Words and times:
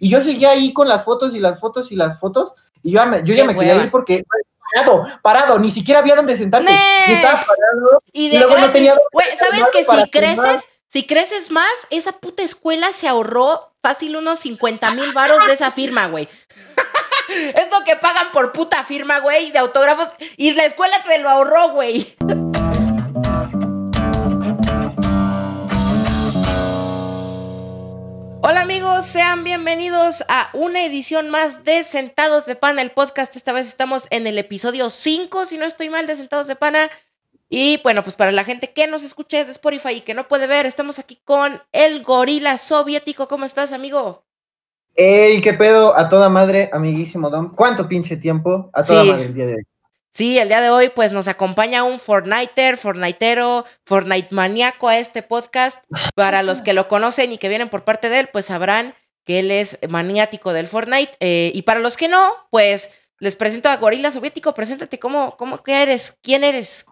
Y 0.00 0.10
yo 0.10 0.20
seguía 0.22 0.50
ahí 0.50 0.72
con 0.72 0.88
las 0.88 1.04
fotos 1.04 1.34
y 1.34 1.38
las 1.38 1.60
fotos 1.60 1.92
y 1.92 1.96
las 1.96 2.18
fotos. 2.18 2.54
Y 2.82 2.92
yo, 2.92 3.00
yo 3.22 3.34
ya 3.34 3.44
me 3.44 3.54
quería 3.54 3.76
ir 3.76 3.90
porque 3.90 4.24
parado, 4.72 5.04
parado, 5.22 5.58
ni 5.58 5.70
siquiera 5.70 6.00
había 6.00 6.16
donde 6.16 6.36
sentarse. 6.36 6.72
Y 7.06 7.12
estaba 7.12 7.44
parado. 7.44 8.02
Y, 8.12 8.36
luego 8.36 8.58
no 8.58 8.70
tenía. 8.70 8.96
Güey, 9.12 9.28
¿sabes 9.36 9.64
que 9.72 9.84
si 9.84 10.10
creces, 10.10 10.64
si 10.88 11.06
creces 11.06 11.50
más, 11.50 11.70
esa 11.90 12.12
puta 12.12 12.42
escuela 12.42 12.92
se 12.92 13.06
ahorró 13.06 13.72
fácil 13.82 14.16
unos 14.16 14.40
50 14.40 14.94
mil 14.94 15.12
varos 15.12 15.46
de 15.46 15.52
esa 15.52 15.70
firma, 15.70 16.08
güey? 16.08 16.28
es 17.28 17.70
lo 17.70 17.84
que 17.84 17.96
pagan 17.96 18.32
por 18.32 18.52
puta 18.52 18.82
firma, 18.84 19.20
güey, 19.20 19.52
de 19.52 19.58
autógrafos. 19.58 20.14
Y 20.38 20.52
la 20.54 20.64
escuela 20.64 20.96
se 21.06 21.18
lo 21.18 21.28
ahorró, 21.28 21.70
güey. 21.70 22.16
Hola 28.42 28.62
amigos, 28.62 29.04
sean 29.04 29.44
bienvenidos 29.44 30.24
a 30.28 30.48
una 30.54 30.82
edición 30.86 31.28
más 31.28 31.62
de 31.64 31.84
Sentados 31.84 32.46
de 32.46 32.56
Pana, 32.56 32.80
el 32.80 32.90
podcast. 32.90 33.36
Esta 33.36 33.52
vez 33.52 33.66
estamos 33.66 34.06
en 34.08 34.26
el 34.26 34.38
episodio 34.38 34.88
5, 34.88 35.44
si 35.44 35.58
no 35.58 35.66
estoy 35.66 35.90
mal, 35.90 36.06
de 36.06 36.16
Sentados 36.16 36.46
de 36.46 36.56
Pana. 36.56 36.90
Y 37.50 37.78
bueno, 37.82 38.02
pues 38.02 38.16
para 38.16 38.32
la 38.32 38.44
gente 38.44 38.72
que 38.72 38.86
nos 38.86 39.02
escucha 39.02 39.36
desde 39.36 39.52
Spotify 39.52 39.96
y 39.96 40.00
que 40.00 40.14
no 40.14 40.26
puede 40.26 40.46
ver, 40.46 40.64
estamos 40.64 40.98
aquí 40.98 41.20
con 41.22 41.60
el 41.72 42.02
gorila 42.02 42.56
soviético. 42.56 43.28
¿Cómo 43.28 43.44
estás, 43.44 43.72
amigo? 43.72 44.24
¡Ey, 44.94 45.42
qué 45.42 45.52
pedo! 45.52 45.94
A 45.94 46.08
toda 46.08 46.30
madre, 46.30 46.70
amiguísimo 46.72 47.28
Dom. 47.28 47.54
¿Cuánto 47.54 47.86
pinche 47.86 48.16
tiempo? 48.16 48.70
A 48.72 48.82
toda 48.82 49.04
madre 49.04 49.26
el 49.26 49.34
día 49.34 49.46
de 49.46 49.54
hoy. 49.56 49.66
Sí, 50.12 50.38
el 50.38 50.48
día 50.48 50.60
de 50.60 50.70
hoy 50.70 50.90
pues 50.94 51.12
nos 51.12 51.28
acompaña 51.28 51.84
un 51.84 52.00
Fortniter, 52.00 52.76
Fortnitero, 52.76 53.64
Fortnite 53.86 54.28
maníaco 54.32 54.88
a 54.88 54.98
este 54.98 55.22
podcast. 55.22 55.84
Para 56.14 56.42
los 56.42 56.62
que 56.62 56.72
lo 56.72 56.88
conocen 56.88 57.32
y 57.32 57.38
que 57.38 57.48
vienen 57.48 57.68
por 57.68 57.84
parte 57.84 58.08
de 58.08 58.20
él, 58.20 58.28
pues 58.32 58.46
sabrán 58.46 58.94
que 59.24 59.38
él 59.38 59.50
es 59.50 59.78
maniático 59.88 60.52
del 60.52 60.66
Fortnite. 60.66 61.12
Eh, 61.20 61.52
y 61.54 61.62
para 61.62 61.80
los 61.80 61.96
que 61.96 62.08
no, 62.08 62.32
pues 62.50 62.90
les 63.20 63.36
presento 63.36 63.68
a 63.68 63.76
Gorila 63.76 64.10
Soviético. 64.10 64.52
Preséntate, 64.52 64.98
¿cómo, 64.98 65.36
cómo 65.36 65.58
qué 65.62 65.82
eres? 65.82 66.16
¿Quién 66.22 66.42
eres? 66.42 66.86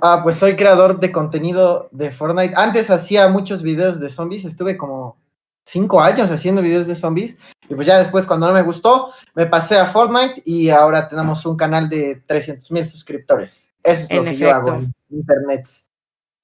Ah, 0.00 0.20
pues 0.22 0.36
soy 0.36 0.54
creador 0.54 1.00
de 1.00 1.10
contenido 1.10 1.88
de 1.90 2.12
Fortnite. 2.12 2.54
Antes 2.56 2.90
hacía 2.90 3.28
muchos 3.28 3.62
videos 3.62 3.98
de 3.98 4.10
zombies, 4.10 4.44
estuve 4.44 4.76
como 4.76 5.18
cinco 5.64 6.00
años 6.00 6.30
haciendo 6.30 6.62
videos 6.62 6.86
de 6.86 6.94
zombies. 6.94 7.36
Y 7.68 7.74
pues 7.74 7.86
ya 7.86 7.98
después, 7.98 8.26
cuando 8.26 8.46
no 8.46 8.52
me 8.52 8.62
gustó, 8.62 9.10
me 9.34 9.46
pasé 9.46 9.78
a 9.78 9.86
Fortnite 9.86 10.42
y 10.44 10.68
ahora 10.70 11.08
tenemos 11.08 11.44
un 11.46 11.56
canal 11.56 11.88
de 11.88 12.22
300 12.26 12.70
mil 12.70 12.86
suscriptores. 12.86 13.72
Eso 13.82 14.06
es 14.08 14.16
lo 14.16 14.24
que 14.24 14.36
yo 14.36 14.54
hago 14.54 14.74
en 14.74 14.94
Internet. 15.10 15.66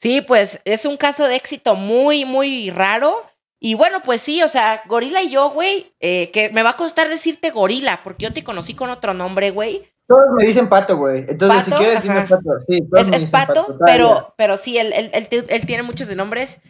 Sí, 0.00 0.22
pues 0.22 0.60
es 0.64 0.86
un 0.86 0.96
caso 0.96 1.28
de 1.28 1.36
éxito 1.36 1.74
muy, 1.74 2.24
muy 2.24 2.70
raro. 2.70 3.24
Y 3.62 3.74
bueno, 3.74 4.00
pues 4.02 4.22
sí, 4.22 4.42
o 4.42 4.48
sea, 4.48 4.82
Gorila 4.86 5.22
y 5.22 5.30
yo, 5.30 5.50
güey, 5.50 5.92
eh, 6.00 6.30
que 6.30 6.48
me 6.50 6.62
va 6.62 6.70
a 6.70 6.76
costar 6.76 7.10
decirte 7.10 7.50
Gorila, 7.50 8.00
porque 8.02 8.24
yo 8.24 8.32
te 8.32 8.42
conocí 8.42 8.72
con 8.72 8.88
otro 8.88 9.12
nombre, 9.12 9.50
güey. 9.50 9.84
Todos 10.06 10.24
me 10.34 10.46
dicen 10.46 10.70
pato, 10.70 10.96
güey. 10.96 11.26
Entonces, 11.28 11.66
si 11.66 11.70
quieres, 11.72 12.02
dime 12.02 12.22
pato. 12.22 12.42
Sí, 12.66 12.80
es, 13.12 13.30
pato, 13.30 13.78
pero, 13.84 14.34
pero 14.38 14.56
sí, 14.56 14.78
él, 14.78 14.92
él, 14.94 15.28
él, 15.30 15.66
tiene 15.66 15.82
muchos 15.82 16.08
de 16.08 16.16
nombres 16.16 16.60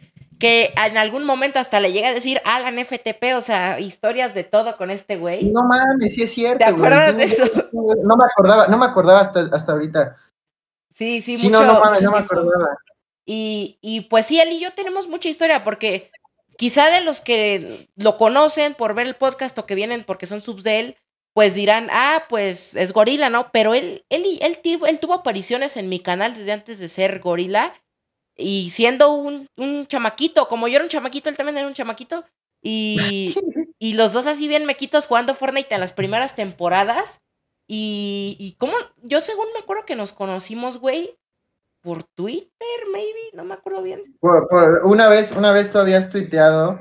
que 0.40 0.72
en 0.74 0.96
algún 0.96 1.24
momento 1.24 1.58
hasta 1.58 1.78
le 1.80 1.92
llega 1.92 2.08
a 2.08 2.14
decir 2.14 2.40
Alan 2.44 2.78
FTP, 2.78 3.36
o 3.36 3.42
sea, 3.42 3.78
historias 3.78 4.34
de 4.34 4.42
todo 4.42 4.76
con 4.78 4.90
este 4.90 5.16
güey. 5.16 5.44
No 5.52 5.62
mames, 5.62 6.14
sí 6.14 6.22
es 6.22 6.32
cierto. 6.32 6.58
¿Te 6.58 6.64
acuerdas 6.64 7.16
de 7.16 7.24
eso? 7.24 7.44
No 7.72 8.16
me 8.16 8.24
acordaba, 8.24 8.66
no 8.66 8.78
me 8.78 8.86
acordaba 8.86 9.20
hasta, 9.20 9.48
hasta 9.52 9.72
ahorita. 9.72 10.16
Sí, 10.94 11.20
sí, 11.20 11.36
sí 11.36 11.50
mucho, 11.50 11.62
no, 11.62 11.74
no 11.74 11.80
mames, 11.80 12.02
no 12.02 12.10
me 12.10 12.18
acordaba. 12.18 12.78
Y, 13.26 13.78
y 13.82 14.02
pues 14.02 14.26
sí, 14.26 14.40
él 14.40 14.50
y 14.52 14.60
yo 14.60 14.72
tenemos 14.72 15.08
mucha 15.08 15.28
historia 15.28 15.62
porque 15.62 16.10
quizá 16.56 16.90
de 16.90 17.02
los 17.02 17.20
que 17.20 17.88
lo 17.96 18.16
conocen 18.16 18.74
por 18.74 18.94
ver 18.94 19.06
el 19.06 19.14
podcast 19.14 19.56
o 19.58 19.66
que 19.66 19.74
vienen 19.74 20.04
porque 20.04 20.26
son 20.26 20.40
subs 20.40 20.64
de 20.64 20.80
él, 20.80 20.96
pues 21.34 21.54
dirán, 21.54 21.88
ah, 21.92 22.24
pues 22.30 22.74
es 22.74 22.92
gorila, 22.92 23.28
¿no? 23.28 23.50
Pero 23.52 23.74
él, 23.74 24.04
él, 24.08 24.24
él, 24.40 24.58
él, 24.64 24.80
él 24.88 25.00
tuvo 25.00 25.14
apariciones 25.14 25.76
en 25.76 25.90
mi 25.90 26.00
canal 26.00 26.34
desde 26.34 26.52
antes 26.52 26.78
de 26.78 26.88
ser 26.88 27.20
gorila 27.20 27.74
y 28.40 28.70
siendo 28.70 29.12
un, 29.14 29.46
un, 29.56 29.86
chamaquito, 29.86 30.48
como 30.48 30.68
yo 30.68 30.76
era 30.76 30.84
un 30.84 30.90
chamaquito, 30.90 31.28
él 31.28 31.36
también 31.36 31.58
era 31.58 31.66
un 31.66 31.74
chamaquito. 31.74 32.24
Y, 32.62 33.34
y 33.78 33.94
los 33.94 34.12
dos 34.12 34.26
así 34.26 34.48
bien 34.48 34.66
mequitos 34.66 35.06
jugando 35.06 35.34
Fortnite 35.34 35.74
en 35.74 35.80
las 35.80 35.92
primeras 35.92 36.34
temporadas. 36.34 37.20
Y, 37.66 38.36
y 38.40 38.52
como, 38.58 38.72
yo 39.02 39.20
según 39.20 39.46
me 39.54 39.60
acuerdo 39.60 39.84
que 39.86 39.94
nos 39.94 40.12
conocimos, 40.12 40.78
güey, 40.78 41.16
por 41.82 42.02
Twitter, 42.02 42.50
maybe, 42.92 43.30
no 43.32 43.44
me 43.44 43.54
acuerdo 43.54 43.82
bien. 43.82 44.18
una 44.84 45.08
vez, 45.08 45.32
una 45.32 45.52
vez 45.52 45.72
tú 45.72 45.78
habías 45.78 46.10
tuiteado 46.10 46.80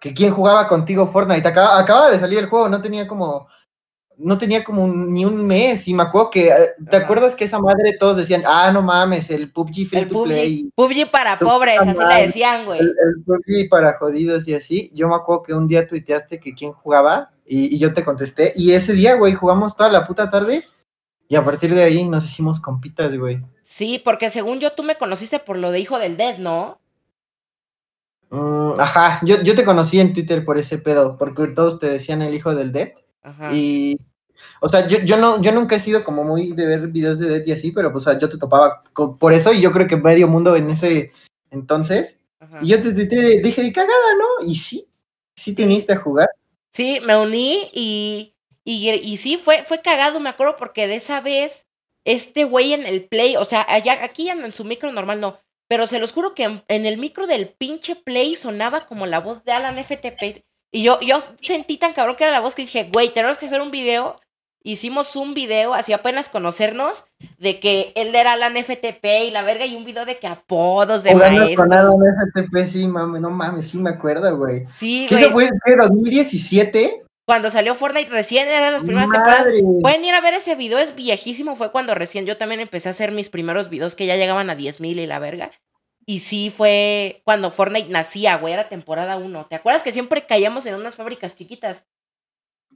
que 0.00 0.14
quién 0.14 0.32
jugaba 0.32 0.68
contigo 0.68 1.06
Fortnite. 1.06 1.48
Acaba, 1.48 1.78
acaba 1.78 2.10
de 2.10 2.18
salir 2.18 2.38
el 2.38 2.48
juego, 2.48 2.68
no 2.68 2.80
tenía 2.80 3.06
como 3.06 3.48
no 4.18 4.36
tenía 4.36 4.64
como 4.64 4.86
ni 4.88 5.24
un 5.24 5.46
mes 5.46 5.86
y 5.86 5.94
me 5.94 6.02
acuerdo 6.02 6.30
que, 6.30 6.48
eh, 6.48 6.54
¿te 6.90 6.96
acuerdas 6.96 7.36
que 7.36 7.44
esa 7.44 7.60
madre 7.60 7.96
todos 7.98 8.16
decían, 8.16 8.42
ah, 8.44 8.70
no 8.72 8.82
mames, 8.82 9.30
el 9.30 9.52
PUBG 9.52 9.86
free 9.86 10.04
to 10.06 10.24
play? 10.24 10.70
PUBG 10.74 11.10
para 11.10 11.36
pobres, 11.36 11.78
así 11.78 11.96
le 11.96 12.26
decían, 12.26 12.66
güey. 12.66 12.80
El, 12.80 12.94
PUBG 13.24 13.68
para 13.70 13.96
jodidos 13.96 14.48
y 14.48 14.54
así. 14.54 14.90
Yo 14.92 15.08
me 15.08 15.14
acuerdo 15.14 15.44
que 15.44 15.54
un 15.54 15.68
día 15.68 15.86
tuiteaste 15.86 16.40
que 16.40 16.52
quién 16.52 16.72
jugaba 16.72 17.30
y, 17.46 17.78
yo 17.78 17.94
te 17.94 18.04
contesté 18.04 18.52
y 18.56 18.72
ese 18.72 18.92
día, 18.92 19.14
güey, 19.14 19.34
jugamos 19.34 19.76
toda 19.76 19.88
la 19.90 20.06
puta 20.06 20.28
tarde 20.28 20.64
y 21.28 21.36
a 21.36 21.44
partir 21.44 21.72
de 21.72 21.84
ahí 21.84 22.08
nos 22.08 22.24
hicimos 22.24 22.58
compitas, 22.58 23.16
güey. 23.16 23.40
Sí, 23.62 24.00
porque 24.04 24.30
según 24.30 24.58
yo 24.58 24.72
tú 24.72 24.82
me 24.82 24.96
conociste 24.96 25.38
por 25.38 25.56
lo 25.56 25.70
de 25.70 25.78
Hijo 25.78 25.98
del 25.98 26.16
Dead, 26.16 26.38
¿no? 26.38 26.80
Mm, 28.30 28.80
ajá, 28.80 29.20
yo, 29.22 29.40
yo 29.42 29.54
te 29.54 29.64
conocí 29.64 30.00
en 30.00 30.12
Twitter 30.12 30.44
por 30.44 30.58
ese 30.58 30.78
pedo, 30.78 31.16
porque 31.16 31.46
todos 31.48 31.78
te 31.78 31.86
decían 31.88 32.20
el 32.20 32.34
Hijo 32.34 32.54
del 32.54 32.72
Dead. 32.72 32.92
Ajá. 33.22 33.52
Y 33.52 33.98
o 34.60 34.68
sea, 34.68 34.86
yo, 34.86 34.98
yo, 35.00 35.16
no, 35.16 35.40
yo 35.40 35.52
nunca 35.52 35.76
he 35.76 35.80
sido 35.80 36.04
como 36.04 36.24
muy 36.24 36.52
de 36.52 36.66
ver 36.66 36.88
videos 36.88 37.18
de 37.18 37.28
Dead 37.28 37.46
y 37.46 37.52
así, 37.52 37.72
pero 37.72 37.92
pues 37.92 38.06
o 38.06 38.10
sea, 38.10 38.18
yo 38.18 38.28
te 38.28 38.38
topaba 38.38 38.82
por 39.18 39.32
eso 39.32 39.52
y 39.52 39.60
yo 39.60 39.72
creo 39.72 39.86
que 39.86 39.96
medio 39.96 40.28
mundo 40.28 40.56
en 40.56 40.70
ese 40.70 41.12
entonces. 41.50 42.18
Y 42.62 42.68
yo 42.68 42.80
te, 42.80 42.92
dije, 42.92 43.72
cagada, 43.72 44.14
¿no? 44.18 44.46
Y 44.46 44.54
sí, 44.54 44.86
sí 45.36 45.54
te 45.54 45.64
uniste 45.64 45.92
a 45.92 45.98
jugar. 45.98 46.28
Sí, 46.72 47.00
me 47.04 47.16
uní 47.16 47.68
y, 47.72 48.34
y, 48.64 48.90
y, 48.90 49.16
sí, 49.16 49.36
fue, 49.36 49.64
fue 49.64 49.82
cagado, 49.82 50.20
me 50.20 50.28
acuerdo, 50.28 50.56
porque 50.56 50.86
de 50.86 50.96
esa 50.96 51.20
vez, 51.20 51.66
este 52.04 52.44
güey 52.44 52.74
en 52.74 52.86
el 52.86 53.04
play, 53.04 53.36
o 53.36 53.44
sea, 53.44 53.66
allá, 53.68 54.04
aquí 54.04 54.30
en, 54.30 54.52
su 54.52 54.64
micro 54.64 54.92
normal 54.92 55.20
no, 55.20 55.38
pero 55.68 55.86
se 55.86 55.98
los 55.98 56.12
juro 56.12 56.34
que 56.34 56.44
en, 56.44 56.62
en, 56.68 56.86
el 56.86 56.98
micro 56.98 57.26
del 57.26 57.48
pinche 57.48 57.96
play 57.96 58.36
sonaba 58.36 58.86
como 58.86 59.06
la 59.06 59.20
voz 59.20 59.44
de 59.44 59.52
Alan 59.52 59.78
FTP. 59.78 60.44
Y 60.70 60.82
yo, 60.82 61.00
yo 61.00 61.18
sentí 61.40 61.78
tan 61.78 61.94
cabrón 61.94 62.16
que 62.16 62.24
era 62.24 62.32
la 62.32 62.40
voz 62.40 62.54
que 62.54 62.62
dije, 62.62 62.90
güey, 62.92 63.12
tenemos 63.12 63.38
que 63.38 63.46
hacer 63.46 63.60
un 63.60 63.70
video 63.70 64.16
hicimos 64.62 65.16
un 65.16 65.34
video, 65.34 65.74
así 65.74 65.92
apenas 65.92 66.28
conocernos, 66.28 67.06
de 67.38 67.60
que 67.60 67.92
él 67.94 68.14
era 68.14 68.32
Alan 68.32 68.56
FTP 68.56 69.04
y 69.26 69.30
la 69.30 69.42
verga, 69.42 69.66
y 69.66 69.76
un 69.76 69.84
video 69.84 70.04
de 70.04 70.18
que 70.18 70.26
apodos 70.26 71.02
de 71.02 71.14
maestros. 71.14 71.56
con 71.56 71.72
Alan 71.72 71.96
FTP, 71.96 72.66
sí, 72.66 72.86
mames, 72.86 73.20
no 73.20 73.30
mames, 73.30 73.70
sí 73.70 73.78
me 73.78 73.90
acuerdo, 73.90 74.36
güey. 74.36 74.66
Sí, 74.76 75.06
güey. 75.08 75.22
¿Eso 75.22 75.32
fue 75.32 75.44
en 75.46 75.78
2017? 75.78 77.02
Cuando 77.24 77.50
salió 77.50 77.74
Fortnite 77.74 78.10
recién, 78.10 78.48
eran 78.48 78.72
las 78.72 78.82
primeras 78.82 79.10
temporadas. 79.10 79.52
Pueden 79.82 80.02
ir 80.02 80.14
a 80.14 80.20
ver 80.22 80.32
ese 80.32 80.54
video, 80.54 80.78
es 80.78 80.94
viejísimo, 80.94 81.56
fue 81.56 81.70
cuando 81.70 81.94
recién 81.94 82.24
yo 82.24 82.38
también 82.38 82.60
empecé 82.60 82.88
a 82.88 82.92
hacer 82.92 83.12
mis 83.12 83.28
primeros 83.28 83.68
videos 83.68 83.94
que 83.94 84.06
ya 84.06 84.16
llegaban 84.16 84.48
a 84.48 84.54
10 84.54 84.80
mil 84.80 84.98
y 84.98 85.06
la 85.06 85.18
verga. 85.18 85.50
Y 86.06 86.20
sí 86.20 86.48
fue 86.48 87.20
cuando 87.24 87.50
Fortnite 87.50 87.90
nacía, 87.90 88.38
güey, 88.38 88.54
era 88.54 88.70
temporada 88.70 89.18
1. 89.18 89.44
¿Te 89.50 89.56
acuerdas 89.56 89.82
que 89.82 89.92
siempre 89.92 90.24
caíamos 90.24 90.64
en 90.64 90.74
unas 90.74 90.94
fábricas 90.94 91.34
chiquitas? 91.34 91.84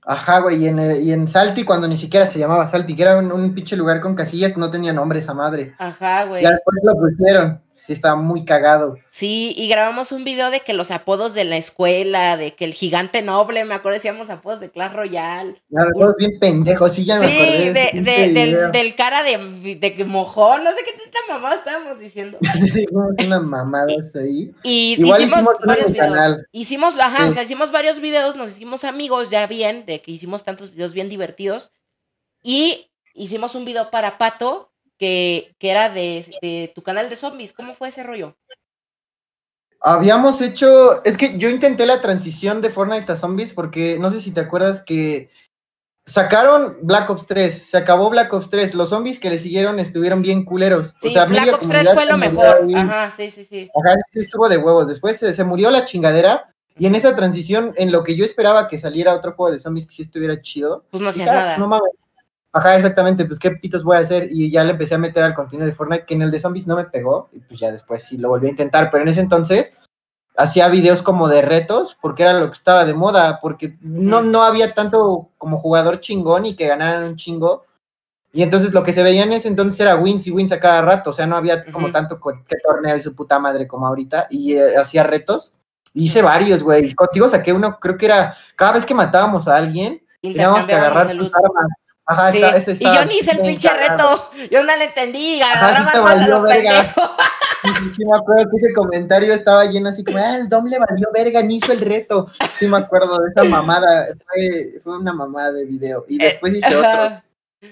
Ajá, 0.04 0.40
güey, 0.40 0.64
y 0.64 0.68
en, 0.68 0.80
y 1.02 1.12
en 1.12 1.28
Salty, 1.28 1.64
cuando 1.64 1.86
ni 1.86 1.96
siquiera 1.96 2.26
se 2.26 2.38
llamaba 2.38 2.66
Salty, 2.66 2.96
que 2.96 3.02
era 3.02 3.18
un, 3.18 3.30
un 3.30 3.54
pinche 3.54 3.76
lugar 3.76 4.00
con 4.00 4.16
casillas, 4.16 4.56
no 4.56 4.68
tenía 4.68 4.92
nombre 4.92 5.20
esa 5.20 5.32
madre. 5.32 5.74
Ajá, 5.78 6.24
güey. 6.24 6.42
Ya 6.42 6.50
después 6.50 6.76
lo 6.82 6.94
pusieron. 6.98 7.60
Sí, 7.86 7.92
estaba 7.92 8.14
muy 8.14 8.44
cagado. 8.44 8.96
Sí, 9.10 9.54
y 9.56 9.66
grabamos 9.68 10.12
un 10.12 10.22
video 10.22 10.50
de 10.50 10.60
que 10.60 10.72
los 10.72 10.92
apodos 10.92 11.34
de 11.34 11.44
la 11.44 11.56
escuela, 11.56 12.36
de 12.36 12.54
que 12.54 12.64
el 12.64 12.74
gigante 12.74 13.22
noble, 13.22 13.64
me 13.64 13.74
acuerdo, 13.74 13.96
decíamos 13.96 14.30
apodos 14.30 14.60
de 14.60 14.70
Clash 14.70 14.92
Royale. 14.92 15.60
Claro, 15.68 16.14
bien 16.16 16.38
pendejos, 16.38 16.92
sí, 16.92 17.04
ya 17.04 17.18
me 17.18 17.26
sí, 17.26 17.68
de, 17.70 17.90
de, 17.94 18.70
del, 18.72 18.94
cara 18.94 19.24
de, 19.24 19.76
de, 19.76 20.04
mojón, 20.04 20.62
no 20.62 20.70
sé 20.70 20.76
qué 20.84 20.92
tanta 20.92 21.18
mamá 21.28 21.54
estábamos 21.56 21.98
diciendo. 21.98 22.38
hicimos 22.64 23.14
unas 23.18 23.42
mamadas 23.42 24.14
ahí. 24.14 24.54
Y 24.62 24.96
Igual 25.00 25.22
hicimos, 25.22 25.56
varios 25.64 25.92
videos. 25.92 26.36
Hicimos, 26.52 26.98
ajá, 27.00 27.30
o 27.30 27.32
sea, 27.32 27.42
hicimos 27.42 27.72
varios 27.72 28.00
videos, 28.00 28.36
nos 28.36 28.50
hicimos 28.50 28.84
amigos 28.84 29.28
ya 29.30 29.48
bien, 29.48 29.86
de 29.86 30.00
que 30.00 30.12
hicimos 30.12 30.44
tantos 30.44 30.70
videos 30.70 30.92
bien 30.92 31.08
divertidos. 31.08 31.72
Y 32.44 32.92
hicimos 33.14 33.56
un 33.56 33.64
video 33.64 33.90
para 33.90 34.18
Pato, 34.18 34.71
que, 34.98 35.54
era 35.60 35.90
de, 35.90 36.72
tu 36.74 36.82
canal 36.82 37.10
de 37.10 37.16
zombies. 37.16 37.52
¿Cómo 37.52 37.74
fue 37.74 37.88
ese 37.88 38.02
rollo? 38.02 38.36
Habíamos 39.80 40.40
hecho, 40.40 41.02
es 41.04 41.16
que 41.16 41.38
yo 41.38 41.48
intenté 41.48 41.86
la 41.86 42.00
transición 42.00 42.60
de 42.60 42.70
Fortnite 42.70 43.10
a 43.10 43.16
zombies 43.16 43.52
porque 43.52 43.98
no 43.98 44.12
sé 44.12 44.20
si 44.20 44.30
te 44.30 44.40
acuerdas 44.40 44.80
que 44.80 45.28
sacaron 46.04 46.78
Black 46.82 47.10
Ops 47.10 47.26
3, 47.26 47.62
se 47.66 47.76
acabó 47.76 48.10
Black 48.10 48.32
Ops 48.32 48.48
3, 48.48 48.74
los 48.74 48.90
zombies 48.90 49.18
que 49.18 49.30
le 49.30 49.38
siguieron 49.38 49.80
estuvieron 49.80 50.22
bien 50.22 50.44
culeros. 50.44 50.94
Sí, 51.02 51.12
Black 51.12 51.54
Ops 51.54 51.68
3 51.68 51.88
fue 51.94 52.06
lo 52.06 52.16
mejor. 52.16 52.66
Ajá, 52.74 53.12
sí, 53.16 53.30
sí, 53.30 53.44
sí. 53.44 53.70
Ajá, 53.74 53.96
sí 54.12 54.20
estuvo 54.20 54.48
de 54.48 54.58
huevos. 54.58 54.86
Después 54.86 55.18
se, 55.18 55.44
murió 55.44 55.70
la 55.70 55.84
chingadera 55.84 56.54
Y 56.78 56.86
en 56.86 56.94
esa 56.94 57.14
transición, 57.16 57.74
en 57.76 57.92
lo 57.92 58.02
que 58.02 58.16
yo 58.16 58.24
esperaba 58.24 58.68
que 58.68 58.78
saliera 58.78 59.14
otro 59.14 59.32
juego 59.32 59.52
de 59.52 59.60
zombies 59.60 59.86
que 59.86 59.94
sí 59.94 60.02
estuviera 60.02 60.40
chido. 60.40 60.84
Pues 60.90 61.02
no 61.02 61.10
hacías 61.10 61.26
nada. 61.26 61.58
No 61.58 61.66
mames. 61.68 61.90
Ajá, 62.54 62.76
exactamente, 62.76 63.24
pues 63.24 63.38
qué 63.38 63.50
pitos 63.52 63.82
voy 63.82 63.96
a 63.96 64.00
hacer. 64.00 64.28
Y 64.30 64.50
ya 64.50 64.62
le 64.62 64.72
empecé 64.72 64.94
a 64.94 64.98
meter 64.98 65.24
al 65.24 65.34
contenido 65.34 65.66
de 65.66 65.72
Fortnite, 65.72 66.04
que 66.04 66.14
en 66.14 66.22
el 66.22 66.30
de 66.30 66.38
zombies 66.38 66.66
no 66.66 66.76
me 66.76 66.84
pegó. 66.84 67.30
Y 67.32 67.40
pues 67.40 67.60
ya 67.60 67.72
después 67.72 68.04
sí 68.04 68.18
lo 68.18 68.28
volví 68.28 68.46
a 68.46 68.50
intentar. 68.50 68.90
Pero 68.90 69.02
en 69.02 69.08
ese 69.08 69.20
entonces 69.20 69.72
hacía 70.36 70.68
videos 70.68 71.02
como 71.02 71.28
de 71.28 71.42
retos, 71.42 71.96
porque 72.00 72.22
era 72.22 72.34
lo 72.34 72.46
que 72.48 72.54
estaba 72.54 72.84
de 72.84 72.94
moda, 72.94 73.38
porque 73.40 73.76
no, 73.80 74.22
no 74.22 74.42
había 74.42 74.74
tanto 74.74 75.30
como 75.38 75.56
jugador 75.56 76.00
chingón 76.00 76.46
y 76.46 76.54
que 76.54 76.66
ganaran 76.66 77.04
un 77.04 77.16
chingo. 77.16 77.64
Y 78.34 78.42
entonces 78.42 78.72
lo 78.72 78.82
que 78.82 78.92
se 78.92 79.02
veía 79.02 79.24
en 79.24 79.32
ese 79.32 79.48
entonces 79.48 79.78
era 79.80 79.96
wins 79.96 80.26
y 80.26 80.30
wins 80.30 80.52
a 80.52 80.60
cada 80.60 80.80
rato, 80.80 81.10
o 81.10 81.12
sea, 81.12 81.26
no 81.26 81.36
había 81.36 81.70
como 81.70 81.92
tanto 81.92 82.18
que 82.18 82.56
torneo 82.64 82.96
y 82.96 83.00
su 83.00 83.14
puta 83.14 83.38
madre 83.38 83.68
como 83.68 83.86
ahorita, 83.86 84.26
y 84.30 84.54
eh, 84.54 84.76
hacía 84.76 85.02
retos. 85.02 85.52
Hice 85.92 86.22
varios, 86.22 86.62
güey. 86.62 86.94
Contigo 86.94 87.28
saqué 87.28 87.52
uno, 87.52 87.78
creo 87.78 87.98
que 87.98 88.06
era 88.06 88.34
cada 88.56 88.72
vez 88.72 88.86
que 88.86 88.94
matábamos 88.94 89.48
a 89.48 89.56
alguien, 89.58 90.02
teníamos 90.22 90.64
que 90.64 90.74
agarrar 90.74 91.10
sus 91.10 91.30
armas. 91.34 91.68
Ajá, 92.04 92.30
ese 92.30 92.72
está, 92.72 92.90
y 92.90 92.94
yo 92.94 93.04
ni 93.04 93.14
hice 93.18 93.32
el 93.32 93.40
pinche 93.40 93.68
reto, 93.68 94.30
yo 94.50 94.64
no 94.64 94.76
le 94.76 94.84
entendí, 94.84 95.40
agarraba 95.40 95.90
Ajá, 95.90 96.24
sí 96.24 96.30
verga. 96.42 96.94
Sí, 97.94 98.04
me 98.04 98.16
acuerdo 98.16 98.50
que 98.50 98.56
ese 98.56 98.72
comentario 98.74 99.32
estaba 99.32 99.64
lleno 99.66 99.88
así 99.88 100.02
como, 100.02 100.18
ah, 100.18 100.36
el 100.36 100.48
Dom 100.48 100.64
le 100.66 100.80
valió 100.80 101.08
verga, 101.14 101.42
ni 101.42 101.58
hizo 101.58 101.72
el 101.72 101.80
reto. 101.80 102.26
Sí 102.50 102.66
me 102.66 102.78
acuerdo 102.78 103.18
de 103.18 103.30
esa 103.30 103.44
mamada, 103.44 104.08
fue, 104.26 104.80
fue 104.82 104.98
una 104.98 105.12
mamada 105.12 105.52
de 105.52 105.64
video. 105.64 106.04
Y 106.08 106.20
eh, 106.20 106.26
después 106.26 106.54
hice 106.54 106.74
otro. 106.74 107.22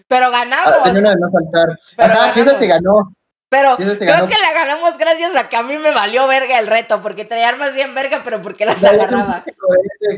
Pero 0.07 0.31
ganamos. 0.31 0.75
Ah. 0.85 1.67
Ajá, 1.99 2.33
sí, 2.33 2.41
esa 2.41 2.55
se 2.55 2.69
ganó. 2.69 3.13
Pero 3.51 3.77
creo 3.77 3.99
que 3.99 4.07
la 4.07 4.53
ganamos 4.55 4.97
gracias 4.97 5.35
a 5.35 5.49
que 5.49 5.57
a 5.57 5.65
mí 5.65 5.77
me 5.77 5.91
valió 5.91 6.29
verga 6.29 6.61
el 6.61 6.69
reto, 6.69 7.03
porque 7.03 7.25
traía 7.25 7.49
armas 7.49 7.75
bien 7.75 7.97
verga, 7.97 8.23
pero 8.25 8.41
porque 8.41 8.65
las 8.65 8.83
agarraba. 8.83 9.43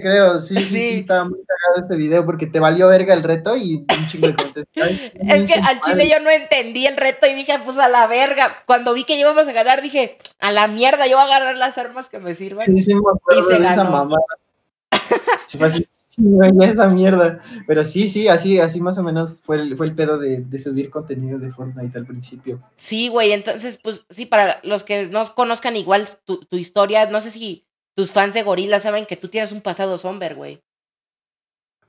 creo, 0.03 0.39
sí, 0.39 0.55
sí, 0.57 0.65
sí, 0.67 0.99
estaba 0.99 1.25
muy 1.25 1.39
cagado 1.39 1.83
ese 1.83 1.97
video, 1.97 2.27
porque 2.27 2.47
te 2.47 2.61
valió 2.61 2.89
verga 2.89 3.15
el 3.15 3.23
reto 3.23 3.57
y 3.57 3.77
un 3.77 4.09
chingo 4.09 4.29
de 4.29 4.67
Es 5.15 5.51
que 5.51 5.55
al 5.55 5.81
chile 5.81 6.11
yo 6.11 6.21
no 6.21 6.29
entendí 6.29 6.87
el 6.87 6.99
reto 6.99 7.27
y 7.27 7.33
dije, 7.33 7.59
pues 7.65 7.79
a 7.79 7.89
la 7.89 8.07
verga. 8.07 8.65
Cuando 8.67 8.93
vi 8.93 9.05
que 9.05 9.17
íbamos 9.17 9.49
a 9.49 9.53
ganar, 9.53 9.81
dije, 9.81 10.19
a 10.39 10.53
la 10.53 10.67
mierda, 10.67 11.07
yo 11.07 11.17
voy 11.17 11.25
a 11.25 11.35
agarrar 11.35 11.57
las 11.57 11.79
armas 11.79 12.11
que 12.11 12.19
me 12.19 12.35
sirvan. 12.35 12.67
Sí, 12.67 12.85
sí, 12.85 12.95
me 12.95 13.01
acuerdo 13.01 13.41
y 13.41 13.45
se 13.45 13.59
de 13.59 13.65
ganó. 13.65 13.83
esa 13.83 13.91
mamada. 13.91 14.25
Sí, 15.47 15.57
fue 15.57 15.69
así 15.69 15.87
esa 16.63 16.89
mierda. 16.89 17.41
Pero 17.67 17.85
sí, 17.85 18.09
sí, 18.09 18.29
así, 18.29 18.59
así 18.59 18.81
más 18.81 18.99
o 18.99 19.03
menos 19.03 19.41
fue 19.43 19.57
el, 19.57 19.77
fue 19.77 19.87
el 19.87 19.95
pedo 19.95 20.19
de, 20.19 20.47
subir 20.59 20.91
contenido 20.91 21.39
de 21.39 21.53
Fortnite 21.53 21.99
al 21.99 22.07
principio. 22.07 22.63
Sí, 22.77 23.09
güey, 23.09 23.33
entonces, 23.33 23.79
pues 23.83 24.05
sí, 24.11 24.27
para 24.27 24.61
los 24.63 24.85
que 24.85 25.09
no 25.09 25.25
conozcan 25.35 25.77
igual 25.77 26.07
tu, 26.25 26.57
historia, 26.57 27.11
no 27.11 27.21
sé 27.21 27.31
si 27.31 27.67
tus 27.95 28.13
fans 28.13 28.35
de 28.35 28.43
Gorila 28.43 28.81
saben 28.81 29.07
que 29.07 29.17
tú 29.17 29.29
tienes 29.29 29.53
un 29.53 29.61
pasado 29.61 29.99
somber, 29.99 30.35
güey. 30.35 30.63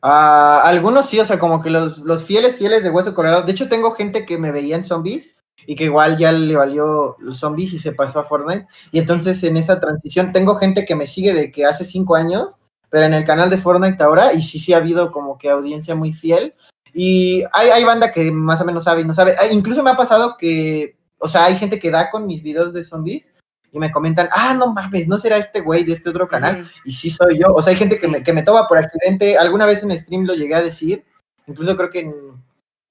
Ah, 0.02 0.62
algunos 0.66 1.08
sí, 1.08 1.19
o 1.19 1.26
sea, 1.26 1.40
como 1.40 1.62
que 1.62 1.69
los, 1.69 2.00
los 2.00 2.26
fieles, 2.26 2.58
fieles 2.58 2.84
de 2.84 2.90
Hueso 2.90 3.14
Colorado. 3.14 3.44
De 3.44 3.52
hecho, 3.54 3.69
tengo 3.69 3.92
gente 3.92 4.26
que 4.26 4.38
me 4.38 4.52
veía 4.52 4.76
en 4.76 4.84
zombies 4.84 5.34
y 5.66 5.76
que 5.76 5.86
igual 5.86 6.18
ya 6.18 6.34
le 6.34 6.56
valió 6.58 7.16
los 7.19 7.38
zombies 7.38 7.74
y 7.74 7.80
se 7.80 7.94
pasó 7.94 8.19
a 8.19 8.26
Fortnite. 8.26 8.68
Y 8.92 9.00
entonces 9.00 9.42
en 9.44 9.56
esa 9.56 9.80
transición 9.80 10.34
tengo 10.34 10.56
gente 10.56 10.84
que 10.84 10.96
me 10.96 11.08
sigue 11.08 11.34
de 11.34 11.52
que 11.54 11.66
hace 11.66 11.86
cinco 11.86 12.16
años 12.16 12.50
pero 12.94 13.07
en 13.07 13.16
el 13.16 13.25
canal 13.25 13.50
de 13.50 13.57
Fortnite 13.57 14.04
ahora, 14.04 14.34
y 14.34 14.44
sí, 14.44 14.60
sí 14.60 14.72
ha 14.72 14.78
habido 14.78 15.12
como 15.12 15.40
que 15.40 15.50
audiencia 15.50 15.95
muy 15.95 16.13
fiel. 16.13 16.54
Y 16.94 17.44
hay, 17.51 17.69
hay 17.69 17.84
banda 17.84 18.12
que 18.12 18.31
más 18.31 18.62
o 18.62 18.66
menos 18.66 18.84
sabe 18.84 19.01
y 19.01 19.04
no 19.04 19.16
sabe. 19.16 19.36
Ah, 19.40 19.48
incluso 19.51 19.81
me 19.81 19.90
ha 19.90 19.98
pasado 19.98 20.38
que, 20.38 20.95
o 21.18 21.28
sea, 21.28 21.45
hay 21.45 21.57
gente 21.57 21.80
que 21.80 21.90
da 21.90 22.12
con 22.12 22.28
mis 22.28 22.44
videos 22.44 22.72
de 22.72 22.84
zombies 22.84 23.34
y 23.72 23.80
me 23.80 23.92
comentan, 23.92 24.30
ah, 24.31 24.54
no 24.54 24.72
mames, 24.72 25.07
no 25.07 25.18
será 25.18 25.38
este 25.38 25.62
güey 25.62 25.84
de 25.84 25.94
este 25.94 26.12
otro 26.12 26.28
canal. 26.28 26.69
Y 26.86 26.92
sí 26.92 27.10
soy 27.10 27.40
yo. 27.40 27.51
O 27.56 27.63
sea, 27.63 27.72
hay 27.72 27.78
gente 27.78 28.00
que 28.00 28.07
me, 28.07 28.22
que 28.22 28.31
me 28.31 28.44
toma 28.44 28.68
por 28.68 28.78
accidente. 28.78 29.40
Alguna 29.40 29.66
vez 29.66 29.81
en 29.81 29.98
stream 29.98 30.25
lo 30.25 30.36
llegué 30.36 30.54
a 30.54 30.62
decir. 30.62 31.04
Incluso 31.48 31.75
creo 31.75 31.90
que 31.90 32.01
en, 32.01 32.13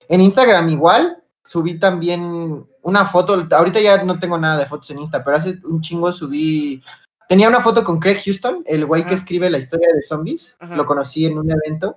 en 0.08 0.20
Instagram 0.20 0.68
igual 0.68 1.22
subí 1.44 1.78
también 1.78 2.66
una 2.82 3.04
foto. 3.04 3.46
Ahorita 3.52 3.80
ya 3.80 4.02
no 4.02 4.18
tengo 4.18 4.36
nada 4.36 4.58
de 4.58 4.66
fotos 4.66 4.90
en 4.90 4.98
Insta, 4.98 5.22
pero 5.22 5.36
hace 5.36 5.60
un 5.62 5.80
chingo 5.80 6.10
subí 6.10 6.82
Tenía 7.32 7.48
una 7.48 7.62
foto 7.62 7.82
con 7.82 7.98
Craig 7.98 8.20
Houston, 8.22 8.62
el 8.66 8.84
güey 8.84 9.06
que 9.06 9.14
escribe 9.14 9.48
la 9.48 9.56
historia 9.56 9.88
de 9.94 10.02
zombies. 10.02 10.54
Lo 10.76 10.84
conocí 10.84 11.24
en 11.24 11.38
un 11.38 11.50
evento. 11.50 11.96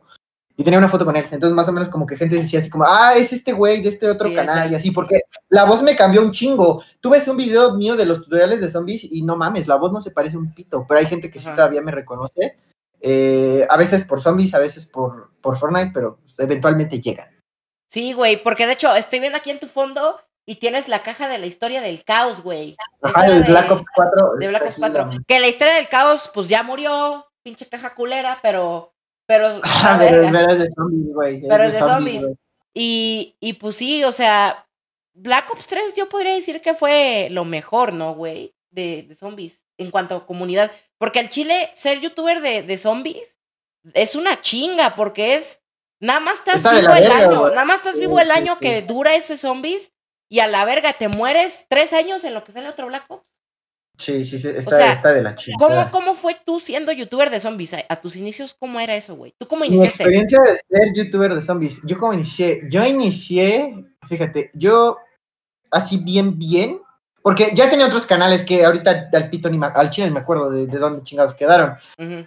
Y 0.56 0.64
tenía 0.64 0.80
una 0.80 0.88
foto 0.88 1.04
con 1.04 1.18
él. 1.18 1.26
Entonces, 1.30 1.54
más 1.54 1.68
o 1.68 1.74
menos 1.74 1.90
como 1.90 2.06
que 2.06 2.16
gente 2.16 2.38
decía 2.38 2.60
así 2.60 2.70
como, 2.70 2.86
ah, 2.88 3.16
es 3.18 3.34
este 3.34 3.52
güey 3.52 3.82
de 3.82 3.90
este 3.90 4.10
otro 4.10 4.34
canal 4.34 4.72
y 4.72 4.76
así, 4.76 4.92
porque 4.92 5.24
la 5.50 5.66
voz 5.66 5.84
me 5.84 5.98
cambió 5.98 6.22
un 6.22 6.32
chingo. 6.32 6.82
Tú 7.02 7.10
ves 7.10 7.28
un 7.28 7.36
video 7.36 7.74
mío 7.74 7.98
de 7.98 8.06
los 8.06 8.22
tutoriales 8.22 8.62
de 8.62 8.72
zombies 8.72 9.04
y 9.04 9.24
no 9.24 9.36
mames, 9.36 9.68
la 9.68 9.76
voz 9.76 9.92
no 9.92 10.02
se 10.02 10.12
parece 10.12 10.38
un 10.38 10.54
pito, 10.54 10.86
pero 10.88 11.02
hay 11.02 11.06
gente 11.06 11.30
que 11.30 11.40
sí 11.40 11.50
todavía 11.54 11.81
me 11.81 11.92
reconoce. 11.92 12.56
Eh, 13.02 13.68
a 13.70 13.76
veces 13.76 14.06
por 14.06 14.22
zombies, 14.22 14.54
a 14.54 14.60
veces 14.60 14.88
por, 14.88 15.31
por 15.42 15.58
Fortnite, 15.58 15.92
pero 15.94 16.20
eventualmente 16.38 17.02
llegan. 17.02 17.28
Sí, 17.92 18.14
güey, 18.14 18.42
porque 18.42 18.66
de 18.66 18.72
hecho 18.72 18.96
estoy 18.96 19.20
viendo 19.20 19.38
aquí 19.38 19.52
en 19.52 19.60
tu 19.60 19.68
fondo 19.68 20.18
y 20.45 20.56
tienes 20.56 20.88
la 20.88 21.01
caja 21.01 21.27
de 21.27 21.39
la 21.39 21.47
historia 21.47 21.81
del 21.81 22.03
caos, 22.03 22.42
güey. 22.42 22.77
Ajá, 23.01 23.25
el 23.27 23.44
Black 23.44 23.71
Ops 23.71 23.86
4. 23.95 24.36
De 24.39 24.47
Black 24.47 24.65
Ops 24.65 24.75
4. 24.77 25.09
Que 25.27 25.39
la 25.39 25.47
historia 25.47 25.74
del 25.74 25.88
caos, 25.88 26.30
pues 26.33 26.47
ya 26.47 26.62
murió, 26.62 27.27
pinche 27.44 27.65
caja 27.68 27.95
culera, 27.95 28.39
pero. 28.42 28.94
Pero, 29.27 29.59
pero, 30.00 30.51
es 30.51 30.59
de 30.59 30.69
zombies, 30.71 31.13
güey. 31.13 31.42
Pero 31.47 31.63
es 31.63 31.74
de 31.74 31.80
zombies. 31.80 32.27
Y, 32.75 33.36
y 33.39 33.53
pues 33.53 33.75
sí, 33.77 34.03
o 34.03 34.12
sea, 34.12 34.68
Black 35.13 35.50
Ops 35.51 35.68
3 35.68 35.95
yo 35.95 36.07
podría 36.09 36.36
decir 36.36 36.62
que 36.62 36.75
fue 36.75 37.30
lo 37.31 37.44
mejor, 37.44 37.94
¿no, 37.94 38.13
güey? 38.13 38.53
De, 38.69 39.03
de 39.03 39.15
zombies, 39.15 39.63
en 39.77 39.89
cuanto 39.89 40.15
a 40.15 40.25
comunidad. 40.27 40.71
Porque 41.00 41.19
al 41.19 41.30
chile, 41.30 41.71
ser 41.74 42.01
youtuber 42.01 42.42
de, 42.42 42.62
de 42.62 42.77
zombies 42.77 43.39
es 43.94 44.15
una 44.15 44.39
chinga, 44.42 44.95
porque 44.95 45.36
es. 45.36 45.62
Nada 46.01 46.19
más 46.19 46.36
estás 46.36 46.62
vivo 46.62 46.94
el 46.94 47.09
año, 47.09 47.50
nada 47.50 47.65
más 47.65 47.77
estás 47.77 47.97
vivo 47.97 48.19
el 48.19 48.30
año 48.30 48.59
que 48.59 48.81
dura 48.81 49.15
ese 49.15 49.38
zombies 49.38 49.92
y 50.30 50.39
a 50.39 50.48
la 50.48 50.66
verga 50.66 50.94
te 50.94 51.07
mueres 51.07 51.68
tres 51.69 51.94
años 51.94 52.24
en 52.24 52.33
lo 52.33 52.44
que 52.44 52.51
sale 52.51 52.69
otro 52.69 52.88
Black 52.88 53.06
Ops. 53.10 53.24
Sí, 53.98 54.25
sí, 54.25 54.38
sí 54.38 54.50
está, 54.50 55.13
de 55.13 55.22
la 55.22 55.36
chica. 55.36 55.56
¿cómo, 55.57 55.89
¿Cómo 55.89 56.16
fue 56.16 56.36
tú 56.45 56.60
siendo 56.60 56.92
youtuber 56.92 57.30
de 57.30 57.39
zombies? 57.39 57.75
A, 57.88 57.95
tus 57.95 58.18
inicios, 58.18 58.56
¿cómo 58.60 58.80
era 58.80 58.95
eso, 58.95 59.16
güey? 59.16 59.33
¿Tú 59.38 59.48
cómo 59.48 59.63
iniciaste? 59.63 60.04
Mi 60.04 60.18
experiencia 60.18 60.39
de 60.42 60.77
ser 60.77 60.94
youtuber 60.94 61.33
de 61.33 61.42
zombies. 61.42 61.81
Yo 61.86 61.98
cómo 61.98 62.13
inicié, 62.13 62.63
yo 62.69 62.86
inicié, 62.86 63.74
fíjate, 64.07 64.51
yo 64.54 64.98
así 65.72 65.98
bien, 65.98 66.38
bien, 66.38 66.81
porque 67.21 67.51
ya 67.56 67.69
tenía 67.69 67.88
otros 67.88 68.06
canales 68.06 68.44
que 68.44 68.66
ahorita 68.66 69.10
al 69.13 69.30
pito 69.30 69.50
ni 69.50 69.60
al 69.62 69.89
chile 69.89 70.12
me 70.12 70.19
acuerdo 70.19 70.51
de, 70.51 70.68
dónde 70.68 71.04
chingados 71.04 71.33
quedaron. 71.33 71.75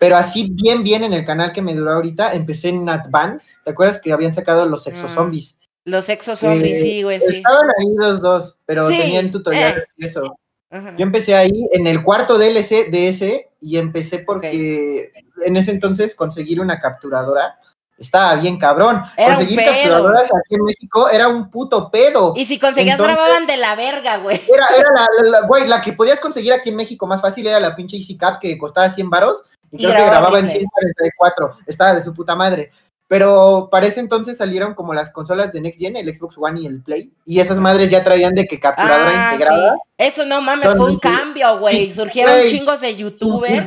Pero 0.00 0.16
así 0.16 0.48
bien, 0.50 0.82
bien 0.82 1.04
en 1.04 1.12
el 1.12 1.24
canal 1.24 1.52
que 1.52 1.62
me 1.62 1.74
duró 1.74 1.92
ahorita, 1.92 2.32
empecé 2.32 2.70
en 2.70 2.88
Advance. 2.88 3.56
¿Te 3.64 3.70
acuerdas 3.70 4.00
que 4.00 4.12
habían 4.12 4.32
sacado 4.32 4.64
los 4.66 4.84
sexo 4.84 5.06
ah. 5.06 5.14
zombies? 5.14 5.57
Los 5.88 6.10
exos 6.10 6.40
zombies, 6.40 6.80
sí, 6.80 7.02
güey, 7.02 7.18
sí. 7.18 7.36
Estaban 7.38 7.66
ahí 7.70 7.86
los 7.96 8.20
dos, 8.20 8.58
pero 8.66 8.88
tenían 8.88 9.30
tutoriales 9.30 9.84
y 9.96 10.04
eso. 10.04 10.38
Yo 10.70 11.02
empecé 11.02 11.34
ahí 11.34 11.66
en 11.72 11.86
el 11.86 12.02
cuarto 12.02 12.36
DLC 12.36 12.90
de 12.90 13.08
ese 13.08 13.48
y 13.58 13.78
empecé 13.78 14.18
porque 14.18 15.12
en 15.46 15.56
ese 15.56 15.70
entonces 15.70 16.14
conseguir 16.14 16.60
una 16.60 16.78
capturadora 16.78 17.58
estaba 17.96 18.34
bien 18.34 18.58
cabrón. 18.58 19.02
conseguir 19.16 19.64
capturadoras 19.64 20.24
aquí 20.24 20.56
en 20.56 20.64
México 20.64 21.08
era 21.08 21.26
un 21.26 21.48
puto 21.48 21.90
pedo. 21.90 22.34
Y 22.36 22.44
si 22.44 22.58
conseguías 22.58 22.98
grababan 22.98 23.46
de 23.46 23.56
la 23.56 23.74
verga, 23.74 24.18
güey. 24.18 24.38
Era, 24.46 24.66
era 24.76 24.90
la, 25.22 25.46
güey, 25.46 25.66
la 25.66 25.80
que 25.80 25.94
podías 25.94 26.20
conseguir 26.20 26.52
aquí 26.52 26.68
en 26.68 26.76
México 26.76 27.06
más 27.06 27.22
fácil 27.22 27.46
era 27.46 27.58
la 27.60 27.74
pinche 27.74 27.96
Easy 27.96 28.18
Cap 28.18 28.40
que 28.40 28.58
costaba 28.58 28.90
100 28.90 29.08
varos 29.08 29.42
y, 29.70 29.78
creo 29.78 29.96
que 29.96 30.04
grababa 30.04 30.38
en 30.38 30.48
144. 30.48 31.52
Estaba 31.66 31.94
de 31.94 32.02
su 32.02 32.12
puta 32.12 32.34
madre. 32.34 32.72
Pero 33.08 33.68
para 33.70 33.86
ese 33.86 34.00
entonces 34.00 34.36
salieron 34.36 34.74
como 34.74 34.92
las 34.92 35.10
consolas 35.10 35.52
de 35.52 35.62
Next 35.62 35.80
Gen, 35.80 35.96
el 35.96 36.14
Xbox 36.14 36.36
One 36.38 36.60
y 36.60 36.66
el 36.66 36.82
Play. 36.82 37.10
Y 37.24 37.40
esas 37.40 37.58
madres 37.58 37.90
ya 37.90 38.04
traían 38.04 38.34
de 38.34 38.44
que 38.44 38.60
capturadora 38.60 39.30
ah, 39.30 39.32
integrada. 39.32 39.76
Eso 39.96 40.26
no 40.26 40.42
mames, 40.42 40.76
fue 40.76 40.90
un 40.90 40.98
cambio, 40.98 41.58
güey. 41.58 41.90
Surgieron 41.90 42.34
chingos 42.48 42.82
de 42.82 42.96
youtubers. 42.96 43.66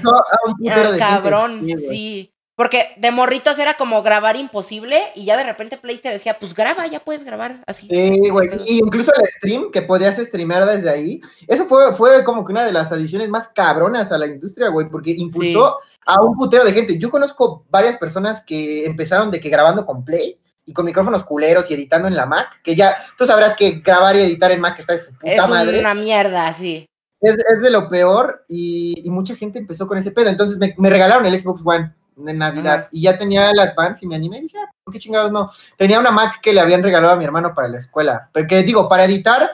Ah, 0.70 0.98
cabrón, 1.00 1.66
sí. 1.90 2.32
Porque 2.62 2.90
de 2.96 3.10
morritos 3.10 3.58
era 3.58 3.74
como 3.74 4.04
grabar 4.04 4.36
imposible 4.36 5.02
y 5.16 5.26
ya 5.26 5.36
de 5.36 5.46
repente 5.46 5.78
Play 5.78 5.98
te 5.98 6.10
decía, 6.10 6.38
pues 6.40 6.54
graba, 6.54 6.86
ya 6.86 7.00
puedes 7.00 7.24
grabar 7.24 7.64
así. 7.66 7.88
Sí, 7.88 8.30
güey. 8.30 8.50
Y 8.68 8.78
incluso 8.78 9.12
el 9.16 9.28
stream, 9.30 9.72
que 9.72 9.82
podías 9.82 10.18
streamear 10.18 10.68
desde 10.68 10.92
ahí. 10.92 11.22
Eso 11.48 11.66
fue, 11.66 11.92
fue 11.92 12.24
como 12.24 12.46
que 12.46 12.52
una 12.52 12.64
de 12.64 12.72
las 12.72 12.92
adiciones 12.92 13.30
más 13.30 13.48
cabronas 13.48 14.12
a 14.12 14.20
la 14.20 14.28
industria, 14.28 14.70
güey, 14.70 14.88
porque 14.90 15.10
impulsó 15.10 15.78
a 16.06 16.22
un 16.22 16.38
putero 16.38 16.64
de 16.64 16.74
gente. 16.74 17.00
Yo 17.00 17.10
conozco 17.10 17.66
varias 17.72 17.98
personas 17.98 18.42
que 18.46 18.86
empezaron 18.86 19.32
de 19.32 19.40
que 19.40 19.50
grabando 19.50 19.84
con 19.84 20.06
Play 20.06 20.40
y 20.64 20.72
con 20.72 20.86
micrófonos 20.86 21.24
culeros 21.24 21.72
y 21.72 21.74
editando 21.74 22.08
en 22.08 22.16
la 22.16 22.28
Mac, 22.28 22.62
que 22.64 22.76
ya 22.76 22.96
tú 23.18 23.26
sabrás 23.26 23.56
que 23.56 23.82
grabar 23.84 24.18
y 24.18 24.22
editar 24.22 24.52
en 24.52 24.62
Mac 24.62 24.78
está 24.78 24.94
de 24.94 25.00
su 25.00 25.18
puta 25.18 25.48
madre. 25.48 25.78
Es 25.78 25.80
una 25.80 25.96
mierda, 25.96 26.54
sí. 26.54 26.86
Es, 27.22 27.38
de 27.38 27.70
lo 27.72 27.90
peor 27.90 28.46
y, 28.48 29.04
mucha 29.10 29.36
gente 29.36 29.58
empezó 29.58 29.88
con 29.88 29.98
ese 29.98 30.12
pedo. 30.12 30.30
Entonces 30.30 30.60
me, 30.60 30.76
me 30.78 30.92
regalaron 30.92 31.26
el 31.26 31.42
Xbox 31.42 31.64
One 31.66 31.96
de 32.26 32.34
Navidad 32.34 32.88
y 32.92 33.04
ya 33.04 33.18
tenía 33.18 33.52
el 33.52 33.60
Advance 33.60 34.06
y 34.06 34.08
me 34.08 34.16
animé 34.16 34.40
y 34.40 34.42
dije, 34.42 34.58
ah, 34.60 34.72
¿por 34.84 34.94
qué 34.94 35.00
chingados 35.00 35.32
no? 35.32 35.52
Tenía 35.78 36.00
una 36.00 36.12
Mac 36.12 36.40
que 36.42 36.54
le 36.54 36.62
habían 36.62 36.84
regalado 36.84 37.14
a 37.14 37.18
mi 37.18 37.24
hermano 37.24 37.54
para 37.54 37.68
la 37.68 37.78
escuela, 37.78 38.30
porque 38.34 38.64
digo, 38.64 38.88
para 38.88 39.06
editar 39.06 39.52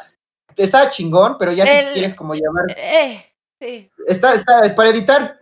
estaba 0.55 0.89
chingón, 0.89 1.37
pero 1.37 1.51
ya 1.51 1.65
si 1.65 1.93
quieres 1.93 2.15
como 2.15 2.33
llamar... 2.33 2.65
Eh, 2.75 3.23
sí. 3.61 3.91
Está, 4.07 4.33
está, 4.33 4.75
para 4.75 4.89
editar 4.89 5.37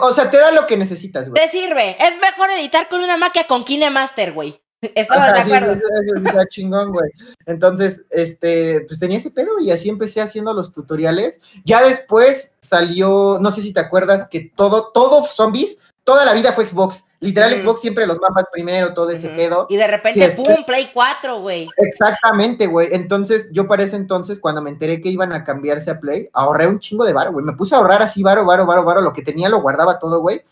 o 0.00 0.12
sea, 0.12 0.30
te 0.30 0.38
da 0.38 0.50
lo 0.52 0.66
que 0.66 0.76
necesitas, 0.76 1.28
güey. 1.28 1.42
Te 1.42 1.50
sirve. 1.50 1.96
Es 2.00 2.18
mejor 2.20 2.50
editar 2.50 2.88
con 2.88 3.00
una 3.00 3.16
máquina 3.16 3.44
con 3.46 3.64
KineMaster, 3.64 4.32
güey. 4.32 4.60
Estaba 4.94 5.32
de 5.32 5.40
acuerdo. 5.40 5.74
Sí, 5.74 5.80
chingón, 6.48 6.92
güey. 6.92 7.10
Entonces, 7.44 8.04
este, 8.08 8.80
pues 8.86 8.98
tenía 8.98 9.18
ese 9.18 9.30
pedo 9.30 9.58
y 9.60 9.70
así 9.70 9.90
empecé 9.90 10.22
haciendo 10.22 10.54
los 10.54 10.72
tutoriales. 10.72 11.40
Ya 11.64 11.82
después 11.82 12.54
salió, 12.60 13.38
no 13.42 13.52
sé 13.52 13.60
si 13.60 13.74
te 13.74 13.80
acuerdas, 13.80 14.26
que 14.30 14.50
todo, 14.56 14.90
todo 14.92 15.22
zombies, 15.24 15.78
toda 16.10 16.24
la 16.24 16.32
vida 16.32 16.50
fue 16.50 16.66
Xbox. 16.66 17.04
Literal, 17.20 17.56
Xbox 17.56 17.82
siempre 17.82 18.04
los 18.04 18.18
mapas 18.18 18.46
primero, 18.50 18.92
todo 18.94 19.10
ese 19.10 19.28
pedo. 19.28 19.66
Y 19.68 19.76
de 19.76 19.86
repente, 19.86 20.28
¡pum! 20.32 20.64
Play 20.66 20.90
4, 20.92 21.38
güey. 21.38 21.68
Exactamente, 21.76 22.66
güey. 22.66 22.88
Entonces, 22.90 23.48
yo 23.52 23.68
para 23.68 23.84
ese 23.84 23.94
entonces, 23.94 24.40
cuando 24.40 24.60
me 24.60 24.70
enteré 24.70 25.00
que 25.00 25.08
iban 25.08 25.32
a 25.32 25.44
cambiarse 25.44 25.92
a 25.92 26.00
Play, 26.00 26.28
ahorré 26.32 26.66
un 26.66 26.80
chingo 26.80 27.04
de 27.04 27.12
varo, 27.12 27.30
güey. 27.30 27.44
Me 27.44 27.52
puse 27.52 27.76
a 27.76 27.78
ahorrar 27.78 28.02
así, 28.02 28.24
varo, 28.24 28.44
varo, 28.44 28.66
varo, 28.66 28.84
varo. 28.84 29.00
Lo 29.02 29.12
que 29.12 29.22
tenía 29.22 29.48
lo 29.48 29.60
guardaba 29.60 30.00
todo, 30.00 30.20
güey. 30.20 30.42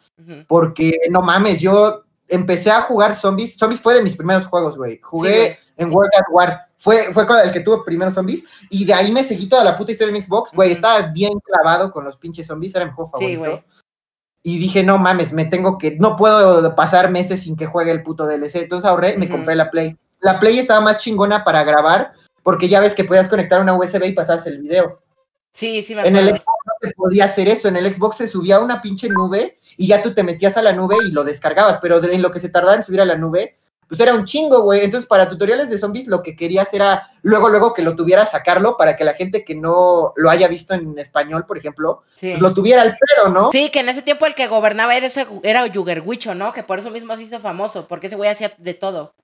Porque, 0.47 0.97
no 1.11 1.23
mames, 1.23 1.59
yo 1.61 2.05
empecé 2.29 2.71
a 2.71 2.83
jugar 2.83 3.17
Zombies. 3.17 3.57
Zombies 3.57 3.81
fue 3.81 3.95
de 3.95 4.03
mis 4.03 4.17
primeros 4.17 4.47
juegos, 4.47 4.77
güey. 4.77 5.01
Jugué 5.03 5.59
en 5.77 5.93
World 5.93 6.13
at 6.17 6.27
War. 6.31 6.69
Fue, 6.77 7.13
fue 7.13 7.27
el 7.43 7.51
que 7.51 7.61
tuvo 7.61 7.85
primero 7.85 8.13
Zombies. 8.13 8.45
Y 8.71 8.85
de 8.85 8.95
ahí 8.95 9.11
me 9.11 9.25
seguí 9.25 9.49
toda 9.49 9.65
la 9.65 9.77
puta 9.77 9.91
historia 9.91 10.15
en 10.15 10.23
Xbox. 10.23 10.53
Güey, 10.53 10.71
estaba 10.71 11.01
bien 11.01 11.33
clavado 11.41 11.91
con 11.91 12.05
los 12.05 12.17
pinches 12.17 12.47
zombies. 12.47 12.77
Era 12.77 12.85
mi 12.85 12.93
juego 12.93 13.11
favorito. 13.11 13.65
Y 14.49 14.59
dije, 14.59 14.83
no 14.83 14.97
mames, 14.97 15.33
me 15.33 15.45
tengo 15.45 15.77
que. 15.77 15.97
No 15.97 16.17
puedo 16.17 16.75
pasar 16.75 17.11
meses 17.11 17.43
sin 17.43 17.55
que 17.55 17.67
juegue 17.67 17.91
el 17.91 18.03
puto 18.03 18.27
DLC. 18.27 18.57
Entonces 18.57 18.89
ahorré 18.89 19.13
y 19.13 19.19
me 19.19 19.29
compré 19.29 19.55
la 19.55 19.71
Play. 19.71 19.95
La 20.21 20.41
Play 20.41 20.59
estaba 20.59 20.81
más 20.81 20.97
chingona 20.97 21.45
para 21.45 21.65
grabar. 21.65 22.13
Porque 22.43 22.67
ya 22.67 22.81
ves 22.81 22.95
que 22.95 23.05
podías 23.05 23.29
conectar 23.29 23.61
una 23.61 23.77
USB 23.77 24.05
y 24.07 24.13
pasabas 24.13 24.47
el 24.47 24.59
video. 24.59 25.03
Sí, 25.53 25.83
sí, 25.83 25.95
me 25.95 26.07
En 26.07 26.17
el 26.17 26.29
Xbox 26.29 26.47
no 26.65 26.73
se 26.81 26.95
podía 26.95 27.25
hacer 27.27 27.47
eso. 27.47 27.69
En 27.69 27.77
el 27.77 27.93
Xbox 27.93 28.17
se 28.17 28.27
subía 28.27 28.59
una 28.59 28.81
pinche 28.81 29.11
nube 29.11 29.59
y 29.77 29.89
ya 29.89 30.01
tú 30.01 30.15
te 30.15 30.23
metías 30.23 30.57
a 30.57 30.63
la 30.63 30.73
nube 30.73 30.97
y 31.07 31.13
lo 31.13 31.25
descargabas. 31.25 31.79
Pero 31.83 32.03
en 32.03 32.23
lo 32.23 32.31
que 32.31 32.41
se 32.41 32.49
tardaba 32.49 32.77
en 32.77 32.83
subir 32.83 33.03
a 33.03 33.05
la 33.05 33.17
nube, 33.17 33.58
pues 33.89 34.01
era 34.01 34.15
un 34.15 34.25
chingo, 34.25 34.63
güey. 34.63 34.85
Entonces, 34.85 35.09
para 35.09 35.29
tutoriales 35.29 35.71
de 35.71 35.79
zombies, 35.79 36.07
lo 36.07 36.23
que 36.23 36.37
querías 36.37 36.73
era 36.75 37.09
luego, 37.23 37.49
luego 37.49 37.73
que 37.73 37.83
lo 37.83 37.97
tuviera 37.97 38.27
sacarlo 38.27 38.77
para 38.77 38.97
que 38.97 39.05
la 39.05 39.15
gente 39.15 39.45
que 39.45 39.55
no 39.55 40.13
lo 40.17 40.31
haya 40.31 40.47
visto 40.47 40.75
en 40.75 40.99
español, 40.99 41.47
por 41.47 41.59
ejemplo, 41.59 42.03
pues 42.21 42.39
lo 42.41 42.53
tuviera 42.53 42.83
al 42.83 42.97
pedo, 42.97 43.31
¿no? 43.31 43.51
Sí, 43.51 43.71
que 43.71 43.81
en 43.81 43.89
ese 43.89 44.03
tiempo 44.03 44.27
el 44.27 44.35
que 44.35 44.47
gobernaba 44.47 44.95
era, 44.95 45.07
ese, 45.07 45.27
era 45.43 45.67
Yugerwicho, 45.67 46.35
¿no? 46.35 46.53
Que 46.53 46.63
por 46.63 46.79
eso 46.79 46.91
mismo 46.91 47.17
se 47.17 47.23
hizo 47.23 47.41
famoso, 47.41 47.89
porque 47.89 48.09
ese 48.09 48.17
güey 48.17 48.31
hacía 48.31 48.53
de 48.59 48.75
todo 48.75 49.15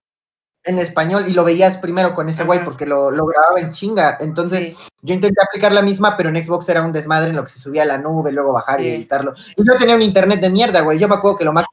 en 0.65 0.79
español 0.79 1.25
y 1.29 1.33
lo 1.33 1.45
veías 1.45 1.77
primero 1.77 2.15
con 2.15 2.29
ese 2.29 2.43
güey 2.43 2.65
porque 2.65 2.87
lo, 2.87 3.11
lo, 3.11 3.27
grababa 3.27 3.61
en 3.61 3.73
chinga. 3.73 4.17
Entonces 4.21 4.77
yo 5.03 5.15
intenté 5.15 5.39
aplicar 5.43 5.73
la 5.73 5.83
misma, 5.83 6.17
pero 6.17 6.31
en 6.31 6.43
Xbox 6.43 6.69
era 6.71 6.83
un 6.83 6.93
desmadre 6.93 7.31
en 7.31 7.37
lo 7.37 7.45
que 7.45 7.51
se 7.51 7.61
subía 7.61 7.83
a 7.83 7.87
la 7.87 7.99
nube, 7.99 8.33
luego 8.33 8.53
bajar 8.53 8.81
y 8.81 8.89
editarlo. 8.89 9.35
Y 9.57 9.67
yo 9.67 9.77
tenía 9.79 9.95
un 9.95 10.03
internet 10.03 10.41
de 10.41 10.49
mierda, 10.49 10.81
güey. 10.81 10.99
Yo 10.99 11.07
me 11.07 11.17
acuerdo 11.17 11.37
que 11.37 11.45
lo 11.45 11.53
más... 11.53 11.67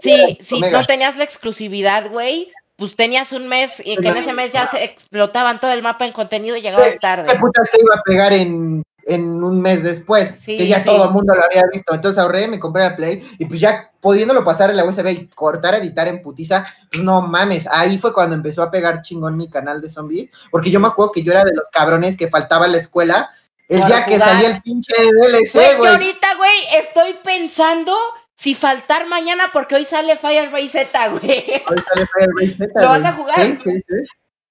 Sí, 0.00 0.38
si 0.40 0.60
no 0.60 0.86
tenías 0.86 1.16
la 1.16 1.24
exclusividad, 1.24 2.10
güey, 2.10 2.52
pues 2.76 2.96
tenías 2.96 3.32
un 3.32 3.48
mes 3.48 3.80
y 3.84 3.96
que 3.96 4.08
en 4.08 4.16
ese 4.16 4.32
mes 4.32 4.52
ya 4.52 4.66
se 4.68 4.84
explotaban 4.84 5.60
todo 5.60 5.72
el 5.72 5.82
mapa 5.82 6.06
en 6.06 6.12
contenido 6.12 6.56
y 6.56 6.62
llegabas 6.62 6.98
tarde. 6.98 7.28
¿Qué 7.30 7.38
putas 7.38 7.70
te 7.70 7.80
iba 7.80 7.94
a 7.94 8.02
pegar 8.02 8.32
en 8.32 8.82
en 9.06 9.42
un 9.42 9.60
mes 9.62 9.84
después, 9.84 10.40
que 10.44 10.66
ya 10.66 10.82
todo 10.82 11.04
el 11.04 11.10
mundo 11.10 11.32
lo 11.32 11.44
había 11.44 11.62
visto. 11.72 11.94
Entonces 11.94 12.18
ahorré, 12.18 12.48
me 12.48 12.58
compré 12.58 12.82
la 12.82 12.96
Play 12.96 13.22
y 13.38 13.46
pues 13.46 13.60
ya 13.60 13.92
pudiéndolo 14.00 14.42
pasar 14.42 14.70
en 14.70 14.76
la 14.76 14.84
USB 14.84 15.06
y 15.06 15.28
cortar, 15.28 15.76
editar 15.76 16.08
en 16.08 16.20
putiza, 16.20 16.66
pues 16.90 17.02
no 17.04 17.22
mames, 17.22 17.68
ahí 17.70 17.98
fue 17.98 18.12
cuando 18.12 18.34
empezó 18.34 18.62
a 18.62 18.70
pegar 18.70 19.02
chingón 19.02 19.36
mi 19.36 19.48
canal 19.48 19.80
de 19.80 19.90
zombies, 19.90 20.30
porque 20.50 20.70
yo 20.70 20.80
me 20.80 20.88
acuerdo 20.88 21.12
que 21.12 21.22
yo 21.22 21.32
era 21.32 21.44
de 21.44 21.54
los 21.54 21.68
cabrones 21.70 22.16
que 22.16 22.28
faltaba 22.28 22.66
a 22.66 22.68
la 22.68 22.78
escuela. 22.78 23.30
El 23.68 23.84
día 23.84 24.04
que 24.04 24.18
salía 24.18 24.48
el 24.48 24.62
pinche 24.62 24.94
DLC, 24.94 25.76
güey. 25.78 25.92
ahorita, 25.92 26.34
güey, 26.36 26.58
estoy 26.76 27.16
pensando 27.24 27.92
si 28.36 28.54
faltar 28.54 29.06
mañana 29.08 29.44
porque 29.52 29.74
hoy 29.74 29.84
sale 29.84 30.16
Fire 30.16 30.50
Ray 30.50 30.68
Z, 30.68 31.08
güey. 31.08 31.44
Hoy 31.68 31.78
sale 31.88 32.06
Fire 32.06 32.30
Ray 32.36 32.48
Z. 32.50 32.80
¿Lo 32.80 32.88
vas 32.88 33.04
a 33.04 33.12
jugar? 33.12 33.36
Sí, 33.36 33.56
sí, 33.56 33.80
sí. 33.80 33.94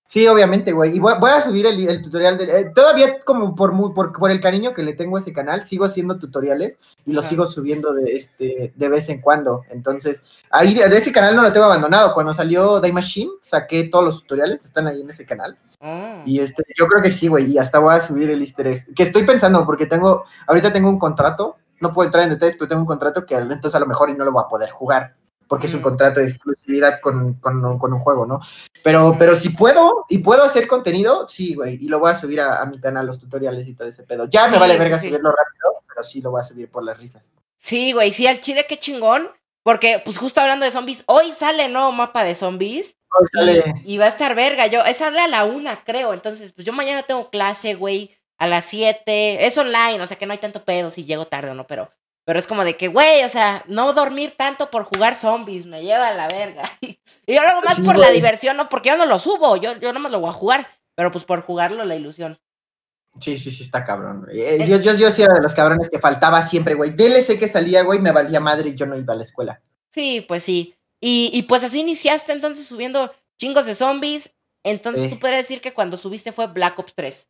Sí, 0.07 0.27
obviamente, 0.27 0.71
güey. 0.71 0.95
Y 0.95 0.99
voy, 0.99 1.31
a 1.31 1.41
subir 1.41 1.65
el, 1.65 2.01
tutorial. 2.01 2.37
De, 2.37 2.43
eh, 2.43 2.71
todavía, 2.75 3.21
como 3.23 3.55
por, 3.55 3.75
por, 3.95 4.13
por, 4.13 4.29
el 4.29 4.39
cariño 4.39 4.75
que 4.75 4.83
le 4.83 4.93
tengo 4.93 5.17
a 5.17 5.19
ese 5.19 5.33
canal, 5.33 5.63
sigo 5.63 5.85
haciendo 5.85 6.19
tutoriales 6.19 6.77
y 7.05 7.13
los 7.13 7.25
sigo 7.25 7.47
subiendo 7.47 7.91
de, 7.91 8.15
este, 8.15 8.71
de 8.75 8.89
vez 8.89 9.09
en 9.09 9.19
cuando. 9.19 9.63
Entonces, 9.71 10.21
ahí 10.51 10.75
de 10.75 10.95
ese 10.95 11.11
canal 11.11 11.35
no 11.35 11.41
lo 11.41 11.51
tengo 11.51 11.65
abandonado. 11.65 12.13
Cuando 12.13 12.35
salió 12.35 12.79
Die 12.81 12.91
Machine, 12.91 13.31
saqué 13.41 13.85
todos 13.85 14.05
los 14.05 14.21
tutoriales, 14.21 14.63
están 14.63 14.85
ahí 14.85 15.01
en 15.01 15.09
ese 15.09 15.25
canal. 15.25 15.57
Ah. 15.81 16.21
Y 16.23 16.39
este, 16.39 16.63
yo 16.77 16.85
creo 16.85 17.01
que 17.01 17.09
sí, 17.09 17.27
güey. 17.27 17.51
Y 17.51 17.57
hasta 17.57 17.79
voy 17.79 17.95
a 17.95 17.99
subir 17.99 18.29
el 18.29 18.41
easter 18.41 18.67
egg. 18.67 18.93
Que 18.93 19.03
estoy 19.03 19.23
pensando, 19.23 19.65
porque 19.65 19.87
tengo, 19.87 20.25
ahorita 20.45 20.71
tengo 20.71 20.87
un 20.87 20.99
contrato. 20.99 21.57
No 21.81 21.91
puedo 21.91 22.07
entrar 22.07 22.23
en 22.23 22.31
detalles, 22.31 22.55
pero 22.55 22.69
tengo 22.69 22.81
un 22.81 22.87
contrato 22.87 23.25
que 23.25 23.35
entonces 23.35 23.75
a 23.75 23.79
lo 23.79 23.85
mejor 23.85 24.09
y 24.09 24.13
no 24.13 24.25
lo 24.25 24.31
voy 24.31 24.43
a 24.43 24.47
poder 24.47 24.69
jugar 24.69 25.15
porque 25.47 25.67
es 25.67 25.73
un 25.73 25.81
contrato 25.81 26.19
de 26.19 26.27
exclusividad 26.27 26.99
con, 27.01 27.39
un 27.43 27.99
juego, 27.99 28.25
¿no? 28.25 28.39
Pero, 28.83 29.15
pero 29.17 29.35
si 29.35 29.49
puedo 29.49 30.05
y 30.09 30.19
puedo 30.19 30.43
hacer 30.43 30.67
contenido, 30.67 31.27
sí, 31.27 31.55
güey, 31.55 31.77
y 31.79 31.87
lo 31.87 31.99
voy 31.99 32.11
a 32.11 32.15
subir 32.15 32.41
a, 32.41 32.65
mi 32.65 32.79
canal, 32.79 33.05
los 33.05 33.19
tutoriales 33.19 33.67
y 33.67 33.73
todo 33.73 33.87
ese 33.87 34.03
pedo. 34.03 34.27
Ya 34.29 34.47
me 34.47 34.59
vale 34.59 34.77
verga 34.77 34.99
subirlo 34.99 35.31
rápido, 35.31 35.83
pero 35.87 36.03
sí 36.03 36.21
lo 36.21 36.31
voy 36.31 36.41
a 36.41 36.45
subir 36.45 36.69
por 36.69 36.83
las 36.83 36.97
risas. 36.97 37.31
Sí, 37.57 37.93
güey, 37.93 38.11
sí, 38.11 38.27
al 38.27 38.41
chile 38.41 38.65
qué 38.67 38.77
chingón, 38.77 39.29
porque 39.63 40.01
pues 40.03 40.17
justo 40.17 40.41
hablando 40.41 40.65
de 40.65 40.71
zombies, 40.71 41.03
hoy 41.07 41.31
sale 41.31 41.69
nuevo 41.69 41.91
mapa 41.91 42.23
de 42.23 42.35
zombies. 42.35 42.97
Hoy 43.17 43.27
sale. 43.31 43.81
Y, 43.85 43.97
va 43.97 44.05
a 44.05 44.09
estar 44.09 44.35
verga, 44.35 44.67
yo, 44.67 44.81
esa 44.81 45.05
sale 45.05 45.21
a 45.21 45.27
la 45.27 45.45
una, 45.45 45.83
creo, 45.83 46.13
entonces, 46.13 46.51
pues 46.51 46.65
yo 46.65 46.73
mañana 46.73 47.03
tengo 47.03 47.29
clase, 47.29 47.75
güey, 47.75 48.15
a 48.37 48.47
las 48.47 48.65
siete, 48.65 49.45
es 49.45 49.57
online, 49.57 50.01
o 50.01 50.07
sea 50.07 50.17
que 50.17 50.25
no 50.25 50.33
hay 50.33 50.39
tanto 50.39 50.63
pedo 50.63 50.91
si 50.91 51.05
llego 51.05 51.25
tarde 51.25 51.51
o 51.51 51.55
no, 51.55 51.67
pero 51.67 51.89
pero 52.25 52.39
es 52.39 52.47
como 52.47 52.65
de 52.65 52.75
que, 52.75 52.87
güey, 52.87 53.23
o 53.23 53.29
sea, 53.29 53.63
no 53.67 53.93
dormir 53.93 54.33
tanto 54.35 54.71
por 54.71 54.83
jugar 54.83 55.15
zombies, 55.15 55.67
me 55.67 55.83
lleva 55.83 56.07
a 56.07 56.13
la 56.13 56.27
verga. 56.27 56.63
Y 57.27 57.33
yo 57.33 57.41
lo 57.41 57.47
hago 57.47 57.61
más 57.63 57.79
por 57.79 57.97
la 57.97 58.11
diversión, 58.11 58.55
¿no? 58.55 58.69
Porque 58.69 58.89
yo 58.89 58.97
no 58.97 59.07
lo 59.07 59.17
subo, 59.17 59.57
yo, 59.57 59.79
yo 59.79 59.91
no 59.93 59.99
me 59.99 60.11
lo 60.11 60.19
voy 60.19 60.29
a 60.29 60.33
jugar, 60.33 60.67
pero 60.93 61.11
pues 61.11 61.25
por 61.25 61.41
jugarlo 61.41 61.83
la 61.83 61.95
ilusión. 61.95 62.37
Sí, 63.19 63.39
sí, 63.39 63.49
sí, 63.49 63.63
está 63.63 63.83
cabrón. 63.83 64.27
Eh, 64.31 64.63
yo, 64.67 64.77
yo, 64.77 64.93
yo 64.93 65.09
sí 65.09 65.23
era 65.23 65.33
de 65.33 65.41
los 65.41 65.55
cabrones 65.55 65.89
que 65.89 65.97
faltaba 65.97 66.43
siempre, 66.43 66.75
güey. 66.75 66.91
DLC 66.91 67.39
que 67.39 67.47
salía, 67.47 67.81
güey, 67.81 67.97
me 67.97 68.11
valía 68.11 68.39
madre 68.39 68.69
y 68.69 68.75
yo 68.75 68.85
no 68.85 68.95
iba 68.95 69.13
a 69.13 69.17
la 69.17 69.23
escuela. 69.23 69.59
Sí, 69.91 70.23
pues 70.27 70.43
sí. 70.43 70.75
Y, 71.01 71.31
y 71.33 71.43
pues 71.43 71.63
así 71.63 71.79
iniciaste 71.79 72.33
entonces 72.33 72.67
subiendo 72.67 73.11
chingos 73.39 73.65
de 73.65 73.73
zombies. 73.73 74.35
Entonces 74.63 75.09
tú 75.09 75.17
puedes 75.17 75.37
decir 75.37 75.61
que 75.61 75.73
cuando 75.73 75.97
subiste 75.97 76.31
fue 76.31 76.45
Black 76.45 76.77
Ops 76.77 76.93
3. 76.93 77.27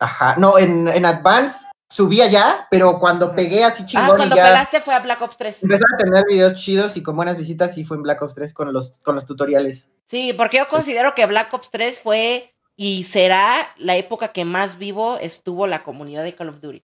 Ajá, 0.00 0.34
no, 0.36 0.58
en, 0.58 0.88
en 0.88 1.04
Advance 1.04 1.66
subía 1.90 2.26
ya, 2.28 2.66
pero 2.70 2.98
cuando 2.98 3.34
pegué 3.34 3.64
así 3.64 3.84
chingón. 3.84 4.10
Ah, 4.12 4.16
cuando 4.16 4.36
pegaste 4.36 4.80
fue 4.80 4.94
a 4.94 5.00
Black 5.00 5.20
Ops 5.20 5.36
3. 5.36 5.62
Empecé 5.64 5.84
a 5.92 5.96
tener 5.96 6.24
videos 6.28 6.54
chidos 6.54 6.96
y 6.96 7.02
con 7.02 7.16
buenas 7.16 7.36
visitas 7.36 7.76
y 7.76 7.84
fue 7.84 7.96
en 7.96 8.04
Black 8.04 8.22
Ops 8.22 8.34
3 8.34 8.54
con 8.54 8.72
los, 8.72 8.92
con 9.02 9.14
los 9.14 9.26
tutoriales. 9.26 9.88
Sí, 10.06 10.32
porque 10.32 10.58
yo 10.58 10.66
considero 10.68 11.14
que 11.14 11.26
Black 11.26 11.52
Ops 11.52 11.70
3 11.70 12.00
fue 12.00 12.54
y 12.76 13.04
será 13.04 13.54
la 13.76 13.96
época 13.96 14.28
que 14.28 14.44
más 14.44 14.78
vivo 14.78 15.18
estuvo 15.18 15.66
la 15.66 15.82
comunidad 15.82 16.24
de 16.24 16.34
Call 16.34 16.48
of 16.48 16.60
Duty. 16.60 16.82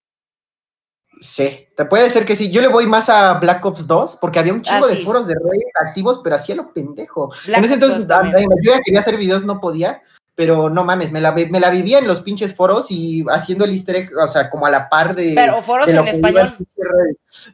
Sí, 1.20 1.68
te 1.75 1.87
puede 1.87 2.11
ser 2.11 2.26
que 2.26 2.37
sí. 2.37 2.50
Yo 2.50 2.61
le 2.61 2.68
voy 2.68 2.87
más 2.87 3.08
a 3.08 3.35
Black 3.35 3.64
Ops 3.64 3.87
2 3.87 4.18
porque 4.20 4.38
había 4.38 4.52
un 4.52 4.61
chingo 4.61 4.85
ah, 4.85 4.88
de 4.88 4.96
foros 4.96 5.26
de 5.26 5.35
Reddit 5.35 5.66
activos, 5.87 6.20
pero 6.23 6.37
hacía 6.37 6.56
lo 6.56 6.75
pendejo. 6.75 7.32
en 7.46 7.64
ese 7.64 7.75
entonces 7.75 8.06
yo 8.06 8.73
ya 8.73 8.80
quería 8.85 9.00
hacer 9.00 9.16
videos, 9.16 9.44
no 9.44 9.61
podía 9.61 10.02
pero 10.36 10.68
no 10.68 10.84
mames, 10.84 11.10
me 11.10 11.20
la, 11.20 11.32
me 11.32 11.58
la 11.58 11.70
vivía 11.70 11.98
en 11.98 12.06
los 12.06 12.20
pinches 12.20 12.54
foros 12.54 12.90
y 12.90 13.24
haciendo 13.30 13.64
el 13.64 13.72
easter 13.72 13.96
egg, 13.96 14.10
o 14.16 14.28
sea, 14.28 14.50
como 14.50 14.66
a 14.66 14.70
la 14.70 14.88
par 14.90 15.14
de... 15.14 15.32
Pero 15.34 15.62
foros 15.62 15.88
en 15.88 16.06
español. 16.06 16.54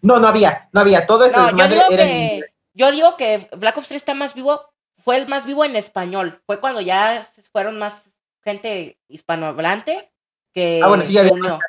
No, 0.03 0.19
no 0.19 0.27
había, 0.27 0.69
no 0.73 0.81
había, 0.81 1.07
todo 1.07 1.25
eso 1.25 1.53
no, 1.53 1.59
yo 1.59 1.69
digo 1.69 1.83
que, 1.89 2.45
Yo 2.75 2.91
digo 2.91 3.17
que 3.17 3.49
Black 3.57 3.79
Ops 3.79 3.87
3 3.89 3.97
está 3.97 4.15
más 4.15 4.35
vivo, 4.35 4.69
fue 4.97 5.17
el 5.17 5.29
más 5.29 5.47
vivo 5.47 5.65
en 5.65 5.77
español, 5.77 6.43
fue 6.45 6.59
cuando 6.59 6.81
ya 6.81 7.25
fueron 7.53 7.79
más 7.79 8.11
gente 8.43 8.99
hispanohablante 9.09 10.11
que 10.53 10.81
ah, 10.83 10.89
bueno, 10.89 11.05
sí, 11.05 11.13
ya 11.13 11.21
había 11.21 11.61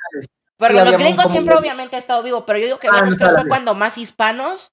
Pero 0.57 0.83
los 0.83 0.97
gringos 0.97 1.31
siempre 1.31 1.55
obviamente 1.55 1.95
ha 1.95 1.99
estado 1.99 2.23
vivo, 2.23 2.43
pero 2.43 2.57
yo 2.57 2.65
digo 2.65 2.79
que 2.79 2.87
ah, 2.87 2.91
Black 2.91 3.07
Ops 3.09 3.17
3 3.19 3.31
fue 3.33 3.47
cuando 3.47 3.75
más 3.75 3.99
hispanos 3.99 4.71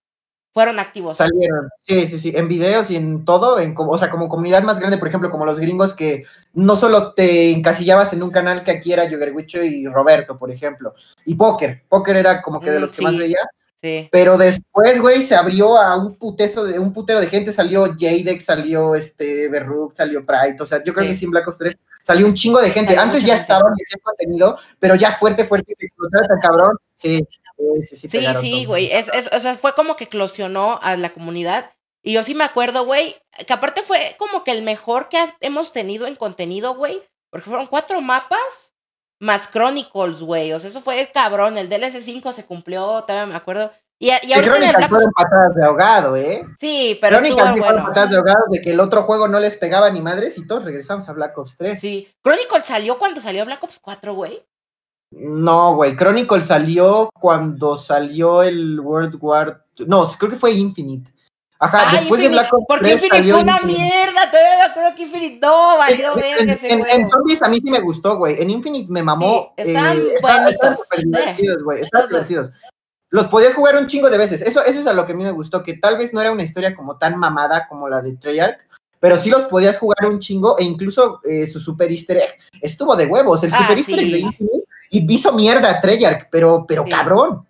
fueron 0.52 0.78
activos. 0.78 1.18
Salieron, 1.18 1.68
sí, 1.80 2.06
sí, 2.06 2.18
sí, 2.18 2.32
en 2.34 2.48
videos 2.48 2.90
y 2.90 2.96
en 2.96 3.24
todo, 3.24 3.60
en, 3.60 3.74
o 3.76 3.98
sea, 3.98 4.10
como 4.10 4.28
comunidad 4.28 4.62
más 4.62 4.78
grande, 4.78 4.98
por 4.98 5.08
ejemplo, 5.08 5.30
como 5.30 5.46
los 5.46 5.60
gringos 5.60 5.94
que 5.94 6.24
no 6.54 6.76
solo 6.76 7.12
te 7.12 7.50
encasillabas 7.50 8.12
en 8.12 8.22
un 8.22 8.30
canal 8.30 8.64
que 8.64 8.72
aquí 8.72 8.92
era 8.92 9.08
Yogerwicho 9.08 9.62
y 9.62 9.86
Roberto, 9.86 10.38
por 10.38 10.50
ejemplo, 10.50 10.94
y 11.24 11.34
Poker, 11.34 11.82
Poker 11.88 12.16
era 12.16 12.42
como 12.42 12.60
que 12.60 12.70
de 12.70 12.78
mm, 12.78 12.82
los 12.82 12.92
que 12.92 13.02
más 13.02 13.16
veía, 13.16 13.38
sí. 13.80 14.08
pero 14.10 14.36
después, 14.36 15.00
güey, 15.00 15.22
se 15.22 15.36
abrió 15.36 15.76
a 15.76 15.96
un 15.96 16.16
putezo 16.16 16.64
de, 16.64 16.78
un 16.78 16.92
putero 16.92 17.20
de 17.20 17.28
gente, 17.28 17.52
salió 17.52 17.94
Jadex, 17.98 18.44
salió 18.44 18.96
este 18.96 19.48
Berruk, 19.48 19.94
salió 19.94 20.26
Pride, 20.26 20.56
o 20.60 20.66
sea, 20.66 20.82
yo 20.82 20.92
creo 20.92 21.06
que 21.06 21.14
sí. 21.14 21.26
En 21.26 21.30
Black 21.30 21.46
Ops 21.46 21.58
3 21.58 21.76
salió 22.02 22.26
un 22.26 22.34
chingo 22.34 22.60
de 22.60 22.70
gente, 22.70 22.96
antes 22.96 23.24
ya 23.24 23.34
estaban 23.34 23.72
haciendo 23.72 24.02
contenido, 24.02 24.58
pero 24.80 24.96
ya 24.96 25.12
fuerte, 25.12 25.44
fuerte, 25.44 25.74
que 25.78 25.86
tan 26.10 26.40
cabrón, 26.40 26.76
sí, 26.96 27.24
Sí, 27.82 28.08
sí, 28.40 28.64
güey. 28.64 28.90
Es, 28.92 29.10
o 29.32 29.40
sea, 29.40 29.54
fue 29.56 29.74
como 29.74 29.96
que 29.96 30.04
eclosionó 30.04 30.78
a 30.82 30.96
la 30.96 31.12
comunidad. 31.12 31.72
Y 32.02 32.12
yo 32.12 32.22
sí 32.22 32.34
me 32.34 32.44
acuerdo, 32.44 32.84
güey, 32.84 33.16
que 33.46 33.52
aparte 33.52 33.82
fue 33.82 34.16
como 34.18 34.42
que 34.42 34.52
el 34.52 34.62
mejor 34.62 35.08
que 35.08 35.18
hemos 35.40 35.72
tenido 35.72 36.06
en 36.06 36.16
contenido, 36.16 36.74
güey. 36.74 37.02
Porque 37.30 37.48
fueron 37.48 37.66
cuatro 37.66 38.00
mapas 38.00 38.74
más 39.20 39.50
Chronicles, 39.50 40.20
güey. 40.20 40.52
O 40.52 40.58
sea, 40.58 40.70
eso 40.70 40.80
fue 40.80 41.10
cabrón. 41.12 41.58
El 41.58 41.68
DLC 41.68 42.00
5 42.00 42.32
se 42.32 42.44
cumplió, 42.44 43.04
todavía 43.06 43.26
me 43.26 43.36
acuerdo. 43.36 43.70
Y, 44.02 44.08
y 44.08 44.32
ahorita 44.32 44.56
en 44.56 44.62
el 44.62 44.76
Black 44.76 44.88
fueron 44.88 45.12
patadas 45.12 45.54
de 45.54 45.66
ahogado, 45.66 46.16
¿eh? 46.16 46.42
Sí, 46.58 46.98
pero 47.02 47.18
Chronicles 47.18 47.48
estuvo 47.48 47.64
bueno. 47.66 47.84
patadas 47.84 48.10
de 48.10 48.16
ahogado 48.16 48.44
de 48.50 48.62
que 48.62 48.70
el 48.70 48.80
otro 48.80 49.02
juego 49.02 49.28
no 49.28 49.38
les 49.38 49.58
pegaba 49.58 49.90
ni 49.90 50.00
madres 50.00 50.38
y 50.38 50.46
todos 50.46 50.64
regresamos 50.64 51.06
a 51.06 51.12
Black 51.12 51.36
Ops 51.36 51.58
3. 51.58 51.78
Sí. 51.78 52.08
Chronicles 52.24 52.64
salió 52.64 52.98
cuando 52.98 53.20
salió 53.20 53.44
Black 53.44 53.62
Ops 53.62 53.78
4, 53.78 54.14
güey. 54.14 54.42
No, 55.10 55.74
güey. 55.74 55.96
Chronicle 55.96 56.40
salió 56.42 57.10
cuando 57.12 57.76
salió 57.76 58.42
el 58.42 58.78
World 58.80 59.16
War. 59.20 59.64
No, 59.86 60.06
creo 60.18 60.30
que 60.30 60.36
fue 60.36 60.52
Infinite. 60.52 61.12
Ajá, 61.62 61.92
después 61.92 62.22
de 62.22 62.30
Black 62.30 62.50
Ops 62.54 62.64
Porque 62.66 62.92
Infinite 62.94 63.32
fue 63.32 63.42
una 63.42 63.60
mierda, 63.60 64.30
todavía 64.30 64.56
me 64.56 64.62
acuerdo 64.62 64.96
que 64.96 65.02
Infinite 65.02 65.40
no, 65.42 65.76
valió 65.76 66.14
ver 66.14 66.46
que 66.46 66.56
se 66.56 66.72
en, 66.72 66.86
en, 66.88 67.10
Zombies 67.10 67.42
a 67.42 67.48
mí 67.50 67.60
sí 67.60 67.70
me 67.70 67.80
gustó, 67.80 68.16
güey. 68.16 68.40
En 68.40 68.48
Infinite 68.48 68.90
me 68.90 69.02
mamó. 69.02 69.52
Sí, 69.58 69.64
están 69.68 69.98
eh, 69.98 70.14
están 70.14 70.76
súper 70.78 71.00
divertidos, 71.00 71.62
güey. 71.62 71.82
Están 71.82 72.08
divertidos. 72.08 72.50
Los 73.10 73.26
podías 73.26 73.52
jugar 73.52 73.76
un 73.76 73.88
chingo 73.88 74.08
de 74.08 74.16
veces. 74.16 74.40
Eso, 74.40 74.64
eso 74.64 74.80
es 74.80 74.86
a 74.86 74.94
lo 74.94 75.04
que 75.04 75.12
a 75.12 75.16
mí 75.16 75.22
me 75.22 75.32
gustó, 75.32 75.62
que 75.62 75.74
tal 75.74 75.98
vez 75.98 76.14
no 76.14 76.20
era 76.22 76.32
una 76.32 76.44
historia 76.44 76.74
como 76.74 76.96
tan 76.96 77.18
mamada 77.18 77.66
como 77.68 77.90
la 77.90 78.00
de 78.00 78.16
Treyarch, 78.16 78.60
pero 78.98 79.18
sí 79.18 79.28
los 79.28 79.42
podías 79.44 79.76
jugar 79.76 80.06
un 80.08 80.18
chingo 80.18 80.58
e 80.58 80.64
incluso 80.64 81.20
eh, 81.24 81.46
su 81.46 81.60
super 81.60 81.90
easter 81.90 82.18
egg 82.18 82.38
estuvo 82.62 82.96
de 82.96 83.04
huevos. 83.04 83.42
El 83.44 83.52
ah, 83.52 83.58
super 83.58 83.76
easter 83.76 83.98
egg 83.98 84.12
de 84.12 84.18
Infinite 84.20 84.59
y 84.90 85.12
hizo 85.12 85.32
mierda 85.32 85.70
a 85.70 85.80
Treyarch, 85.80 86.28
pero, 86.30 86.66
pero 86.66 86.84
cabrón. 86.84 87.46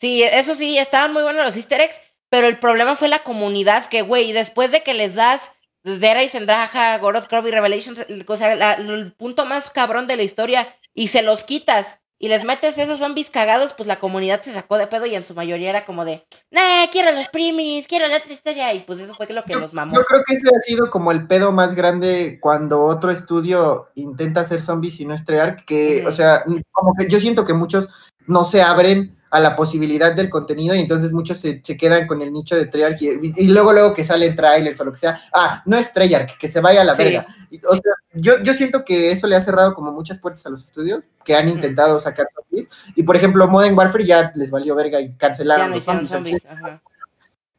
Sí, 0.00 0.22
eso 0.22 0.54
sí, 0.54 0.76
estaban 0.76 1.12
muy 1.12 1.22
buenos 1.22 1.44
los 1.46 1.56
easter 1.56 1.80
eggs, 1.80 2.00
pero 2.28 2.48
el 2.48 2.58
problema 2.58 2.96
fue 2.96 3.08
la 3.08 3.20
comunidad 3.20 3.86
que, 3.86 4.02
güey, 4.02 4.32
después 4.32 4.72
de 4.72 4.82
que 4.82 4.92
les 4.92 5.14
das 5.14 5.52
Dera 5.84 6.22
y 6.22 6.28
Sendraja, 6.28 6.98
Goroth, 6.98 7.28
Croby, 7.28 7.50
Revelations, 7.50 8.04
o 8.26 8.36
sea, 8.36 8.74
el 8.74 9.12
punto 9.12 9.46
más 9.46 9.70
cabrón 9.70 10.06
de 10.06 10.16
la 10.16 10.22
historia, 10.22 10.76
y 10.92 11.08
se 11.08 11.22
los 11.22 11.44
quitas 11.44 12.00
y 12.18 12.28
les 12.28 12.44
metes 12.44 12.78
esos 12.78 13.00
zombies 13.00 13.30
cagados, 13.30 13.72
pues 13.72 13.86
la 13.86 13.98
comunidad 13.98 14.42
se 14.42 14.52
sacó 14.52 14.78
de 14.78 14.86
pedo 14.86 15.06
y 15.06 15.14
en 15.14 15.24
su 15.24 15.34
mayoría 15.34 15.70
era 15.70 15.84
como 15.84 16.04
de, 16.04 16.24
nah, 16.50 16.86
quiero 16.90 17.12
los 17.12 17.28
primis, 17.28 17.86
quiero 17.86 18.06
la 18.08 18.16
otra 18.16 18.32
historia, 18.32 18.72
y 18.72 18.80
pues 18.80 18.98
eso 19.00 19.14
fue 19.14 19.26
lo 19.28 19.44
que 19.44 19.56
los 19.56 19.74
mamó. 19.74 19.94
Yo 19.94 20.04
creo 20.04 20.22
que 20.26 20.34
ese 20.34 20.48
ha 20.48 20.60
sido 20.60 20.90
como 20.90 21.12
el 21.12 21.26
pedo 21.26 21.52
más 21.52 21.74
grande 21.74 22.38
cuando 22.40 22.84
otro 22.84 23.10
estudio 23.10 23.88
intenta 23.94 24.40
hacer 24.42 24.60
zombies 24.60 25.00
y 25.00 25.04
no 25.04 25.14
estrear, 25.14 25.64
que, 25.64 26.06
o 26.06 26.12
sea, 26.12 26.44
como 26.72 26.94
que 26.94 27.08
yo 27.08 27.18
siento 27.18 27.44
que 27.44 27.52
muchos 27.52 27.88
no 28.26 28.44
se 28.44 28.62
abren 28.62 29.16
a 29.34 29.40
la 29.40 29.56
posibilidad 29.56 30.12
del 30.12 30.30
contenido 30.30 30.76
y 30.76 30.78
entonces 30.78 31.12
muchos 31.12 31.38
se, 31.38 31.60
quedan 31.60 32.06
con 32.06 32.22
el 32.22 32.32
nicho 32.32 32.54
de 32.54 32.66
Treyarch 32.66 33.02
y, 33.02 33.48
luego 33.48 33.72
luego 33.72 33.92
que 33.92 34.04
salen 34.04 34.36
trailers 34.36 34.80
o 34.80 34.84
lo 34.84 34.92
que 34.92 34.98
sea, 34.98 35.20
ah, 35.32 35.60
no 35.66 35.76
es 35.76 35.92
Treyarch, 35.92 36.38
que 36.38 36.46
se 36.46 36.60
vaya 36.60 36.82
a 36.82 36.84
la 36.84 36.94
verga. 36.94 37.26
o 37.68 37.74
sea, 37.74 37.92
yo, 38.12 38.40
yo 38.44 38.54
siento 38.54 38.84
que 38.84 39.10
eso 39.10 39.26
le 39.26 39.34
ha 39.34 39.40
cerrado 39.40 39.74
como 39.74 39.90
muchas 39.90 40.20
puertas 40.20 40.46
a 40.46 40.50
los 40.50 40.62
estudios 40.62 41.02
que 41.24 41.34
han 41.34 41.48
intentado 41.48 41.98
sacar 41.98 42.28
zombies 42.32 42.68
y 42.94 43.02
por 43.02 43.16
ejemplo 43.16 43.48
Modern 43.48 43.76
Warfare 43.76 44.06
ya 44.06 44.32
les 44.36 44.52
valió 44.52 44.76
verga 44.76 45.00
y 45.00 45.12
cancelaron 45.14 45.72
los 45.72 45.82
zombies. 45.82 46.46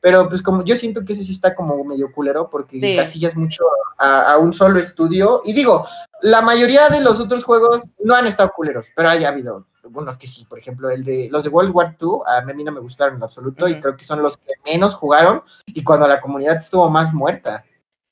Pero 0.06 0.30
pues 0.30 0.44
como 0.44 0.64
yo 0.64 0.76
siento 0.76 1.04
que 1.04 1.14
ese 1.14 1.24
sí 1.24 1.32
está 1.32 1.56
como 1.56 1.84
medio 1.84 2.12
culero 2.12 2.48
porque 2.48 2.80
sí. 2.80 2.96
casillas 2.96 3.36
mucho 3.36 3.64
a, 3.98 4.34
a, 4.34 4.38
un 4.38 4.54
solo 4.54 4.78
estudio. 4.80 5.42
Y 5.46 5.54
digo, 5.54 5.88
la 6.22 6.44
mayoría 6.44 6.90
de 6.90 7.02
los 7.02 7.20
otros 7.20 7.44
juegos 7.44 7.82
no 8.04 8.14
han 8.14 8.28
estado 8.28 8.52
culeros, 8.56 8.92
pero 8.96 9.10
haya 9.10 9.30
habido 9.30 9.66
es 10.10 10.18
que 10.18 10.28
sí, 10.28 10.46
por 10.46 10.60
ejemplo, 10.60 10.92
el 10.92 11.04
de 11.04 11.28
los 11.32 11.44
de 11.44 11.50
World 11.50 11.74
War 11.74 11.98
II, 12.00 12.20
a 12.26 12.42
mí 12.42 12.64
no 12.64 12.72
me 12.72 12.80
gustaron 12.80 13.16
en 13.16 13.24
absoluto 13.24 13.68
y 13.68 13.80
creo 13.80 13.96
que 13.96 14.06
son 14.06 14.22
los 14.22 14.38
que 14.38 14.54
menos 14.66 14.96
jugaron 14.96 15.44
y 15.66 15.84
cuando 15.84 16.08
la 16.08 16.22
comunidad 16.22 16.58
estuvo 16.58 16.88
más 16.90 17.12
muerta. 17.12 17.66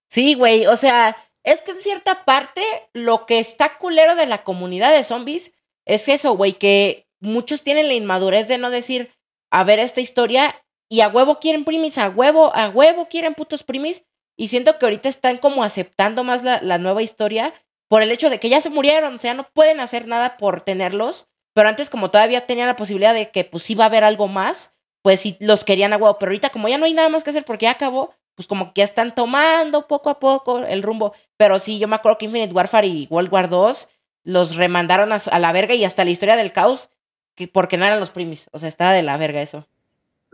Sí, 0.10 0.36
güey, 0.36 0.66
o 0.66 0.78
sea, 0.78 1.16
es 1.44 1.62
que 1.62 1.72
en 1.72 1.82
cierta 1.82 2.26
parte 2.26 2.64
lo 2.94 3.28
que 3.28 3.40
está 3.40 3.78
culero 3.78 4.16
de 4.16 4.26
la 4.26 4.44
comunidad 4.44 4.92
de 4.92 5.04
zombies 5.04 5.54
es 5.86 6.08
eso, 6.08 6.36
güey, 6.36 6.54
que 6.54 7.08
muchos 7.20 7.64
tienen 7.64 7.88
la 7.88 7.94
inmadurez 7.94 8.48
de 8.48 8.58
no 8.58 8.70
decir, 8.70 9.12
a 9.52 9.64
ver 9.64 9.80
esta 9.80 10.02
historia 10.02 10.56
y 10.94 11.02
a 11.02 11.08
huevo 11.08 11.40
quieren 11.40 11.66
primis, 11.66 11.98
a 11.98 12.10
huevo, 12.10 12.56
a 12.56 12.70
huevo 12.70 13.08
quieren 13.10 13.34
putos 13.34 13.64
primis 13.64 14.04
y 14.38 14.48
siento 14.48 14.78
que 14.78 14.86
ahorita 14.86 15.10
están 15.10 15.38
como 15.38 15.64
aceptando 15.64 16.24
más 16.24 16.44
la, 16.44 16.62
la 16.62 16.78
nueva 16.78 17.02
historia 17.02 17.54
por 17.88 18.02
el 18.02 18.12
hecho 18.12 18.30
de 18.30 18.40
que 18.40 18.50
ya 18.50 18.62
se 18.62 18.70
murieron, 18.70 19.16
o 19.16 19.20
sea, 19.20 19.34
no 19.34 19.48
pueden 19.54 19.80
hacer 19.80 20.08
nada 20.08 20.38
por 20.38 20.62
tenerlos 20.62 21.28
pero 21.54 21.70
antes, 21.70 21.90
como 21.90 22.12
todavía 22.12 22.46
tenía 22.46 22.66
la 22.66 22.76
posibilidad 22.76 23.14
de 23.14 23.30
que 23.30 23.46
pues 23.46 23.70
iba 23.70 23.84
a 23.84 23.88
haber 23.88 24.04
algo 24.04 24.28
más, 24.28 24.74
pues 25.02 25.20
sí 25.20 25.38
los 25.40 25.64
querían 25.64 25.94
a 25.94 25.98
huevo. 25.98 26.18
Pero 26.18 26.32
ahorita, 26.32 26.50
como 26.50 26.68
ya 26.68 26.78
no 26.78 26.86
hay 26.86 26.94
nada 26.94 27.10
más 27.10 27.24
que 27.24 27.30
hacer 27.30 27.46
porque 27.46 27.66
ya 27.66 27.72
acabó, 27.72 28.14
pues 28.36 28.48
como 28.48 28.74
que 28.74 28.82
ya 28.82 28.86
están 28.86 29.14
tomando 29.14 29.88
poco 29.88 30.10
a 30.10 30.20
poco 30.20 30.60
el 30.60 30.82
rumbo. 30.82 31.14
Pero 31.38 31.60
sí, 31.60 31.78
yo 31.78 31.88
me 31.88 31.96
acuerdo 31.96 32.18
que 32.18 32.26
Infinite 32.26 32.54
Warfare 32.54 32.88
y 32.88 33.08
World 33.10 33.32
War 33.32 33.50
2 33.50 33.88
los 34.26 34.56
remandaron 34.56 35.12
a, 35.12 35.40
la 35.40 35.52
verga 35.52 35.76
y 35.76 35.84
hasta 35.86 36.04
la 36.04 36.12
historia 36.12 36.36
del 36.36 36.54
caos, 36.54 36.90
que 37.36 37.48
porque 37.48 37.78
no 37.78 37.86
eran 37.86 38.00
los 38.00 38.10
primis. 38.10 38.50
O 38.52 38.60
sea, 38.60 38.70
estaba 38.70 38.94
de 38.94 39.04
la 39.04 39.18
verga 39.18 39.42
eso. 39.42 39.68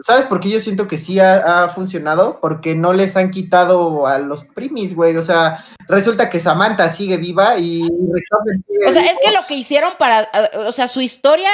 ¿Sabes 0.01 0.25
por 0.25 0.39
qué 0.39 0.49
yo 0.49 0.59
siento 0.61 0.87
que 0.87 0.97
sí 0.97 1.19
ha, 1.19 1.67
funcionado? 1.69 2.39
Porque 2.39 2.73
no 2.73 2.93
les 2.93 3.17
han 3.17 3.31
quitado 3.31 4.07
a 4.07 4.17
los 4.17 4.43
primis, 4.45 4.95
güey. 4.95 5.17
O 5.17 5.23
sea, 5.23 5.63
resulta 5.87 6.29
que 6.29 6.39
Samantha 6.39 6.87
sigue 6.89 7.17
viva 7.17 7.57
y 7.57 7.83
O 7.83 8.91
sea, 8.91 9.03
es 9.03 9.17
que 9.21 9.31
lo 9.31 9.45
que 9.47 9.55
hicieron 9.55 9.93
para, 9.97 10.29
o 10.65 10.71
sea, 10.71 10.87
su 10.87 11.01
historia 11.01 11.49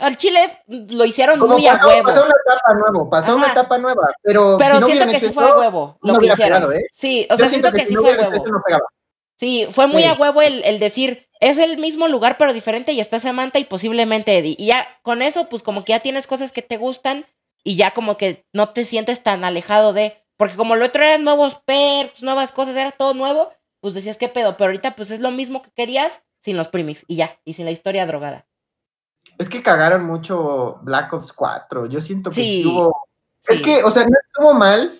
al 0.00 0.16
Chile 0.16 0.40
lo 0.66 1.04
hicieron 1.04 1.38
muy 1.38 1.66
a 1.66 1.74
huevo. 1.74 2.08
Pasó 2.08 2.24
una 2.24 2.34
etapa 2.44 2.74
nueva, 2.74 3.10
pasó 3.10 3.36
una 3.36 3.46
etapa 3.46 3.78
nueva, 3.78 4.08
pero 4.22 4.56
Pero 4.58 4.80
siento 4.80 5.06
que 5.06 5.20
sí 5.20 5.28
fue 5.28 5.44
a 5.44 5.56
huevo 5.56 5.98
lo 6.02 6.18
que 6.18 6.26
hicieron. 6.26 6.72
¿eh? 6.72 6.82
Sí, 6.92 7.26
o 7.30 7.36
sea, 7.36 7.48
siento, 7.48 7.70
que, 7.72 7.86
sí 7.86 7.94
fue 7.94 8.12
a 8.12 8.28
huevo. 8.28 8.44
sí, 9.38 9.68
fue 9.70 9.86
muy 9.86 10.04
a 10.04 10.14
huevo 10.14 10.42
el, 10.42 10.64
el 10.64 10.80
decir, 10.80 11.28
es 11.40 11.58
el 11.58 11.78
mismo 11.78 12.08
lugar 12.08 12.36
pero 12.38 12.52
diferente 12.52 12.92
y 12.92 13.00
está 13.00 13.20
Samantha 13.20 13.60
y 13.60 13.64
posiblemente 13.64 14.36
Eddie. 14.36 14.56
Y 14.58 14.66
ya 14.66 14.86
con 15.02 15.22
eso, 15.22 15.48
pues 15.48 15.62
como 15.62 15.84
que 15.84 15.92
ya 15.92 16.00
tienes 16.00 16.26
cosas 16.26 16.50
que 16.50 16.62
te 16.62 16.76
gustan 16.76 17.24
y 17.68 17.76
ya 17.76 17.90
como 17.90 18.16
que 18.16 18.46
no 18.54 18.70
te 18.70 18.86
sientes 18.86 19.22
tan 19.22 19.44
alejado 19.44 19.92
de, 19.92 20.24
porque 20.38 20.56
como 20.56 20.74
lo 20.74 20.86
otro 20.86 21.04
eran 21.04 21.22
nuevos 21.22 21.56
perks, 21.66 22.22
nuevas 22.22 22.50
cosas, 22.50 22.74
era 22.74 22.92
todo 22.92 23.12
nuevo, 23.12 23.52
pues 23.80 23.92
decías 23.92 24.16
qué 24.16 24.30
pedo, 24.30 24.56
pero 24.56 24.68
ahorita 24.68 24.96
pues 24.96 25.10
es 25.10 25.20
lo 25.20 25.30
mismo 25.30 25.62
que 25.62 25.70
querías 25.72 26.22
sin 26.42 26.56
los 26.56 26.68
primis 26.68 27.04
y 27.08 27.16
ya, 27.16 27.38
y 27.44 27.52
sin 27.52 27.66
la 27.66 27.70
historia 27.70 28.06
drogada. 28.06 28.46
Es 29.36 29.50
que 29.50 29.62
cagaron 29.62 30.06
mucho 30.06 30.78
Black 30.80 31.12
Ops 31.12 31.34
4, 31.34 31.84
yo 31.90 32.00
siento 32.00 32.30
que 32.30 32.60
estuvo... 32.60 33.06
Es 33.46 33.60
que, 33.60 33.84
o 33.84 33.90
sea, 33.90 34.04
no 34.04 34.16
estuvo 34.18 34.54
mal, 34.54 34.98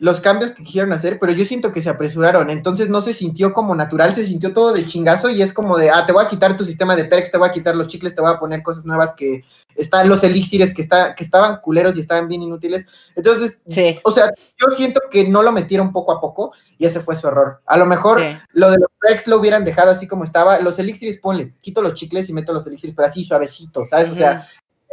los 0.00 0.18
cambios 0.22 0.52
que 0.52 0.64
quisieron 0.64 0.94
hacer, 0.94 1.18
pero 1.18 1.30
yo 1.32 1.44
siento 1.44 1.72
que 1.72 1.82
se 1.82 1.90
apresuraron, 1.90 2.48
entonces 2.48 2.88
no 2.88 3.02
se 3.02 3.12
sintió 3.12 3.52
como 3.52 3.74
natural, 3.74 4.14
se 4.14 4.24
sintió 4.24 4.54
todo 4.54 4.72
de 4.72 4.86
chingazo 4.86 5.28
y 5.28 5.42
es 5.42 5.52
como 5.52 5.76
de, 5.76 5.90
ah, 5.90 6.06
te 6.06 6.14
voy 6.14 6.24
a 6.24 6.28
quitar 6.28 6.56
tu 6.56 6.64
sistema 6.64 6.96
de 6.96 7.04
perks, 7.04 7.30
te 7.30 7.36
voy 7.36 7.50
a 7.50 7.52
quitar 7.52 7.76
los 7.76 7.86
chicles, 7.86 8.14
te 8.14 8.22
voy 8.22 8.32
a 8.32 8.38
poner 8.38 8.62
cosas 8.62 8.86
nuevas 8.86 9.12
que 9.12 9.44
están 9.74 10.08
los 10.08 10.24
elixires 10.24 10.72
que, 10.72 10.80
está, 10.80 11.14
que 11.14 11.22
estaban 11.22 11.60
culeros 11.60 11.98
y 11.98 12.00
estaban 12.00 12.28
bien 12.28 12.42
inútiles. 12.42 12.86
Entonces, 13.14 13.60
o 14.02 14.10
sea, 14.10 14.30
yo 14.56 14.74
siento 14.74 15.02
que 15.10 15.28
no 15.28 15.42
lo 15.42 15.52
metieron 15.52 15.92
poco 15.92 16.12
a 16.12 16.20
poco 16.20 16.54
y 16.78 16.86
ese 16.86 17.00
fue 17.00 17.14
su 17.14 17.28
error. 17.28 17.60
A 17.66 17.76
lo 17.76 17.84
mejor 17.84 18.22
lo 18.52 18.70
de 18.70 18.78
los 18.78 18.88
perks 18.98 19.26
lo 19.26 19.36
hubieran 19.36 19.66
dejado 19.66 19.90
así 19.90 20.08
como 20.08 20.24
estaba, 20.24 20.60
los 20.60 20.78
elixires 20.78 21.18
ponle, 21.18 21.52
quito 21.60 21.82
los 21.82 21.92
chicles 21.92 22.26
y 22.30 22.32
meto 22.32 22.54
los 22.54 22.66
elixires, 22.66 22.96
pero 22.96 23.06
así 23.06 23.22
suavecito, 23.22 23.84
¿sabes? 23.86 24.08
O 24.08 24.14
sea, 24.14 24.46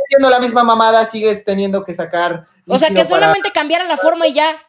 haciendo 0.05 0.29
la 0.29 0.41
misma 0.41 0.65
mamada, 0.65 1.05
sigues 1.05 1.45
teniendo 1.45 1.85
que 1.85 1.93
sacar... 1.93 2.45
O 2.67 2.77
sea, 2.77 2.89
que 2.89 3.05
solamente 3.05 3.51
cambiara 3.53 3.85
la 3.85 3.95
forma 3.95 4.27
y 4.27 4.33
ya 4.33 4.66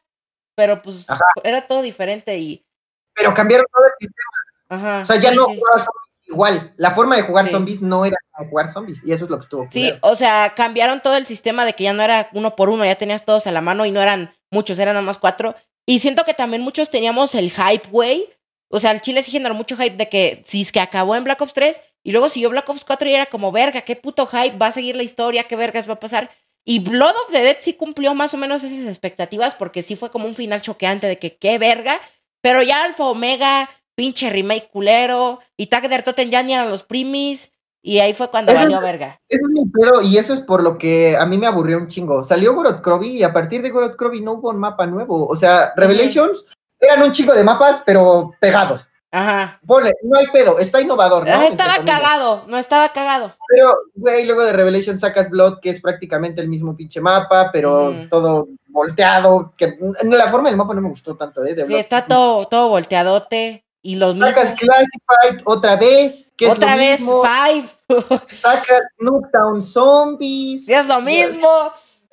pero 0.58 0.82
pues 0.82 1.06
era 1.44 1.68
todo 1.68 1.82
diferente 1.82 2.36
y... 2.36 2.66
Pero 3.14 3.32
cambiaron 3.32 3.64
todo 3.72 3.84
el 3.84 3.92
sistema. 4.00 4.38
Ajá, 4.68 5.02
o 5.02 5.06
sea, 5.06 5.16
ya 5.20 5.30
no 5.30 5.44
jugaba 5.44 5.78
zombies 5.78 6.26
igual. 6.26 6.74
La 6.76 6.90
forma 6.90 7.14
de 7.14 7.22
jugar 7.22 7.46
zombies 7.46 7.80
no 7.80 8.04
era 8.04 8.16
como 8.32 8.50
jugar 8.50 8.68
zombies 8.68 9.00
y 9.04 9.12
eso 9.12 9.26
es 9.26 9.30
lo 9.30 9.36
que 9.36 9.44
estuvo. 9.44 9.68
Sí, 9.70 9.92
o 10.00 10.16
sea, 10.16 10.54
cambiaron 10.56 11.00
todo 11.00 11.16
el 11.16 11.26
sistema 11.26 11.64
de 11.64 11.74
que 11.74 11.84
ya 11.84 11.92
no 11.92 12.02
era 12.02 12.28
uno 12.32 12.56
por 12.56 12.70
uno, 12.70 12.84
ya 12.84 12.96
tenías 12.96 13.24
todos 13.24 13.46
a 13.46 13.52
la 13.52 13.60
mano 13.60 13.86
y 13.86 13.92
no 13.92 14.02
eran 14.02 14.34
muchos, 14.50 14.80
eran 14.80 14.94
nada 14.94 15.06
más 15.06 15.18
cuatro. 15.18 15.54
Y 15.86 16.00
siento 16.00 16.24
que 16.24 16.34
también 16.34 16.60
muchos 16.60 16.90
teníamos 16.90 17.36
el 17.36 17.52
hype, 17.52 17.88
güey. 17.88 18.28
O 18.68 18.80
sea, 18.80 18.90
el 18.90 19.00
Chile 19.00 19.22
sí 19.22 19.30
generó 19.30 19.54
mucho 19.54 19.76
hype 19.76 19.96
de 19.96 20.08
que 20.08 20.42
si 20.44 20.62
es 20.62 20.72
que 20.72 20.80
acabó 20.80 21.14
en 21.14 21.22
Black 21.22 21.40
Ops 21.40 21.54
3 21.54 21.80
y 22.02 22.10
luego 22.10 22.30
siguió 22.30 22.50
Black 22.50 22.68
Ops 22.68 22.84
4 22.84 23.08
y 23.08 23.14
era 23.14 23.26
como, 23.26 23.52
verga, 23.52 23.82
qué 23.82 23.94
puto 23.94 24.26
hype, 24.26 24.58
va 24.58 24.66
a 24.66 24.72
seguir 24.72 24.96
la 24.96 25.04
historia, 25.04 25.44
qué 25.44 25.54
vergas 25.54 25.88
va 25.88 25.94
a 25.94 26.00
pasar. 26.00 26.28
Y 26.68 26.80
Blood 26.80 27.14
of 27.24 27.32
the 27.32 27.42
Dead 27.42 27.56
sí 27.62 27.72
cumplió 27.72 28.12
más 28.12 28.34
o 28.34 28.36
menos 28.36 28.62
esas 28.62 28.86
expectativas 28.86 29.54
porque 29.54 29.82
sí 29.82 29.96
fue 29.96 30.10
como 30.10 30.26
un 30.26 30.34
final 30.34 30.60
choqueante 30.60 31.06
de 31.06 31.18
que 31.18 31.38
qué 31.38 31.56
verga. 31.56 31.98
Pero 32.42 32.62
ya 32.62 32.84
Alfa 32.84 33.04
Omega, 33.04 33.70
pinche 33.94 34.28
remake 34.28 34.68
culero, 34.70 35.40
y 35.56 35.68
Tag 35.68 35.88
de 35.88 36.02
Totem 36.02 36.28
ya 36.28 36.42
ni 36.42 36.52
eran 36.52 36.68
los 36.68 36.82
primis. 36.82 37.50
Y 37.80 38.00
ahí 38.00 38.12
fue 38.12 38.28
cuando 38.28 38.52
valió 38.52 38.82
verga. 38.82 39.18
Eso 39.30 39.40
es 39.46 39.50
mi 39.50 39.64
pedo, 39.70 40.02
y 40.02 40.18
eso 40.18 40.34
es 40.34 40.40
por 40.40 40.62
lo 40.62 40.76
que 40.76 41.16
a 41.16 41.24
mí 41.24 41.38
me 41.38 41.46
aburrió 41.46 41.78
un 41.78 41.88
chingo. 41.88 42.22
Salió 42.22 42.54
Gorod 42.54 42.82
Krovi 42.82 43.16
y 43.16 43.22
a 43.22 43.32
partir 43.32 43.62
de 43.62 43.70
Gorod 43.70 43.96
Krovi 43.96 44.20
no 44.20 44.32
hubo 44.32 44.50
un 44.50 44.58
mapa 44.58 44.84
nuevo. 44.84 45.26
O 45.26 45.36
sea, 45.36 45.72
Revelations 45.74 46.44
eran 46.78 47.02
un 47.02 47.12
chingo 47.12 47.32
de 47.32 47.44
mapas, 47.44 47.82
pero 47.86 48.32
pegados. 48.42 48.86
Ajá. 49.10 49.58
Ponle, 49.66 49.92
no 50.02 50.18
hay 50.18 50.26
pedo, 50.26 50.58
está 50.58 50.80
innovador, 50.82 51.26
¿no? 51.26 51.42
estaba 51.42 51.76
cagado, 51.84 52.44
no 52.46 52.58
estaba 52.58 52.90
cagado. 52.90 53.34
Pero, 53.48 53.74
güey, 53.94 54.26
luego 54.26 54.44
de 54.44 54.52
Revelation 54.52 54.98
sacas 54.98 55.30
Blood, 55.30 55.60
que 55.60 55.70
es 55.70 55.80
prácticamente 55.80 56.42
el 56.42 56.48
mismo 56.48 56.76
pinche 56.76 57.00
mapa, 57.00 57.50
pero 57.50 57.94
todo 58.10 58.48
volteado. 58.68 59.54
Que 59.56 59.78
la 60.02 60.28
forma 60.28 60.50
del 60.50 60.58
mapa 60.58 60.74
no 60.74 60.82
me 60.82 60.90
gustó 60.90 61.16
tanto, 61.16 61.44
¿eh? 61.44 61.56
sí, 61.66 61.74
está 61.74 62.04
todo, 62.04 62.46
todo 62.48 62.68
volteadote. 62.68 63.64
y 63.80 63.96
los 63.96 64.14
mismos. 64.14 64.34
Sacas 64.34 64.52
Classified 64.52 65.42
otra 65.44 65.76
vez. 65.76 66.34
Que 66.36 66.48
otra 66.48 66.76
vez, 66.76 66.98
Five. 66.98 67.68
Sacas 68.42 68.82
Nuketown 68.98 69.62
Zombies. 69.62 70.68
Es 70.68 70.84
lo 70.84 71.00
mismo. 71.00 71.48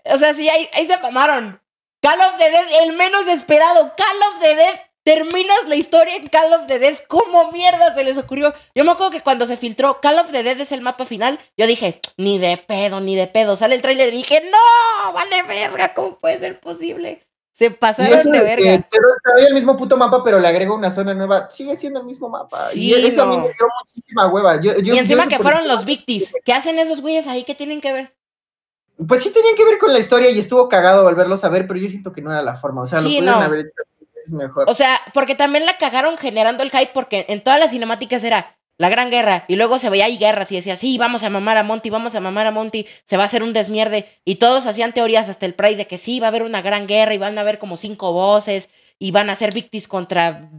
O 0.06 0.18
sea, 0.18 0.34
sí, 0.34 0.48
ahí, 0.48 0.70
ahí 0.74 0.88
se 0.88 0.98
mamaron. 1.00 1.60
Call 2.02 2.22
of 2.22 2.38
the 2.38 2.52
Dead, 2.52 2.84
el 2.84 2.96
menos 2.96 3.28
esperado. 3.28 3.92
Call 3.98 4.34
of 4.34 4.40
the 4.40 4.56
Dead 4.56 4.85
terminas 5.06 5.68
la 5.68 5.76
historia 5.76 6.16
en 6.16 6.28
Call 6.28 6.52
of 6.52 6.68
the 6.68 6.80
Dead. 6.80 6.98
¿Cómo 7.08 7.52
mierda 7.52 7.94
se 7.94 8.04
les 8.04 8.18
ocurrió? 8.18 8.54
Yo 8.74 8.84
me 8.84 8.92
acuerdo 8.92 9.12
que 9.12 9.22
cuando 9.22 9.46
se 9.46 9.56
filtró 9.56 10.02
Call 10.02 10.18
of 10.18 10.32
the 10.32 10.44
Dead 10.44 10.60
es 10.60 10.72
el 10.72 10.82
mapa 10.82 11.06
final, 11.06 11.40
yo 11.56 11.68
dije, 11.68 12.02
ni 12.18 12.40
de 12.40 12.58
pedo, 12.58 13.00
ni 13.00 13.16
de 13.16 13.28
pedo. 13.28 13.56
Sale 13.56 13.76
el 13.76 13.82
tráiler 13.82 14.10
y 14.10 14.18
dije, 14.18 14.50
no, 14.52 15.14
vale 15.14 15.44
verga, 15.44 15.94
¿cómo 15.94 16.20
puede 16.20 16.40
ser 16.40 16.60
posible? 16.60 17.22
Se 17.52 17.72
pasaron 17.72 18.32
de 18.32 18.42
verga. 18.42 18.88
pero 18.92 19.08
todavía 19.24 19.48
el 19.48 19.54
mismo 19.54 19.78
puto 19.78 19.96
mapa, 19.96 20.24
pero 20.24 20.40
le 20.40 20.48
agrego 20.48 20.76
una 20.76 20.92
zona 20.92 21.14
nueva. 21.14 21.50
Sigue 21.52 21.78
siendo 21.78 22.02
el 22.02 22.06
mismo 22.06 22.28
mapa. 22.28 22.70
y 22.74 22.94
eso 22.94 23.22
a 23.22 23.26
mí 23.28 23.38
me 23.38 23.44
dio 23.44 23.68
muchísima 23.86 24.28
hueva. 24.28 24.60
y 24.62 24.98
encima 24.98 25.28
que 25.28 25.38
fueron 25.38 25.68
los 25.68 25.86
Victis. 25.86 26.34
¿Qué 26.44 26.52
hacen 26.52 26.80
esos 26.80 27.00
güeyes 27.00 27.28
ahí? 27.28 27.44
¿Qué 27.44 27.54
tienen 27.54 27.80
que 27.80 27.94
ver? 27.94 28.16
Pues 29.08 29.24
sí 29.24 29.30
tenían 29.30 29.56
que 29.56 29.66
ver 29.66 29.78
con 29.78 29.94
la 29.94 30.00
historia 30.00 30.32
y 30.32 30.40
estuvo 30.40 30.68
cagado 30.68 31.04
volverlos 31.04 31.44
a 31.44 31.50
ver, 31.50 31.68
pero 31.68 31.80
yo 31.80 31.90
siento 31.90 32.12
que 32.12 32.22
no 32.22 32.32
era 32.32 32.42
la 32.42 32.56
forma. 32.56 32.82
O 32.82 32.88
sea, 32.88 33.02
lo 33.02 33.08
pudieron 33.08 33.30
haber 33.30 33.60
hecho 33.60 33.84
mejor. 34.32 34.70
O 34.70 34.74
sea, 34.74 35.00
porque 35.14 35.36
también 35.36 35.66
la 35.66 35.78
cagaron 35.78 36.18
generando 36.18 36.64
el 36.64 36.72
hype 36.72 36.92
porque 36.94 37.26
en 37.30 37.42
todas 37.42 37.60
las 37.60 37.72
cinemáticas 37.72 38.24
era 38.24 38.58
la 38.78 38.90
gran 38.90 39.10
guerra 39.10 39.46
y 39.48 39.56
luego 39.56 39.80
se 39.80 39.90
veía 39.90 40.06
ahí 40.06 40.18
guerras 40.18 40.52
y 40.52 40.56
decía, 40.56 40.76
sí, 40.76 40.98
vamos 40.98 41.24
a 41.24 41.30
mamar 41.30 41.58
a 41.58 41.64
Monty, 41.64 41.90
vamos 41.90 42.16
a 42.16 42.20
mamar 42.20 42.48
a 42.48 42.52
Monty, 42.52 42.86
se 43.06 43.18
va 43.18 43.24
a 43.24 43.26
hacer 43.26 43.44
un 43.44 43.54
desmierde 43.54 44.08
y 44.26 44.36
todos 44.36 44.66
hacían 44.66 44.94
teorías 44.94 45.30
hasta 45.30 45.46
el 45.46 45.54
Pride 45.54 45.78
de 45.78 45.88
que 45.88 45.98
sí, 45.98 46.20
va 46.20 46.28
a 46.28 46.30
haber 46.30 46.44
una 46.44 46.62
gran 46.62 46.88
guerra 46.88 47.14
y 47.14 47.18
van 47.18 47.38
a 47.38 47.42
haber 47.42 47.60
como 47.60 47.78
cinco 47.78 48.12
voces 48.12 48.70
y 49.00 49.12
van 49.12 49.30
a 49.30 49.36
ser 49.36 49.54
Victis 49.54 49.88
contra, 49.88 50.50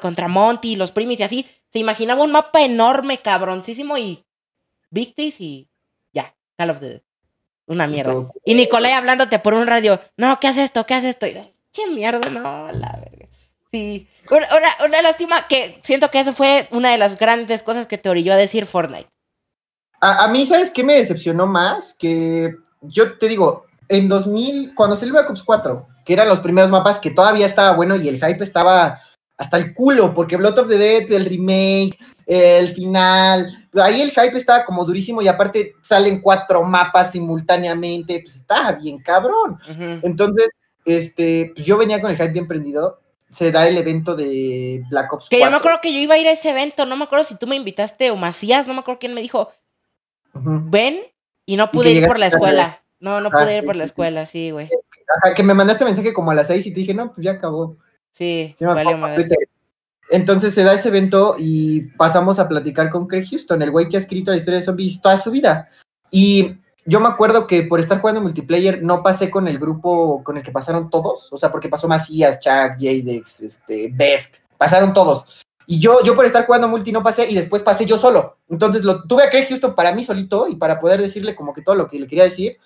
contra 0.00 0.28
Monty, 0.28 0.76
los 0.76 0.92
primis 0.92 1.20
y 1.20 1.22
así. 1.24 1.46
Se 1.72 1.78
imaginaba 1.78 2.22
un 2.22 2.32
mapa 2.32 2.62
enorme, 2.62 3.18
cabroncísimo 3.18 3.98
y 3.98 4.24
Victis 4.90 5.40
y 5.40 5.68
ya, 6.12 6.36
Call 6.56 6.70
of 6.70 6.80
the 6.80 7.02
Una 7.66 7.86
mierda. 7.86 8.30
Y 8.44 8.54
Nicolai 8.54 8.92
hablándote 8.92 9.38
por 9.38 9.54
un 9.54 9.66
radio, 9.66 10.00
no, 10.16 10.38
¿qué 10.38 10.48
hace 10.48 10.64
esto? 10.64 10.86
¿Qué 10.86 10.94
hace 10.94 11.08
esto? 11.08 11.26
Qué 11.72 11.86
mierda, 11.90 12.28
no, 12.30 12.70
la 12.72 12.98
verga. 13.00 13.28
Sí. 13.72 14.06
Una, 14.30 14.46
una, 14.84 15.02
lástima 15.02 15.46
que 15.48 15.80
siento 15.82 16.10
que 16.10 16.20
eso 16.20 16.34
fue 16.34 16.68
una 16.70 16.90
de 16.90 16.98
las 16.98 17.18
grandes 17.18 17.62
cosas 17.62 17.86
que 17.86 17.96
te 17.96 18.10
orilló 18.10 18.34
a 18.34 18.36
decir 18.36 18.66
Fortnite. 18.66 19.08
A, 20.04 20.26
mí, 20.28 20.44
¿sabes 20.46 20.68
qué 20.70 20.82
me 20.82 20.96
decepcionó 20.96 21.46
más? 21.46 21.94
Que 21.94 22.56
yo 22.80 23.16
te 23.18 23.28
digo, 23.28 23.66
en 23.88 24.08
2000, 24.08 24.74
cuando 24.74 24.96
salió 24.96 25.14
Black 25.14 25.30
Ops 25.30 25.44
4, 25.44 25.86
que 26.04 26.12
eran 26.12 26.28
los 26.28 26.40
primeros 26.40 26.70
mapas 26.70 26.98
que 26.98 27.12
todavía 27.12 27.46
estaba 27.46 27.76
bueno 27.76 27.94
y 27.96 28.08
el 28.08 28.16
hype 28.16 28.42
estaba 28.42 28.98
hasta 29.38 29.56
el 29.56 29.72
culo, 29.72 30.12
porque 30.12 30.36
Blood 30.36 30.58
of 30.58 30.68
the 30.68 30.76
Dead, 30.76 31.10
el 31.12 31.24
remake, 31.24 31.96
el 32.26 32.68
final, 32.70 33.68
ahí 33.74 34.00
el 34.00 34.10
hype 34.10 34.36
estaba 34.36 34.64
como 34.64 34.84
durísimo 34.84 35.22
y 35.22 35.28
aparte 35.28 35.74
salen 35.82 36.20
cuatro 36.20 36.64
mapas 36.64 37.12
simultáneamente, 37.12 38.20
pues 38.20 38.36
estaba 38.36 38.72
bien 38.72 38.98
cabrón. 38.98 39.58
Entonces, 40.02 40.48
este, 40.84 41.52
pues 41.54 41.66
yo 41.66 41.78
venía 41.78 42.00
con 42.00 42.10
el 42.10 42.16
hype 42.16 42.32
bien 42.32 42.48
prendido. 42.48 43.00
Se 43.30 43.50
da 43.50 43.66
el 43.66 43.78
evento 43.78 44.14
de 44.14 44.84
Black 44.90 45.12
Ops. 45.12 45.28
Que 45.30 45.40
yo 45.40 45.50
me 45.50 45.56
acuerdo 45.56 45.78
que 45.82 45.92
yo 45.92 45.98
iba 45.98 46.14
a 46.14 46.18
ir 46.18 46.26
a 46.26 46.32
ese 46.32 46.50
evento, 46.50 46.84
no 46.84 46.96
me 46.96 47.04
acuerdo 47.04 47.24
si 47.24 47.34
tú 47.36 47.46
me 47.46 47.56
invitaste 47.56 48.10
o 48.10 48.16
Macías, 48.16 48.66
no 48.66 48.74
me 48.74 48.80
acuerdo 48.80 48.98
quién 48.98 49.14
me 49.14 49.22
dijo, 49.22 49.50
ven, 50.34 51.00
y 51.46 51.56
no 51.56 51.70
pude 51.70 51.92
ir 51.92 52.06
por 52.06 52.18
la 52.18 52.26
escuela. 52.26 52.82
No, 53.00 53.20
no 53.20 53.30
pude 53.30 53.54
ah, 53.54 53.58
ir 53.58 53.64
por 53.64 53.74
la 53.74 53.84
escuela, 53.84 54.26
sí, 54.26 54.50
güey. 54.50 54.70
que 55.34 55.42
me 55.42 55.54
mandaste 55.54 55.84
mensaje 55.84 56.12
como 56.12 56.30
a 56.30 56.34
las 56.34 56.46
seis 56.46 56.66
y 56.66 56.72
te 56.72 56.80
dije, 56.80 56.94
no, 56.94 57.12
pues 57.12 57.24
ya 57.24 57.32
acabó. 57.32 57.76
Sí, 58.12 58.54
vale, 58.60 58.96
madre. 58.96 59.26
Entonces 60.10 60.54
se 60.54 60.62
da 60.62 60.74
ese 60.74 60.88
evento 60.88 61.36
y 61.38 61.82
pasamos 61.96 62.38
a 62.38 62.46
platicar 62.46 62.90
con 62.90 63.06
Craig 63.06 63.26
Houston, 63.30 63.62
el 63.62 63.70
güey 63.70 63.88
que 63.88 63.96
ha 63.96 64.00
escrito 64.00 64.30
la 64.30 64.36
historia 64.36 64.60
de 64.60 64.66
zombies 64.66 65.00
toda 65.00 65.16
su 65.16 65.30
vida. 65.30 65.70
Y 66.10 66.58
yo 66.84 67.00
me 67.00 67.08
acuerdo 67.08 67.46
que 67.46 67.62
por 67.62 67.80
estar 67.80 68.00
jugando 68.00 68.20
multiplayer 68.20 68.82
no 68.82 69.02
pasé 69.02 69.30
con 69.30 69.46
el 69.46 69.58
grupo 69.58 70.22
con 70.24 70.36
el 70.36 70.42
que 70.42 70.50
pasaron 70.50 70.90
todos, 70.90 71.32
o 71.32 71.36
sea, 71.36 71.50
porque 71.50 71.68
pasó 71.68 71.88
Macías, 71.88 72.40
Chuck, 72.40 72.76
Jadex, 72.78 73.40
este, 73.40 73.90
Besk, 73.92 74.36
pasaron 74.58 74.92
todos. 74.92 75.42
Y 75.66 75.78
yo, 75.78 76.02
yo 76.02 76.14
por 76.16 76.24
estar 76.24 76.44
jugando 76.44 76.68
multi 76.68 76.90
no 76.90 77.02
pasé 77.02 77.30
y 77.30 77.34
después 77.34 77.62
pasé 77.62 77.86
yo 77.86 77.96
solo. 77.98 78.38
Entonces 78.48 78.82
lo 78.84 79.04
tuve 79.04 79.24
a 79.24 79.30
Craig 79.30 79.46
Houston 79.48 79.74
para 79.74 79.92
mí 79.92 80.02
solito 80.02 80.48
y 80.48 80.56
para 80.56 80.80
poder 80.80 81.00
decirle 81.00 81.36
como 81.36 81.54
que 81.54 81.62
todo 81.62 81.76
lo 81.76 81.88
que 81.88 81.98
le 81.98 82.08
quería 82.08 82.24
decir. 82.24 82.58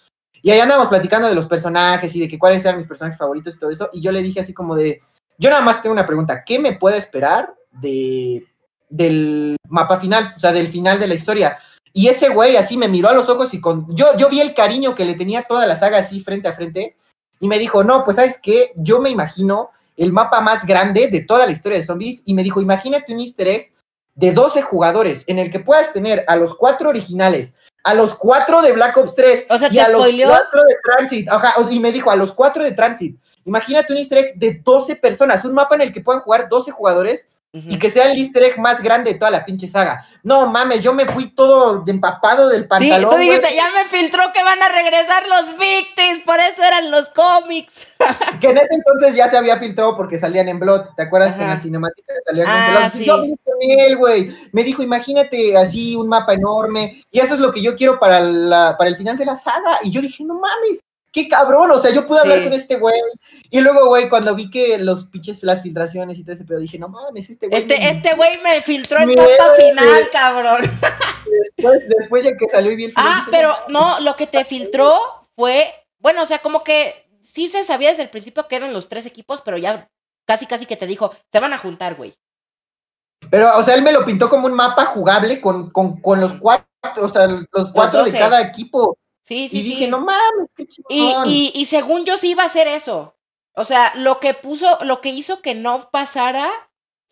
Y 0.42 0.50
ahí 0.50 0.61
andábamos 0.61 0.88
platicando 0.88 1.29
de 1.29 1.35
los 1.35 1.46
personajes 1.46 2.14
y 2.16 2.20
de 2.20 2.29
que 2.29 2.38
cuáles 2.38 2.64
eran 2.64 2.79
mis 2.79 2.87
personajes 2.87 3.18
favoritos 3.18 3.55
y 3.55 3.59
todo 3.59 3.70
eso. 3.70 3.90
Y 3.92 4.00
yo 4.00 4.12
le 4.12 4.22
dije 4.22 4.40
así 4.40 4.55
como 4.55 4.74
de, 4.74 5.02
yo 5.38 5.50
nada 5.50 5.62
más 5.62 5.83
tengo 5.83 5.92
una 5.92 6.07
pregunta, 6.07 6.42
¿qué 6.44 6.59
me 6.59 6.72
puede 6.72 6.96
esperar 6.96 7.55
de, 7.70 8.46
del 8.88 9.57
mapa 9.68 9.98
final? 9.98 10.33
O 10.37 10.38
sea, 10.38 10.52
del 10.52 10.68
final 10.68 10.98
de 10.98 11.09
la 11.09 11.14
historia. 11.14 11.59
Y 11.96 12.09
ese 12.09 12.28
güey 12.28 12.56
así 12.56 12.76
me 12.76 12.88
miró 12.88 13.09
a 13.09 13.14
los 13.14 13.30
ojos 13.30 13.54
y 13.54 13.61
con. 13.61 13.87
Yo, 13.96 14.14
yo 14.18 14.28
vi 14.28 14.42
el 14.42 14.52
cariño 14.52 14.94
que 14.94 15.06
le 15.06 15.14
tenía 15.14 15.44
toda 15.44 15.66
la 15.66 15.76
saga 15.76 15.96
así 15.96 16.20
frente 16.20 16.46
a 16.46 16.52
frente. 16.52 16.94
Y 17.40 17.48
me 17.48 17.59
dijo, 17.59 17.85
no, 17.85 18.04
pues 18.04 18.16
sabes 18.16 18.38
qué, 18.42 18.72
yo 18.76 19.00
me 19.00 19.09
imagino 19.09 19.70
el 19.96 20.12
mapa 20.12 20.42
más 20.42 20.66
grande 20.66 21.09
de 21.09 21.20
toda 21.20 21.46
la 21.46 21.52
historia 21.52 21.78
de 21.78 21.85
zombies. 21.85 22.20
Y 22.26 22.35
me 22.35 22.42
dijo, 22.42 22.61
imagínate 22.61 23.14
un 23.14 23.20
easter 23.20 23.48
egg 23.48 23.72
de 24.14 24.32
12 24.32 24.61
jugadores 24.61 25.24
en 25.26 25.38
el 25.38 25.50
que 25.50 25.61
puedas 25.61 25.90
tener 25.94 26.22
a 26.28 26.37
los 26.37 26.54
cuatro 26.54 26.90
originales, 26.90 27.54
a 27.82 27.94
los 27.94 28.12
cuatro 28.12 28.61
de 28.61 28.72
Black 28.72 28.94
Ops 28.98 29.14
3 29.14 29.46
o 29.48 29.56
sea, 29.56 29.72
y 29.72 29.78
a 29.78 29.88
los 29.88 30.06
cuatro 30.06 30.64
de 30.68 30.76
Transit. 30.85 31.28
y 31.70 31.80
me 31.80 31.92
dijo, 31.92 32.11
a 32.11 32.16
los 32.16 32.30
cuatro 32.35 32.62
de 32.62 32.72
Transit. 32.72 33.18
Imagínate 33.46 33.94
un 33.94 33.98
easter 34.00 34.18
egg 34.18 34.35
de 34.37 34.61
12 34.62 34.96
personas, 34.96 35.46
un 35.46 35.54
mapa 35.54 35.76
en 35.76 35.80
el 35.80 35.94
que 35.94 36.02
puedan 36.02 36.20
jugar 36.20 36.50
12 36.50 36.72
jugadores 36.72 37.26
y 37.69 37.79
que 37.79 37.90
sea 37.90 38.11
el 38.11 38.19
easter 38.19 38.42
egg 38.42 38.59
más 38.59 38.83
grande 38.83 39.12
de 39.12 39.19
toda 39.19 39.31
la 39.31 39.45
pinche 39.45 39.69
saga. 39.69 40.05
No 40.23 40.47
mames, 40.47 40.83
yo 40.83 40.92
me 40.92 41.07
fui 41.07 41.31
todo 41.31 41.85
empapado 41.87 42.49
del 42.49 42.69
pantalón. 42.69 43.11
Sí, 43.11 43.16
tú 43.16 43.23
dijiste, 43.23 43.55
ya 43.55 43.71
me 43.71 43.85
filtró 43.87 44.33
que 44.33 44.42
van 44.42 44.62
a 44.62 44.69
regresar 44.69 45.23
los 45.29 45.59
Victims, 45.59 46.21
por 46.25 46.38
eso 46.40 46.62
eran 46.62 46.90
los 46.90 47.11
cómics. 47.11 47.95
que 48.40 48.49
en 48.49 48.59
ese 48.59 48.75
entonces 48.75 49.14
ya 49.14 49.31
se 49.31 49.37
había 49.37 49.57
filtrado 49.57 49.97
porque 49.97 50.19
salían 50.19 50.49
en 50.49 50.59
Blood, 50.59 50.95
¿te 50.97 51.03
acuerdas 51.03 51.35
que 51.35 51.42
en 51.42 51.49
la 51.49 51.59
cinemática 51.59 52.12
salían 52.27 52.47
en 52.47 52.53
ah, 52.53 52.90
Blood? 52.90 53.05
Yo 53.05 53.16
con 53.16 53.57
él, 53.61 53.97
güey. 53.97 54.31
Me 54.53 54.64
dijo, 54.64 54.83
imagínate 54.83 55.57
así 55.57 55.97
un 55.97 56.09
mapa 56.09 56.35
enorme, 56.35 57.03
y 57.11 57.21
eso 57.21 57.35
es 57.35 57.40
lo 57.40 57.53
que 57.53 57.62
yo 57.62 57.77
quiero 57.77 57.99
para, 57.99 58.21
la, 58.21 58.77
para 58.77 58.90
el 58.90 58.97
final 58.97 59.16
de 59.16 59.25
la 59.25 59.37
saga. 59.37 59.79
Y 59.83 59.90
yo 59.90 60.01
dije, 60.01 60.25
no 60.25 60.35
mames, 60.35 60.81
qué 61.16 61.29
cabrón, 61.29 61.70
o 61.70 61.81
sea, 61.81 61.90
yo 61.94 62.07
pude 62.07 62.20
hablar 62.20 62.44
con 62.44 62.52
este 62.52 62.76
güey. 62.76 63.00
Y 63.50 63.62
luego, 63.62 63.87
güey, 63.87 64.11
cuando 64.11 64.35
vi 64.35 64.50
que 64.50 64.76
los 64.76 65.05
pinches, 65.05 65.42
las 65.42 65.62
filtraciones 65.62 66.18
y 66.18 66.24
todo 66.24 66.35
ese 66.35 66.44
pedo, 66.44 66.59
dije, 66.59 66.79
no 66.79 66.90
mames, 66.90 67.31
este 67.31 67.48
güey. 67.48 67.59
Este, 67.59 67.88
este 67.88 68.14
güey 68.14 68.38
me 68.42 68.61
filtró 68.61 68.98
el 68.98 69.09
mapa 69.09 69.55
final, 69.59 70.11
cabrón. 70.12 70.70
Después, 71.57 71.88
después 71.88 72.22
ya 72.22 72.37
que 72.37 72.48
salió 72.50 72.70
y 72.70 72.76
vi 72.76 72.85
el 72.85 72.92
final. 72.92 73.09
Ah, 73.09 73.26
pero 73.31 73.55
no, 73.68 73.98
lo 74.00 74.14
que 74.14 74.26
te 74.26 74.44
filtró 74.44 74.94
fue, 75.35 75.72
bueno, 76.00 76.22
o 76.22 76.26
sea, 76.26 76.38
como 76.38 76.62
que 76.62 77.09
sí 77.24 77.48
se 77.48 77.64
sabía 77.64 77.88
desde 77.88 78.02
el 78.02 78.11
principio 78.11 78.46
que 78.46 78.57
eran 78.57 78.74
los 78.74 78.90
tres 78.90 79.07
equipos, 79.07 79.40
pero 79.42 79.57
ya 79.57 79.88
casi, 80.26 80.44
casi 80.44 80.66
que 80.66 80.76
te 80.76 80.87
dijo, 80.87 81.14
se 81.33 81.40
van 81.40 81.55
a 81.55 81.59
juntar, 81.59 81.94
güey. 81.94 82.14
Pero, 83.31 83.57
o 83.57 83.64
sea, 83.64 83.74
él 83.74 83.83
me 83.83 83.92
lo 83.92 84.05
pintó 84.05 84.29
como 84.29 84.46
un 84.46 84.55
mapa 84.55 84.85
jugable 84.85 85.40
con, 85.40 85.70
con, 85.70 85.98
con 86.02 86.20
los 86.20 86.35
cuatro, 86.35 86.68
o 87.00 87.09
sea, 87.09 87.26
los 87.26 87.70
cuatro 87.72 88.05
de 88.05 88.12
cada 88.12 88.42
equipo. 88.42 88.98
Sí, 89.27 89.49
sí, 89.49 89.59
y 89.59 89.62
dije, 89.62 89.89
no 89.89 89.99
mames, 89.99 90.49
qué 90.55 90.69
chingón. 90.69 91.27
Y, 91.27 91.51
y, 91.53 91.67
según 91.67 92.05
yo 92.05 92.17
sí 92.17 92.31
iba 92.31 92.45
a 92.45 92.47
hacer 92.47 92.69
eso. 92.69 93.17
O 93.55 93.65
sea, 93.65 93.93
lo 93.97 94.21
que 94.21 94.35
puso, 94.35 94.85
lo 94.85 95.01
que 95.01 95.09
hizo 95.09 95.43
que 95.43 95.57
no 95.57 95.91
pasara 95.91 96.49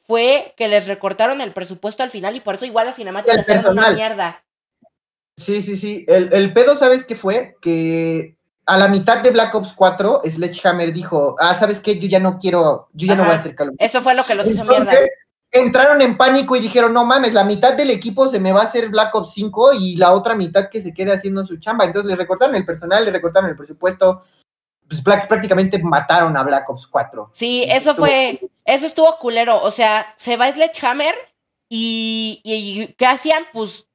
fue 0.04 0.54
que 0.56 0.68
les 0.68 0.86
recortaron 0.86 1.40
el 1.40 1.52
presupuesto 1.52 2.04
al 2.04 2.10
final 2.10 2.36
y 2.36 2.40
por 2.40 2.54
eso 2.54 2.66
igual 2.66 2.86
la 2.86 2.92
cinemática 2.92 3.42
era 3.48 3.68
una 3.68 3.90
mierda. 3.90 4.44
Sí, 5.36 5.60
sí, 5.60 5.76
sí. 5.76 6.04
El, 6.06 6.32
el, 6.32 6.52
pedo, 6.52 6.76
¿sabes 6.76 7.02
qué 7.02 7.16
fue? 7.16 7.56
Que 7.60 8.36
a 8.66 8.78
la 8.78 8.86
mitad 8.86 9.20
de 9.20 9.30
Black 9.30 9.52
Ops 9.52 9.72
4, 9.72 10.22
Sledgehammer 10.24 10.92
dijo, 10.92 11.34
ah, 11.40 11.54
¿sabes 11.54 11.80
qué? 11.80 11.98
Yo 11.98 12.06
ya 12.06 12.20
no 12.20 12.38
quiero, 12.38 12.90
yo 12.92 13.08
ya 13.08 13.16
no 13.16 13.24
voy 13.24 13.32
a 13.32 13.38
hacer 13.38 13.56
Call 13.56 13.72
Eso 13.78 14.02
fue 14.02 14.14
lo 14.14 14.24
que 14.24 14.36
los 14.36 14.46
hizo 14.46 14.64
mierda 14.64 14.92
entraron 15.54 16.02
en 16.02 16.16
pánico 16.16 16.56
y 16.56 16.60
dijeron, 16.60 16.92
no 16.92 17.04
mames, 17.04 17.32
la 17.32 17.44
mitad 17.44 17.74
del 17.74 17.90
equipo 17.90 18.28
se 18.28 18.40
me 18.40 18.52
va 18.52 18.62
a 18.62 18.64
hacer 18.64 18.88
Black 18.88 19.14
Ops 19.14 19.32
5 19.34 19.74
y 19.74 19.96
la 19.96 20.12
otra 20.12 20.34
mitad 20.34 20.68
que 20.68 20.82
se 20.82 20.92
quede 20.92 21.12
haciendo 21.12 21.46
su 21.46 21.58
chamba. 21.58 21.84
Entonces 21.84 22.10
le 22.10 22.16
recortaron 22.16 22.56
el 22.56 22.66
personal, 22.66 23.04
le 23.04 23.12
recortaron 23.12 23.48
el 23.48 23.56
presupuesto. 23.56 24.24
Pues 24.86 25.00
prácticamente 25.00 25.78
mataron 25.78 26.36
a 26.36 26.42
Black 26.42 26.68
Ops 26.68 26.86
4. 26.88 27.30
Sí, 27.32 27.64
eso 27.68 27.94
fue, 27.94 28.40
eso 28.64 28.84
estuvo 28.84 29.16
culero. 29.18 29.62
O 29.62 29.70
sea, 29.70 30.12
se 30.16 30.36
va 30.36 30.50
Sledgehammer 30.50 31.14
y, 31.68 32.40
y, 32.44 32.88
¿qué 32.94 33.06
hacían? 33.06 33.44
Pues 33.52 33.86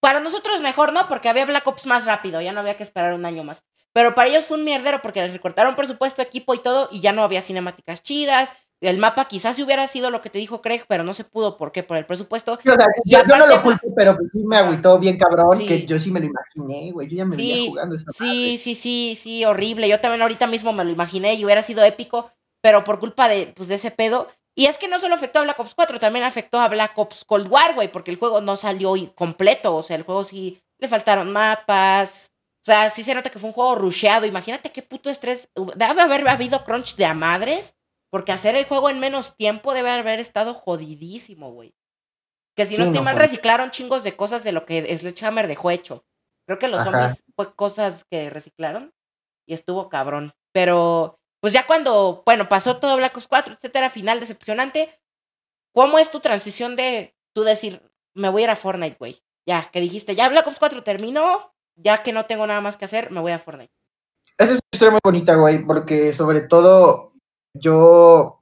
para 0.00 0.20
nosotros 0.20 0.60
mejor, 0.60 0.92
¿no? 0.92 1.06
Porque 1.08 1.28
había 1.28 1.44
Black 1.44 1.66
Ops 1.66 1.86
más 1.86 2.06
rápido, 2.06 2.40
ya 2.40 2.52
no 2.52 2.60
había 2.60 2.76
que 2.76 2.84
esperar 2.84 3.12
un 3.12 3.26
año 3.26 3.44
más. 3.44 3.64
Pero 3.92 4.14
para 4.14 4.28
ellos 4.28 4.46
fue 4.46 4.56
un 4.56 4.64
mierdero 4.64 5.00
porque 5.02 5.20
les 5.20 5.32
recortaron 5.32 5.76
presupuesto, 5.76 6.22
equipo 6.22 6.54
y 6.54 6.62
todo, 6.62 6.88
y 6.90 7.00
ya 7.00 7.12
no 7.12 7.22
había 7.22 7.42
cinemáticas 7.42 8.02
chidas, 8.02 8.52
el 8.88 8.98
mapa 8.98 9.26
quizás 9.26 9.56
si 9.56 9.62
hubiera 9.62 9.86
sido 9.86 10.10
lo 10.10 10.22
que 10.22 10.30
te 10.30 10.38
dijo 10.38 10.62
Craig, 10.62 10.84
pero 10.88 11.04
no 11.04 11.12
se 11.12 11.24
pudo. 11.24 11.56
¿Por 11.56 11.70
qué? 11.70 11.82
Por 11.82 11.96
el 11.96 12.06
presupuesto. 12.06 12.58
yo, 13.04 13.24
no 13.24 13.46
lo 13.46 13.62
culpo, 13.62 13.94
pero 13.94 14.16
pues 14.16 14.30
sí 14.32 14.42
me 14.44 14.56
agüitó 14.56 14.98
bien 14.98 15.18
cabrón, 15.18 15.58
que 15.66 15.84
yo 15.84 16.00
sí 16.00 16.10
me 16.10 16.20
lo 16.20 16.26
imaginé, 16.26 16.90
güey. 16.92 17.08
Yo 17.08 17.16
ya 17.18 17.24
me 17.24 17.36
sí, 17.36 17.66
jugando 17.68 17.96
esa 17.96 18.10
Sí, 18.12 18.56
sí, 18.56 18.74
sí, 18.74 19.18
sí, 19.20 19.44
horrible. 19.44 19.88
Yo 19.88 20.00
también 20.00 20.22
ahorita 20.22 20.46
mismo 20.46 20.72
me 20.72 20.84
lo 20.84 20.90
imaginé 20.90 21.34
y 21.34 21.44
hubiera 21.44 21.62
sido 21.62 21.84
épico, 21.84 22.30
pero 22.62 22.84
por 22.84 22.98
culpa 22.98 23.28
de, 23.28 23.52
pues, 23.54 23.68
de 23.68 23.74
ese 23.74 23.90
pedo. 23.90 24.28
Y 24.54 24.66
es 24.66 24.78
que 24.78 24.88
no 24.88 24.98
solo 24.98 25.14
afectó 25.14 25.38
a 25.38 25.42
Black 25.42 25.60
Ops 25.60 25.74
4, 25.74 25.98
también 25.98 26.24
afectó 26.24 26.58
a 26.58 26.68
Black 26.68 26.98
Ops 26.98 27.24
Cold 27.24 27.48
War, 27.48 27.74
güey, 27.74 27.90
porque 27.90 28.10
el 28.10 28.18
juego 28.18 28.40
no 28.40 28.56
salió 28.56 28.94
completo. 29.14 29.76
O 29.76 29.82
sea, 29.82 29.96
el 29.96 30.02
juego 30.02 30.24
sí 30.24 30.60
le 30.78 30.88
faltaron 30.88 31.32
mapas. 31.32 32.32
O 32.62 32.66
sea, 32.66 32.90
sí 32.90 33.02
se 33.04 33.14
nota 33.14 33.30
que 33.30 33.38
fue 33.38 33.48
un 33.48 33.54
juego 33.54 33.74
rusheado. 33.74 34.26
Imagínate 34.26 34.70
qué 34.70 34.82
puto 34.82 35.08
estrés. 35.08 35.48
Debe 35.76 36.00
haber 36.00 36.28
habido 36.28 36.64
crunch 36.64 36.96
de 36.96 37.06
a 37.06 37.14
madres, 37.14 37.74
porque 38.10 38.32
hacer 38.32 38.56
el 38.56 38.64
juego 38.64 38.90
en 38.90 39.00
menos 39.00 39.36
tiempo 39.36 39.72
debe 39.72 39.90
haber 39.90 40.20
estado 40.20 40.54
jodidísimo, 40.54 41.52
güey. 41.52 41.74
Que 42.56 42.66
si 42.66 42.76
no 42.76 42.84
estoy 42.84 43.00
mal, 43.00 43.16
reciclaron 43.16 43.70
chingos 43.70 44.02
de 44.02 44.16
cosas 44.16 44.44
de 44.44 44.52
lo 44.52 44.66
que 44.66 44.96
Sledgehammer 44.98 45.46
dejó 45.46 45.70
hecho. 45.70 46.04
Creo 46.46 46.58
que 46.58 46.68
los 46.68 46.82
zombies 46.82 47.22
fue 47.36 47.54
cosas 47.54 48.04
que 48.10 48.28
reciclaron 48.28 48.92
y 49.46 49.54
estuvo 49.54 49.88
cabrón. 49.88 50.34
Pero 50.52 51.20
pues 51.40 51.52
ya 51.52 51.66
cuando, 51.66 52.22
bueno, 52.26 52.48
pasó 52.48 52.78
todo 52.78 52.96
Black 52.96 53.16
Ops 53.16 53.28
4, 53.28 53.54
etcétera, 53.54 53.88
final 53.88 54.20
decepcionante, 54.20 55.00
¿cómo 55.72 55.98
es 55.98 56.10
tu 56.10 56.20
transición 56.20 56.76
de 56.76 57.16
tú 57.32 57.44
decir, 57.44 57.80
me 58.14 58.28
voy 58.28 58.42
a 58.42 58.44
ir 58.44 58.50
a 58.50 58.56
Fortnite, 58.56 58.96
güey? 58.98 59.22
Ya, 59.46 59.70
que 59.70 59.80
dijiste, 59.80 60.14
ya 60.14 60.28
Black 60.28 60.46
Ops 60.46 60.58
4 60.58 60.82
terminó, 60.82 61.54
ya 61.76 62.02
que 62.02 62.12
no 62.12 62.26
tengo 62.26 62.46
nada 62.46 62.60
más 62.60 62.76
que 62.76 62.84
hacer, 62.84 63.10
me 63.10 63.20
voy 63.20 63.32
a 63.32 63.38
Fortnite. 63.38 63.72
Esa 64.36 64.52
es 64.52 64.58
una 64.58 64.68
historia 64.72 64.90
muy 64.90 65.00
bonita, 65.02 65.34
güey, 65.36 65.64
porque 65.64 66.12
sobre 66.12 66.42
todo 66.42 67.09
yo 67.54 68.40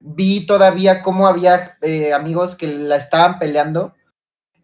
vi 0.00 0.46
todavía 0.46 1.02
cómo 1.02 1.26
había 1.26 1.78
eh, 1.82 2.12
amigos 2.12 2.54
que 2.54 2.66
la 2.66 2.96
estaban 2.96 3.38
peleando 3.38 3.94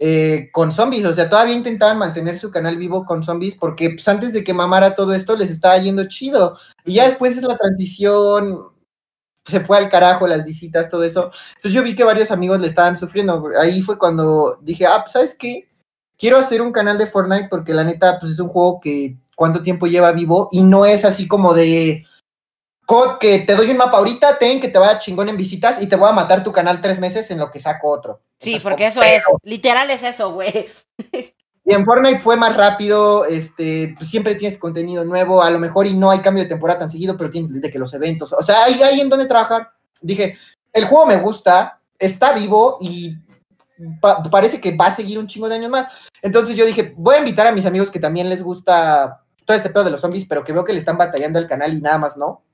eh, 0.00 0.50
con 0.52 0.70
zombies, 0.70 1.04
o 1.04 1.12
sea, 1.12 1.28
todavía 1.28 1.54
intentaban 1.54 1.98
mantener 1.98 2.38
su 2.38 2.50
canal 2.50 2.76
vivo 2.76 3.04
con 3.04 3.24
zombies 3.24 3.56
porque 3.56 3.90
pues, 3.90 4.06
antes 4.06 4.32
de 4.32 4.44
que 4.44 4.54
mamara 4.54 4.94
todo 4.94 5.12
esto 5.12 5.36
les 5.36 5.50
estaba 5.50 5.76
yendo 5.78 6.06
chido. 6.06 6.56
Y 6.84 6.94
ya 6.94 7.08
después 7.08 7.36
es 7.36 7.42
la 7.42 7.56
transición, 7.56 8.68
se 9.44 9.60
fue 9.60 9.78
al 9.78 9.90
carajo 9.90 10.26
las 10.28 10.44
visitas, 10.44 10.88
todo 10.88 11.02
eso. 11.02 11.30
Entonces 11.48 11.72
yo 11.72 11.82
vi 11.82 11.96
que 11.96 12.04
varios 12.04 12.30
amigos 12.30 12.60
le 12.60 12.68
estaban 12.68 12.96
sufriendo. 12.96 13.50
Ahí 13.60 13.82
fue 13.82 13.98
cuando 13.98 14.58
dije, 14.62 14.86
ah, 14.86 15.00
pues 15.02 15.12
sabes 15.12 15.34
qué, 15.34 15.68
quiero 16.16 16.38
hacer 16.38 16.62
un 16.62 16.72
canal 16.72 16.98
de 16.98 17.06
Fortnite 17.06 17.48
porque 17.48 17.74
la 17.74 17.84
neta, 17.84 18.20
pues 18.20 18.32
es 18.32 18.38
un 18.38 18.48
juego 18.48 18.80
que 18.80 19.16
cuánto 19.34 19.62
tiempo 19.62 19.86
lleva 19.86 20.12
vivo 20.12 20.48
y 20.52 20.62
no 20.62 20.86
es 20.86 21.04
así 21.04 21.26
como 21.26 21.54
de 21.54 22.04
COD 22.88 23.18
que 23.18 23.40
te 23.40 23.54
doy 23.54 23.70
un 23.70 23.76
mapa 23.76 23.98
ahorita, 23.98 24.38
ten 24.38 24.62
que 24.62 24.68
te 24.68 24.78
vaya 24.78 24.98
chingón 24.98 25.28
en 25.28 25.36
visitas 25.36 25.82
y 25.82 25.88
te 25.88 25.96
voy 25.96 26.08
a 26.08 26.12
matar 26.12 26.42
tu 26.42 26.52
canal 26.52 26.80
tres 26.80 26.98
meses 26.98 27.30
en 27.30 27.38
lo 27.38 27.50
que 27.50 27.60
saco 27.60 27.90
otro. 27.90 28.22
Sí, 28.38 28.58
porque 28.62 28.86
eso 28.86 29.02
es, 29.02 29.22
literal 29.42 29.90
es 29.90 30.02
eso, 30.02 30.32
güey. 30.32 30.68
Y 31.70 31.74
en 31.74 31.84
Fortnite 31.84 32.20
fue 32.20 32.34
más 32.34 32.56
rápido, 32.56 33.26
este, 33.26 33.94
pues 33.98 34.08
siempre 34.08 34.36
tienes 34.36 34.56
contenido 34.56 35.04
nuevo, 35.04 35.42
a 35.42 35.50
lo 35.50 35.58
mejor 35.58 35.86
y 35.86 35.92
no 35.92 36.10
hay 36.10 36.20
cambio 36.20 36.44
de 36.44 36.48
temporada 36.48 36.78
tan 36.78 36.90
seguido, 36.90 37.14
pero 37.18 37.28
tienes 37.28 37.60
de 37.60 37.70
que 37.70 37.78
los 37.78 37.92
eventos, 37.92 38.32
o 38.32 38.42
sea, 38.42 38.64
hay, 38.64 38.82
hay 38.82 39.02
en 39.02 39.10
donde 39.10 39.26
trabajar. 39.26 39.68
Dije, 40.00 40.38
el 40.72 40.86
juego 40.86 41.04
me 41.04 41.18
gusta, 41.18 41.82
está 41.98 42.32
vivo 42.32 42.78
y 42.80 43.18
parece 44.30 44.62
que 44.62 44.74
va 44.74 44.86
a 44.86 44.92
seguir 44.92 45.18
un 45.18 45.26
chingo 45.26 45.50
de 45.50 45.56
años 45.56 45.70
más. 45.70 46.08
Entonces 46.22 46.56
yo 46.56 46.64
dije, 46.64 46.94
voy 46.96 47.16
a 47.16 47.18
invitar 47.18 47.46
a 47.46 47.52
mis 47.52 47.66
amigos 47.66 47.90
que 47.90 48.00
también 48.00 48.30
les 48.30 48.42
gusta 48.42 49.24
todo 49.44 49.54
este 49.54 49.68
pedo 49.68 49.84
de 49.84 49.90
los 49.90 50.00
zombies, 50.00 50.24
pero 50.24 50.44
que 50.44 50.54
veo 50.54 50.64
que 50.64 50.72
le 50.72 50.78
están 50.78 50.96
batallando 50.96 51.38
el 51.38 51.46
canal 51.46 51.74
y 51.74 51.82
nada 51.82 51.98
más 51.98 52.16
no. 52.16 52.44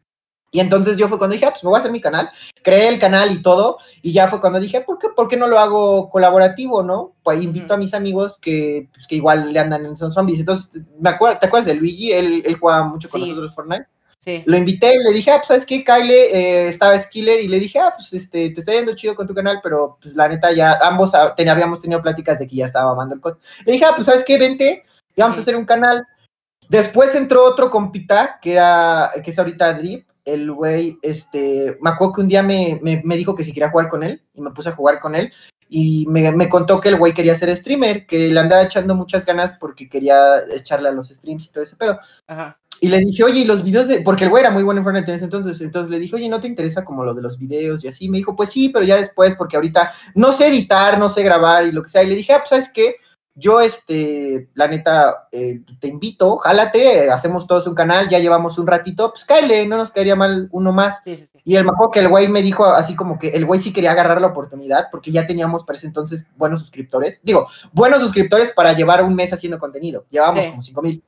Y 0.54 0.60
entonces 0.60 0.96
yo 0.96 1.08
fue 1.08 1.18
cuando 1.18 1.34
dije, 1.34 1.46
ah, 1.46 1.50
pues 1.50 1.64
me 1.64 1.70
voy 1.70 1.78
a 1.78 1.80
hacer 1.80 1.90
mi 1.90 2.00
canal, 2.00 2.30
creé 2.62 2.86
el 2.86 3.00
canal 3.00 3.32
y 3.32 3.42
todo, 3.42 3.78
y 4.02 4.12
ya 4.12 4.28
fue 4.28 4.40
cuando 4.40 4.60
dije, 4.60 4.82
¿por 4.82 5.00
qué, 5.00 5.08
¿por 5.08 5.26
qué 5.26 5.36
no 5.36 5.48
lo 5.48 5.58
hago 5.58 6.08
colaborativo, 6.10 6.84
no? 6.84 7.16
Pues 7.24 7.42
invito 7.42 7.74
a 7.74 7.76
mis 7.76 7.92
amigos 7.92 8.38
que, 8.40 8.88
pues, 8.94 9.08
que 9.08 9.16
igual 9.16 9.52
le 9.52 9.58
andan 9.58 9.84
en 9.84 9.96
Son 9.96 10.12
Zombies. 10.12 10.38
Entonces, 10.38 10.70
me 11.00 11.10
acuerdo, 11.10 11.40
¿te 11.40 11.48
acuerdas 11.48 11.66
de 11.66 11.74
Luigi? 11.74 12.12
Él, 12.12 12.44
él 12.46 12.56
juega 12.56 12.84
mucho 12.84 13.08
con 13.08 13.22
nosotros 13.22 13.52
Fortnite. 13.52 13.86
Sí. 14.24 14.44
Lo 14.46 14.56
invité, 14.56 14.96
le 14.96 15.12
dije, 15.12 15.32
ah, 15.32 15.38
pues, 15.38 15.48
¿sabes 15.48 15.66
qué? 15.66 15.82
Kyle 15.82 16.12
eh, 16.12 16.68
estaba 16.68 16.96
Skiller 16.96 17.40
y 17.40 17.48
le 17.48 17.58
dije, 17.58 17.80
ah, 17.80 17.92
pues, 17.92 18.12
este, 18.12 18.50
te 18.50 18.60
está 18.60 18.72
yendo 18.72 18.94
chido 18.94 19.16
con 19.16 19.26
tu 19.26 19.34
canal, 19.34 19.58
pero, 19.60 19.98
pues, 20.00 20.14
la 20.14 20.28
neta, 20.28 20.52
ya 20.52 20.78
ambos 20.82 21.12
habíamos 21.14 21.80
tenido 21.80 22.00
pláticas 22.00 22.38
de 22.38 22.46
que 22.46 22.54
ya 22.54 22.66
estaba 22.66 22.92
amando 22.92 23.16
el 23.16 23.20
code. 23.20 23.38
Le 23.66 23.72
dije, 23.72 23.86
ah, 23.86 23.92
pues, 23.92 24.06
¿sabes 24.06 24.22
qué? 24.24 24.38
Vente, 24.38 24.84
ya 25.16 25.24
vamos 25.24 25.38
a 25.38 25.40
hacer 25.40 25.56
un 25.56 25.64
canal. 25.64 26.06
Después 26.68 27.12
entró 27.16 27.44
otro 27.44 27.70
compita, 27.70 28.38
que 28.40 28.52
era, 28.52 29.10
que 29.22 29.32
es 29.32 29.38
ahorita 29.38 29.74
Drip, 29.74 30.06
el 30.24 30.50
güey, 30.52 30.98
este, 31.02 31.76
me 31.80 31.90
acuerdo 31.90 32.14
que 32.14 32.20
un 32.22 32.28
día 32.28 32.42
me, 32.42 32.80
me, 32.82 33.16
dijo 33.16 33.34
que 33.34 33.44
si 33.44 33.52
quería 33.52 33.70
jugar 33.70 33.88
con 33.88 34.02
él 34.02 34.22
y 34.34 34.40
me 34.40 34.50
puse 34.50 34.70
a 34.70 34.74
jugar 34.74 35.00
con 35.00 35.14
él 35.14 35.32
y 35.68 36.06
me, 36.08 36.30
me, 36.32 36.48
contó 36.48 36.80
que 36.80 36.88
el 36.88 36.96
güey 36.96 37.12
quería 37.12 37.34
ser 37.34 37.54
streamer, 37.56 38.06
que 38.06 38.28
le 38.28 38.40
andaba 38.40 38.62
echando 38.62 38.94
muchas 38.94 39.24
ganas 39.26 39.54
porque 39.58 39.88
quería 39.88 40.40
echarle 40.54 40.88
a 40.88 40.92
los 40.92 41.08
streams 41.08 41.46
y 41.46 41.52
todo 41.52 41.64
ese 41.64 41.76
pedo. 41.76 41.98
Ajá. 42.26 42.58
Y 42.80 42.88
le 42.88 42.98
dije, 43.00 43.24
oye, 43.24 43.40
y 43.40 43.44
los 43.44 43.62
videos 43.62 43.88
de, 43.88 44.00
porque 44.00 44.24
el 44.24 44.30
güey 44.30 44.42
era 44.42 44.50
muy 44.50 44.62
bueno 44.62 44.80
en 44.80 44.84
Fortnite 44.84 45.10
en 45.10 45.16
ese 45.16 45.24
entonces, 45.24 45.60
entonces 45.60 45.90
le 45.90 45.98
dije, 45.98 46.16
oye, 46.16 46.28
¿no 46.28 46.40
te 46.40 46.48
interesa 46.48 46.84
como 46.84 47.04
lo 47.04 47.14
de 47.14 47.22
los 47.22 47.38
videos 47.38 47.84
y 47.84 47.88
así? 47.88 48.08
Me 48.08 48.18
dijo, 48.18 48.34
pues 48.34 48.50
sí, 48.50 48.68
pero 48.68 48.84
ya 48.84 48.96
después, 48.96 49.36
porque 49.36 49.56
ahorita 49.56 49.92
no 50.14 50.32
sé 50.32 50.48
editar, 50.48 50.98
no 50.98 51.08
sé 51.08 51.22
grabar 51.22 51.66
y 51.66 51.72
lo 51.72 51.82
que 51.82 51.88
sea. 51.88 52.02
Y 52.02 52.08
le 52.08 52.16
dije, 52.16 52.32
ah, 52.32 52.38
pues 52.38 52.50
sabes 52.50 52.68
qué, 52.68 52.96
yo, 53.34 53.60
este, 53.60 54.48
la 54.54 54.68
neta, 54.68 55.28
eh, 55.32 55.60
te 55.80 55.88
invito, 55.88 56.36
jálate, 56.38 57.10
hacemos 57.10 57.46
todos 57.46 57.66
un 57.66 57.74
canal, 57.74 58.08
ya 58.08 58.18
llevamos 58.18 58.58
un 58.58 58.66
ratito, 58.66 59.10
pues 59.10 59.24
cáele, 59.24 59.66
no 59.66 59.76
nos 59.76 59.90
caería 59.90 60.14
mal 60.14 60.48
uno 60.52 60.72
más. 60.72 61.02
Y 61.44 61.56
el 61.56 61.64
mejor 61.64 61.90
que 61.90 62.00
el 62.00 62.08
güey 62.08 62.28
me 62.28 62.42
dijo 62.42 62.64
así 62.64 62.94
como 62.94 63.18
que 63.18 63.28
el 63.28 63.44
güey 63.44 63.60
sí 63.60 63.72
quería 63.72 63.90
agarrar 63.90 64.20
la 64.20 64.28
oportunidad 64.28 64.88
porque 64.90 65.10
ya 65.10 65.26
teníamos 65.26 65.64
para 65.64 65.76
ese 65.76 65.86
entonces 65.86 66.26
buenos 66.36 66.60
suscriptores. 66.60 67.20
Digo, 67.22 67.48
buenos 67.72 68.00
suscriptores 68.00 68.50
para 68.50 68.72
llevar 68.72 69.04
un 69.04 69.14
mes 69.14 69.32
haciendo 69.32 69.58
contenido. 69.58 70.06
Llevábamos 70.10 70.46
como 70.46 70.62
cinco 70.62 70.82
mil. 70.82 71.02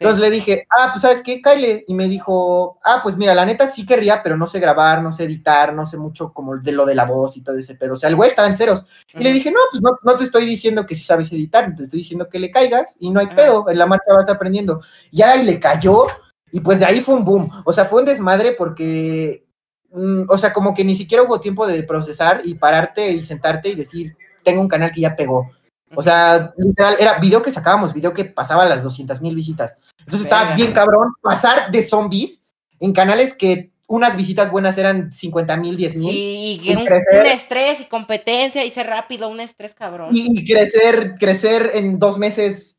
Entonces 0.00 0.22
le 0.22 0.30
dije, 0.30 0.66
ah, 0.70 0.88
pues 0.92 1.02
sabes 1.02 1.22
qué, 1.22 1.42
Kyle. 1.42 1.84
Y 1.86 1.92
me 1.92 2.08
dijo, 2.08 2.78
ah, 2.82 3.00
pues 3.02 3.18
mira, 3.18 3.34
la 3.34 3.44
neta 3.44 3.66
sí 3.66 3.84
querría, 3.84 4.22
pero 4.22 4.34
no 4.34 4.46
sé 4.46 4.58
grabar, 4.58 5.02
no 5.02 5.12
sé 5.12 5.24
editar, 5.24 5.74
no 5.74 5.84
sé 5.84 5.98
mucho 5.98 6.32
como 6.32 6.56
de 6.56 6.72
lo 6.72 6.86
de 6.86 6.94
la 6.94 7.04
voz 7.04 7.36
y 7.36 7.42
todo 7.42 7.58
ese 7.58 7.74
pedo. 7.74 7.92
O 7.92 7.96
sea, 7.96 8.08
el 8.08 8.16
güey 8.16 8.30
estaba 8.30 8.48
en 8.48 8.56
ceros. 8.56 8.86
Y 9.12 9.22
le 9.22 9.30
dije, 9.30 9.50
no, 9.50 9.58
pues 9.70 9.82
no, 9.82 9.90
no, 10.02 10.16
te 10.16 10.24
estoy 10.24 10.46
diciendo 10.46 10.86
que 10.86 10.94
sí 10.94 11.02
sabes 11.02 11.30
editar, 11.30 11.74
te 11.76 11.84
estoy 11.84 11.98
diciendo 11.98 12.30
que 12.30 12.38
le 12.38 12.50
caigas 12.50 12.96
y 12.98 13.10
no 13.10 13.20
hay 13.20 13.26
pedo, 13.26 13.68
en 13.68 13.76
la 13.76 13.84
marcha 13.84 14.14
vas 14.14 14.28
aprendiendo. 14.30 14.80
Y 15.10 15.20
ahí 15.20 15.44
le 15.44 15.60
cayó 15.60 16.06
y 16.50 16.60
pues 16.60 16.78
de 16.78 16.86
ahí 16.86 17.00
fue 17.00 17.16
un 17.16 17.24
boom. 17.26 17.50
O 17.66 17.72
sea, 17.74 17.84
fue 17.84 18.00
un 18.00 18.06
desmadre 18.06 18.52
porque, 18.52 19.44
mm, 19.92 20.22
o 20.30 20.38
sea, 20.38 20.54
como 20.54 20.72
que 20.72 20.82
ni 20.82 20.96
siquiera 20.96 21.24
hubo 21.24 21.40
tiempo 21.40 21.66
de 21.66 21.82
procesar 21.82 22.40
y 22.42 22.54
pararte 22.54 23.10
y 23.10 23.22
sentarte 23.22 23.68
y 23.68 23.74
decir, 23.74 24.16
tengo 24.42 24.62
un 24.62 24.68
canal 24.68 24.92
que 24.92 25.02
ya 25.02 25.14
pegó 25.14 25.50
o 25.94 26.02
sea, 26.02 26.52
literal, 26.56 26.96
era 26.98 27.18
video 27.18 27.42
que 27.42 27.50
sacábamos, 27.50 27.92
video 27.92 28.14
que 28.14 28.24
pasaba 28.24 28.64
las 28.64 28.82
200 28.82 29.20
mil 29.20 29.34
visitas. 29.34 29.76
Entonces 29.98 30.22
estaba 30.22 30.54
bien 30.54 30.72
cabrón 30.72 31.12
pasar 31.20 31.70
de 31.70 31.82
zombies 31.82 32.42
en 32.78 32.92
canales 32.92 33.34
que 33.34 33.70
unas 33.90 34.16
visitas 34.16 34.52
buenas 34.52 34.78
eran 34.78 35.12
50 35.12 35.56
mil, 35.56 35.76
10 35.76 35.96
mil. 35.96 36.14
y, 36.14 36.70
un, 36.70 36.82
un, 36.82 37.26
estrés 37.26 37.80
y 37.80 37.86
competencia, 37.86 38.64
y 38.64 38.70
ser 38.70 38.86
rápido, 38.86 39.28
un 39.28 39.40
estrés 39.40 39.74
cabrón. 39.74 40.10
Y, 40.12 40.46
crecer, 40.46 41.16
crecer 41.18 41.72
en 41.74 41.98
dos 41.98 42.16
meses 42.16 42.78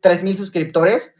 3 0.00 0.22
mil 0.22 0.36
suscriptores, 0.36 1.12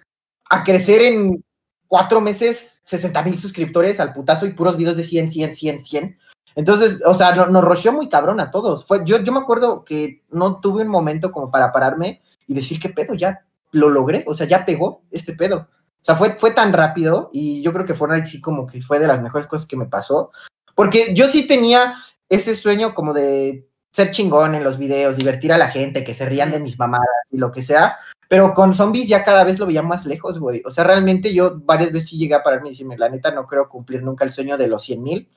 a 0.49 0.63
crecer 0.63 1.03
en 1.03 1.45
cuatro 1.89 2.21
meses 2.21 2.81
60 2.85 3.23
mil 3.25 3.37
suscriptores 3.37 3.99
al 3.99 4.13
putazo 4.13 4.47
y 4.47 4.53
puros 4.53 4.77
videos 4.77 4.97
de 4.97 5.05
100, 5.05 5.33
100, 5.33 5.57
100, 5.57 5.81
100. 5.81 6.19
Entonces, 6.55 7.01
o 7.05 7.15
sea, 7.15 7.35
nos 7.35 7.65
roció 7.65 7.93
muy 7.93 8.09
cabrón 8.09 8.41
a 8.41 8.51
todos. 8.51 8.87
Fue, 8.87 9.01
yo, 9.05 9.19
yo 9.19 9.33
me 9.33 9.41
acuerdo 9.41 9.85
que 9.85 10.23
no 10.31 10.61
tuve 10.61 10.83
un 10.83 10.89
momento 10.89 11.33
como 11.33 11.51
para 11.51 11.73
pararme 11.73 12.23
y 12.47 12.55
decir, 12.55 12.79
¿qué 12.79 12.91
pedo? 12.91 13.15
Ya 13.15 13.45
lo 13.73 13.89
logré, 13.89 14.25
o 14.27 14.35
sea, 14.35 14.47
ya 14.47 14.65
pegó 14.65 15.03
este 15.11 15.35
pedo. 15.35 15.69
O 15.69 16.05
sea, 16.05 16.15
fue, 16.15 16.37
fue 16.39 16.53
tan 16.53 16.73
rápido 16.73 17.31
y 17.33 17.63
yo 17.63 17.73
creo 17.73 17.87
que 17.87 17.95
Fortnite 17.95 18.27
sí 18.27 18.41
como 18.41 18.67
que 18.67 18.83
fue 18.83 18.99
de 18.99 19.07
las 19.07 19.23
mejores 19.23 19.47
cosas 19.47 19.67
que 19.67 19.77
me 19.77 19.87
pasó. 19.87 20.31
Porque 20.75 21.15
yo 21.15 21.29
sí 21.29 21.47
tenía 21.47 21.97
ese 22.29 22.55
sueño 22.55 22.95
como 22.95 23.13
de 23.15 23.69
ser 23.91 24.11
chingón 24.11 24.55
en 24.55 24.65
los 24.65 24.79
videos, 24.79 25.17
divertir 25.17 25.53
a 25.53 25.59
la 25.59 25.71
gente, 25.71 26.05
que 26.05 26.15
se 26.15 26.27
rían 26.27 26.51
de 26.51 26.61
mis 26.61 26.79
mamadas 26.79 27.07
y 27.31 27.39
lo 27.39 27.51
que 27.53 27.63
sea. 27.63 27.97
Pero 28.29 28.55
con 28.55 28.75
zombies 28.75 29.09
ya 29.09 29.25
cada 29.25 29.45
vez 29.45 29.59
lo 29.59 29.67
veía 29.67 29.83
más 29.83 30.05
lejos, 30.07 30.39
güey. 30.39 30.63
O 30.65 30.71
sea, 30.71 30.85
realmente 30.85 31.33
yo 31.33 31.59
varias 31.61 31.93
veces 31.93 32.11
sí 32.11 32.19
llegué 32.19 32.35
a 32.35 32.43
pararme 32.43 32.69
y 32.69 32.73
decirme, 32.73 32.99
la 32.99 33.09
neta, 33.09 33.31
no 33.31 33.47
creo 33.47 33.69
cumplir 33.69 34.03
nunca 34.03 34.25
el 34.25 34.31
sueño 34.31 34.57
de 34.57 34.69
los 34.69 34.83
100 34.83 35.03
mil 35.03 35.29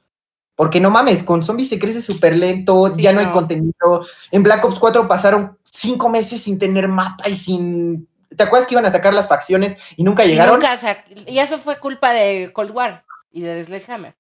porque 0.58 0.80
no 0.80 0.90
mames, 0.90 1.22
con 1.22 1.44
zombies 1.44 1.70
se 1.70 1.78
crece 1.78 2.02
súper 2.02 2.36
lento, 2.36 2.98
ya 2.98 3.14
no, 3.14 3.20
hay 3.20 3.28
contenido. 3.28 4.04
En 4.32 4.42
Black 4.42 4.66
Ops 4.66 4.80
4 4.80 5.08
pasaron 5.08 5.56
cinco 5.64 6.10
meses 6.10 6.42
sin 6.42 6.58
tener 6.58 6.88
mapa 6.88 7.30
y 7.30 7.38
sin. 7.38 8.08
¿Te 8.36 8.44
acuerdas 8.44 8.68
que 8.68 8.74
iban 8.74 8.88
a 8.88 8.92
sacar 8.92 9.14
las 9.14 9.28
facciones 9.28 9.78
y 9.96 10.04
nunca 10.04 10.26
llegaron? 10.26 10.60
Y, 11.28 11.38
eso 11.38 11.60
fue 11.60 11.78
culpa 11.78 12.12
de 12.12 12.52
Cold 12.54 12.72
War 12.72 13.06
y 13.32 13.42
de 13.42 13.64
Sledgehammer. 13.64 14.16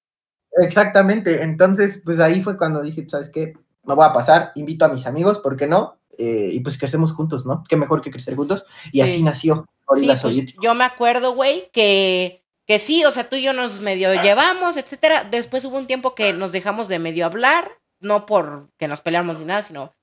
Exactamente. 0.61 1.41
Entonces, 1.41 2.03
pues 2.05 2.19
ahí 2.19 2.43
fue 2.43 2.55
cuando 2.55 2.83
dije, 2.83 3.03
¿sabes 3.09 3.29
qué? 3.29 3.53
Me 3.83 3.95
voy 3.95 4.05
a 4.05 4.13
pasar, 4.13 4.51
invito 4.53 4.85
a 4.85 4.89
mis 4.89 5.07
amigos, 5.07 5.39
¿por 5.39 5.57
qué 5.57 5.65
no? 5.65 5.97
Eh, 6.19 6.49
y 6.53 6.59
pues 6.59 6.77
crecemos 6.77 7.13
juntos, 7.13 7.47
¿no? 7.47 7.63
Qué 7.67 7.77
mejor 7.77 8.01
que 8.01 8.11
crecer 8.11 8.35
juntos. 8.35 8.63
Y 8.91 9.01
así 9.01 9.23
nació 9.23 9.65
pues, 9.87 10.53
Yo 10.61 10.75
me 10.75 10.83
acuerdo, 10.83 11.33
güey, 11.33 11.71
que 11.71 12.43
que 12.67 12.79
sí, 12.79 13.05
o 13.05 13.11
sea, 13.11 13.29
tú 13.29 13.37
y 13.37 13.41
yo 13.41 13.53
nos 13.53 13.79
medio 13.79 14.13
llevamos, 14.21 14.75
etcétera. 14.75 15.23
Después 15.23 15.63
hubo 15.65 15.77
un 15.77 15.87
tiempo 15.87 16.13
que 16.13 16.33
nos 16.33 16.51
dejamos 16.51 16.89
de 16.89 16.99
medio 16.99 17.25
hablar, 17.25 17.71
no 18.01 18.25
por 18.25 18.69
que 18.77 18.89
nos 18.89 18.99
peleáramos 19.01 19.39
ni 19.39 19.45
nada, 19.45 19.63
sino, 19.63 19.93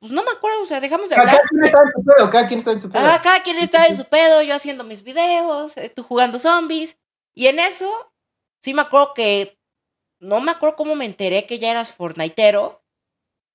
pues 0.00 0.10
no 0.10 0.24
me 0.24 0.32
acuerdo, 0.32 0.62
o 0.62 0.66
sea, 0.66 0.80
dejamos 0.80 1.08
de 1.08 1.14
hablar. 1.14 1.36
Cada 1.36 1.48
quien 1.48 1.64
estaba 1.64 1.84
en 1.84 1.92
su 1.92 2.04
pedo, 2.04 2.30
cada 2.30 2.48
quien 2.48 2.58
estaba 2.58 2.74
en 2.74 2.80
su 2.80 2.90
pedo. 2.90 3.06
Ah, 3.06 3.20
cada 3.22 3.42
quien 3.42 3.58
estaba 3.58 3.86
en 3.86 3.96
su 3.96 4.04
pedo, 4.08 4.42
yo 4.42 4.54
haciendo 4.54 4.82
mis 4.82 5.04
videos, 5.04 5.76
eh, 5.76 5.90
tú 5.90 6.02
jugando 6.02 6.40
zombies. 6.40 6.96
Y 7.34 7.46
en 7.46 7.60
eso, 7.60 8.12
sí 8.62 8.74
me 8.74 8.82
acuerdo 8.82 9.14
que 9.14 9.58
no 10.20 10.40
me 10.40 10.50
acuerdo 10.50 10.76
cómo 10.76 10.96
me 10.96 11.04
enteré 11.04 11.46
que 11.46 11.58
ya 11.60 11.70
eras 11.70 11.92
Fortniteero. 11.94 12.82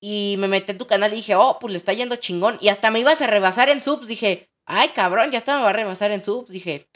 Y 0.02 0.36
me 0.38 0.50
metí 0.50 0.72
en 0.72 0.78
tu 0.78 0.88
canal 0.88 1.14
y 1.14 1.18
dije, 1.18 1.36
oh, 1.36 1.60
pues 1.60 1.72
le 1.72 1.78
está 1.78 1.94
yendo 1.94 2.18
chingón. 2.18 2.58
Y 2.60 2.68
hasta 2.68 2.92
me 2.92 3.00
ibas 3.00 3.22
a 3.22 3.28
rebasar 3.28 3.70
en 3.70 3.80
subs. 3.80 4.08
Dije, 4.08 4.50
ay, 4.66 4.90
cabrón, 4.90 5.32
ya 5.32 5.38
estaba 5.38 5.70
a 5.70 5.74
rebasar 5.74 6.12
en 6.12 6.22
subs. 6.22 6.52
Dije, 6.52 6.90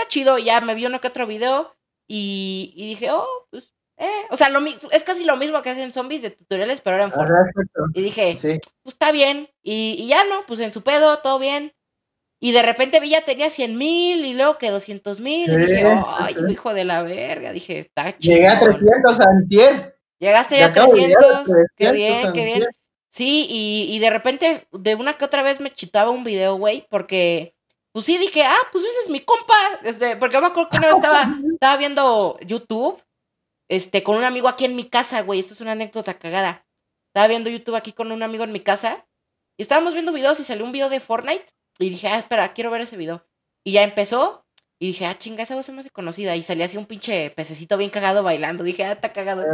está 0.00 0.08
chido. 0.08 0.38
Ya 0.38 0.60
me 0.60 0.74
vi 0.74 0.86
uno 0.86 1.00
que 1.00 1.08
otro 1.08 1.26
video. 1.26 1.74
Y, 2.08 2.72
y 2.76 2.88
dije, 2.88 3.10
oh, 3.10 3.46
pues, 3.50 3.72
eh. 3.96 4.26
O 4.30 4.36
sea, 4.36 4.48
lo, 4.48 4.64
es 4.66 5.04
casi 5.04 5.24
lo 5.24 5.36
mismo 5.36 5.62
que 5.62 5.70
hacen 5.70 5.92
zombies 5.92 6.22
de 6.22 6.30
tutoriales, 6.30 6.80
pero 6.80 7.08
Fortnite. 7.10 7.52
Y 7.94 8.02
dije, 8.02 8.36
pues 8.82 8.94
está 8.94 9.12
bien. 9.12 9.48
Y, 9.62 9.96
y, 9.98 10.08
ya 10.08 10.24
no, 10.24 10.44
pues 10.46 10.60
en 10.60 10.72
su 10.72 10.82
pedo, 10.82 11.18
todo 11.18 11.38
bien. 11.38 11.72
Y 12.42 12.52
de 12.52 12.62
repente 12.62 13.00
vi 13.00 13.10
ya 13.10 13.20
tenía 13.20 13.50
100 13.50 13.76
mil 13.76 14.24
y 14.24 14.32
luego 14.32 14.56
que 14.56 14.70
200 14.70 15.20
mil. 15.20 15.52
y 15.52 15.56
dije, 15.56 16.02
ay, 16.18 16.34
hijo 16.48 16.72
de 16.72 16.84
la 16.84 17.02
verga. 17.02 17.52
Dije, 17.52 17.80
está 17.80 18.16
chido. 18.16 18.34
Llegué 18.34 18.48
a 18.48 18.58
300 18.58 19.20
antier. 19.20 20.00
Llegaste 20.18 20.58
ya 20.58 20.66
a 20.66 20.72
300. 20.72 21.48
Qué 21.76 21.92
bien, 21.92 22.32
qué 22.32 22.44
bien. 22.44 22.64
Sí, 23.10 23.46
y, 23.48 23.94
y, 23.94 23.98
de 23.98 24.08
repente, 24.08 24.68
de 24.70 24.94
una 24.94 25.14
que 25.14 25.24
otra 25.24 25.42
vez 25.42 25.60
me 25.60 25.72
chitaba 25.72 26.10
un 26.10 26.22
video, 26.22 26.56
güey, 26.56 26.86
porque, 26.90 27.56
pues 27.92 28.06
sí, 28.06 28.18
dije, 28.18 28.42
ah, 28.44 28.58
pues 28.70 28.84
ese 28.84 29.00
es 29.04 29.08
mi 29.08 29.20
compa. 29.20 29.54
Este, 29.82 30.16
porque 30.16 30.40
me 30.40 30.46
acuerdo 30.46 30.70
que 30.70 30.76
una 30.76 30.88
vez 30.88 30.96
estaba, 30.96 31.36
estaba 31.52 31.76
viendo 31.76 32.38
YouTube, 32.40 33.02
este, 33.68 34.02
con 34.02 34.16
un 34.16 34.24
amigo 34.24 34.48
aquí 34.48 34.64
en 34.64 34.76
mi 34.76 34.84
casa, 34.84 35.22
güey. 35.22 35.40
Esto 35.40 35.54
es 35.54 35.60
una 35.60 35.72
anécdota 35.72 36.14
cagada. 36.14 36.66
Estaba 37.08 37.26
viendo 37.28 37.50
YouTube 37.50 37.74
aquí 37.74 37.92
con 37.92 38.12
un 38.12 38.22
amigo 38.22 38.44
en 38.44 38.52
mi 38.52 38.60
casa. 38.60 39.06
Y 39.58 39.62
estábamos 39.62 39.92
viendo 39.92 40.12
videos 40.12 40.38
y 40.40 40.44
salió 40.44 40.64
un 40.64 40.72
video 40.72 40.88
de 40.88 41.00
Fortnite. 41.00 41.46
Y 41.78 41.90
dije, 41.90 42.08
ah, 42.08 42.18
espera, 42.18 42.52
quiero 42.52 42.70
ver 42.70 42.82
ese 42.82 42.96
video. 42.96 43.26
Y 43.64 43.72
ya 43.72 43.82
empezó. 43.82 44.46
Y 44.78 44.88
dije, 44.88 45.06
ah, 45.06 45.18
chinga, 45.18 45.42
esa 45.42 45.56
voz 45.56 45.68
es 45.68 45.74
más 45.74 45.88
conocida. 45.92 46.36
Y 46.36 46.42
salía 46.42 46.66
así 46.66 46.76
un 46.76 46.86
pinche 46.86 47.30
pececito 47.30 47.76
bien 47.76 47.90
cagado 47.90 48.22
bailando. 48.22 48.62
Dije, 48.62 48.84
ah, 48.84 48.92
está 48.92 49.12
cagado. 49.12 49.44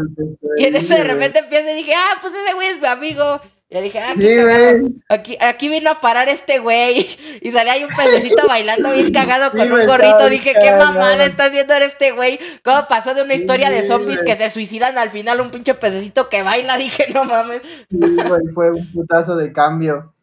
Y 0.57 0.64
en 0.64 0.77
eso 0.77 0.94
de 0.94 1.05
repente 1.05 1.40
empieza 1.40 1.72
y 1.72 1.77
dije, 1.77 1.94
ah, 1.96 2.18
pues 2.20 2.35
ese 2.35 2.55
güey 2.55 2.68
es 2.68 2.81
mi 2.81 2.87
amigo. 2.87 3.40
Y 3.68 3.81
dije, 3.81 3.98
ah, 3.98 4.14
sí, 4.16 5.02
aquí, 5.09 5.37
aquí 5.40 5.68
vino 5.68 5.90
a 5.90 6.00
parar 6.00 6.29
este 6.29 6.61
güey. 6.61 7.05
Y 7.40 7.50
salía 7.50 7.74
ahí 7.74 7.85
un 7.85 7.94
pececito 7.94 8.46
bailando 8.48 8.92
bien 8.92 9.12
cagado 9.12 9.50
con 9.50 9.70
un 9.72 9.87
gorrito. 9.87 10.29
Dije, 10.29 10.55
qué 10.61 10.72
mamada 10.72 11.24
está 11.24 11.44
haciendo 11.46 11.74
este 11.74 12.12
güey. 12.12 12.38
¿Cómo 12.64 12.87
pasó 12.88 13.14
de 13.14 13.22
una 13.22 13.35
historia 13.35 13.70
de 13.70 13.87
zombies 13.87 14.22
que 14.22 14.37
se 14.37 14.50
suicidan 14.50 14.96
al 14.98 15.11
final 15.11 15.40
un 15.40 15.50
pinche 15.50 15.74
pececito 15.74 16.29
que 16.29 16.42
baila? 16.42 16.76
Dije, 16.79 17.12
no 17.12 17.24
mames. 17.24 17.62
Sí, 17.90 17.98
güey, 17.98 18.42
fue 18.55 18.70
un 18.70 18.92
putazo 18.92 19.37
de 19.37 19.52
cambio. 19.52 20.14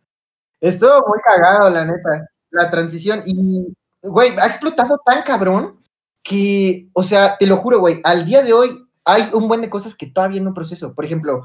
Estuvo 0.62 1.06
muy 1.08 1.19
cagado, 1.23 1.69
la 1.69 1.86
neta, 1.86 2.29
la 2.49 2.69
transición. 2.69 3.21
Y, 3.25 3.75
güey, 4.01 4.34
ha 4.39 4.47
explotado 4.47 5.01
tan 5.06 5.21
cabrón 5.23 5.79
que, 6.23 6.88
o 6.93 7.03
sea, 7.03 7.38
te 7.38 7.45
lo 7.45 7.58
juro, 7.58 7.79
güey, 7.79 7.99
al 8.06 8.25
día 8.25 8.41
de 8.41 8.53
hoy 8.53 8.88
hay 9.03 9.29
un 9.34 9.49
buen 9.49 9.62
de 9.62 9.69
cosas 9.69 9.95
que 9.95 10.08
todavía 10.08 10.41
no 10.41 10.53
proceso. 10.53 10.93
Por 10.95 11.03
ejemplo, 11.06 11.43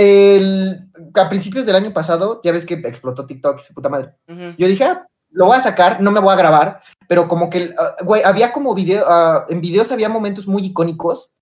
el, 0.00 0.90
a 1.14 1.28
principios 1.28 1.66
del 1.66 1.76
año 1.76 1.92
pasado, 1.92 2.40
ya 2.42 2.52
ves 2.52 2.64
que 2.64 2.74
explotó 2.74 3.26
TikTok 3.26 3.58
y 3.60 3.62
su 3.62 3.74
puta 3.74 3.90
madre. 3.90 4.14
Yo 4.56 4.66
dije, 4.66 4.84
ah, 4.84 5.06
lo 5.30 5.44
voy 5.44 5.58
a 5.58 5.60
sacar, 5.60 6.00
no 6.00 6.10
me 6.10 6.20
voy 6.20 6.32
a 6.32 6.36
grabar, 6.36 6.80
pero 7.06 7.28
como 7.28 7.50
que, 7.50 7.70
ah, 7.78 7.96
güey, 8.02 8.22
había 8.22 8.50
como 8.50 8.74
video, 8.74 9.04
uh, 9.04 9.52
en 9.52 9.60
videos 9.60 9.92
había 9.92 10.08
momentos 10.08 10.46
muy 10.46 10.64
icónicos 10.64 11.32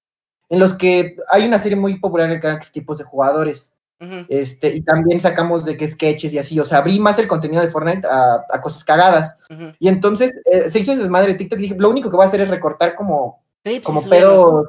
en 0.49 0.59
los 0.59 0.75
que 0.75 1.15
hay 1.31 1.47
una 1.47 1.61
serie 1.61 1.77
muy 1.77 2.01
popular 2.01 2.27
en 2.27 2.33
el 2.33 2.41
canal 2.41 2.59
que 2.59 2.65
es 2.65 2.73
tipos 2.73 2.99
de 2.99 3.05
jugadores. 3.05 3.73
Este, 4.29 4.77
y 4.77 4.83
también 4.83 5.19
sacamos 5.21 5.65
de 5.65 5.77
que 5.77 5.89
sketches 5.89 6.33
y 6.33 6.39
así, 6.39 6.59
o 6.61 6.65
sea, 6.65 6.79
abrí 6.79 7.01
más 7.01 7.19
el 7.19 7.27
contenido 7.27 7.63
de 7.63 7.69
Fortnite 7.69 8.07
a, 8.09 8.61
cosas 8.61 8.83
cagadas. 8.83 9.37
Y 9.79 9.89
entonces 9.89 10.39
eh, 10.45 10.71
se 10.71 10.81
hizo 10.81 10.93
ese 10.93 11.03
desmadre 11.03 11.33
de 11.33 11.39
TikTok 11.39 11.59
y 11.59 11.63
dije, 11.63 11.77
lo 11.77 11.91
único 11.91 12.09
que 12.11 12.17
voy 12.17 12.25
a 12.25 12.29
hacer 12.29 12.41
es 12.41 12.49
recortar 12.49 12.95
como, 12.95 13.43
pues, 13.63 13.81
como 13.83 14.03
pedos, 14.03 14.67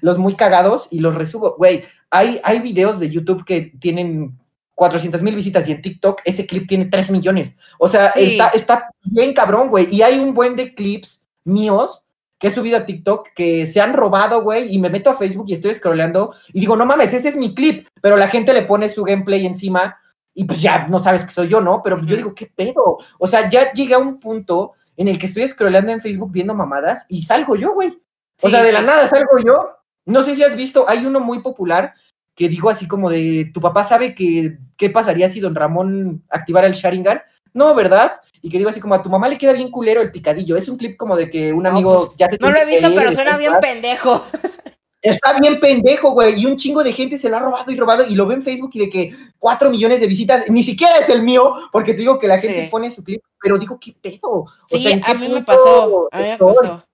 los 0.00 0.18
muy 0.18 0.34
cagados 0.34 0.88
y 0.90 1.00
los 1.00 1.14
resubo. 1.14 1.56
Güey, 1.56 1.84
hay, 2.10 2.40
hay 2.44 2.60
videos 2.60 3.00
de 3.00 3.10
YouTube 3.10 3.44
que 3.44 3.72
tienen 3.80 4.38
400 4.74 5.22
mil 5.22 5.34
visitas 5.34 5.68
y 5.68 5.72
en 5.72 5.82
TikTok 5.82 6.20
ese 6.24 6.46
clip 6.46 6.68
tiene 6.68 6.86
3 6.86 7.10
millones. 7.10 7.54
O 7.78 7.88
sea, 7.88 8.08
está, 8.08 8.48
está 8.48 8.90
bien 9.02 9.34
cabrón, 9.34 9.68
güey. 9.68 9.94
Y 9.94 10.02
hay 10.02 10.18
un 10.18 10.34
buen 10.34 10.56
de 10.56 10.74
clips 10.74 11.22
míos 11.44 12.02
que 12.38 12.48
he 12.48 12.50
subido 12.50 12.76
a 12.76 12.86
TikTok 12.86 13.28
que 13.34 13.66
se 13.66 13.80
han 13.80 13.94
robado, 13.94 14.42
güey, 14.42 14.74
y 14.74 14.78
me 14.78 14.90
meto 14.90 15.10
a 15.10 15.14
Facebook 15.14 15.46
y 15.48 15.54
estoy 15.54 15.72
scrolleando 15.74 16.34
y 16.52 16.60
digo, 16.60 16.76
no 16.76 16.84
mames, 16.84 17.14
ese 17.14 17.28
es 17.28 17.36
mi 17.36 17.54
clip, 17.54 17.86
pero 18.02 18.16
la 18.16 18.28
gente 18.28 18.52
le 18.52 18.62
pone 18.62 18.88
su 18.88 19.04
gameplay 19.04 19.46
encima 19.46 19.96
y 20.34 20.44
pues 20.44 20.60
ya 20.60 20.88
no 20.88 20.98
sabes 20.98 21.24
que 21.24 21.30
soy 21.30 21.48
yo, 21.48 21.60
¿no? 21.60 21.80
Pero 21.82 22.00
yo 22.04 22.16
digo, 22.16 22.34
¿qué 22.34 22.50
pedo? 22.54 22.98
O 23.18 23.26
sea, 23.26 23.48
ya 23.48 23.72
llegué 23.72 23.94
a 23.94 23.98
un 23.98 24.18
punto 24.18 24.72
en 24.96 25.08
el 25.08 25.18
que 25.18 25.26
estoy 25.26 25.48
scrolleando 25.48 25.92
en 25.92 26.00
Facebook 26.00 26.32
viendo 26.32 26.54
mamadas 26.54 27.06
y 27.08 27.22
salgo 27.22 27.56
yo, 27.56 27.74
güey. 27.74 28.00
O 28.42 28.48
sea, 28.48 28.62
de 28.62 28.72
la 28.72 28.82
nada 28.82 29.08
salgo 29.08 29.38
yo. 29.44 29.70
No 30.06 30.22
sé 30.22 30.34
si 30.34 30.42
has 30.42 30.56
visto, 30.56 30.88
hay 30.88 31.06
uno 31.06 31.20
muy 31.20 31.40
popular 31.40 31.94
que 32.34 32.48
dijo 32.48 32.68
así 32.68 32.88
como 32.88 33.10
de, 33.10 33.50
tu 33.54 33.60
papá 33.60 33.84
sabe 33.84 34.14
que, 34.14 34.58
qué 34.76 34.90
pasaría 34.90 35.30
si 35.30 35.40
don 35.40 35.54
Ramón 35.54 36.24
activara 36.28 36.66
el 36.66 36.74
Sharingan 36.74 37.22
no, 37.54 37.72
¿verdad? 37.74 38.20
Y 38.42 38.50
que 38.50 38.58
digo 38.58 38.68
así 38.68 38.80
como 38.80 38.94
a 38.94 39.02
tu 39.02 39.08
mamá 39.08 39.28
le 39.28 39.38
queda 39.38 39.52
bien 39.52 39.70
culero 39.70 40.02
el 40.02 40.10
picadillo. 40.10 40.56
Es 40.56 40.68
un 40.68 40.76
clip 40.76 40.96
como 40.96 41.16
de 41.16 41.30
que 41.30 41.52
un 41.52 41.66
amigo 41.66 42.06
pues, 42.06 42.18
ya 42.18 42.28
se 42.28 42.36
No 42.40 42.50
lo 42.50 42.58
he 42.58 42.66
visto, 42.66 42.92
pero 42.94 43.12
suena 43.12 43.38
bien 43.38 43.54
pendejo. 43.60 44.26
Está 45.04 45.38
bien 45.38 45.60
pendejo, 45.60 46.12
güey. 46.12 46.40
Y 46.40 46.46
un 46.46 46.56
chingo 46.56 46.82
de 46.82 46.94
gente 46.94 47.18
se 47.18 47.28
lo 47.28 47.36
ha 47.36 47.40
robado 47.40 47.70
y 47.70 47.76
robado. 47.76 48.06
Y 48.08 48.14
lo 48.14 48.26
ve 48.26 48.36
en 48.36 48.42
Facebook 48.42 48.70
y 48.72 48.78
de 48.78 48.90
que 48.90 49.14
cuatro 49.38 49.68
millones 49.68 50.00
de 50.00 50.06
visitas. 50.06 50.48
Ni 50.48 50.64
siquiera 50.64 50.96
es 50.96 51.10
el 51.10 51.22
mío, 51.22 51.54
porque 51.70 51.92
te 51.92 51.98
digo 51.98 52.18
que 52.18 52.26
la 52.26 52.38
gente 52.38 52.68
pone 52.70 52.90
su 52.90 53.04
clip. 53.04 53.22
Pero 53.38 53.58
digo, 53.58 53.78
¿qué 53.78 53.94
pedo? 54.00 54.18
O 54.22 54.48
sí, 54.66 55.00
a 55.04 55.14
mí 55.14 55.28
me 55.28 55.42
pasó. 55.42 56.08
A 56.10 56.20
mí 56.20 56.28
me 56.30 56.38
pasó. 56.38 56.84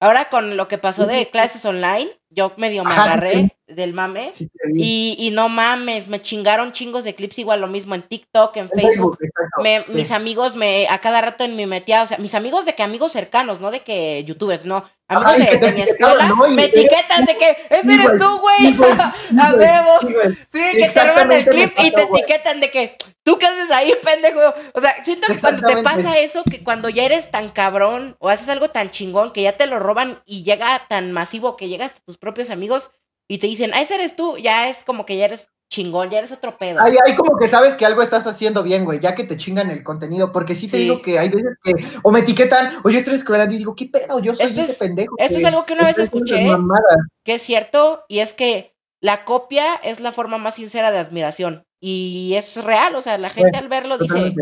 Ahora 0.00 0.28
con 0.30 0.56
lo 0.56 0.68
que 0.68 0.78
pasó 0.78 1.06
de 1.06 1.28
clases 1.30 1.64
online, 1.64 2.08
yo 2.30 2.52
medio 2.56 2.84
me 2.84 2.92
agarré 2.92 3.56
del 3.66 3.92
mame. 3.92 4.32
y, 4.74 5.30
no 5.32 5.48
mames, 5.48 6.08
me 6.08 6.20
chingaron 6.20 6.72
chingos 6.72 7.04
de 7.04 7.14
clips 7.14 7.38
igual 7.38 7.60
lo 7.60 7.66
mismo 7.66 7.94
en 7.94 8.02
TikTok, 8.02 8.56
en 8.56 8.68
Facebook. 8.68 9.18
Mis 9.88 10.10
amigos 10.10 10.56
me, 10.56 10.88
a 10.88 10.98
cada 11.00 11.20
rato 11.20 11.44
en 11.44 11.56
mi 11.56 11.66
metía, 11.66 12.02
o 12.02 12.06
sea, 12.06 12.18
mis 12.18 12.34
amigos 12.34 12.64
de 12.64 12.74
que 12.74 12.82
amigos 12.82 13.12
cercanos, 13.12 13.60
no 13.60 13.70
de 13.70 13.80
que 13.80 14.24
youtubers, 14.24 14.64
no. 14.64 14.84
Amigos 15.08 15.38
de, 15.60 15.72
mi 15.72 15.80
escuela 15.80 16.34
me 16.50 16.64
etiquetan 16.66 17.24
de 17.24 17.36
que 17.38 17.56
ese 17.70 17.94
eres 17.94 18.18
tú, 18.18 18.40
güey. 18.40 18.76
a 19.40 19.54
huevo. 19.54 20.26
Sí, 20.52 20.62
que 20.76 20.88
te 20.88 21.04
roban 21.04 21.32
el 21.32 21.46
clip 21.46 21.72
y 21.78 21.90
te 21.90 22.02
etiquetan 22.02 22.60
de 22.60 22.70
que 22.70 22.96
tú 23.22 23.38
qué 23.38 23.46
haces 23.46 23.70
ahí, 23.70 23.92
pendejo. 24.04 24.40
O 24.74 24.80
sea, 24.80 25.02
siento 25.04 25.28
que 25.28 25.38
cuando 25.38 25.66
te 25.66 25.82
pasa 25.82 26.18
eso, 26.18 26.42
que 26.44 26.62
cuando 26.62 26.90
ya 26.90 27.04
eres 27.04 27.30
tan 27.30 27.48
cabrón 27.48 28.16
o 28.18 28.28
haces 28.28 28.50
algo 28.50 28.68
tan 28.68 28.90
chingón 28.90 29.32
que 29.32 29.42
ya 29.42 29.52
te 29.52 29.66
lo 29.66 29.78
roban 29.78 30.20
y 30.26 30.42
llega 30.42 30.82
tan 30.88 31.12
masivo 31.12 31.56
que 31.56 31.68
llegas 31.68 31.92
a 31.92 32.04
tus 32.04 32.17
propios 32.18 32.50
amigos 32.50 32.90
y 33.28 33.38
te 33.38 33.46
dicen, 33.46 33.72
ah, 33.74 33.82
ese 33.82 33.96
eres 33.96 34.16
tú, 34.16 34.38
ya 34.38 34.68
es 34.68 34.84
como 34.84 35.04
que 35.04 35.16
ya 35.16 35.26
eres 35.26 35.50
chingón, 35.70 36.08
ya 36.08 36.18
eres 36.18 36.32
otro 36.32 36.56
pedo. 36.56 36.80
Ahí, 36.80 36.94
ahí 37.04 37.14
como 37.14 37.36
que 37.36 37.48
sabes 37.48 37.74
que 37.74 37.84
algo 37.84 38.02
estás 38.02 38.26
haciendo 38.26 38.62
bien, 38.62 38.84
güey, 38.84 39.00
ya 39.00 39.14
que 39.14 39.24
te 39.24 39.36
chingan 39.36 39.70
el 39.70 39.82
contenido, 39.82 40.32
porque 40.32 40.54
sí, 40.54 40.68
te 40.68 40.78
digo 40.78 41.02
que 41.02 41.18
hay 41.18 41.28
veces 41.28 41.56
que 41.62 41.72
o 42.02 42.10
me 42.10 42.20
etiquetan 42.20 42.72
o 42.84 42.90
yo 42.90 42.98
estoy 42.98 43.18
scrollando 43.18 43.54
y 43.54 43.58
digo, 43.58 43.74
¿qué 43.74 43.86
pedo? 43.86 44.18
Yo 44.20 44.34
soy 44.34 44.58
ese 44.58 44.74
pendejo. 44.74 45.14
Eso 45.18 45.38
es 45.38 45.44
algo 45.44 45.66
que 45.66 45.74
una 45.74 45.86
vez 45.86 45.98
escuché, 45.98 46.42
que 47.22 47.34
es 47.34 47.42
cierto, 47.42 48.04
y 48.08 48.20
es 48.20 48.32
que 48.32 48.74
la 49.00 49.24
copia 49.24 49.74
es 49.76 50.00
la 50.00 50.12
forma 50.12 50.38
más 50.38 50.54
sincera 50.54 50.90
de 50.90 50.98
admiración. 50.98 51.64
Y 51.80 52.34
es 52.34 52.56
real, 52.64 52.96
o 52.96 53.02
sea, 53.02 53.18
la 53.18 53.30
gente 53.30 53.58
al 53.58 53.68
verlo 53.68 53.98
dice, 53.98 54.34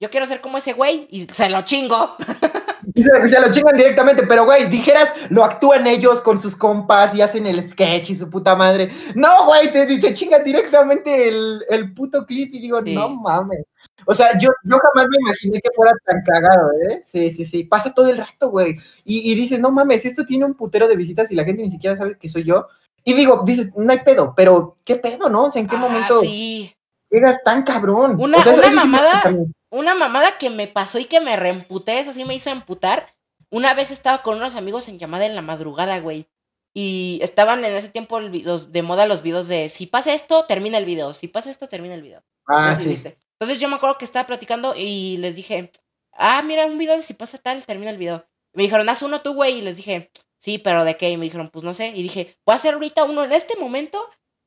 yo 0.00 0.10
quiero 0.10 0.26
ser 0.26 0.40
como 0.40 0.58
ese 0.58 0.74
güey, 0.74 1.08
y 1.10 1.22
se 1.22 1.48
lo 1.48 1.62
chingo. 1.62 2.16
Y 2.98 3.28
se, 3.28 3.40
lo 3.40 3.50
chingan 3.52 3.76
directamente, 3.76 4.26
pero 4.26 4.44
güey, 4.44 4.66
dijeras, 4.66 5.12
lo 5.30 5.44
actúan 5.44 5.86
ellos 5.86 6.20
con 6.20 6.40
sus 6.40 6.56
compas 6.56 7.14
y 7.14 7.22
hacen 7.22 7.46
el 7.46 7.62
sketch 7.62 8.10
y 8.10 8.16
su 8.16 8.28
puta 8.28 8.56
madre. 8.56 8.90
No, 9.14 9.46
güey, 9.46 9.70
te, 9.70 9.86
te 9.86 10.14
chingan 10.14 10.42
directamente 10.42 11.28
el, 11.28 11.64
el, 11.68 11.94
puto 11.94 12.26
clip 12.26 12.52
y 12.54 12.60
digo, 12.60 12.80
no 12.80 13.10
mames. 13.10 13.64
O 14.04 14.14
sea, 14.14 14.36
yo, 14.36 14.48
yo 14.64 14.78
jamás 14.78 15.06
me 15.10 15.16
imaginé 15.20 15.60
que 15.60 15.70
fuera 15.76 15.92
tan 16.04 16.22
cagado, 16.26 16.70
¿eh? 16.88 17.02
Sí, 17.04 17.30
sí, 17.30 17.44
sí. 17.44 17.62
Pasa 17.62 17.94
todo 17.94 18.08
el 18.08 18.16
rato, 18.16 18.50
güey. 18.50 18.76
Y, 19.04 19.30
y 19.30 19.34
dices, 19.36 19.60
no 19.60 19.70
mames, 19.70 20.04
esto 20.04 20.26
tiene 20.26 20.44
un 20.44 20.54
putero 20.54 20.88
de 20.88 20.96
visitas 20.96 21.30
y 21.30 21.36
la 21.36 21.44
gente 21.44 21.62
ni 21.62 21.70
siquiera 21.70 21.96
sabe 21.96 22.18
que 22.18 22.28
soy 22.28 22.42
yo. 22.42 22.66
Y 23.04 23.14
digo, 23.14 23.44
dices, 23.46 23.70
no 23.76 23.92
hay 23.92 24.00
pedo, 24.00 24.34
pero 24.36 24.76
¿qué 24.84 24.96
pedo, 24.96 25.28
no? 25.28 25.44
O 25.44 25.50
sea, 25.52 25.62
¿en 25.62 25.68
qué 25.68 25.76
ah, 25.76 25.80
momento 25.80 26.20
sí. 26.20 26.74
llegas 27.10 27.44
tan 27.44 27.62
cabrón? 27.62 28.16
Una, 28.18 28.38
una 28.38 28.70
mamada 28.74 29.22
una 29.70 29.94
mamada 29.94 30.38
que 30.38 30.50
me 30.50 30.66
pasó 30.66 30.98
y 30.98 31.04
que 31.04 31.20
me 31.20 31.36
reemputé, 31.36 31.98
eso 31.98 32.12
sí 32.12 32.24
me 32.24 32.34
hizo 32.34 32.50
emputar. 32.50 33.14
Una 33.50 33.74
vez 33.74 33.90
estaba 33.90 34.22
con 34.22 34.36
unos 34.36 34.54
amigos 34.54 34.88
en 34.88 34.98
llamada 34.98 35.26
en 35.26 35.34
la 35.34 35.42
madrugada, 35.42 35.98
güey. 36.00 36.28
Y 36.74 37.18
estaban 37.22 37.64
en 37.64 37.74
ese 37.74 37.88
tiempo 37.88 38.20
los, 38.20 38.72
de 38.72 38.82
moda 38.82 39.06
los 39.06 39.22
videos 39.22 39.48
de 39.48 39.68
si 39.68 39.86
pasa 39.86 40.14
esto, 40.14 40.44
termina 40.44 40.78
el 40.78 40.84
video. 40.84 41.12
Si 41.12 41.28
pasa 41.28 41.50
esto, 41.50 41.68
termina 41.68 41.94
el 41.94 42.02
video. 42.02 42.22
Ah, 42.46 42.76
sí. 42.78 43.02
Entonces 43.40 43.58
yo 43.58 43.68
me 43.68 43.76
acuerdo 43.76 43.98
que 43.98 44.04
estaba 44.04 44.26
platicando 44.26 44.74
y 44.76 45.16
les 45.18 45.36
dije, 45.36 45.72
ah, 46.12 46.42
mira, 46.42 46.66
un 46.66 46.78
video 46.78 46.96
de 46.96 47.02
si 47.02 47.14
pasa 47.14 47.38
tal, 47.38 47.64
termina 47.64 47.90
el 47.90 47.98
video. 47.98 48.26
me 48.52 48.62
dijeron, 48.64 48.88
haz 48.88 49.02
uno 49.02 49.20
tú, 49.20 49.34
güey. 49.34 49.58
Y 49.58 49.62
les 49.62 49.76
dije, 49.76 50.10
sí, 50.38 50.58
pero 50.58 50.84
¿de 50.84 50.96
qué? 50.96 51.10
Y 51.10 51.16
me 51.16 51.24
dijeron, 51.24 51.48
pues 51.48 51.64
no 51.64 51.74
sé. 51.74 51.88
Y 51.88 52.02
dije, 52.02 52.36
voy 52.44 52.52
a 52.52 52.56
hacer 52.56 52.74
ahorita 52.74 53.04
uno 53.04 53.24
en 53.24 53.32
este 53.32 53.56
momento 53.56 53.98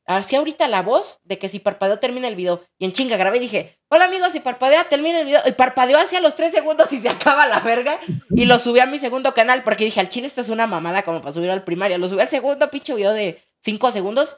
hacía 0.05 0.39
ahorita 0.39 0.67
la 0.67 0.81
voz 0.81 1.19
de 1.23 1.37
que 1.37 1.49
si 1.49 1.59
parpadeo 1.59 1.99
termina 1.99 2.27
el 2.27 2.35
video. 2.35 2.63
Y 2.77 2.85
en 2.85 2.93
chinga 2.93 3.17
grabé 3.17 3.37
y 3.37 3.41
dije, 3.41 3.79
hola 3.89 4.05
amigos, 4.05 4.31
si 4.31 4.39
parpadea 4.39 4.83
termina 4.85 5.19
el 5.19 5.25
video. 5.25 5.41
Y 5.45 5.51
parpadeó 5.53 5.97
hacia 5.97 6.21
los 6.21 6.35
tres 6.35 6.51
segundos 6.51 6.91
y 6.91 6.99
se 6.99 7.09
acaba 7.09 7.47
la 7.47 7.59
verga. 7.59 7.99
Y 8.31 8.45
lo 8.45 8.59
subí 8.59 8.79
a 8.79 8.85
mi 8.85 8.97
segundo 8.97 9.33
canal 9.33 9.63
porque 9.63 9.85
dije, 9.85 9.99
al 9.99 10.09
chile 10.09 10.27
esto 10.27 10.41
es 10.41 10.49
una 10.49 10.67
mamada 10.67 11.03
como 11.03 11.21
para 11.21 11.33
subir 11.33 11.51
al 11.51 11.63
primario. 11.63 11.97
Lo 11.97 12.09
subí 12.09 12.21
al 12.21 12.29
segundo 12.29 12.69
pinche 12.69 12.93
video 12.93 13.13
de 13.13 13.41
cinco 13.63 13.91
segundos. 13.91 14.37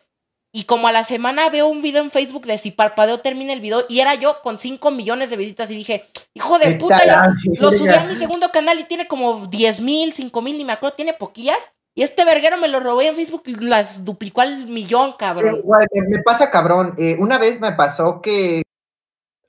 Y 0.55 0.65
como 0.65 0.87
a 0.87 0.91
la 0.91 1.03
semana 1.03 1.49
veo 1.49 1.65
un 1.67 1.81
video 1.81 2.03
en 2.03 2.11
Facebook 2.11 2.45
de 2.45 2.59
si 2.59 2.69
parpadeo 2.69 3.21
termina 3.21 3.53
el 3.53 3.59
video 3.59 3.85
y 3.89 4.01
era 4.01 4.13
yo 4.13 4.39
con 4.43 4.59
5 4.59 4.91
millones 4.91 5.31
de 5.31 5.35
visitas 5.35 5.71
y 5.71 5.75
dije, 5.75 6.05
hijo 6.35 6.59
de 6.59 6.75
puta, 6.75 7.33
lo 7.59 7.71
subí 7.71 7.89
a 7.89 8.03
mi 8.03 8.13
segundo 8.13 8.51
canal 8.51 8.79
y 8.79 8.83
tiene 8.83 9.07
como 9.07 9.47
10 9.47 9.79
mil, 9.79 10.13
5 10.13 10.41
mil, 10.43 10.55
ni 10.59 10.63
me 10.63 10.73
acuerdo, 10.73 10.95
tiene 10.95 11.13
poquillas. 11.13 11.57
Y 11.95 12.01
este 12.01 12.25
verguero 12.25 12.57
me 12.57 12.67
lo 12.67 12.79
robé 12.79 13.07
en 13.07 13.15
Facebook 13.15 13.43
y 13.45 13.55
las 13.55 14.03
duplicó 14.03 14.41
al 14.41 14.67
millón, 14.67 15.13
cabrón. 15.17 15.61
me, 16.09 16.23
pasa, 16.23 16.49
cabrón. 16.49 16.95
Eh, 16.97 17.15
una 17.19 17.37
vez 17.37 17.59
me 17.59 17.71
pasó 17.73 18.19
que 18.19 18.63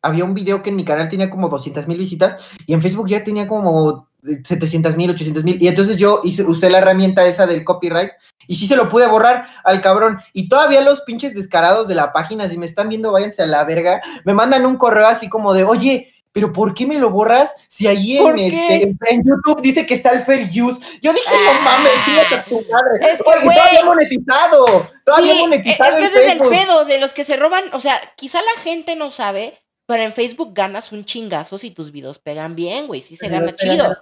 había 0.02 0.24
un 0.24 0.34
video 0.34 0.62
que 0.62 0.68
en 0.68 0.76
mi 0.76 0.84
canal 0.84 1.08
tenía 1.08 1.30
como 1.30 1.48
200 1.48 1.88
mil 1.88 1.96
visitas 1.96 2.36
y 2.66 2.74
en 2.74 2.82
Facebook 2.82 3.08
ya 3.08 3.24
tenía 3.24 3.46
como 3.46 4.10
700 4.22 4.96
mil, 4.96 5.10
800 5.10 5.42
mil. 5.42 5.62
Y 5.62 5.68
entonces 5.68 5.96
yo 5.96 6.20
usé 6.22 6.68
la 6.68 6.78
herramienta 6.78 7.24
esa 7.26 7.46
del 7.46 7.64
copyright 7.64 8.10
y 8.46 8.56
sí 8.56 8.66
se 8.66 8.76
lo 8.76 8.90
pude 8.90 9.06
borrar 9.06 9.46
al 9.64 9.80
cabrón. 9.80 10.18
Y 10.34 10.50
todavía 10.50 10.82
los 10.82 11.00
pinches 11.00 11.34
descarados 11.34 11.88
de 11.88 11.94
la 11.94 12.12
página, 12.12 12.48
si 12.50 12.58
me 12.58 12.66
están 12.66 12.90
viendo, 12.90 13.12
váyanse 13.12 13.42
a 13.42 13.46
la 13.46 13.64
verga, 13.64 14.02
me 14.24 14.34
mandan 14.34 14.66
un 14.66 14.76
correo 14.76 15.06
así 15.06 15.30
como 15.30 15.54
de, 15.54 15.64
oye, 15.64 16.13
pero 16.34 16.52
¿por 16.52 16.74
qué 16.74 16.84
me 16.84 16.98
lo 16.98 17.10
borras 17.10 17.54
si 17.68 17.86
ahí 17.86 18.18
en, 18.18 18.38
este, 18.40 18.96
en, 19.08 19.22
YouTube 19.24 19.62
dice 19.62 19.86
que 19.86 19.94
está 19.94 20.10
el 20.10 20.24
fair 20.24 20.40
use? 20.40 20.82
Yo 21.00 21.12
dije, 21.12 21.30
no 21.30 21.50
ah. 21.50 21.60
mames, 21.62 21.92
fíjate 22.04 22.50
tu 22.50 22.56
madre. 22.72 22.98
Es 23.02 23.22
que, 23.22 23.30
Oye, 23.30 23.54
todavía 23.54 23.84
monetizado, 23.84 24.66
todavía 25.04 25.34
monetizado. 25.36 25.96
Es 25.96 25.96
que 25.96 26.04
ese 26.06 26.26
es 26.26 26.32
el 26.32 26.48
pedo 26.48 26.84
de 26.86 26.98
los 26.98 27.12
que 27.12 27.22
se 27.22 27.36
roban, 27.36 27.62
o 27.72 27.78
sea, 27.78 28.00
quizá 28.16 28.40
la 28.42 28.62
gente 28.62 28.96
no 28.96 29.12
sabe, 29.12 29.60
pero 29.86 30.02
en 30.02 30.12
Facebook 30.12 30.50
ganas 30.54 30.90
un 30.90 31.04
chingazo 31.04 31.56
si 31.56 31.70
tus 31.70 31.92
videos 31.92 32.18
pegan 32.18 32.56
bien, 32.56 32.88
güey. 32.88 33.00
Sí 33.00 33.14
se 33.14 33.28
gana 33.28 33.54
chido. 33.54 33.96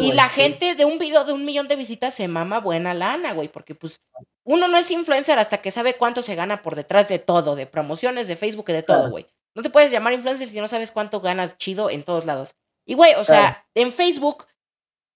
y 0.00 0.12
la 0.14 0.28
gente 0.30 0.74
de 0.74 0.84
un 0.84 0.98
video 0.98 1.22
de 1.22 1.32
un 1.32 1.44
millón 1.44 1.68
de 1.68 1.76
visitas 1.76 2.12
se 2.12 2.26
mama 2.26 2.58
buena 2.58 2.92
lana, 2.92 3.34
güey. 3.34 3.46
Porque 3.46 3.76
pues 3.76 4.00
uno 4.42 4.66
no 4.66 4.78
es 4.78 4.90
influencer 4.90 5.38
hasta 5.38 5.58
que 5.58 5.70
sabe 5.70 5.94
cuánto 5.94 6.22
se 6.22 6.34
gana 6.34 6.60
por 6.60 6.74
detrás 6.74 7.08
de 7.08 7.20
todo, 7.20 7.54
de 7.54 7.66
promociones, 7.66 8.26
de 8.26 8.34
Facebook 8.34 8.64
y 8.68 8.72
de 8.72 8.82
todo, 8.82 9.10
güey. 9.10 9.26
No 9.58 9.64
te 9.64 9.70
puedes 9.70 9.90
llamar 9.90 10.12
influencer 10.12 10.46
si 10.48 10.60
no 10.60 10.68
sabes 10.68 10.92
cuánto 10.92 11.20
ganas 11.20 11.58
chido 11.58 11.90
en 11.90 12.04
todos 12.04 12.26
lados. 12.26 12.54
Y 12.86 12.94
güey, 12.94 13.14
o 13.14 13.24
sea, 13.24 13.66
en 13.74 13.92
Facebook 13.92 14.46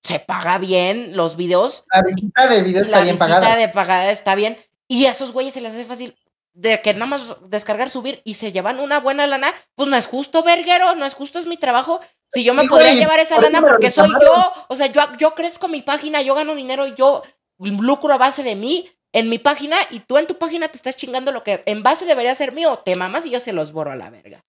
se 0.02 0.18
paga 0.18 0.58
bien 0.58 1.16
los 1.16 1.36
videos. 1.36 1.84
La 1.92 2.02
visita 2.02 2.48
de 2.48 2.60
videos 2.62 2.86
está 2.86 3.02
bien 3.02 3.18
pagada. 3.18 3.40
La 3.40 3.46
visita 3.46 3.60
de 3.60 3.72
pagada 3.72 4.10
está 4.10 4.34
bien. 4.34 4.58
Y 4.88 5.06
a 5.06 5.12
esos 5.12 5.30
güeyes 5.30 5.54
se 5.54 5.60
les 5.60 5.72
hace 5.72 5.84
fácil 5.84 6.16
de 6.54 6.82
que 6.82 6.92
nada 6.92 7.06
más 7.06 7.36
descargar, 7.46 7.88
subir 7.88 8.20
y 8.24 8.34
se 8.34 8.50
llevan 8.50 8.80
una 8.80 8.98
buena 8.98 9.28
lana, 9.28 9.54
pues 9.76 9.88
no 9.88 9.96
es 9.96 10.06
justo, 10.06 10.42
verguero, 10.42 10.96
no 10.96 11.06
es 11.06 11.14
justo, 11.14 11.38
es 11.38 11.46
mi 11.46 11.56
trabajo. 11.56 12.00
Si 12.32 12.42
yo 12.42 12.52
me 12.52 12.66
podría 12.66 12.94
llevar 12.94 13.20
esa 13.20 13.40
lana 13.40 13.60
porque 13.60 13.92
soy 13.92 14.10
yo, 14.10 14.52
o 14.66 14.74
sea, 14.74 14.86
yo, 14.88 15.02
yo 15.18 15.36
crezco 15.36 15.68
mi 15.68 15.82
página, 15.82 16.20
yo 16.20 16.34
gano 16.34 16.56
dinero, 16.56 16.88
yo 16.88 17.22
lucro 17.58 18.12
a 18.12 18.18
base 18.18 18.42
de 18.42 18.56
mí 18.56 18.90
en 19.12 19.28
mi 19.28 19.38
página 19.38 19.76
y 19.90 20.00
tú 20.00 20.18
en 20.18 20.26
tu 20.26 20.38
página 20.38 20.68
te 20.68 20.76
estás 20.76 20.96
chingando 20.96 21.32
lo 21.32 21.42
que 21.42 21.62
en 21.66 21.82
base 21.82 22.06
debería 22.06 22.34
ser 22.34 22.52
mío, 22.52 22.78
te 22.84 22.94
mamas 22.96 23.26
y 23.26 23.30
yo 23.30 23.40
se 23.40 23.52
los 23.52 23.72
borro 23.72 23.92
a 23.92 23.96
la 23.96 24.10
verga. 24.10 24.44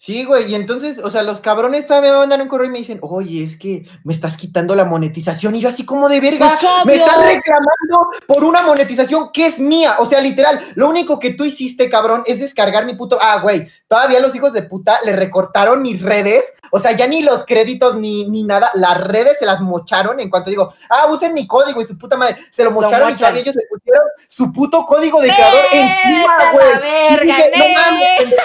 Sí, 0.00 0.24
güey, 0.24 0.50
y 0.50 0.54
entonces, 0.54 0.98
o 1.02 1.10
sea, 1.10 1.24
los 1.24 1.40
cabrones 1.40 1.88
también 1.88 2.14
me 2.14 2.20
mandan 2.20 2.40
un 2.40 2.46
correo 2.46 2.68
y 2.68 2.70
me 2.70 2.78
dicen, 2.78 3.00
oye, 3.02 3.42
es 3.42 3.56
que 3.56 3.84
me 4.04 4.12
estás 4.12 4.36
quitando 4.36 4.76
la 4.76 4.84
monetización. 4.84 5.56
Y 5.56 5.60
yo 5.60 5.68
así 5.68 5.84
como 5.84 6.08
de 6.08 6.20
verga, 6.20 6.56
pues, 6.60 6.86
me 6.86 6.94
estás 6.94 7.16
reclamando 7.16 8.08
por 8.26 8.44
una 8.44 8.62
monetización 8.62 9.30
que 9.32 9.46
es 9.46 9.58
mía. 9.58 9.96
O 9.98 10.06
sea, 10.06 10.20
literal, 10.20 10.60
lo 10.76 10.88
único 10.88 11.18
que 11.18 11.34
tú 11.34 11.44
hiciste, 11.44 11.90
cabrón, 11.90 12.22
es 12.26 12.38
descargar 12.38 12.86
mi 12.86 12.94
puto... 12.94 13.18
Ah, 13.20 13.40
güey, 13.42 13.68
todavía 13.88 14.20
los 14.20 14.34
hijos 14.36 14.52
de 14.52 14.62
puta 14.62 15.00
le 15.04 15.14
recortaron 15.14 15.82
mis 15.82 16.00
redes. 16.00 16.52
O 16.70 16.78
sea, 16.78 16.92
ya 16.92 17.08
ni 17.08 17.22
los 17.22 17.44
créditos 17.44 17.96
ni, 17.96 18.28
ni 18.28 18.44
nada, 18.44 18.70
las 18.74 19.02
redes 19.02 19.38
se 19.40 19.46
las 19.46 19.60
mocharon 19.60 20.20
en 20.20 20.30
cuanto 20.30 20.50
digo, 20.50 20.72
ah, 20.90 21.08
usen 21.10 21.34
mi 21.34 21.46
código 21.48 21.82
y 21.82 21.86
su 21.86 21.98
puta 21.98 22.16
madre. 22.16 22.38
Se 22.52 22.62
lo 22.62 22.70
mocharon 22.70 23.10
y 23.10 23.16
todavía 23.16 23.42
ellos 23.42 23.56
le 23.56 23.66
pusieron 23.68 24.02
su 24.28 24.52
puto 24.52 24.86
código 24.86 25.20
de 25.20 25.28
creador 25.28 25.64
encima, 25.72 26.36
güey. 26.52 27.28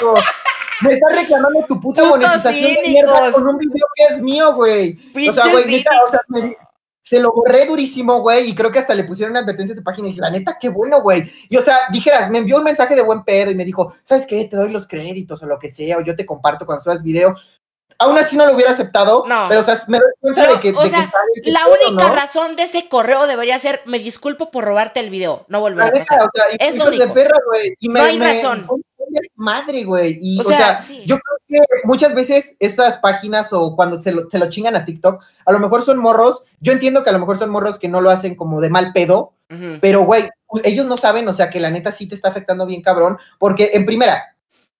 no 0.02 0.14
me 0.84 0.94
estás 0.94 1.16
reclamando 1.16 1.66
tu 1.68 1.80
puta 1.80 2.04
monetización 2.04 2.74
de 2.74 2.90
mierda 2.90 3.32
con 3.32 3.48
un 3.48 3.58
video 3.58 3.86
que 3.96 4.14
es 4.14 4.22
mío, 4.22 4.54
güey. 4.54 5.00
O 5.30 5.32
sea, 5.32 5.48
güey, 5.52 5.66
neta, 5.66 5.92
o 6.06 6.12
sea, 6.12 6.22
se 7.04 7.20
lo 7.20 7.34
borré 7.34 7.66
durísimo, 7.66 8.22
güey, 8.22 8.50
y 8.50 8.56
creo 8.56 8.72
que 8.72 8.80
hasta 8.80 8.96
le 8.96 9.04
pusieron 9.04 9.36
advertencia 9.36 9.74
a 9.74 9.78
tu 9.78 9.84
página 9.84 10.08
y 10.08 10.12
dije, 10.12 10.22
la 10.22 10.30
neta, 10.30 10.58
qué 10.60 10.70
bueno, 10.70 11.02
güey. 11.02 11.30
Y 11.50 11.58
o 11.58 11.62
sea, 11.62 11.78
dijeras, 11.92 12.30
me 12.30 12.40
envió 12.40 12.58
un 12.58 12.64
mensaje 12.64 12.96
de 12.96 13.04
buen 13.04 13.24
pedo 13.24 13.52
y 13.52 13.56
me 13.56 13.66
dijo, 13.66 13.94
¿sabes 14.06 14.26
qué? 14.26 14.46
Te 14.46 14.56
doy 14.56 14.70
los 14.70 14.88
créditos 14.88 15.44
o 15.44 15.46
lo 15.46 15.60
que 15.60 15.70
sea, 15.70 15.98
o 15.98 16.02
yo 16.02 16.16
te 16.16 16.26
comparto 16.26 16.66
cuando 16.66 16.84
subas 16.84 17.04
video. 17.04 17.36
Aún 18.00 18.18
así 18.18 18.36
no 18.36 18.46
lo 18.46 18.54
hubiera 18.54 18.72
aceptado, 18.72 19.26
no. 19.28 19.46
pero 19.48 19.62
o 19.62 19.64
sea, 19.64 19.82
me 19.88 20.00
doy 20.00 20.12
cuenta 20.20 20.48
de 20.48 20.60
que, 20.60 20.72
o 20.72 20.88
sea, 20.88 21.10
La 21.44 21.62
única 21.68 22.10
razón 22.14 22.56
de 22.56 22.64
ese 22.64 22.88
correo 22.90 23.28
debería 23.28 23.60
ser, 23.60 23.82
me 23.86 24.00
disculpo 24.00 24.50
por 24.50 24.66
robarte 24.66 25.00
el 25.00 25.10
video, 25.10 25.46
no 25.48 25.60
volver 25.60 25.88
a 25.88 25.92
pasar. 25.92 26.22
O 26.24 26.30
sea, 26.34 26.46
es 26.60 26.76
lo 26.76 26.88
único. 26.88 27.06
De 27.06 27.12
perra, 27.12 27.38
güey. 27.46 27.76
Y 27.80 27.90
me, 27.90 28.00
no 28.00 28.06
hay 28.06 28.20
razón 28.20 28.66
madre, 29.36 29.84
güey. 29.84 30.18
Y, 30.22 30.40
o, 30.40 30.44
sea, 30.44 30.84
yo 31.06 31.18
creo 31.18 31.38
que 31.48 31.60
muchas 31.84 32.14
veces 32.14 32.56
esas 32.60 32.98
páginas 32.98 33.52
o 33.52 33.76
cuando 33.76 34.02
se 34.02 34.12
lo, 34.12 34.28
lo, 34.32 34.50
chingan 34.50 34.76
a 34.76 34.86
TikTok, 34.86 35.24
a 35.46 35.52
lo 35.52 35.60
mejor 35.60 35.82
son 35.82 35.98
morros. 35.98 36.44
Yo 36.60 36.74
entiendo 36.74 37.04
que 37.04 37.10
a 37.10 37.14
lo 37.14 37.20
mejor 37.20 37.40
son 37.40 37.50
morros 37.50 37.80
que 37.80 37.88
no 37.88 38.02
lo 38.02 38.10
hacen 38.10 38.36
como 38.36 38.62
de 38.62 38.70
mal 38.70 38.92
pedo, 38.94 39.34
pero, 39.82 40.04
güey, 40.04 40.30
ellos 40.64 40.88
no 40.88 40.98
saben, 40.98 41.28
o 41.28 41.34
sea, 41.34 41.52
que 41.52 41.60
la 41.60 41.70
neta 41.70 41.92
sí 41.92 42.08
te 42.08 42.16
está 42.16 42.30
afectando 42.30 42.66
bien 42.66 42.82
cabrón, 42.82 43.20
porque 43.38 43.70
en 43.74 43.86
primera, 43.86 44.36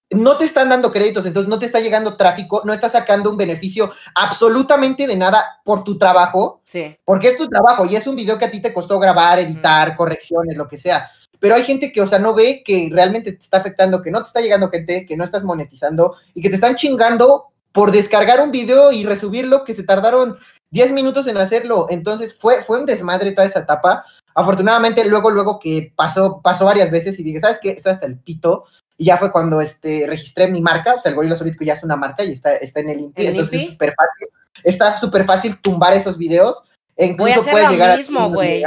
no 0.10 0.38
te 0.38 0.46
están 0.46 0.70
dando 0.70 0.92
créditos, 0.92 1.26
entonces 1.26 1.50
no 1.50 1.60
te 1.60 1.66
está 1.66 1.80
llegando 1.80 2.18
tráfico, 2.18 2.62
no 2.66 2.74
estás 2.74 2.94
sacando 2.94 3.30
un 3.30 3.38
beneficio 3.38 3.92
absolutamente 4.16 5.08
de 5.08 5.16
nada 5.16 5.62
por 5.64 5.84
tu 5.84 5.98
trabajo, 5.98 6.62
sí. 6.64 6.96
porque 7.06 7.30
es 7.30 7.38
tu 7.38 7.48
trabajo 7.48 7.86
y 7.86 7.96
es 7.96 8.08
un 8.08 8.16
video 8.16 8.38
que 8.38 8.46
a 8.46 8.52
ti 8.52 8.62
te 8.62 8.74
costó 8.74 9.00
grabar, 9.00 9.40
editar, 9.40 9.96
correcciones, 9.96 10.58
lo 10.58 10.68
que 10.68 10.78
sea 10.78 11.08
pero 11.40 11.56
hay 11.56 11.64
gente 11.64 11.92
que, 11.92 12.02
o 12.02 12.08
sea, 12.08 12.20
no 12.20 12.34
ve 12.34 12.64
que 12.64 12.90
realmente 12.92 13.32
te 13.32 13.42
está 13.42 13.58
afectando, 13.58 14.02
que 14.02 14.12
no 14.12 14.20
te 14.20 14.28
está 14.28 14.42
llegando 14.42 14.70
gente, 14.70 15.06
que 15.06 15.18
no 15.18 15.24
estás 15.24 15.44
monetizando 15.44 16.16
y 16.34 16.42
que 16.42 16.50
te 16.50 16.56
están 16.56 16.76
chingando 16.76 17.48
por 17.74 17.92
descargar 17.92 18.40
un 18.40 18.52
video 18.52 18.92
y 18.92 19.04
resubirlo, 19.04 19.64
que 19.64 19.74
se 19.74 19.84
tardaron 19.84 20.38
10 20.72 20.92
minutos 20.92 21.28
en 21.28 21.38
hacerlo. 21.38 21.88
Entonces 21.90 22.36
fue, 22.38 22.62
fue 22.62 22.80
un 22.80 22.86
desmadre 22.86 23.32
toda 23.32 23.48
esa 23.48 23.60
etapa. 23.60 24.06
Afortunadamente, 24.36 25.04
luego, 25.06 25.32
luego 25.32 25.60
que 25.60 25.92
pasó, 25.96 26.40
pasó 26.42 26.66
varias 26.66 26.92
veces 26.92 27.20
y 27.20 27.24
dije, 27.24 27.42
¿sabes 27.42 27.60
qué? 27.62 27.72
Eso 27.72 27.90
hasta 27.90 28.06
el 28.06 28.18
pito. 28.18 28.66
Y 28.98 29.06
ya 29.06 29.18
fue 29.18 29.32
cuando 29.32 29.60
este, 29.60 30.06
registré 30.08 30.48
mi 30.48 30.62
marca, 30.62 30.94
o 30.94 31.00
sea, 31.00 31.10
el 31.10 31.16
Gorila 31.16 31.36
Solítico 31.36 31.66
ya 31.66 31.74
es 31.74 31.84
una 31.84 31.96
marca 31.96 32.24
y 32.24 32.32
está, 32.32 32.56
está 32.56 32.80
en 32.80 32.90
el 32.90 33.00
INPI, 33.00 33.28
entonces 33.28 33.62
es 33.62 33.68
súper 33.70 33.96
fácil. 33.96 34.28
Está 34.64 35.00
súper 35.00 35.26
fácil 35.26 35.60
tumbar 35.60 35.94
esos 35.94 36.18
videos. 36.18 36.64
E 36.96 37.08
incluso 37.08 37.42
Voy 37.42 37.50
a 37.50 37.52
puedes 37.52 37.70
llegar 37.72 37.98
mismo, 37.98 38.30
güey. 38.30 38.64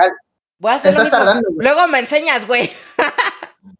Voy 0.59 0.72
a 0.72 0.76
hacer 0.76 0.94
Tardando, 0.94 1.48
Luego 1.59 1.86
me 1.88 1.98
enseñas, 1.98 2.46
güey. 2.46 2.70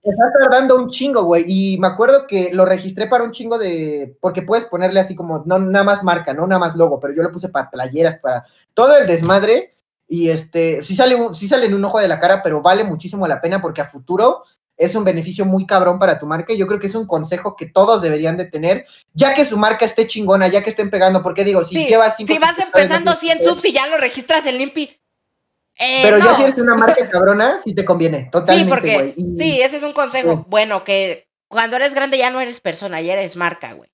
Está 0.03 0.33
tardando 0.41 0.77
un 0.77 0.89
chingo, 0.89 1.25
güey. 1.25 1.45
Y 1.47 1.79
me 1.79 1.87
acuerdo 1.87 2.27
que 2.27 2.51
lo 2.53 2.65
registré 2.65 3.07
para 3.07 3.25
un 3.25 3.33
chingo 3.33 3.59
de. 3.59 4.17
Porque 4.21 4.43
puedes 4.43 4.65
ponerle 4.65 5.01
así 5.01 5.15
como, 5.15 5.43
no 5.47 5.59
nada 5.59 5.85
más 5.85 6.05
marca, 6.05 6.33
no 6.33 6.47
nada 6.47 6.59
más 6.59 6.77
logo, 6.77 7.01
pero 7.01 7.15
yo 7.15 7.23
lo 7.23 7.33
puse 7.33 7.49
para 7.49 7.71
playeras, 7.71 8.19
para 8.19 8.45
todo 8.75 8.97
el 8.97 9.07
desmadre. 9.07 9.75
Y 10.09 10.29
este, 10.29 10.85
sí 10.85 10.95
sale, 10.95 11.17
sí 11.33 11.49
sale 11.49 11.67
en 11.67 11.75
un 11.75 11.85
ojo 11.85 11.99
de 11.99 12.09
la 12.09 12.21
cara, 12.21 12.43
pero 12.43 12.63
vale 12.63 12.85
muchísimo 12.85 13.27
la 13.27 13.41
pena 13.41 13.61
porque 13.61 13.81
a 13.81 13.89
futuro 13.89 14.45
es 14.77 14.95
un 14.95 15.03
beneficio 15.05 15.45
muy 15.45 15.67
cabrón 15.67 15.99
para 15.99 16.19
tu 16.19 16.27
marca. 16.27 16.53
Y 16.53 16.59
yo 16.59 16.67
creo 16.67 16.79
que 16.79 16.87
es 16.87 16.95
un 16.95 17.07
consejo 17.07 17.57
que 17.57 17.67
todos 17.67 18.03
deberían 18.03 18.37
de 18.37 18.45
tener, 18.45 18.85
ya 19.15 19.35
que 19.35 19.45
su 19.45 19.57
marca 19.57 19.85
esté 19.85 20.07
chingona, 20.07 20.47
ya 20.49 20.63
que 20.63 20.71
estén 20.71 20.91
pegando. 20.91 21.23
Porque 21.23 21.45
digo, 21.45 21.65
si 21.65 21.87
llevas 21.87 22.17
Si 22.17 22.39
vas 22.39 22.59
empezando 22.59 23.13
100 23.13 23.43
subs 23.43 23.65
y 23.65 23.73
ya 23.73 23.87
lo 23.89 23.97
registras 23.97 24.47
en 24.47 24.59
Limpi, 24.59 25.01
eh, 25.79 26.01
pero 26.03 26.19
ya 26.19 26.35
si 26.35 26.43
eres 26.43 26.55
una 26.57 26.75
marca 26.75 27.09
cabrona, 27.09 27.59
sí 27.63 27.75
te 27.75 27.85
conviene, 27.85 28.29
totalmente. 28.33 28.65
Sí, 28.65 28.69
porque, 28.71 29.15
sí, 29.37 29.61
ese 29.61 29.77
es 29.77 29.83
un 29.83 29.93
consejo 29.93 30.47
bueno, 30.49 30.85
que 30.85 31.29
cuando 31.49 31.77
eres 31.77 31.95
grande 31.95 32.19
ya 32.19 32.31
no 32.31 32.41
eres 32.41 32.61
persona, 32.61 33.01
ya 33.01 33.13
eres 33.13 33.37
marca, 33.37 33.73
güey. 33.75 33.91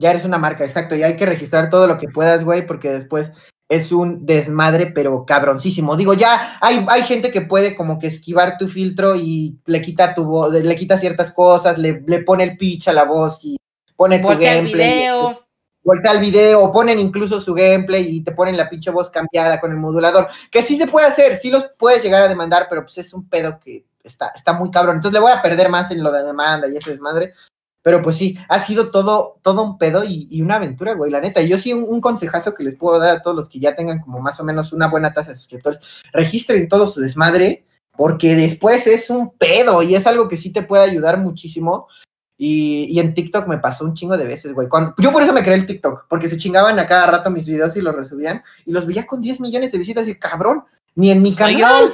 Ya 0.00 0.10
eres 0.10 0.24
una 0.24 0.38
marca, 0.38 0.64
exacto, 0.64 0.96
y 0.96 1.02
hay 1.02 1.16
que 1.16 1.26
registrar 1.26 1.70
todo 1.70 1.86
lo 1.86 1.98
que 1.98 2.08
puedas, 2.08 2.44
güey, 2.44 2.66
porque 2.66 2.90
después 2.90 3.32
es 3.68 3.92
un 3.92 4.26
desmadre, 4.26 4.86
pero 4.86 5.24
cabroncísimo. 5.26 5.96
Digo, 5.96 6.14
ya 6.14 6.58
hay, 6.60 6.84
hay 6.88 7.02
gente 7.02 7.30
que 7.30 7.42
puede 7.42 7.76
como 7.76 7.98
que 7.98 8.06
esquivar 8.06 8.56
tu 8.58 8.68
filtro 8.68 9.14
y 9.14 9.58
le 9.66 9.82
quita 9.82 10.14
tu 10.14 10.24
voz, 10.24 10.52
le 10.52 10.76
quita 10.76 10.96
ciertas 10.96 11.30
cosas, 11.30 11.78
le, 11.78 12.02
le 12.06 12.20
pone 12.20 12.44
el 12.44 12.56
pitch 12.56 12.88
a 12.88 12.92
la 12.92 13.04
voz 13.04 13.40
y 13.42 13.56
pone 13.96 14.18
tu 14.18 14.28
gameplay 14.28 14.58
el 14.58 14.64
video 14.64 15.43
o 15.84 16.72
ponen 16.72 16.98
incluso 16.98 17.40
su 17.40 17.54
gameplay 17.54 18.16
y 18.16 18.22
te 18.22 18.32
ponen 18.32 18.56
la 18.56 18.68
pinche 18.68 18.90
voz 18.90 19.10
cambiada 19.10 19.60
con 19.60 19.70
el 19.70 19.76
modulador, 19.78 20.28
que 20.50 20.62
sí 20.62 20.76
se 20.76 20.86
puede 20.86 21.06
hacer, 21.06 21.36
sí 21.36 21.50
los 21.50 21.66
puedes 21.78 22.02
llegar 22.02 22.22
a 22.22 22.28
demandar, 22.28 22.66
pero 22.68 22.82
pues 22.82 22.98
es 22.98 23.12
un 23.12 23.28
pedo 23.28 23.58
que 23.60 23.84
está, 24.02 24.32
está 24.34 24.52
muy 24.52 24.70
cabrón. 24.70 24.96
Entonces 24.96 25.14
le 25.14 25.20
voy 25.20 25.32
a 25.32 25.42
perder 25.42 25.68
más 25.68 25.90
en 25.90 26.02
lo 26.02 26.12
de 26.12 26.22
demanda 26.22 26.68
y 26.68 26.76
ese 26.76 26.90
desmadre. 26.90 27.34
Pero 27.82 28.00
pues 28.00 28.16
sí, 28.16 28.38
ha 28.48 28.58
sido 28.58 28.90
todo, 28.90 29.40
todo 29.42 29.62
un 29.62 29.76
pedo 29.76 30.04
y, 30.04 30.40
una 30.40 30.54
aventura, 30.54 30.94
güey, 30.94 31.10
la 31.10 31.20
neta. 31.20 31.42
Yo 31.42 31.58
sí 31.58 31.74
un, 31.74 32.00
consejazo 32.00 32.54
que 32.54 32.64
les 32.64 32.76
puedo 32.76 32.98
dar 32.98 33.10
a 33.10 33.22
todos 33.22 33.36
los 33.36 33.48
que 33.50 33.60
ya 33.60 33.76
tengan 33.76 34.00
como 34.00 34.20
más 34.20 34.40
o 34.40 34.44
menos 34.44 34.72
una 34.72 34.88
buena 34.88 35.12
tasa 35.12 35.30
de 35.30 35.36
suscriptores. 35.36 36.02
Registren 36.10 36.66
todo 36.70 36.86
su 36.86 37.00
desmadre 37.00 37.66
porque 37.94 38.34
después 38.36 38.86
es 38.86 39.10
un 39.10 39.36
pedo 39.36 39.82
y 39.82 39.94
es 39.94 40.06
algo 40.06 40.30
que 40.30 40.38
sí 40.38 40.50
te 40.50 40.62
puede 40.62 40.84
ayudar 40.84 41.18
muchísimo. 41.18 41.88
Y, 42.36 42.86
y, 42.90 42.98
en 42.98 43.14
TikTok 43.14 43.46
me 43.46 43.58
pasó 43.58 43.84
un 43.84 43.94
chingo 43.94 44.16
de 44.16 44.26
veces, 44.26 44.52
güey. 44.54 44.66
yo 44.98 45.12
por 45.12 45.22
eso 45.22 45.32
me 45.32 45.44
creé 45.44 45.54
el 45.54 45.66
TikTok, 45.66 46.06
porque 46.08 46.28
se 46.28 46.36
chingaban 46.36 46.78
a 46.80 46.86
cada 46.86 47.06
rato 47.06 47.30
mis 47.30 47.46
videos 47.46 47.76
y 47.76 47.80
los 47.80 47.94
resubían 47.94 48.42
y 48.66 48.72
los 48.72 48.86
veía 48.86 49.06
con 49.06 49.20
10 49.20 49.40
millones 49.40 49.70
de 49.70 49.78
visitas 49.78 50.08
y 50.08 50.16
cabrón, 50.16 50.64
ni 50.96 51.12
en 51.12 51.22
mi 51.22 51.34
canal. 51.34 51.92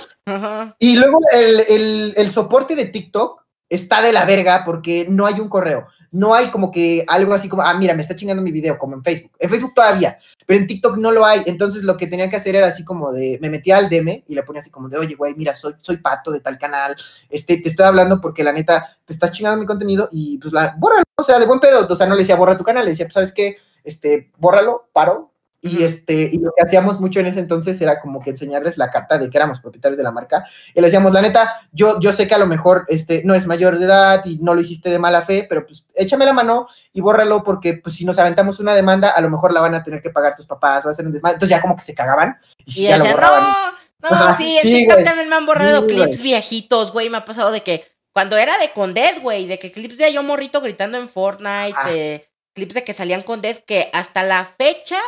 Y 0.79 0.97
luego 0.97 1.19
el, 1.33 1.61
el, 1.69 2.15
el 2.17 2.31
soporte 2.31 2.75
de 2.75 2.87
TikTok 2.87 3.43
está 3.69 4.01
de 4.01 4.13
la 4.13 4.25
verga 4.25 4.65
porque 4.65 5.07
no 5.09 5.27
hay 5.27 5.41
un 5.41 5.49
correo 5.49 5.87
no 6.13 6.35
hay 6.35 6.51
como 6.51 6.71
que 6.71 7.05
algo 7.07 7.33
así 7.35 7.49
como, 7.49 7.63
ah, 7.63 7.75
mira, 7.75 7.95
me 7.95 8.03
está 8.03 8.17
chingando 8.17 8.43
mi 8.43 8.53
video, 8.53 8.79
como 8.79 8.95
en 8.95 9.03
Facebook. 9.03 9.33
En 9.39 9.51
Facebook 9.51 9.75
todavía, 9.75 10.19
pero 10.47 10.61
en 10.61 10.67
TikTok 10.67 10.97
no 10.97 11.13
lo 11.13 11.25
hay. 11.25 11.43
Entonces 11.47 11.85
lo 11.85 11.97
que 11.97 12.07
tenía 12.07 12.29
que 12.29 12.37
hacer 12.37 12.57
era 12.57 12.69
así 12.69 12.85
como 12.85 13.13
de, 13.13 13.39
me 13.41 13.51
metía 13.51 13.77
al 13.77 13.89
DM 13.89 14.25
y 14.27 14.35
le 14.35 14.43
ponía 14.43 14.61
así 14.61 14.71
como 14.71 14.89
de, 14.89 14.99
oye, 14.99 15.15
güey, 15.15 15.35
mira, 15.35 15.55
soy, 15.55 15.75
soy 15.81 15.99
pato 15.99 16.31
de 16.31 16.41
tal 16.41 16.59
canal, 16.59 16.97
este, 17.29 17.59
te 17.59 17.69
estoy 17.69 17.87
hablando 17.87 18.21
porque 18.21 18.45
la 18.45 18.53
neta 18.53 18.97
te 19.05 19.13
está 19.13 19.31
chingando 19.31 19.61
mi 19.61 19.67
contenido 19.67 20.09
y 20.11 20.39
pues 20.39 20.53
la, 20.53 20.75
bórralo, 20.79 21.05
o 21.17 21.23
sea, 21.23 21.39
de 21.39 21.47
buen 21.47 21.61
pedo. 21.61 21.87
O 21.89 21.97
sea, 21.97 22.07
no 22.07 22.15
le 22.15 22.23
decía, 22.23 22.37
borra 22.37 22.57
tu 22.57 22.65
canal, 22.65 22.85
le 22.85 22.91
decía, 22.91 23.07
pues, 23.07 23.15
¿sabes 23.15 23.33
qué? 23.33 23.57
Este, 23.85 24.31
bórralo, 24.39 24.89
paro, 24.93 25.30
y, 25.63 25.83
este, 25.85 26.31
y 26.33 26.39
lo 26.39 26.53
que 26.57 26.65
hacíamos 26.65 27.01
mucho 27.01 27.21
en 27.21 27.27
ese 27.27 27.41
entonces 27.41 27.79
era 27.81 28.01
como 28.01 28.21
que 28.23 28.31
enseñarles 28.31 28.79
la 28.79 28.91
carta 28.91 29.19
de 29.19 29.29
que 29.29 29.37
éramos 29.37 29.61
propietarios 29.61 29.99
de 29.99 30.05
la 30.05 30.11
marca. 30.11 30.45
Y 30.75 30.81
le 30.81 30.87
decíamos, 30.87 31.13
la 31.13 31.21
neta, 31.21 31.53
yo, 31.71 32.01
yo 32.01 32.15
sé 32.15 32.27
que 32.27 32.35
a 32.35 32.39
lo 32.39 32.47
mejor 32.47 32.87
este, 32.89 33.23
no 33.25 33.35
es 33.35 33.47
mayor 33.47 33.79
de 33.79 33.85
edad 33.85 34.25
y 34.25 34.39
no 34.39 34.55
lo 34.55 34.63
hiciste 34.63 34.89
de 34.89 34.99
mala 34.99 35.21
fe, 35.21 35.47
pero 35.49 35.67
pues 35.67 35.85
échame 35.95 36.25
la 36.25 36.33
mano 36.33 36.69
y 36.95 37.03
bórralo 37.03 37.45
porque 37.45 37.75
pues 37.75 37.95
si 37.95 38.07
nos 38.07 38.19
aventamos 38.19 38.59
una 38.59 38.75
demanda, 38.75 39.11
a 39.11 39.21
lo 39.21 39.29
mejor 39.29 39.53
la 39.53 39.61
van 39.61 39.75
a 39.75 39.85
tener 39.85 40.01
que 40.01 40.09
pagar 40.09 40.35
tus 40.35 40.47
papás, 40.47 40.87
va 40.87 40.93
a 40.93 40.95
ser 40.95 41.07
un 41.07 41.13
desmadre. 41.13 41.35
Entonces 41.35 41.57
ya 41.57 41.61
como 41.61 41.77
que 41.77 41.83
se 41.83 41.95
cagaban 41.95 42.39
y, 42.65 42.85
ya 42.85 42.97
lo 42.97 43.05
borraban. 43.05 43.45
No, 44.03 44.11
no, 44.11 44.37
sí, 44.39 44.57
en 44.57 44.63
TikTok 44.63 45.05
también 45.05 45.29
me 45.29 45.37
han 45.37 45.45
borrado 45.45 45.87
clips 45.87 46.23
viejitos, 46.23 46.91
güey, 46.91 47.11
me 47.11 47.19
ha 47.19 47.25
pasado 47.27 47.51
de 47.51 47.63
que 47.63 47.85
cuando 48.15 48.39
era 48.39 48.57
de 48.57 48.71
Condet, 48.71 49.21
güey, 49.21 49.47
de 49.47 49.59
que 49.59 49.73
clips 49.73 49.99
de 49.99 50.11
yo 50.11 50.23
morrito 50.23 50.63
gritando 50.63 50.97
en 50.97 51.11
Fortnite, 51.11 52.27
clips 52.55 52.75
de 52.75 52.85
que 52.85 52.95
salían 52.95 53.21
con 53.21 53.43
Dead, 53.43 53.59
que 53.59 53.91
hasta 53.93 54.23
la 54.23 54.47
fecha 54.47 54.99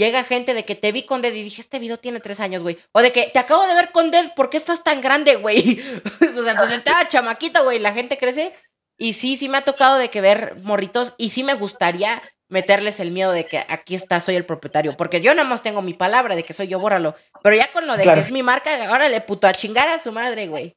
llega 0.00 0.24
gente 0.24 0.54
de 0.54 0.64
que 0.64 0.74
te 0.74 0.92
vi 0.92 1.04
con 1.04 1.20
Dead 1.20 1.32
y 1.34 1.42
dije, 1.42 1.60
este 1.60 1.78
video 1.78 1.98
tiene 1.98 2.20
tres 2.20 2.40
años, 2.40 2.62
güey. 2.62 2.78
O 2.92 3.02
de 3.02 3.12
que 3.12 3.30
te 3.32 3.38
acabo 3.38 3.66
de 3.66 3.74
ver 3.74 3.92
con 3.92 4.10
Dead, 4.10 4.34
¿por 4.34 4.48
qué 4.48 4.56
estás 4.56 4.82
tan 4.82 5.00
grande, 5.00 5.36
güey? 5.36 5.80
o 6.38 6.42
sea, 6.42 6.56
pues 6.56 6.72
estaba 6.72 7.06
chamaquito, 7.06 7.62
güey, 7.62 7.78
la 7.78 7.92
gente 7.92 8.18
crece. 8.18 8.54
Y 8.98 9.12
sí, 9.12 9.36
sí 9.36 9.48
me 9.48 9.58
ha 9.58 9.62
tocado 9.62 9.98
de 9.98 10.08
que 10.08 10.20
ver 10.20 10.56
morritos 10.62 11.14
y 11.18 11.30
sí 11.30 11.44
me 11.44 11.54
gustaría 11.54 12.22
meterles 12.48 12.98
el 12.98 13.12
miedo 13.12 13.30
de 13.30 13.46
que 13.46 13.64
aquí 13.68 13.94
está, 13.94 14.20
soy 14.20 14.36
el 14.36 14.44
propietario. 14.44 14.96
Porque 14.96 15.20
yo 15.20 15.34
nada 15.34 15.48
más 15.48 15.62
tengo 15.62 15.82
mi 15.82 15.94
palabra 15.94 16.34
de 16.34 16.42
que 16.42 16.54
soy 16.54 16.68
yo, 16.68 16.80
bórralo. 16.80 17.14
Pero 17.42 17.56
ya 17.56 17.70
con 17.72 17.86
lo 17.86 17.96
de 17.96 18.02
que 18.02 18.20
es 18.20 18.30
mi 18.30 18.42
marca, 18.42 18.70
ahora 18.88 19.08
le 19.08 19.20
puto 19.20 19.46
a 19.46 19.52
chingar 19.52 19.88
a 19.88 20.02
su 20.02 20.12
madre, 20.12 20.48
güey. 20.48 20.76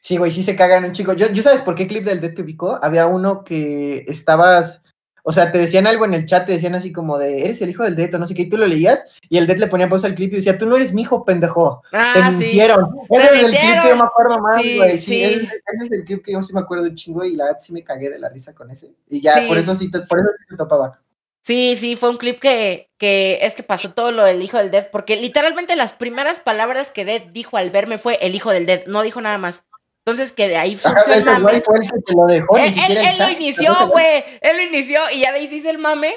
Sí, 0.00 0.16
güey, 0.16 0.32
sí 0.32 0.42
se 0.42 0.56
cagan 0.56 0.84
un 0.84 0.92
chico. 0.92 1.12
Yo, 1.12 1.30
¿yo 1.30 1.42
sabes 1.42 1.60
por 1.60 1.74
qué 1.74 1.86
clip 1.86 2.04
del 2.04 2.20
Dead 2.20 2.32
te 2.34 2.42
ubicó? 2.42 2.78
Había 2.82 3.06
uno 3.06 3.44
que 3.44 4.04
estabas 4.08 4.82
o 5.22 5.32
sea, 5.32 5.52
te 5.52 5.58
decían 5.58 5.86
algo 5.86 6.04
en 6.04 6.14
el 6.14 6.26
chat, 6.26 6.46
te 6.46 6.52
decían 6.52 6.74
así 6.74 6.92
como 6.92 7.18
de, 7.18 7.44
eres 7.44 7.60
el 7.62 7.70
hijo 7.70 7.84
del 7.84 7.96
Det, 7.96 8.14
o 8.14 8.18
no 8.18 8.26
sé 8.26 8.34
qué, 8.34 8.42
y 8.42 8.48
tú 8.48 8.56
lo 8.56 8.66
leías, 8.66 9.04
y 9.28 9.38
el 9.38 9.46
Det 9.46 9.58
le 9.58 9.66
ponía 9.66 9.88
pausa 9.88 10.06
al 10.06 10.14
clip 10.14 10.32
y 10.32 10.36
decía, 10.36 10.58
tú 10.58 10.66
no 10.66 10.76
eres 10.76 10.92
mi 10.92 11.02
hijo, 11.02 11.24
pendejo. 11.24 11.82
Ah, 11.92 12.12
te 12.14 12.36
mintieron. 12.36 12.94
Ese 13.08 13.26
es 13.26 13.44
el 13.44 13.50
clip 13.50 13.82
que 13.82 13.88
yo 13.88 13.96
me 13.96 14.04
acuerdo 14.04 14.38
más, 14.38 14.62
güey. 14.62 14.98
Sí, 14.98 15.22
Ese, 15.22 15.42
es 15.42 15.90
el 15.90 16.04
clip 16.04 16.24
que 16.24 16.32
yo 16.32 16.42
sí 16.42 16.52
me 16.52 16.60
acuerdo 16.60 16.84
de 16.84 16.90
un 16.90 16.96
chingo, 16.96 17.24
y 17.24 17.36
la 17.36 17.44
verdad 17.44 17.60
sí 17.60 17.72
me 17.72 17.84
cagué 17.84 18.10
de 18.10 18.18
la 18.18 18.28
risa 18.28 18.54
con 18.54 18.70
ese. 18.70 18.92
Y 19.08 19.20
ya, 19.20 19.34
por 19.46 19.58
eso 19.58 19.74
sí, 19.74 19.90
te, 19.90 20.00
por 20.00 20.18
eso 20.18 20.28
sí 20.38 20.44
te 20.48 20.56
topaba. 20.56 21.00
Sí, 21.42 21.74
sí, 21.78 21.96
fue 21.96 22.10
un 22.10 22.18
clip 22.18 22.38
que, 22.38 22.90
que 22.98 23.38
es 23.42 23.54
que 23.54 23.62
pasó 23.62 23.92
todo 23.92 24.12
lo 24.12 24.24
del 24.24 24.42
hijo 24.42 24.58
del 24.58 24.70
Dead, 24.70 24.90
porque 24.90 25.16
literalmente 25.16 25.74
las 25.74 25.92
primeras 25.92 26.38
palabras 26.38 26.90
que 26.90 27.04
Dead 27.04 27.22
dijo 27.32 27.56
al 27.56 27.70
verme 27.70 27.98
fue 27.98 28.18
el 28.20 28.34
hijo 28.34 28.50
del 28.50 28.66
Dead, 28.66 28.86
no 28.86 29.02
dijo 29.02 29.20
nada 29.20 29.38
más. 29.38 29.64
Entonces 30.04 30.32
que 30.32 30.48
de 30.48 30.56
ahí 30.56 30.76
surgió 30.78 31.12
el 31.12 31.24
mame. 31.24 31.60
Fue 31.60 31.76
el 31.76 31.90
que 31.90 31.98
te 32.04 32.14
lo 32.14 32.26
dejó, 32.26 32.56
él, 32.56 32.74
él, 32.76 33.18
lo 33.18 33.30
inició, 33.30 33.74
güey. 33.88 34.24
Él 34.40 34.56
lo 34.56 34.62
inició 34.62 35.00
y 35.12 35.20
ya 35.20 35.32
de 35.32 35.38
ahí 35.38 35.48
se 35.48 35.56
hizo 35.56 35.70
el 35.70 35.78
mame. 35.78 36.12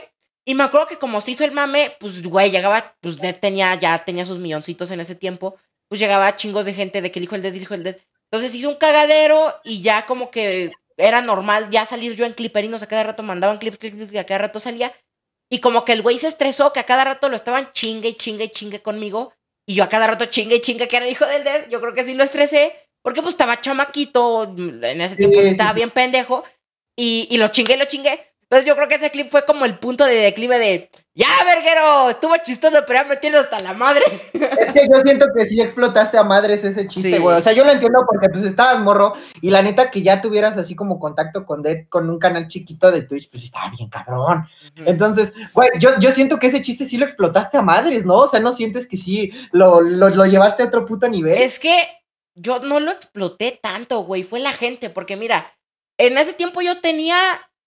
Y 0.45 0.55
me 0.55 0.63
acuerdo 0.63 0.88
que 0.88 0.97
como 0.97 1.21
se 1.21 1.31
hizo 1.31 1.45
el 1.45 1.51
mame, 1.51 1.95
pues, 1.99 2.21
güey, 2.21 2.51
llegaba, 2.51 2.95
pues 2.99 3.17
tenía, 3.39 3.75
ya 3.75 4.03
tenía 4.03 4.25
sus 4.25 4.39
milloncitos 4.39 4.91
en 4.91 4.99
ese 4.99 5.15
tiempo. 5.15 5.55
Pues 5.88 5.99
llegaba 5.99 6.36
chingos 6.36 6.65
de 6.65 6.73
gente 6.73 7.01
de 7.01 7.11
que 7.11 7.19
el 7.19 7.25
hijo 7.25 7.36
el 7.36 7.41
dead, 7.41 7.53
dijo 7.53 7.73
el 7.73 7.84
dead. 7.84 7.97
Entonces 8.29 8.53
hizo 8.55 8.69
un 8.69 8.75
cagadero 8.75 9.53
y 9.63 9.81
ya 9.81 10.05
como 10.05 10.31
que 10.31 10.71
era 10.97 11.21
normal 11.21 11.69
ya 11.69 11.86
salir 11.86 12.15
yo 12.15 12.25
en 12.25 12.34
cliperinos. 12.34 12.84
A 12.84 12.88
cada 12.88 13.03
rato 13.03 13.23
mandaban 13.23 13.57
clip, 13.57 13.77
clip, 13.77 13.93
clip, 13.93 14.13
y 14.13 14.17
a 14.17 14.25
cada 14.25 14.39
rato 14.39 14.59
salía. 14.59 14.91
Y 15.49 15.59
como 15.59 15.86
que 15.86 15.93
el 15.93 16.01
güey 16.01 16.17
se 16.17 16.27
estresó, 16.27 16.73
que 16.73 16.79
a 16.79 16.86
cada 16.86 17.03
rato 17.03 17.29
lo 17.29 17.36
estaban 17.36 17.71
chingue 17.73 18.09
y 18.09 18.15
chingue 18.15 18.45
y 18.45 18.49
chingue 18.49 18.81
conmigo. 18.81 19.34
Y 19.65 19.75
yo 19.75 19.84
a 19.84 19.89
cada 19.89 20.07
rato 20.07 20.25
chingue 20.25 20.55
y 20.55 20.61
chingue 20.61 20.88
que 20.88 20.97
era 20.97 21.05
el 21.05 21.11
hijo 21.11 21.25
del 21.25 21.43
dead. 21.43 21.69
Yo 21.69 21.79
creo 21.79 21.93
que 21.93 22.03
sí 22.03 22.15
lo 22.15 22.23
estresé. 22.23 22.73
Porque 23.04 23.22
pues 23.22 23.36
estaba 23.36 23.62
chamaquito, 23.62 24.43
en 24.58 25.01
ese 25.01 25.16
tiempo 25.16 25.39
estaba 25.39 25.74
bien 25.74 25.91
pendejo, 25.91 26.43
y, 26.95 27.28
y 27.30 27.38
lo 27.38 27.49
chingué, 27.49 27.78
lo 27.78 27.86
chingué. 27.86 28.34
Entonces 28.43 28.68
yo 28.68 28.76
creo 28.76 28.88
que 28.88 28.95
ese 28.95 29.10
clip 29.10 29.30
fue 29.30 29.45
como 29.45 29.66
el 29.66 29.80
punto 29.80 30.06
de 30.06 30.14
declive 30.14 30.60
de, 30.60 30.89
ya, 31.16 31.28
verguero, 31.43 32.12
estuvo 32.12 32.36
chistoso, 32.38 32.78
pero 32.86 33.01
ya 33.01 33.08
me 33.08 33.18
tienes 33.18 33.41
hasta 33.41 33.60
la 33.62 33.74
madre. 33.74 34.04
Es 34.34 34.72
que 34.74 34.88
yo 34.88 35.01
siento 35.01 35.26
que 35.36 35.47
sí 35.47 35.60
explotaste 35.60 36.18
a 36.20 36.24
madres 36.24 36.64
ese 36.64 36.88
chiste, 36.88 37.18
güey. 37.18 37.38
O 37.38 37.41
sea, 37.41 37.54
yo 37.54 37.64
lo 37.64 37.72
entiendo 37.72 38.06
porque 38.08 38.30
pues 38.30 38.43
estabas 38.43 38.80
morro 38.80 39.14
y 39.41 39.49
la 39.49 39.64
neta 39.64 39.89
que 39.89 40.04
ya 40.04 40.22
tuvieras 40.22 40.58
así 40.58 40.76
como 40.76 40.99
contacto 40.99 41.47
con 41.47 41.64
Dead, 41.64 41.88
con 41.89 42.10
un 42.10 42.20
canal 42.20 42.47
chiquito 42.47 42.91
de 42.91 43.01
Twitch, 43.01 43.30
pues 43.30 43.43
estaba 43.43 43.72
bien 43.72 43.89
cabrón. 43.89 44.47
Entonces, 44.86 45.34
güey, 45.54 45.70
yo, 45.80 45.99
yo 45.99 46.12
siento 46.12 46.38
que 46.38 46.47
ese 46.47 46.62
chiste 46.62 46.86
sí 46.86 46.97
lo 46.97 47.06
explotaste 47.06 47.58
a 47.58 47.64
madres, 47.64 48.06
¿no? 48.06 48.18
O 48.18 48.28
sea, 48.28 48.39
no 48.39 48.51
sientes 48.51 48.86
que 48.86 48.97
sí 48.97 49.32
lo, 49.51 49.82
lo, 49.82 50.10
lo 50.10 50.26
llevaste 50.28 50.62
a 50.62 50.68
otro 50.68 50.86
puto 50.86 51.08
nivel. 51.08 51.41
Es 51.41 51.58
que 51.58 51.88
yo 52.36 52.59
no 52.59 52.79
lo 52.79 52.91
exploté 52.91 53.59
tanto, 53.61 53.99
güey, 53.99 54.23
fue 54.23 54.39
la 54.39 54.53
gente, 54.53 54.89
porque 54.89 55.15
mira, 55.15 55.57
en 55.97 56.17
ese 56.17 56.34
tiempo 56.34 56.61
yo 56.61 56.79
tenía 56.81 57.17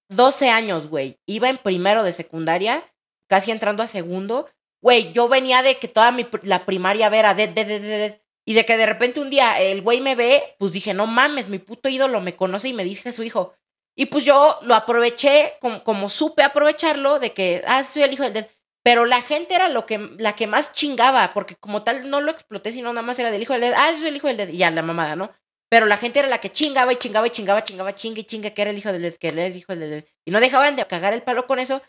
12 0.09 0.51
años, 0.51 0.89
güey, 0.89 1.19
iba 1.27 1.49
en 1.49 1.59
primero 1.59 2.03
de 2.03 2.13
secundaria, 2.13 2.85
casi 3.29 3.51
entrando 3.51 3.83
a 3.83 3.89
segundo, 3.89 4.49
güey, 4.83 5.13
yo 5.13 5.29
venía 5.29 5.63
de 5.63 5.77
que 5.77 5.89
toda 5.89 6.13
mi, 6.13 6.27
la 6.43 6.65
primaria 6.65 7.07
era 7.07 7.35
de, 7.35 7.49
de, 7.49 7.65
de, 7.65 7.81
de, 7.81 8.23
y 8.45 8.55
de 8.55 8.65
que 8.65 8.77
de 8.77 8.87
repente 8.87 9.21
un 9.21 9.31
día 9.31 9.61
el 9.61 9.83
güey 9.83 10.01
me 10.01 10.15
ve, 10.15 10.57
pues 10.59 10.73
dije, 10.73 10.95
no 10.95 11.07
mames, 11.07 11.49
mi 11.49 11.59
puto 11.59 11.89
ídolo 11.89 12.21
me 12.21 12.37
conoce 12.37 12.69
y 12.69 12.73
me 12.73 12.85
dije 12.85 13.13
su 13.13 13.23
hijo. 13.23 13.55
Y 13.97 14.07
pues 14.07 14.25
yo 14.25 14.59
lo 14.63 14.75
aproveché, 14.75 15.55
como, 15.61 15.83
como 15.83 16.11
supe 16.11 16.43
aprovecharlo, 16.43 17.19
de 17.19 17.33
que, 17.33 17.63
ah, 17.67 17.83
soy 17.83 18.03
el 18.03 18.13
hijo 18.13 18.23
del 18.25 18.35
Dead. 18.35 18.49
Pero 18.87 19.05
la 19.05 19.21
gente 19.21 19.57
era 19.57 19.69
lo 19.69 19.85
que, 19.85 19.99
la 20.17 20.37
que 20.37 20.47
más 20.47 20.73
chingaba, 20.73 21.35
porque 21.35 21.57
como 21.57 21.83
tal 21.83 22.09
no 22.09 22.21
lo 22.21 22.31
exploté, 22.31 22.71
sino 22.71 22.93
nada 22.93 23.05
más 23.05 23.19
era 23.19 23.33
del 23.33 23.43
hijo 23.43 23.53
del 23.53 23.63
dead. 23.63 23.75
Ah, 23.77 23.91
es 23.91 24.01
el 24.01 24.15
hijo 24.15 24.29
del 24.29 24.37
dead. 24.37 24.49
Y 24.49 24.59
ya, 24.59 24.71
la 24.71 24.83
mamada, 24.83 25.17
¿no? 25.17 25.33
Pero 25.69 25.87
la 25.87 25.97
gente 25.97 26.21
era 26.21 26.29
la 26.29 26.39
que 26.39 26.53
chingaba 26.53 26.93
y 26.93 26.97
chingaba 26.97 27.27
y 27.27 27.31
chingaba, 27.31 27.65
chingaba, 27.65 27.97
chingue 27.97 28.21
y 28.21 28.25
chingue, 28.25 28.55
que 28.55 28.63
era 28.63 28.71
el 28.71 28.79
hijo 28.79 28.93
del 28.93 29.03
dead, 29.03 29.15
que 29.15 29.27
era 29.27 29.45
el 29.45 29.57
hijo 29.57 29.75
del 29.75 29.91
dead. 29.91 30.05
Y 30.25 30.31
no 30.31 30.39
dejaban 30.39 30.77
de 30.77 30.87
cagar 30.87 31.15
el 31.15 31.25
palo 31.25 31.49
con 31.49 31.59
eso. 31.59 31.83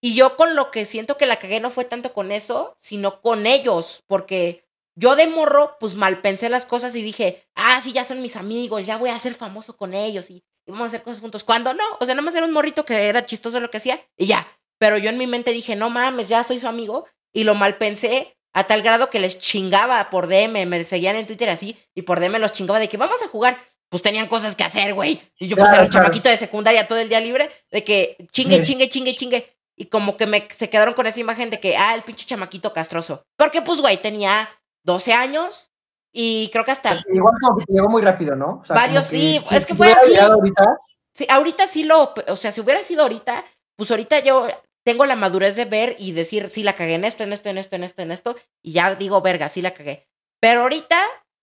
Y 0.00 0.14
yo 0.14 0.36
con 0.36 0.54
lo 0.54 0.70
que 0.70 0.86
siento 0.86 1.16
que 1.16 1.26
la 1.26 1.40
cagué 1.40 1.58
no 1.58 1.72
fue 1.72 1.86
tanto 1.86 2.12
con 2.12 2.30
eso, 2.30 2.76
sino 2.78 3.20
con 3.20 3.48
ellos, 3.48 4.04
porque 4.06 4.64
yo 4.94 5.16
de 5.16 5.26
morro, 5.26 5.76
pues 5.80 5.94
mal 5.96 6.20
pensé 6.20 6.48
las 6.50 6.66
cosas 6.66 6.94
y 6.94 7.02
dije, 7.02 7.48
ah, 7.56 7.80
sí, 7.82 7.92
ya 7.92 8.04
son 8.04 8.22
mis 8.22 8.36
amigos, 8.36 8.86
ya 8.86 8.96
voy 8.96 9.10
a 9.10 9.18
ser 9.18 9.34
famoso 9.34 9.76
con 9.76 9.92
ellos 9.92 10.30
y, 10.30 10.44
y 10.66 10.70
vamos 10.70 10.84
a 10.84 10.86
hacer 10.86 11.02
cosas 11.02 11.18
juntos. 11.18 11.42
Cuando 11.42 11.74
no, 11.74 11.82
o 11.98 12.06
sea, 12.06 12.14
nada 12.14 12.24
más 12.24 12.36
era 12.36 12.46
un 12.46 12.52
morrito 12.52 12.84
que 12.84 13.08
era 13.08 13.26
chistoso 13.26 13.58
lo 13.58 13.72
que 13.72 13.78
hacía 13.78 14.00
y 14.16 14.26
ya. 14.26 14.46
Pero 14.84 14.98
yo 14.98 15.08
en 15.08 15.16
mi 15.16 15.26
mente 15.26 15.52
dije, 15.52 15.76
no 15.76 15.88
mames, 15.88 16.28
ya 16.28 16.44
soy 16.44 16.60
su 16.60 16.68
amigo. 16.68 17.06
Y 17.32 17.44
lo 17.44 17.54
mal 17.54 17.78
pensé 17.78 18.36
a 18.52 18.64
tal 18.64 18.82
grado 18.82 19.08
que 19.08 19.18
les 19.18 19.38
chingaba 19.38 20.10
por 20.10 20.26
DM, 20.26 20.66
me 20.66 20.84
seguían 20.84 21.16
en 21.16 21.26
Twitter 21.26 21.48
así, 21.48 21.78
y 21.94 22.02
por 22.02 22.20
DM 22.20 22.38
los 22.38 22.52
chingaba 22.52 22.78
de 22.78 22.90
que 22.90 22.98
vamos 22.98 23.16
a 23.22 23.28
jugar. 23.28 23.56
Pues 23.88 24.02
tenían 24.02 24.28
cosas 24.28 24.54
que 24.54 24.62
hacer, 24.62 24.92
güey. 24.92 25.22
Y 25.38 25.48
yo 25.48 25.56
pues 25.56 25.72
era 25.72 25.84
un 25.84 25.88
chamaquito 25.88 26.28
de 26.28 26.36
secundaria 26.36 26.86
todo 26.86 26.98
el 26.98 27.08
día 27.08 27.18
libre, 27.18 27.50
de 27.70 27.82
que 27.82 28.28
chingue, 28.30 28.60
chingue, 28.60 28.90
chingue, 28.90 29.16
chingue. 29.16 29.56
Y 29.74 29.86
como 29.86 30.18
que 30.18 30.26
me 30.26 30.46
se 30.54 30.68
quedaron 30.68 30.92
con 30.92 31.06
esa 31.06 31.18
imagen 31.18 31.48
de 31.48 31.60
que, 31.60 31.78
ah, 31.78 31.94
el 31.94 32.02
pinche 32.02 32.26
chamaquito 32.26 32.74
castroso. 32.74 33.24
Porque 33.38 33.62
pues, 33.62 33.80
güey, 33.80 33.96
tenía 33.96 34.50
12 34.82 35.14
años 35.14 35.70
y 36.12 36.50
creo 36.52 36.66
que 36.66 36.72
hasta... 36.72 37.02
Igual 37.10 37.36
como 37.40 37.56
que 37.56 37.64
llegó 37.72 37.88
muy 37.88 38.02
rápido, 38.02 38.36
¿no? 38.36 38.60
varios, 38.68 39.06
sí, 39.06 39.42
es 39.50 39.64
que 39.64 39.74
fue 39.74 39.90
así. 39.90 40.14
Ahorita? 40.14 40.78
Sí, 41.14 41.26
ahorita 41.30 41.66
sí 41.68 41.84
lo, 41.84 42.12
o 42.28 42.36
sea, 42.36 42.52
si 42.52 42.60
hubiera 42.60 42.84
sido 42.84 43.00
ahorita, 43.00 43.46
pues 43.76 43.90
ahorita 43.90 44.20
yo 44.20 44.46
tengo 44.84 45.06
la 45.06 45.16
madurez 45.16 45.56
de 45.56 45.64
ver 45.64 45.96
y 45.98 46.12
decir, 46.12 46.48
sí, 46.48 46.62
la 46.62 46.74
cagué 46.74 46.94
en 46.94 47.04
esto, 47.04 47.24
en 47.24 47.32
esto, 47.32 47.48
en 47.48 47.58
esto, 47.58 47.76
en 47.76 47.84
esto, 47.84 48.02
en 48.02 48.12
esto, 48.12 48.36
y 48.62 48.72
ya 48.72 48.94
digo, 48.94 49.20
verga, 49.22 49.48
sí 49.48 49.62
la 49.62 49.72
cagué. 49.72 50.06
Pero 50.40 50.62
ahorita, 50.62 50.96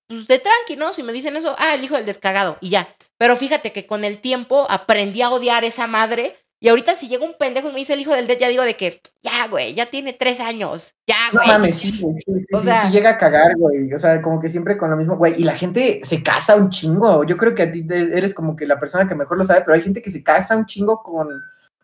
pues 0.07 0.27
de 0.27 0.39
tranqui, 0.39 0.75
¿no? 0.77 0.93
Si 0.93 1.03
me 1.03 1.11
dicen 1.11 1.35
eso, 1.35 1.55
ah, 1.57 1.73
el 1.73 1.83
hijo 1.83 1.95
del 1.95 2.05
descagado, 2.05 2.57
y 2.61 2.69
ya. 2.69 2.95
Pero 3.17 3.35
fíjate 3.35 3.71
que 3.71 3.87
con 3.87 4.03
el 4.03 4.19
tiempo 4.19 4.67
aprendí 4.69 5.21
a 5.21 5.31
odiar 5.31 5.63
esa 5.63 5.87
madre. 5.87 6.35
Y 6.63 6.69
ahorita 6.69 6.95
si 6.95 7.07
llega 7.07 7.25
un 7.25 7.33
pendejo 7.39 7.69
y 7.69 7.71
me 7.71 7.79
dice 7.79 7.93
el 7.93 8.01
hijo 8.01 8.13
del 8.13 8.27
dead, 8.27 8.37
ya 8.37 8.47
digo 8.47 8.61
de 8.61 8.75
que, 8.75 9.01
ya, 9.23 9.47
güey, 9.47 9.73
ya 9.73 9.87
tiene 9.87 10.13
tres 10.13 10.39
años. 10.39 10.93
Ya, 11.07 11.15
güey. 11.31 11.47
No 11.47 11.53
mames, 11.53 11.77
sí, 11.77 11.91
sí, 11.91 12.05
sí, 12.23 12.45
o 12.53 12.61
sea, 12.61 12.83
sí, 12.83 12.91
llega 12.91 13.11
a 13.11 13.17
cagar, 13.17 13.55
güey. 13.57 13.91
O 13.91 13.97
sea, 13.97 14.21
como 14.21 14.39
que 14.39 14.49
siempre 14.49 14.77
con 14.77 14.91
lo 14.91 14.95
mismo, 14.95 15.17
güey. 15.17 15.33
Y 15.41 15.43
la 15.43 15.55
gente 15.55 16.01
se 16.03 16.21
casa 16.21 16.55
un 16.55 16.69
chingo. 16.69 17.23
Yo 17.23 17.35
creo 17.35 17.55
que 17.55 17.63
a 17.63 17.71
ti 17.71 17.83
eres 17.89 18.35
como 18.35 18.55
que 18.55 18.67
la 18.67 18.79
persona 18.79 19.09
que 19.09 19.15
mejor 19.15 19.39
lo 19.39 19.43
sabe, 19.43 19.61
pero 19.61 19.73
hay 19.73 19.81
gente 19.81 20.03
que 20.03 20.11
se 20.11 20.23
casa 20.23 20.55
un 20.55 20.67
chingo 20.67 21.01
con 21.01 21.29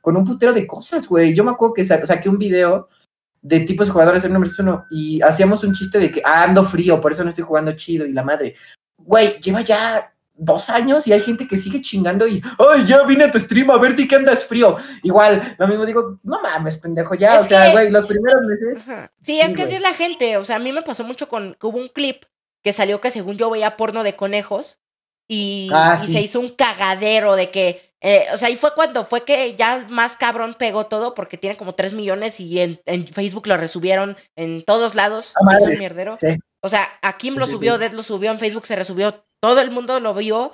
con 0.07 0.15
un 0.15 0.23
putero 0.23 0.53
de 0.53 0.65
cosas, 0.65 1.05
güey. 1.05 1.33
Yo 1.33 1.43
me 1.43 1.51
acuerdo 1.51 1.73
que 1.73 1.83
saqué 1.83 2.29
un 2.29 2.37
video 2.37 2.87
de 3.41 3.59
tipos 3.59 3.87
de 3.87 3.91
jugadores 3.91 4.23
en 4.23 4.31
número 4.31 4.49
uno 4.57 4.85
y 4.89 5.21
hacíamos 5.21 5.65
un 5.65 5.73
chiste 5.73 5.99
de 5.99 6.09
que 6.09 6.21
ah, 6.23 6.43
ando 6.43 6.63
frío, 6.63 7.01
por 7.01 7.11
eso 7.11 7.25
no 7.25 7.29
estoy 7.31 7.43
jugando 7.43 7.73
chido 7.73 8.05
y 8.05 8.13
la 8.13 8.23
madre. 8.23 8.55
güey, 8.95 9.37
lleva 9.41 9.59
ya 9.59 10.13
dos 10.33 10.69
años 10.69 11.07
y 11.07 11.11
hay 11.11 11.19
gente 11.19 11.45
que 11.45 11.57
sigue 11.57 11.81
chingando 11.81 12.25
y, 12.25 12.41
ay, 12.57 12.85
ya 12.87 13.03
vine 13.03 13.25
a 13.25 13.31
tu 13.31 13.37
stream 13.37 13.69
a 13.69 13.77
ver 13.77 13.97
di 13.97 14.07
que 14.07 14.15
andas 14.15 14.45
frío. 14.45 14.77
Igual, 15.03 15.57
lo 15.59 15.67
mismo 15.67 15.85
digo, 15.85 16.21
no 16.23 16.41
mames, 16.41 16.77
pendejo, 16.77 17.13
ya, 17.15 17.41
o 17.41 17.43
sea, 17.43 17.73
güey, 17.73 17.91
los 17.91 18.05
primeros 18.05 18.43
meses. 18.43 18.85
Sí, 19.23 19.41
es 19.41 19.53
que 19.55 19.63
así 19.63 19.75
es 19.75 19.81
la 19.81 19.93
gente, 19.93 20.37
o 20.37 20.45
sea, 20.45 20.55
a 20.55 20.59
mí 20.59 20.71
me 20.71 20.83
pasó 20.83 21.03
mucho 21.03 21.27
con 21.27 21.57
que 21.59 21.67
hubo 21.67 21.79
un 21.79 21.89
clip 21.89 22.23
que 22.63 22.71
salió 22.71 23.01
que 23.01 23.11
según 23.11 23.35
yo 23.35 23.49
veía 23.49 23.75
porno 23.75 24.03
de 24.03 24.15
conejos 24.15 24.79
y, 25.27 25.69
ah, 25.73 25.97
se 25.97 26.21
hizo 26.21 26.39
un 26.39 26.49
cagadero 26.49 27.35
de 27.35 27.49
que, 27.49 27.91
eh, 28.01 28.27
o 28.33 28.37
sea, 28.37 28.49
y 28.49 28.55
fue 28.55 28.73
cuando 28.73 29.05
fue 29.05 29.25
que 29.25 29.55
ya 29.55 29.85
más 29.89 30.15
cabrón 30.15 30.55
pegó 30.57 30.85
todo 30.85 31.13
porque 31.13 31.37
tiene 31.37 31.57
como 31.57 31.75
3 31.75 31.93
millones 31.93 32.39
y 32.39 32.59
en, 32.59 32.79
Facebook 33.11 33.47
lo 33.47 33.57
resubieron 33.57 34.15
en 34.35 34.63
todos 34.63 34.95
lados. 34.95 35.33
Ah, 35.35 35.57
un 35.59 35.69
mierdero. 35.77 36.15
O 36.61 36.69
sea, 36.69 36.87
a 37.01 37.17
Kim 37.17 37.35
lo 37.35 37.47
subió, 37.47 37.77
Dead 37.77 37.91
lo 37.91 38.03
subió, 38.03 38.31
en 38.31 38.39
Facebook 38.39 38.67
se 38.67 38.75
resubió, 38.75 39.25
todo 39.39 39.59
el 39.61 39.71
mundo 39.71 39.99
lo 39.99 40.13
vio. 40.13 40.53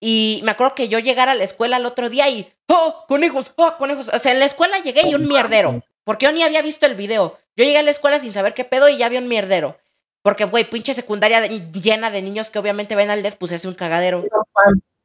Y 0.00 0.40
me 0.44 0.52
acuerdo 0.52 0.74
que 0.74 0.88
yo 0.88 0.98
llegara 0.98 1.32
a 1.32 1.34
la 1.34 1.44
escuela 1.44 1.76
el 1.76 1.86
otro 1.86 2.08
día 2.08 2.28
y, 2.28 2.52
¡oh, 2.68 3.04
conejos! 3.08 3.52
¡oh, 3.56 3.76
conejos! 3.78 4.08
O 4.12 4.18
sea, 4.18 4.32
en 4.32 4.38
la 4.38 4.46
escuela 4.46 4.78
llegué 4.78 5.08
y 5.08 5.14
un 5.14 5.26
mierdero, 5.26 5.82
porque 6.04 6.26
yo 6.26 6.32
ni 6.32 6.42
había 6.42 6.62
visto 6.62 6.86
el 6.86 6.94
video. 6.94 7.36
Yo 7.56 7.64
llegué 7.64 7.78
a 7.78 7.82
la 7.82 7.90
escuela 7.90 8.20
sin 8.20 8.32
saber 8.32 8.54
qué 8.54 8.64
pedo 8.64 8.88
y 8.88 8.96
ya 8.96 9.06
había 9.06 9.18
un 9.18 9.26
mierdero. 9.26 9.76
Porque, 10.22 10.44
güey, 10.44 10.64
pinche 10.64 10.94
secundaria 10.94 11.46
llena 11.46 12.10
de 12.10 12.22
niños 12.22 12.50
que 12.50 12.58
obviamente 12.58 12.96
ven 12.96 13.10
al 13.10 13.22
Dead, 13.22 13.36
pues 13.36 13.52
es 13.52 13.64
un 13.64 13.74
cagadero. 13.74 14.24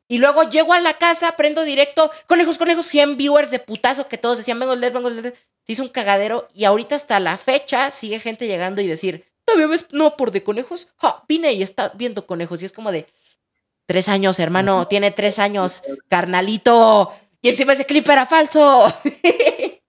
Y 0.08 0.18
luego 0.18 0.50
llego 0.50 0.74
a 0.74 0.80
la 0.80 0.94
casa, 0.94 1.36
prendo 1.38 1.64
directo, 1.64 2.12
conejos, 2.28 2.58
conejos, 2.58 2.86
100 2.88 3.18
viewers 3.18 3.52
de 3.52 3.60
putazo 3.60 4.08
que 4.08 4.18
todos 4.18 4.38
decían, 4.38 4.60
vengo 4.60 4.74
el 4.74 4.82
Dead, 4.82 4.94
vengo 4.94 5.08
el 5.08 5.22
Dead. 5.22 5.34
Se 5.66 5.74
hizo 5.74 5.84
un 5.84 5.90
cagadero 5.90 6.48
y 6.54 6.66
ahorita 6.66 6.96
hasta 6.96 7.20
la 7.20 7.38
fecha 7.38 7.90
sigue 7.92 8.20
gente 8.20 8.48
llegando 8.48 8.82
y 8.82 8.88
decir, 8.88 9.26
¿todavía 9.46 9.68
ves 9.68 9.88
no 9.92 10.18
por 10.18 10.32
de 10.32 10.44
conejos? 10.44 10.90
Ja, 10.98 11.24
vine 11.28 11.54
y 11.54 11.64
está 11.64 11.92
viendo 11.96 12.28
conejos 12.28 12.62
y 12.62 12.66
es 12.66 12.74
como 12.74 12.92
de, 12.92 13.08
tres 13.86 14.10
años, 14.10 14.40
hermano, 14.40 14.88
tiene 14.88 15.12
tres 15.12 15.40
años, 15.40 15.84
carnalito. 16.10 17.14
Y 17.42 17.50
encima 17.50 17.74
ese 17.74 17.86
clip 17.86 18.08
era 18.10 18.26
falso. 18.26 18.92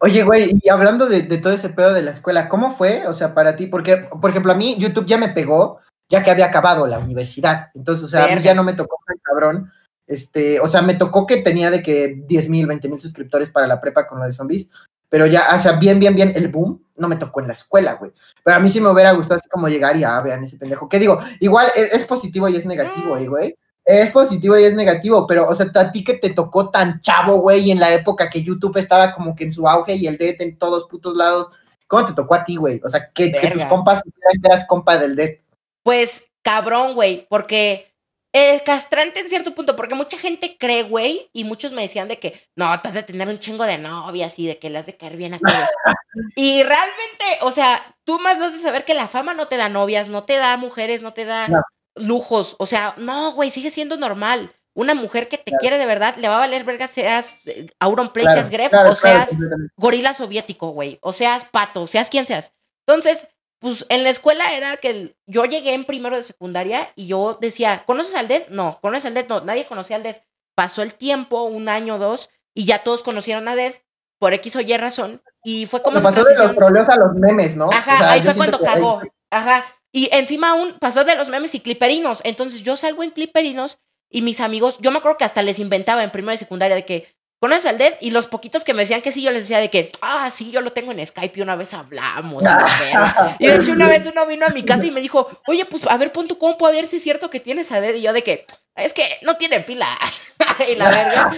Oye, 0.00 0.22
güey, 0.22 0.58
y 0.62 0.68
hablando 0.68 1.06
de, 1.06 1.22
todo 1.38 1.52
ese 1.52 1.70
pedo 1.70 1.92
de 1.92 2.02
la 2.02 2.10
escuela, 2.10 2.48
¿cómo 2.48 2.74
fue? 2.74 3.06
O 3.06 3.12
sea, 3.12 3.34
para 3.34 3.56
ti, 3.56 3.66
porque, 3.66 3.96
por 3.96 4.30
ejemplo, 4.30 4.52
a 4.52 4.56
mí 4.56 4.76
YouTube 4.78 5.06
ya 5.06 5.18
me 5.18 5.30
pegó, 5.30 5.80
ya 6.08 6.22
que 6.22 6.30
había 6.30 6.46
acabado 6.46 6.86
la 6.86 6.98
universidad. 6.98 7.70
Entonces, 7.74 8.04
o 8.04 8.08
sea, 8.08 8.24
a 8.24 8.36
mí 8.36 8.42
ya 8.42 8.54
no 8.54 8.64
me 8.64 8.74
tocó 8.74 8.98
tan 9.06 9.16
cabrón. 9.22 9.72
Este, 10.06 10.60
o 10.60 10.68
sea, 10.68 10.82
me 10.82 10.94
tocó 10.94 11.26
que 11.26 11.38
tenía 11.38 11.70
de 11.70 11.82
que 11.82 12.22
10 12.26 12.48
mil, 12.48 12.66
20 12.66 12.88
mil 12.88 13.00
suscriptores 13.00 13.50
para 13.50 13.66
la 13.66 13.80
prepa 13.80 14.06
con 14.06 14.18
lo 14.18 14.24
de 14.24 14.32
zombies. 14.32 14.68
Pero 15.08 15.26
ya, 15.26 15.44
o 15.54 15.58
sea, 15.58 15.72
bien, 15.72 15.98
bien, 15.98 16.14
bien, 16.14 16.32
el 16.34 16.48
boom 16.48 16.82
no 16.96 17.08
me 17.08 17.16
tocó 17.16 17.40
en 17.40 17.46
la 17.46 17.52
escuela, 17.52 17.94
güey. 17.94 18.12
Pero 18.44 18.56
a 18.56 18.60
mí 18.60 18.70
sí 18.70 18.80
me 18.80 18.88
hubiera 18.88 19.12
gustado 19.12 19.38
así 19.40 19.48
como 19.48 19.68
llegar 19.68 19.96
y, 19.96 20.04
ah, 20.04 20.20
vean 20.20 20.44
ese 20.44 20.56
pendejo. 20.56 20.88
¿Qué 20.88 20.98
digo? 20.98 21.20
Igual 21.40 21.68
es, 21.74 21.92
es 21.92 22.04
positivo 22.04 22.48
y 22.48 22.56
es 22.56 22.66
negativo, 22.66 23.16
¿eh, 23.16 23.26
güey 23.26 23.56
es 23.86 24.10
positivo 24.10 24.58
y 24.58 24.64
es 24.64 24.74
negativo, 24.74 25.28
pero, 25.28 25.48
o 25.48 25.54
sea, 25.54 25.66
a 25.72 25.92
ti 25.92 26.02
que 26.02 26.14
te 26.14 26.30
tocó 26.30 26.70
tan 26.70 27.00
chavo, 27.02 27.36
güey, 27.36 27.70
en 27.70 27.78
la 27.78 27.94
época 27.94 28.28
que 28.28 28.42
YouTube 28.42 28.76
estaba 28.78 29.12
como 29.12 29.36
que 29.36 29.44
en 29.44 29.52
su 29.52 29.68
auge 29.68 29.94
y 29.94 30.08
el 30.08 30.18
Dead 30.18 30.34
en 30.40 30.58
todos 30.58 30.88
putos 30.88 31.14
lados, 31.14 31.50
¿cómo 31.86 32.04
te 32.04 32.12
tocó 32.12 32.34
a 32.34 32.44
ti, 32.44 32.56
güey? 32.56 32.80
O 32.84 32.88
sea, 32.88 33.12
que, 33.12 33.28
tus 33.52 33.64
compas 33.66 34.02
eras 34.42 34.66
compa 34.66 34.98
del 34.98 35.14
Dead. 35.14 35.36
Pues, 35.84 36.26
cabrón, 36.42 36.94
güey, 36.94 37.28
porque 37.30 37.94
es 38.32 38.60
castrante 38.62 39.20
en 39.20 39.30
cierto 39.30 39.54
punto, 39.54 39.76
porque 39.76 39.94
mucha 39.94 40.18
gente 40.18 40.56
cree, 40.58 40.82
güey, 40.82 41.30
y 41.32 41.44
muchos 41.44 41.70
me 41.70 41.82
decían 41.82 42.08
de 42.08 42.18
que, 42.18 42.42
no, 42.56 42.80
te 42.80 42.88
has 42.88 42.94
de 42.94 43.04
tener 43.04 43.28
un 43.28 43.38
chingo 43.38 43.62
de 43.62 43.78
novias 43.78 44.36
y 44.40 44.48
de 44.48 44.58
que 44.58 44.68
le 44.68 44.78
has 44.78 44.86
de 44.86 44.96
caer 44.96 45.16
bien 45.16 45.34
a 45.34 45.38
todos. 45.38 45.70
y 46.36 46.64
realmente, 46.64 47.24
o 47.42 47.52
sea, 47.52 47.80
tú 48.02 48.18
más 48.18 48.40
vas 48.40 48.52
de 48.52 48.62
saber 48.62 48.84
que 48.84 48.94
la 48.94 49.06
fama 49.06 49.32
no 49.32 49.46
te 49.46 49.56
da 49.56 49.68
novias, 49.68 50.08
no 50.08 50.24
te 50.24 50.38
da 50.38 50.56
mujeres, 50.56 51.02
no 51.02 51.12
te 51.12 51.24
da 51.24 51.46
lujos. 51.96 52.56
O 52.58 52.66
sea, 52.66 52.94
no, 52.96 53.32
güey, 53.32 53.50
sigue 53.50 53.70
siendo 53.70 53.96
normal. 53.96 54.52
Una 54.74 54.94
mujer 54.94 55.28
que 55.28 55.38
te 55.38 55.52
quiere 55.52 55.78
de 55.78 55.86
verdad 55.86 56.16
le 56.16 56.28
va 56.28 56.36
a 56.36 56.40
valer 56.40 56.64
verga 56.64 56.86
seas 56.86 57.40
eh, 57.46 57.68
Auron 57.80 58.12
Play, 58.12 58.26
seas 58.26 58.50
Gref, 58.50 58.72
o 58.72 58.94
seas 58.94 59.30
gorila 59.76 60.12
soviético, 60.12 60.68
güey, 60.68 60.98
o 61.00 61.14
seas 61.14 61.46
pato, 61.46 61.82
o 61.82 61.86
seas 61.86 62.10
quien 62.10 62.26
seas. 62.26 62.52
Entonces, 62.86 63.26
pues 63.58 63.86
en 63.88 64.04
la 64.04 64.10
escuela 64.10 64.52
era 64.52 64.76
que 64.76 65.16
yo 65.26 65.46
llegué 65.46 65.72
en 65.72 65.86
primero 65.86 66.16
de 66.16 66.22
secundaria 66.22 66.92
y 66.94 67.06
yo 67.06 67.38
decía, 67.40 67.84
¿conoces 67.86 68.14
al 68.16 68.28
Dead? 68.28 68.48
No, 68.48 68.78
¿conoces 68.82 69.06
al 69.06 69.14
Dead? 69.14 69.26
No, 69.28 69.40
nadie 69.40 69.64
conocía 69.64 69.96
al 69.96 70.02
Dead. 70.02 70.20
Pasó 70.54 70.82
el 70.82 70.92
tiempo, 70.92 71.44
un 71.44 71.70
año 71.70 71.98
dos, 71.98 72.28
y 72.54 72.66
ya 72.66 72.82
todos 72.82 73.02
conocieron 73.02 73.48
a 73.48 73.56
Dead 73.56 73.72
por 74.18 74.34
X 74.34 74.56
o 74.56 74.60
Y 74.60 74.76
razón. 74.76 75.22
Y 75.42 75.66
fue 75.66 75.82
como. 75.82 76.02
pasó 76.02 76.22
de 76.22 76.36
los 76.36 76.52
problemas 76.52 76.88
a 76.90 76.96
los 76.96 77.14
memes, 77.14 77.56
¿no? 77.56 77.70
Ajá, 77.72 78.12
ahí 78.12 78.20
fue 78.22 78.34
cuando 78.34 78.60
cagó. 78.60 79.00
Ajá. 79.30 79.64
Y 79.96 80.10
encima 80.12 80.50
aún 80.50 80.74
pasó 80.78 81.04
de 81.04 81.16
los 81.16 81.30
memes 81.30 81.54
y 81.54 81.60
cliperinos. 81.60 82.20
Entonces 82.24 82.60
yo 82.60 82.76
salgo 82.76 83.02
en 83.02 83.12
cliperinos 83.12 83.78
y 84.10 84.20
mis 84.20 84.40
amigos, 84.40 84.76
yo 84.80 84.90
me 84.90 84.98
acuerdo 84.98 85.16
que 85.16 85.24
hasta 85.24 85.40
les 85.40 85.58
inventaba 85.58 86.04
en 86.04 86.10
primera 86.10 86.34
y 86.34 86.38
secundaria 86.38 86.76
de 86.76 86.84
que 86.84 87.16
¿conoces 87.40 87.64
al 87.64 87.78
Dead? 87.78 87.94
Y 88.02 88.10
los 88.10 88.26
poquitos 88.26 88.62
que 88.62 88.74
me 88.74 88.82
decían 88.82 89.00
que 89.00 89.10
sí, 89.10 89.22
yo 89.22 89.30
les 89.30 89.44
decía 89.44 89.58
de 89.58 89.70
que, 89.70 89.90
ah, 90.02 90.30
sí, 90.30 90.50
yo 90.50 90.60
lo 90.60 90.74
tengo 90.74 90.92
en 90.92 91.06
Skype 91.06 91.38
y 91.38 91.42
una 91.42 91.56
vez 91.56 91.72
hablamos. 91.72 92.44
y 93.38 93.46
de 93.46 93.56
hecho 93.56 93.72
una 93.72 93.88
vez 93.88 94.04
uno 94.04 94.26
vino 94.26 94.44
a 94.44 94.50
mi 94.50 94.66
casa 94.66 94.84
y 94.84 94.90
me 94.90 95.00
dijo, 95.00 95.30
oye, 95.46 95.64
pues 95.64 95.86
a 95.86 95.96
ver, 95.96 96.12
pon 96.12 96.28
tu 96.28 96.36
compu 96.36 96.66
a 96.66 96.72
ver 96.72 96.86
si 96.86 96.96
es 96.96 97.02
cierto 97.02 97.30
que 97.30 97.40
tienes 97.40 97.72
a 97.72 97.80
Dead. 97.80 97.94
Y 97.94 98.02
yo 98.02 98.12
de 98.12 98.22
que, 98.22 98.46
es 98.74 98.92
que 98.92 99.02
no 99.22 99.38
tiene 99.38 99.60
pila. 99.60 99.88
y 100.70 100.74
la 100.74 100.90
verga. 100.90 101.30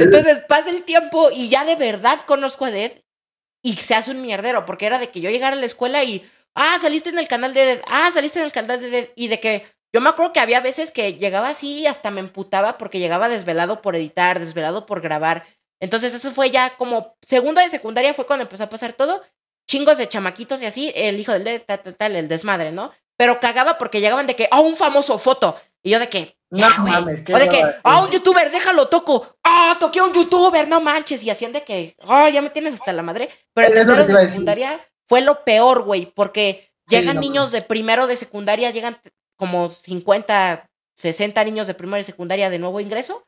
Entonces 0.00 0.38
pasa 0.48 0.70
el 0.70 0.82
tiempo 0.82 1.30
y 1.30 1.48
ya 1.48 1.64
de 1.64 1.76
verdad 1.76 2.18
conozco 2.26 2.64
a 2.64 2.72
Dead 2.72 2.90
y 3.62 3.76
se 3.76 3.94
hace 3.94 4.10
un 4.10 4.20
mierdero, 4.20 4.66
porque 4.66 4.86
era 4.86 4.98
de 4.98 5.10
que 5.10 5.20
yo 5.20 5.30
llegara 5.30 5.54
a 5.54 5.60
la 5.60 5.66
escuela 5.66 6.02
y 6.02 6.28
ah, 6.54 6.78
saliste 6.80 7.10
en 7.10 7.18
el 7.18 7.28
canal 7.28 7.54
de 7.54 7.64
Dead, 7.64 7.80
ah, 7.88 8.10
saliste 8.12 8.38
en 8.38 8.46
el 8.46 8.52
canal 8.52 8.80
de 8.80 8.90
Dead, 8.90 9.08
y 9.16 9.28
de 9.28 9.40
que 9.40 9.66
yo 9.94 10.00
me 10.00 10.10
acuerdo 10.10 10.32
que 10.32 10.40
había 10.40 10.60
veces 10.60 10.90
que 10.90 11.14
llegaba 11.14 11.50
así 11.50 11.80
y 11.80 11.86
hasta 11.86 12.10
me 12.10 12.20
emputaba 12.20 12.78
porque 12.78 12.98
llegaba 12.98 13.28
desvelado 13.28 13.80
por 13.80 13.94
editar, 13.94 14.40
desvelado 14.40 14.86
por 14.86 15.00
grabar. 15.00 15.46
Entonces 15.80 16.12
eso 16.14 16.32
fue 16.32 16.50
ya 16.50 16.70
como 16.76 17.16
segundo 17.22 17.60
de 17.60 17.68
secundaria 17.68 18.12
fue 18.12 18.26
cuando 18.26 18.42
empezó 18.42 18.64
a 18.64 18.70
pasar 18.70 18.94
todo. 18.94 19.22
Chingos 19.68 19.96
de 19.96 20.08
chamaquitos 20.08 20.60
y 20.62 20.66
así, 20.66 20.92
el 20.96 21.20
hijo 21.20 21.32
del 21.32 21.44
Dead, 21.44 21.62
tal, 21.62 21.80
tal, 21.80 21.94
tal, 21.94 22.16
el 22.16 22.28
desmadre, 22.28 22.72
¿no? 22.72 22.92
Pero 23.16 23.38
cagaba 23.38 23.78
porque 23.78 24.00
llegaban 24.00 24.26
de 24.26 24.34
que, 24.34 24.48
ah, 24.50 24.60
un 24.60 24.76
famoso 24.76 25.18
foto. 25.18 25.58
Y 25.82 25.90
yo 25.90 25.98
de 25.98 26.08
que, 26.08 26.36
no 26.50 26.68
mames, 26.78 27.22
O 27.32 27.38
de 27.38 27.48
que, 27.48 27.64
ah, 27.84 28.02
un 28.02 28.10
youtuber, 28.10 28.50
déjalo, 28.50 28.88
toco. 28.88 29.36
Ah, 29.44 29.76
toqué 29.78 30.00
a 30.00 30.04
un 30.04 30.12
youtuber, 30.12 30.66
no 30.66 30.80
manches. 30.80 31.22
Y 31.22 31.30
hacían 31.30 31.52
de 31.52 31.62
que, 31.62 31.94
ah, 32.00 32.28
ya 32.30 32.42
me 32.42 32.50
tienes 32.50 32.74
hasta 32.74 32.92
la 32.92 33.02
madre. 33.02 33.28
Pero 33.54 33.68
en 33.68 33.74
tercero 33.74 34.04
de 34.04 34.28
secundaria 34.28 34.80
fue 35.08 35.20
lo 35.20 35.44
peor, 35.44 35.82
güey, 35.82 36.06
porque 36.06 36.70
llegan 36.88 37.20
niños 37.20 37.50
de 37.52 37.62
primero 37.62 38.06
de 38.06 38.16
secundaria, 38.16 38.70
llegan 38.70 38.98
como 39.36 39.70
50, 39.70 40.70
60 40.96 41.44
niños 41.44 41.66
de 41.66 41.74
primero 41.74 41.98
y 41.98 42.04
secundaria 42.04 42.50
de 42.50 42.58
nuevo 42.58 42.80
ingreso. 42.80 43.26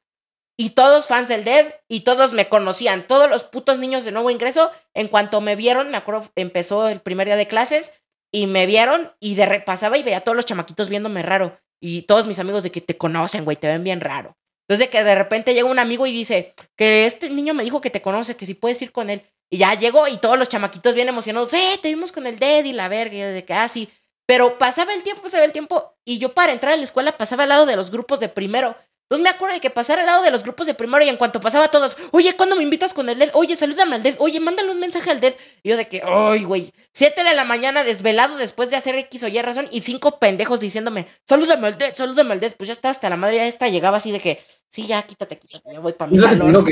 Y 0.59 0.70
todos 0.70 1.07
fans 1.07 1.29
del 1.29 1.45
Dead 1.45 1.66
y 1.87 2.01
todos 2.01 2.33
me 2.33 2.49
conocían. 2.49 3.07
Todos 3.07 3.29
los 3.29 3.45
putos 3.45 3.79
niños 3.79 4.05
de 4.05 4.12
nuevo 4.12 4.31
ingreso, 4.31 4.70
en 4.95 5.09
cuanto 5.09 5.43
me 5.43 5.55
vieron, 5.55 5.91
me 5.91 5.99
acuerdo, 5.99 6.31
empezó 6.35 6.89
el 6.89 7.01
primer 7.01 7.27
día 7.27 7.37
de 7.37 7.49
clases 7.49 7.93
y 8.33 8.47
me 8.47 8.64
vieron 8.64 9.12
y 9.20 9.35
de 9.35 9.45
repasaba 9.45 9.99
y 9.99 10.03
veía 10.03 10.18
a 10.18 10.20
todos 10.22 10.37
los 10.37 10.47
chamaquitos 10.47 10.89
viéndome 10.89 11.22
raro. 11.22 11.59
Y 11.79 12.03
todos 12.03 12.27
mis 12.27 12.39
amigos 12.39 12.62
de 12.62 12.72
que 12.72 12.81
te 12.81 12.97
conocen, 12.97 13.45
güey, 13.45 13.59
te 13.59 13.66
ven 13.66 13.85
bien 13.85 14.01
raro. 14.01 14.35
Entonces 14.66 14.87
de 14.87 14.91
que 14.91 15.05
de 15.05 15.14
repente 15.14 15.55
llega 15.55 15.68
un 15.68 15.79
amigo 15.79 16.07
y 16.07 16.12
dice 16.12 16.55
que 16.74 17.07
este 17.07 17.31
niño 17.31 17.55
me 17.55 17.62
dijo 17.62 17.81
que 17.81 17.91
te 17.91 18.03
conoce, 18.03 18.37
que 18.37 18.47
si 18.47 18.55
puedes 18.55 18.81
ir 18.83 18.93
con 18.93 19.11
él. 19.11 19.22
Y 19.51 19.59
ya 19.59 19.74
llegó 19.74 20.09
y 20.09 20.18
todos 20.18 20.38
los 20.38 20.49
chamaquitos 20.49 20.94
bien 20.94 21.09
emocionados, 21.09 21.53
¡eh! 21.55 21.78
Te 21.80 21.88
vimos 21.88 22.12
con 22.12 22.26
el 22.26 22.38
Dead 22.38 22.64
y 22.64 22.72
la 22.72 22.88
verga, 22.88 23.14
y 23.14 23.20
de 23.20 23.44
que 23.44 23.55
así. 23.55 23.88
Ah, 23.90 23.97
Pero 24.26 24.59
pasaba 24.59 24.92
el 24.92 25.03
tiempo, 25.03 25.22
pasaba 25.22 25.44
el 25.44 25.53
tiempo, 25.53 25.94
y 26.05 26.18
yo 26.18 26.34
para 26.34 26.53
entrar 26.53 26.72
a 26.72 26.76
la 26.76 26.82
escuela 26.84 27.12
pasaba 27.12 27.44
al 27.44 27.51
lado 27.51 27.66
de 27.66 27.76
los 27.76 27.90
grupos 27.90 28.18
de 28.18 28.28
primero. 28.28 28.76
Entonces 29.09 29.22
me 29.22 29.30
acuerdo 29.30 29.55
de 29.55 29.61
que 29.61 29.70
pasara 29.70 30.01
al 30.01 30.07
lado 30.07 30.24
de 30.24 30.32
los 30.32 30.42
grupos 30.42 30.66
de 30.66 30.74
primero 30.74 31.05
y 31.05 31.09
en 31.09 31.16
cuanto 31.16 31.40
pasaba 31.40 31.66
a 31.66 31.70
todos, 31.70 31.97
oye, 32.11 32.34
¿cuándo 32.34 32.57
me 32.57 32.64
invitas 32.64 32.92
con 32.92 33.09
el 33.09 33.20
Dead? 33.20 33.30
Oye, 33.34 33.55
salúdame 33.55 33.94
al 33.94 34.03
Dead, 34.03 34.16
oye, 34.18 34.40
mándale 34.40 34.72
un 34.72 34.80
mensaje 34.80 35.12
al 35.12 35.20
Dead. 35.20 35.32
Y 35.62 35.68
yo 35.68 35.76
de 35.76 35.86
que, 35.86 36.03
ay, 36.05 36.42
güey, 36.42 36.72
siete 36.92 37.22
de 37.22 37.34
la 37.36 37.44
mañana 37.44 37.84
desvelado 37.84 38.36
después 38.36 38.68
de 38.68 38.74
hacer 38.74 38.97
X 38.97 39.22
o 39.22 39.28
Y 39.28 39.40
razón 39.40 39.68
y 39.70 39.82
cinco 39.82 40.18
pendejos 40.18 40.59
diciéndome, 40.59 41.07
salúdame 41.24 41.68
al 41.68 41.78
Dead, 41.78 41.94
salúdame 41.94 42.32
al 42.32 42.40
Dead. 42.40 42.57
Pues 42.57 42.66
ya 42.66 42.72
está 42.72 42.90
hasta 42.90 43.09
la 43.09 43.16
madre, 43.16 43.36
ya 43.36 43.47
esta 43.47 43.68
llegaba 43.68 43.99
así 43.99 44.11
de 44.11 44.18
que, 44.18 44.42
sí, 44.72 44.88
ya, 44.88 45.01
quítate, 45.05 45.38
quítate, 45.38 45.72
ya 45.72 45.78
voy 45.78 45.92
para 45.92 46.11
mi 46.11 46.18
salón 46.18 46.66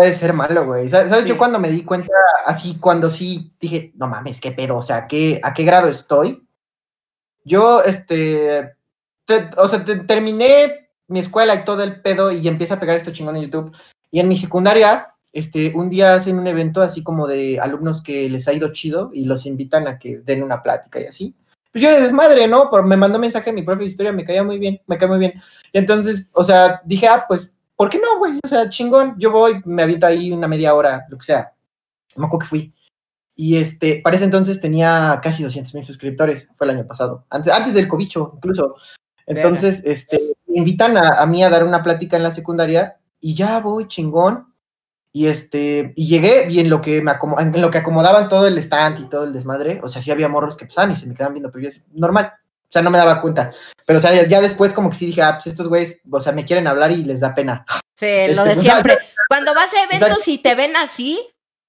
puede 0.00 0.14
ser 0.14 0.32
malo, 0.32 0.64
güey. 0.64 0.88
¿Sabes? 0.88 1.26
Yo 1.26 1.36
cuando 1.36 1.58
me 1.58 1.70
di 1.70 1.84
cuenta, 1.84 2.10
así, 2.46 2.78
cuando 2.80 3.10
sí 3.10 3.52
dije, 3.60 3.92
no 3.96 4.06
mames, 4.06 4.40
qué 4.40 4.50
pedo, 4.50 4.78
o 4.78 4.82
sea, 4.82 5.06
¿qué, 5.06 5.38
¿a 5.44 5.52
qué 5.52 5.62
grado 5.62 5.88
estoy? 5.88 6.48
Yo, 7.44 7.82
este, 7.82 8.76
o 9.58 9.68
sea, 9.68 9.84
terminé 9.84 10.88
mi 11.06 11.20
escuela 11.20 11.54
y 11.54 11.66
todo 11.66 11.82
el 11.82 12.00
pedo 12.00 12.32
y 12.32 12.48
empieza 12.48 12.76
a 12.76 12.80
pegar 12.80 12.96
esto 12.96 13.10
chingón 13.10 13.36
en 13.36 13.42
YouTube. 13.42 13.76
Y 14.10 14.20
en 14.20 14.28
mi 14.28 14.36
secundaria, 14.36 15.14
este, 15.34 15.70
un 15.74 15.90
día 15.90 16.14
hacen 16.14 16.38
un 16.38 16.46
evento 16.46 16.80
así 16.80 17.02
como 17.02 17.26
de 17.26 17.60
alumnos 17.60 18.00
que 18.02 18.30
les 18.30 18.48
ha 18.48 18.54
ido 18.54 18.72
chido 18.72 19.10
y 19.12 19.26
los 19.26 19.44
invitan 19.44 19.86
a 19.86 19.98
que 19.98 20.20
den 20.20 20.42
una 20.42 20.62
plática 20.62 20.98
y 20.98 21.04
así. 21.04 21.36
Pues 21.72 21.82
yo 21.82 21.90
de 21.90 22.00
desmadre, 22.00 22.48
¿no? 22.48 22.70
Por, 22.70 22.86
me 22.86 22.96
mandó 22.96 23.18
mensaje 23.18 23.50
a 23.50 23.52
mi 23.52 23.64
profe 23.64 23.80
de 23.80 23.90
historia, 23.90 24.12
me 24.12 24.24
caía 24.24 24.44
muy 24.44 24.58
bien, 24.58 24.80
me 24.86 24.96
cae 24.96 25.08
muy 25.08 25.18
bien. 25.18 25.34
Y 25.74 25.76
entonces, 25.76 26.26
o 26.32 26.42
sea, 26.42 26.80
dije, 26.86 27.06
ah, 27.06 27.26
pues 27.28 27.52
¿por 27.80 27.88
qué 27.88 27.98
no, 27.98 28.18
güey? 28.18 28.38
O 28.44 28.46
sea, 28.46 28.68
chingón, 28.68 29.14
yo 29.16 29.30
voy, 29.30 29.62
me 29.64 29.84
aviento 29.84 30.06
ahí 30.06 30.30
una 30.32 30.46
media 30.46 30.74
hora, 30.74 31.06
lo 31.08 31.16
que 31.16 31.24
sea. 31.24 31.54
Me 32.14 32.26
acuerdo 32.26 32.40
que 32.40 32.46
fui. 32.46 32.74
Y 33.34 33.56
este, 33.56 34.02
para 34.04 34.16
ese 34.16 34.26
entonces 34.26 34.60
tenía 34.60 35.18
casi 35.22 35.42
200 35.42 35.72
mil 35.72 35.82
suscriptores, 35.82 36.46
fue 36.56 36.66
el 36.66 36.76
año 36.76 36.86
pasado, 36.86 37.24
antes, 37.30 37.50
antes 37.50 37.72
del 37.72 37.88
cobicho 37.88 38.32
incluso. 38.36 38.74
Entonces, 39.26 39.80
este, 39.86 40.20
me 40.46 40.58
invitan 40.58 40.98
a, 40.98 41.24
mí 41.24 41.42
a 41.42 41.48
dar 41.48 41.64
una 41.64 41.82
plática 41.82 42.18
en 42.18 42.22
la 42.22 42.30
secundaria 42.30 42.98
y 43.18 43.34
ya 43.34 43.60
voy 43.60 43.88
chingón. 43.88 44.52
Y 45.10 45.28
este, 45.28 45.94
y 45.96 46.06
llegué 46.06 46.50
y 46.50 46.60
en 46.60 46.68
lo 46.68 46.82
que 46.82 47.00
me 47.00 47.12
en 47.38 47.60
lo 47.62 47.70
que 47.70 47.78
acomodaban 47.78 48.28
todo 48.28 48.46
el 48.46 48.58
stand 48.58 48.98
y 49.00 49.08
todo 49.08 49.24
el 49.24 49.32
desmadre, 49.32 49.80
o 49.82 49.88
sea, 49.88 50.02
sí 50.02 50.10
había 50.10 50.28
morros 50.28 50.58
que 50.58 50.66
pasaban 50.66 50.92
y 50.92 50.96
se 50.96 51.06
me 51.06 51.14
quedaban 51.14 51.32
viendo, 51.32 51.50
pero 51.50 51.62
yo 51.62 51.70
es 51.70 51.82
normal. 51.92 52.30
O 52.70 52.72
sea, 52.72 52.82
no 52.82 52.90
me 52.90 52.98
daba 52.98 53.20
cuenta. 53.20 53.50
Pero, 53.84 53.98
o 53.98 54.02
sea, 54.02 54.28
ya 54.28 54.40
después 54.40 54.72
como 54.72 54.90
que 54.90 54.96
sí 54.96 55.06
dije, 55.06 55.22
ah, 55.22 55.34
pues 55.34 55.48
estos 55.48 55.66
güeyes, 55.66 55.98
o 56.08 56.20
sea, 56.20 56.30
me 56.30 56.44
quieren 56.44 56.68
hablar 56.68 56.92
y 56.92 57.04
les 57.04 57.18
da 57.18 57.34
pena. 57.34 57.66
Sí, 57.98 58.06
lo 58.36 58.44
de 58.44 58.50
este, 58.50 58.62
siempre. 58.62 58.96
Cuando 59.28 59.52
vas 59.54 59.74
a 59.74 59.82
eventos 59.82 60.26
y 60.28 60.38
te 60.38 60.54
ven 60.54 60.76
así, 60.76 61.20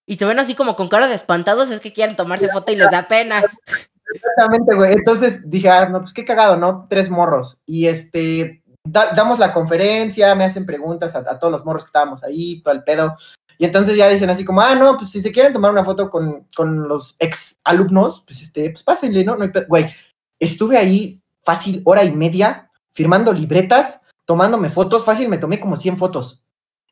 y 0.08 0.18
te 0.18 0.26
ven 0.26 0.38
así 0.38 0.54
como 0.54 0.76
con 0.76 0.90
cara 0.90 1.08
de 1.08 1.16
espantados, 1.16 1.72
es 1.72 1.80
que 1.80 1.92
quieren 1.92 2.16
tomarse 2.16 2.50
foto 2.50 2.72
y 2.72 2.76
les 2.76 2.92
da 2.92 3.08
pena. 3.08 3.42
Exactamente, 4.14 4.76
güey. 4.76 4.94
Entonces 4.94 5.50
dije, 5.50 5.70
ah, 5.70 5.90
no, 5.90 6.02
pues 6.02 6.14
qué 6.14 6.24
cagado, 6.24 6.56
¿no? 6.58 6.86
Tres 6.88 7.10
morros. 7.10 7.58
Y 7.66 7.88
este, 7.88 8.62
damos 8.84 9.40
la 9.40 9.54
conferencia, 9.54 10.36
me 10.36 10.44
hacen 10.44 10.68
preguntas 10.68 11.16
a, 11.16 11.40
todos 11.40 11.52
los 11.52 11.66
morros 11.66 11.84
que 11.84 11.88
estábamos 11.88 12.24
ahí, 12.24 12.62
todo 12.62 12.76
el 12.76 12.84
pedo. 12.84 13.18
Y 13.58 13.66
entonces 13.66 13.96
ya 13.96 14.08
dicen 14.08 14.30
así 14.30 14.44
como, 14.44 14.62
ah, 14.62 14.76
no, 14.76 14.98
pues 14.98 15.12
si 15.12 15.22
se 15.22 15.32
quieren 15.32 15.54
tomar 15.54 15.72
una 15.72 15.86
foto 15.86 16.10
con, 16.10 16.48
con 16.56 16.88
los 16.88 17.16
ex 17.20 17.60
alumnos, 17.64 18.24
pues 18.26 18.42
este, 18.42 18.70
pues 18.72 18.84
pásenle, 18.84 19.24
¿no? 19.24 19.36
no 19.36 19.44
hay 19.44 19.52
güey, 19.68 19.94
estuve 20.42 20.78
ahí 20.78 21.22
fácil 21.44 21.82
hora 21.86 22.04
y 22.04 22.12
media 22.12 22.70
firmando 22.92 23.32
libretas, 23.32 24.02
tomándome 24.26 24.70
fotos, 24.70 25.06
fácil 25.06 25.30
me 25.30 25.38
tomé 25.38 25.60
como 25.60 25.78
100 25.78 25.98
fotos. 25.98 26.44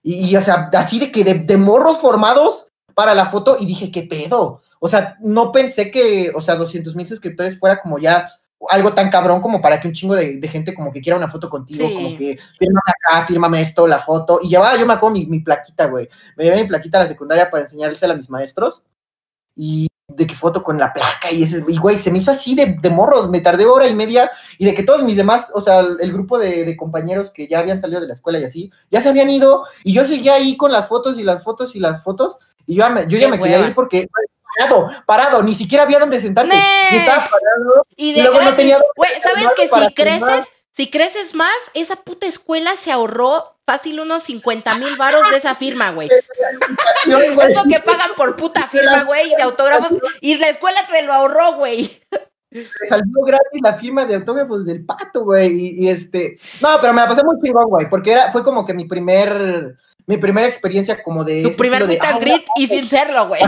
Y, 0.01 0.33
o 0.37 0.41
sea, 0.41 0.69
así 0.73 0.97
de 0.97 1.11
que 1.11 1.23
de, 1.23 1.57
morros 1.57 1.99
formados 1.99 2.67
para 2.95 3.13
la 3.13 3.25
foto 3.25 3.57
y 3.59 3.65
dije, 3.65 3.91
¿qué 3.91 4.03
pedo? 4.03 4.61
O 4.79 4.87
sea, 4.87 5.17
no 5.19 5.51
pensé 5.51 5.91
que, 5.91 6.31
o 6.33 6.39
sea, 6.39 6.55
200 6.55 6.95
mil 6.95 7.05
suscriptores 7.05 7.59
fuera 7.59 7.81
como 7.81 7.99
ya 7.99 8.29
algo 8.69 8.93
tan 8.93 9.09
cabrón 9.09 9.41
como 9.41 9.61
para 9.61 9.79
que 9.79 9.87
un 9.87 9.93
chingo 9.93 10.15
de, 10.15 10.39
gente 10.47 10.73
como 10.73 10.91
que 10.91 11.01
quiera 11.01 11.17
una 11.17 11.29
foto 11.29 11.49
contigo, 11.49 11.85
como 11.93 12.17
que 12.17 12.37
fírmame 12.57 12.81
acá, 12.87 13.25
fírmame 13.25 13.61
esto, 13.61 13.87
la 13.87 13.99
foto. 13.99 14.39
Y 14.41 14.49
llevaba, 14.49 14.77
yo 14.77 14.85
me 14.85 14.93
acuerdo 14.93 15.15
mi, 15.15 15.25
mi 15.25 15.39
plaquita, 15.39 15.87
güey. 15.87 16.07
Me 16.37 16.45
llevé 16.45 16.61
mi 16.61 16.67
plaquita 16.67 16.99
a 16.99 17.03
la 17.03 17.09
secundaria 17.09 17.49
para 17.49 17.63
enseñársela 17.63 18.13
a 18.13 18.17
mis 18.17 18.29
maestros. 18.29 18.83
Y 19.55 19.87
de 20.09 20.27
que 20.27 20.35
foto 20.35 20.63
con 20.63 20.77
la 20.77 20.91
placa 20.91 21.31
y 21.31 21.43
ese, 21.43 21.63
y 21.67 21.77
güey, 21.77 21.99
se 21.99 22.11
me 22.11 22.17
hizo 22.17 22.31
así 22.31 22.55
de, 22.55 22.77
de, 22.79 22.89
morros, 22.89 23.29
me 23.29 23.41
tardé 23.41 23.65
hora 23.65 23.87
y 23.87 23.93
media 23.93 24.31
y 24.57 24.65
de 24.65 24.73
que 24.73 24.83
todos 24.83 25.03
mis 25.03 25.15
demás, 25.15 25.47
o 25.53 25.61
sea, 25.61 25.79
el, 25.79 26.11
grupo 26.11 26.39
de, 26.39 26.65
de, 26.65 26.75
compañeros 26.75 27.29
que 27.29 27.47
ya 27.47 27.59
habían 27.59 27.79
salido 27.79 28.01
de 28.01 28.07
la 28.07 28.13
escuela 28.13 28.39
y 28.39 28.43
así, 28.43 28.71
ya 28.89 29.01
se 29.01 29.09
habían 29.09 29.29
ido 29.29 29.63
y 29.83 29.93
yo 29.93 30.05
seguía 30.05 30.33
ahí 30.33 30.57
con 30.57 30.71
las 30.71 30.87
fotos 30.87 31.19
y 31.19 31.23
las 31.23 31.43
fotos 31.43 31.75
y 31.75 31.79
las 31.79 32.03
fotos 32.03 32.39
y 32.65 32.75
yo, 32.75 32.85
yo 33.07 33.17
ya 33.17 33.29
me 33.29 33.39
quería 33.39 33.67
ir 33.67 33.73
porque 33.73 34.09
parado, 34.57 34.89
parado, 35.05 35.43
ni 35.43 35.55
siquiera 35.55 35.83
había 35.83 35.99
donde 35.99 36.19
sentarse 36.19 36.55
y 36.91 36.95
estaba 36.95 37.29
parado 37.29 37.85
y, 37.95 38.13
de 38.13 38.23
luego 38.23 38.41
no 38.41 38.55
tenía 38.55 38.79
güey, 38.95 39.11
¿sabes 39.21 39.47
que 39.55 39.67
si 39.67 39.93
creces, 39.93 40.47
si 40.71 40.89
creces 40.89 41.35
más, 41.35 41.55
esa 41.73 41.95
puta 41.97 42.27
escuela 42.27 42.75
se 42.75 42.91
ahorró 42.91 43.58
fácil 43.69 43.99
unos 43.99 44.23
50 44.23 44.79
mil 44.79 44.97
varos 44.97 45.29
de 45.29 45.37
esa 45.37 45.53
firma, 45.53 45.91
güey. 45.91 46.09
es 47.05 47.55
lo 47.55 47.63
que 47.69 47.79
pagan 47.79 48.15
por 48.17 48.35
puta 48.35 48.67
firma, 48.67 49.03
güey, 49.03 49.29
de 49.35 49.43
autógrafos. 49.43 49.95
Y 50.21 50.37
la 50.37 50.49
escuela 50.49 50.79
se 50.89 51.03
lo 51.03 51.13
ahorró, 51.13 51.53
güey. 51.53 52.01
Salió 52.87 53.21
gratis 53.23 53.61
la 53.61 53.75
firma 53.75 54.05
de 54.05 54.15
autógrafos 54.15 54.65
del 54.65 54.83
pato, 54.83 55.23
güey. 55.23 55.83
Y, 55.83 55.87
este. 55.87 56.35
No, 56.63 56.69
pero 56.81 56.93
me 56.93 57.01
la 57.01 57.07
pasé 57.07 57.23
muy 57.23 57.37
chingón, 57.43 57.69
güey. 57.69 57.87
Porque 57.91 58.13
era, 58.13 58.31
fue 58.31 58.43
como 58.43 58.65
que 58.65 58.73
mi 58.73 58.85
primer 58.85 59.77
mi 60.09 60.17
primera 60.17 60.47
experiencia 60.47 61.03
como 61.03 61.23
de. 61.23 61.43
Tu 61.43 61.55
primer 61.55 61.85
meet 61.85 62.03
and 62.03 62.19
greet 62.19 62.43
y 62.55 62.65
sin 62.65 62.89
serlo, 62.89 63.27
güey. 63.27 63.41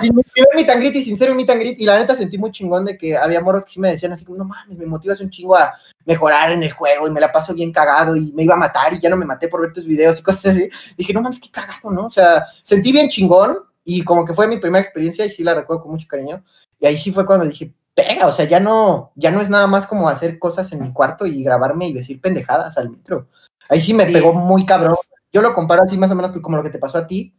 sí, 0.00 0.12
mi 0.12 0.22
primer 0.22 0.54
meet 0.54 0.70
and 0.70 0.80
greet 0.80 0.94
y 0.94 1.02
sin 1.02 1.16
ser 1.16 1.28
un 1.28 1.36
meet 1.36 1.50
and 1.50 1.60
greet. 1.60 1.80
Y 1.80 1.84
la 1.84 1.98
neta 1.98 2.14
sentí 2.14 2.38
muy 2.38 2.52
chingón 2.52 2.84
de 2.84 2.96
que 2.96 3.16
había 3.16 3.40
morros 3.40 3.66
que 3.66 3.72
sí 3.72 3.80
me 3.80 3.90
decían 3.90 4.12
así 4.12 4.24
como, 4.24 4.38
no 4.38 4.44
mames, 4.44 4.78
me 4.78 4.86
motivas 4.86 5.20
un 5.20 5.28
chingo 5.28 5.56
a 5.56 5.74
mejorar 6.04 6.52
en 6.52 6.62
el 6.62 6.70
juego 6.70 7.08
y 7.08 7.10
me 7.10 7.20
la 7.20 7.32
paso 7.32 7.52
bien 7.52 7.72
cagado 7.72 8.14
y 8.14 8.30
me 8.30 8.44
iba 8.44 8.54
a 8.54 8.58
matar 8.58 8.94
y 8.94 9.00
ya 9.00 9.10
no 9.10 9.16
me 9.16 9.26
maté 9.26 9.48
por 9.48 9.60
ver 9.60 9.72
tus 9.72 9.84
videos 9.84 10.20
y 10.20 10.22
cosas 10.22 10.52
así. 10.52 10.68
Dije, 10.96 11.12
no 11.12 11.20
mames, 11.20 11.40
qué 11.40 11.50
cagado, 11.50 11.90
¿no? 11.90 12.06
O 12.06 12.10
sea, 12.10 12.46
sentí 12.62 12.92
bien 12.92 13.08
chingón 13.08 13.58
y 13.84 14.04
como 14.04 14.24
que 14.24 14.34
fue 14.34 14.46
mi 14.46 14.58
primera 14.58 14.84
experiencia 14.84 15.26
y 15.26 15.32
sí 15.32 15.42
la 15.42 15.54
recuerdo 15.54 15.82
con 15.82 15.90
mucho 15.90 16.06
cariño. 16.06 16.44
Y 16.78 16.86
ahí 16.86 16.96
sí 16.96 17.10
fue 17.10 17.26
cuando 17.26 17.44
dije, 17.44 17.74
pega, 17.92 18.28
o 18.28 18.32
sea, 18.32 18.44
ya 18.44 18.60
no, 18.60 19.10
ya 19.16 19.32
no 19.32 19.40
es 19.40 19.50
nada 19.50 19.66
más 19.66 19.84
como 19.88 20.08
hacer 20.08 20.38
cosas 20.38 20.70
en 20.70 20.80
mi 20.80 20.92
cuarto 20.92 21.26
y 21.26 21.42
grabarme 21.42 21.88
y 21.88 21.92
decir 21.92 22.20
pendejadas 22.20 22.78
al 22.78 22.88
micro. 22.88 23.26
Ahí 23.68 23.80
sí 23.80 23.92
me 23.92 24.06
pegó 24.06 24.32
muy 24.32 24.64
cabrón 24.64 24.94
yo 25.36 25.42
lo 25.42 25.52
comparo 25.52 25.82
así 25.82 25.98
más 25.98 26.10
o 26.10 26.14
menos 26.14 26.30
como 26.40 26.56
lo 26.56 26.62
que 26.62 26.70
te 26.70 26.78
pasó 26.78 26.96
a 26.96 27.06
ti, 27.06 27.36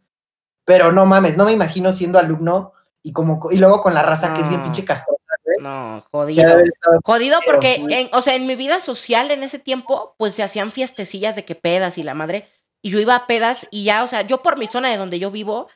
pero 0.64 0.92
no 0.92 1.04
mames, 1.04 1.36
no 1.36 1.44
me 1.44 1.52
imagino 1.52 1.92
siendo 1.92 2.16
alumno 2.16 2.72
y 3.02 3.12
como 3.12 3.40
y 3.50 3.56
luego 3.56 3.80
con 3.80 3.92
la 3.92 4.04
raza 4.04 4.34
que 4.34 4.40
es 4.40 4.48
bien 4.48 4.62
pinche 4.62 4.84
castrosa. 4.84 5.18
No, 5.60 6.04
jodido. 6.12 6.44
jodido 7.04 7.40
porque, 7.44 8.08
o 8.12 8.22
sea, 8.22 8.36
en 8.36 8.46
mi 8.46 8.54
vida 8.54 8.78
social 8.78 9.32
en 9.32 9.42
ese 9.42 9.58
tiempo, 9.58 10.14
pues 10.16 10.34
se 10.34 10.44
hacían 10.44 10.70
fiestecillas 10.70 11.34
de 11.34 11.44
que 11.44 11.56
pedas 11.56 11.98
y 11.98 12.04
la 12.04 12.14
madre. 12.14 12.48
Y 12.82 12.90
yo 12.90 13.00
iba 13.00 13.16
a 13.16 13.26
pedas 13.26 13.66
y 13.72 13.82
ya, 13.82 14.04
o 14.04 14.06
sea, 14.06 14.22
yo 14.22 14.42
por 14.42 14.56
mi 14.56 14.68
zona 14.68 14.90
de 14.90 14.96
donde 14.96 15.18
yo 15.18 15.32
vivo, 15.32 15.66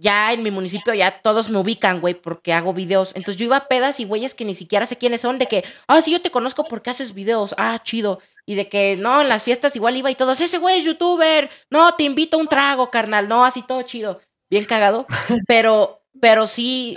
ya 0.00 0.32
en 0.32 0.42
mi 0.42 0.50
municipio 0.50 0.94
ya 0.94 1.20
todos 1.20 1.50
me 1.50 1.58
ubican, 1.58 2.00
güey, 2.00 2.14
porque 2.14 2.54
hago 2.54 2.72
videos. 2.72 3.10
Entonces 3.14 3.36
yo 3.36 3.44
iba 3.44 3.58
a 3.58 3.68
pedas 3.68 4.00
y 4.00 4.06
güeyes 4.06 4.34
que 4.34 4.46
ni 4.46 4.54
siquiera 4.54 4.86
sé 4.86 4.96
quiénes 4.96 5.20
son, 5.20 5.38
de 5.38 5.46
que, 5.46 5.62
ah, 5.86 6.00
sí, 6.00 6.10
yo 6.10 6.22
te 6.22 6.30
conozco 6.30 6.64
porque 6.64 6.90
haces 6.90 7.12
videos, 7.12 7.54
ah, 7.58 7.78
chido. 7.82 8.20
Y 8.46 8.54
de 8.54 8.68
que, 8.68 8.96
no, 8.96 9.20
en 9.20 9.28
las 9.28 9.42
fiestas 9.42 9.76
igual 9.76 9.96
iba 9.96 10.10
y 10.10 10.14
todos, 10.14 10.40
ese 10.40 10.56
güey 10.56 10.78
es 10.78 10.86
youtuber, 10.86 11.50
no, 11.68 11.94
te 11.94 12.04
invito 12.04 12.38
a 12.38 12.40
un 12.40 12.48
trago, 12.48 12.90
carnal, 12.90 13.28
no, 13.28 13.44
así 13.44 13.62
todo 13.62 13.82
chido, 13.82 14.22
bien 14.48 14.64
cagado. 14.64 15.06
Pero, 15.46 16.02
pero 16.20 16.46
sí, 16.48 16.96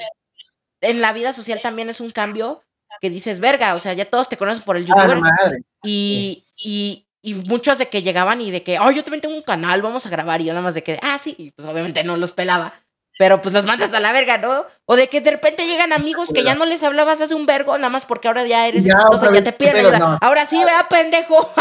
en 0.81 0.99
la 0.99 1.13
vida 1.13 1.33
social 1.33 1.61
también 1.61 1.89
es 1.89 1.99
un 1.99 2.09
cambio 2.09 2.63
que 2.99 3.09
dices, 3.09 3.39
verga, 3.39 3.75
o 3.75 3.79
sea, 3.79 3.93
ya 3.93 4.05
todos 4.05 4.27
te 4.29 4.37
conocen 4.37 4.63
por 4.63 4.77
el 4.77 4.83
ah, 4.83 4.87
youtuber. 4.87 5.63
y, 5.83 6.45
y, 6.57 7.05
y 7.21 7.33
muchos 7.35 7.77
de 7.77 7.89
que 7.89 8.01
llegaban 8.01 8.41
y 8.41 8.49
de 8.49 8.63
que, 8.63 8.79
oh, 8.79 8.91
yo 8.91 9.03
también 9.03 9.21
tengo 9.21 9.35
un 9.35 9.43
canal, 9.43 9.81
vamos 9.81 10.05
a 10.05 10.09
grabar. 10.09 10.41
Y 10.41 10.45
yo 10.45 10.53
nada 10.53 10.63
más 10.63 10.73
de 10.73 10.83
que, 10.83 10.99
ah, 11.01 11.19
sí, 11.21 11.35
y 11.37 11.51
pues 11.51 11.67
obviamente 11.67 12.03
no 12.03 12.17
los 12.17 12.31
pelaba 12.31 12.73
pero 13.17 13.41
pues 13.41 13.53
los 13.53 13.65
mandas 13.65 13.93
a 13.93 13.99
la 13.99 14.11
verga, 14.11 14.37
¿no? 14.37 14.65
O 14.85 14.95
de 14.95 15.07
que 15.07 15.21
de 15.21 15.31
repente 15.31 15.67
llegan 15.67 15.93
amigos 15.93 16.31
que 16.33 16.43
ya 16.43 16.55
no 16.55 16.65
les 16.65 16.83
hablabas 16.83 17.21
hace 17.21 17.35
un 17.35 17.45
vergo, 17.45 17.77
nada 17.77 17.89
más 17.89 18.05
porque 18.05 18.27
ahora 18.27 18.45
ya 18.45 18.67
eres 18.67 18.83
ya, 18.83 18.93
exitoso, 18.93 19.31
ya 19.31 19.43
te 19.43 19.53
piden 19.53 19.77
ayuda. 19.77 20.17
Ahora 20.21 20.45
sí, 20.45 20.63
vea, 20.63 20.87
pendejo. 20.89 21.51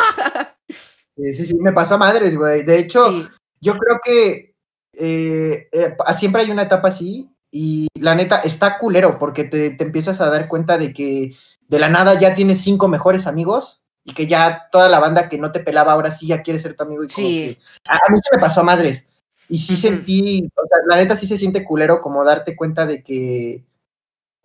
sí, 1.16 1.34
sí, 1.34 1.46
sí, 1.46 1.54
me 1.56 1.72
pasó 1.72 1.94
a 1.94 1.98
madres, 1.98 2.36
güey. 2.36 2.62
De 2.62 2.78
hecho, 2.78 3.28
yo 3.60 3.76
creo 3.76 4.00
que 4.02 4.54
eh, 4.94 5.68
eh, 5.72 5.96
siempre 6.16 6.42
hay 6.42 6.50
una 6.50 6.62
etapa 6.62 6.88
así 6.88 7.30
y 7.50 7.88
la 7.94 8.14
neta 8.14 8.38
está 8.38 8.78
culero 8.78 9.18
porque 9.18 9.44
te, 9.44 9.70
te, 9.70 9.84
empiezas 9.84 10.20
a 10.20 10.30
dar 10.30 10.48
cuenta 10.48 10.78
de 10.78 10.92
que 10.94 11.34
de 11.68 11.78
la 11.78 11.90
nada 11.90 12.18
ya 12.18 12.34
tienes 12.34 12.62
cinco 12.62 12.88
mejores 12.88 13.26
amigos 13.26 13.82
y 14.04 14.14
que 14.14 14.26
ya 14.26 14.68
toda 14.72 14.88
la 14.88 14.98
banda 14.98 15.28
que 15.28 15.38
no 15.38 15.52
te 15.52 15.60
pelaba 15.60 15.92
ahora 15.92 16.10
sí 16.10 16.26
ya 16.26 16.42
quiere 16.42 16.58
ser 16.58 16.74
tu 16.74 16.84
amigo. 16.84 17.04
Y 17.04 17.08
sí. 17.10 17.58
a, 17.86 17.96
a, 17.96 18.10
mí 18.10 18.18
se 18.22 18.34
me 18.36 18.40
pasó 18.40 18.60
a 18.60 18.64
madres. 18.64 19.06
Y 19.52 19.58
sí 19.58 19.76
sentí, 19.76 20.50
o 20.54 20.66
sea, 20.66 20.78
la 20.86 20.96
neta 20.96 21.14
sí 21.14 21.26
se 21.26 21.36
siente 21.36 21.62
culero 21.62 22.00
como 22.00 22.24
darte 22.24 22.56
cuenta 22.56 22.86
de 22.86 23.02
que 23.02 23.62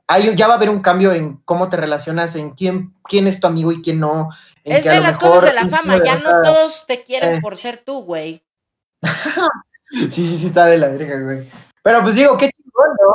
hay, 0.05 0.35
ya 0.35 0.47
va 0.47 0.55
a 0.55 0.57
haber 0.57 0.69
un 0.69 0.81
cambio 0.81 1.13
en 1.13 1.37
cómo 1.45 1.69
te 1.69 1.77
relacionas, 1.77 2.35
en 2.35 2.49
quién, 2.49 2.93
quién 3.05 3.25
es 3.25 3.39
tu 3.39 3.47
amigo 3.47 3.71
y 3.71 3.81
quién 3.81 4.01
no. 4.01 4.31
es 4.65 4.83
de 4.83 4.99
las 4.99 5.17
cosas 5.17 5.43
de 5.43 5.53
la 5.53 5.65
fama, 5.67 6.03
ya 6.03 6.17
no 6.17 6.41
todos 6.41 6.85
te 6.87 7.05
quieren 7.05 7.35
eh. 7.35 7.39
por 7.41 7.55
ser 7.55 7.77
tú, 7.77 8.03
güey. 8.03 8.43
sí, 9.91 10.09
sí, 10.11 10.37
sí, 10.39 10.47
está 10.47 10.65
de 10.65 10.77
la 10.77 10.89
verga, 10.89 11.21
güey. 11.21 11.49
Pero 11.81 12.03
pues 12.03 12.15
digo, 12.15 12.37
qué 12.37 12.49
chingón, 12.49 12.89
¿no? 13.01 13.13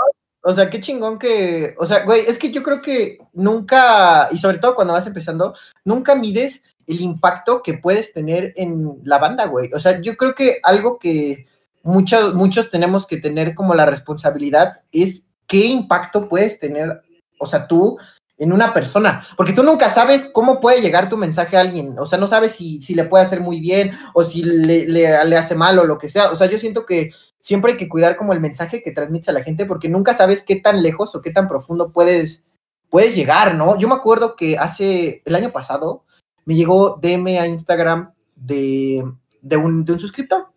O 0.50 0.54
sea, 0.54 0.70
qué 0.70 0.80
chingón 0.80 1.18
que, 1.18 1.74
o 1.76 1.84
sea, 1.84 2.06
güey, 2.06 2.22
es 2.26 2.38
que 2.38 2.50
yo 2.50 2.62
creo 2.62 2.80
que 2.80 3.18
nunca, 3.34 4.28
y 4.30 4.38
sobre 4.38 4.56
todo 4.56 4.74
cuando 4.74 4.94
vas 4.94 5.06
empezando, 5.06 5.54
nunca 5.84 6.14
mides 6.14 6.62
el 6.86 7.02
impacto 7.02 7.62
que 7.62 7.74
puedes 7.74 8.14
tener 8.14 8.54
en 8.56 8.98
la 9.04 9.18
banda, 9.18 9.44
güey. 9.44 9.70
O 9.74 9.78
sea, 9.78 10.00
yo 10.00 10.16
creo 10.16 10.34
que 10.34 10.58
algo 10.62 10.98
que 10.98 11.51
muchos, 11.82 12.34
muchos 12.34 12.70
tenemos 12.70 13.06
que 13.06 13.16
tener 13.16 13.54
como 13.54 13.74
la 13.74 13.86
responsabilidad 13.86 14.80
es 14.92 15.24
qué 15.46 15.66
impacto 15.66 16.28
puedes 16.28 16.58
tener, 16.58 17.02
o 17.38 17.46
sea, 17.46 17.66
tú 17.66 17.98
en 18.38 18.52
una 18.52 18.72
persona, 18.72 19.22
porque 19.36 19.52
tú 19.52 19.62
nunca 19.62 19.88
sabes 19.90 20.28
cómo 20.32 20.58
puede 20.58 20.80
llegar 20.80 21.08
tu 21.08 21.16
mensaje 21.16 21.56
a 21.56 21.60
alguien, 21.60 21.96
o 21.98 22.06
sea, 22.06 22.18
no 22.18 22.26
sabes 22.26 22.52
si, 22.52 22.82
si 22.82 22.94
le 22.94 23.04
puede 23.04 23.24
hacer 23.24 23.40
muy 23.40 23.60
bien 23.60 23.92
o 24.14 24.24
si 24.24 24.42
le, 24.42 24.86
le, 24.86 25.36
hace 25.36 25.54
mal 25.54 25.78
o 25.78 25.84
lo 25.84 25.98
que 25.98 26.08
sea, 26.08 26.30
o 26.30 26.34
sea, 26.34 26.48
yo 26.48 26.58
siento 26.58 26.84
que 26.84 27.12
siempre 27.38 27.72
hay 27.72 27.78
que 27.78 27.88
cuidar 27.88 28.16
como 28.16 28.32
el 28.32 28.40
mensaje 28.40 28.82
que 28.82 28.90
transmites 28.90 29.28
a 29.28 29.32
la 29.32 29.42
gente, 29.42 29.66
porque 29.66 29.88
nunca 29.88 30.14
sabes 30.14 30.42
qué 30.42 30.56
tan 30.56 30.82
lejos 30.82 31.14
o 31.14 31.22
qué 31.22 31.30
tan 31.30 31.46
profundo 31.46 31.92
puedes, 31.92 32.44
puedes 32.90 33.14
llegar, 33.14 33.54
¿no? 33.54 33.78
Yo 33.78 33.86
me 33.86 33.94
acuerdo 33.94 34.34
que 34.34 34.58
hace, 34.58 35.22
el 35.24 35.34
año 35.34 35.52
pasado, 35.52 36.04
me 36.44 36.56
llegó 36.56 36.98
DM 37.00 37.38
a 37.38 37.46
Instagram 37.46 38.12
de, 38.34 39.04
de, 39.40 39.56
un, 39.56 39.84
de 39.84 39.92
un 39.92 39.98
suscriptor 39.98 40.52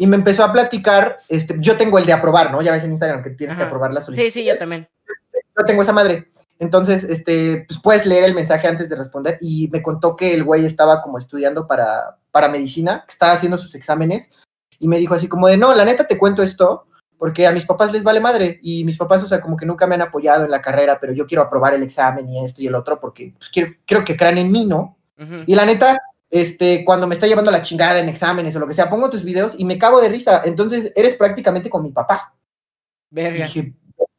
y 0.00 0.06
me 0.06 0.16
empezó 0.16 0.44
a 0.44 0.50
platicar, 0.50 1.18
este, 1.28 1.56
yo 1.58 1.76
tengo 1.76 1.98
el 1.98 2.06
de 2.06 2.14
aprobar, 2.14 2.50
¿no? 2.50 2.62
Ya 2.62 2.72
ves 2.72 2.84
en 2.84 2.92
Instagram 2.92 3.22
que 3.22 3.28
tienes 3.28 3.54
que 3.54 3.64
aprobar 3.64 3.92
la 3.92 4.00
solicitud. 4.00 4.30
Sí, 4.30 4.40
sí, 4.40 4.46
yo 4.46 4.56
también. 4.56 4.88
Yo 5.04 5.64
tengo 5.66 5.82
esa 5.82 5.92
madre. 5.92 6.30
Entonces, 6.58 7.04
este, 7.04 7.66
pues 7.68 7.78
puedes 7.82 8.06
leer 8.06 8.24
el 8.24 8.34
mensaje 8.34 8.66
antes 8.66 8.88
de 8.88 8.96
responder 8.96 9.36
y 9.42 9.68
me 9.70 9.82
contó 9.82 10.16
que 10.16 10.32
el 10.32 10.42
güey 10.42 10.64
estaba 10.64 11.02
como 11.02 11.18
estudiando 11.18 11.66
para, 11.66 12.16
para 12.30 12.48
medicina, 12.48 13.04
que 13.06 13.12
estaba 13.12 13.32
haciendo 13.32 13.58
sus 13.58 13.74
exámenes 13.74 14.30
y 14.78 14.88
me 14.88 14.96
dijo 14.98 15.12
así 15.12 15.28
como 15.28 15.48
de, 15.48 15.58
no, 15.58 15.74
la 15.74 15.84
neta 15.84 16.06
te 16.06 16.16
cuento 16.16 16.42
esto 16.42 16.86
porque 17.18 17.46
a 17.46 17.52
mis 17.52 17.66
papás 17.66 17.92
les 17.92 18.02
vale 18.02 18.20
madre 18.20 18.58
y 18.62 18.86
mis 18.86 18.96
papás, 18.96 19.22
o 19.22 19.28
sea, 19.28 19.42
como 19.42 19.58
que 19.58 19.66
nunca 19.66 19.86
me 19.86 19.96
han 19.96 20.02
apoyado 20.02 20.46
en 20.46 20.50
la 20.50 20.62
carrera, 20.62 20.98
pero 20.98 21.12
yo 21.12 21.26
quiero 21.26 21.42
aprobar 21.42 21.74
el 21.74 21.82
examen 21.82 22.26
y 22.26 22.42
esto 22.42 22.62
y 22.62 22.68
el 22.68 22.74
otro 22.74 22.98
porque 22.98 23.34
pues, 23.36 23.50
quiero, 23.50 23.74
quiero 23.84 24.02
que 24.02 24.16
crean 24.16 24.38
en 24.38 24.50
mí, 24.50 24.64
¿no? 24.64 24.96
Y 25.44 25.54
la 25.54 25.66
neta, 25.66 25.98
este, 26.30 26.84
cuando 26.84 27.06
me 27.06 27.14
está 27.14 27.26
llevando 27.26 27.50
la 27.50 27.62
chingada 27.62 27.98
en 27.98 28.08
exámenes 28.08 28.54
o 28.56 28.60
lo 28.60 28.68
que 28.68 28.74
sea, 28.74 28.88
pongo 28.88 29.10
tus 29.10 29.24
videos 29.24 29.54
y 29.58 29.64
me 29.64 29.78
cago 29.78 30.00
de 30.00 30.08
risa. 30.08 30.42
Entonces, 30.44 30.92
eres 30.94 31.14
prácticamente 31.14 31.68
con 31.68 31.82
mi 31.82 31.92
papá. 31.92 32.34
Verga. 33.10 33.44
dije, 33.44 33.74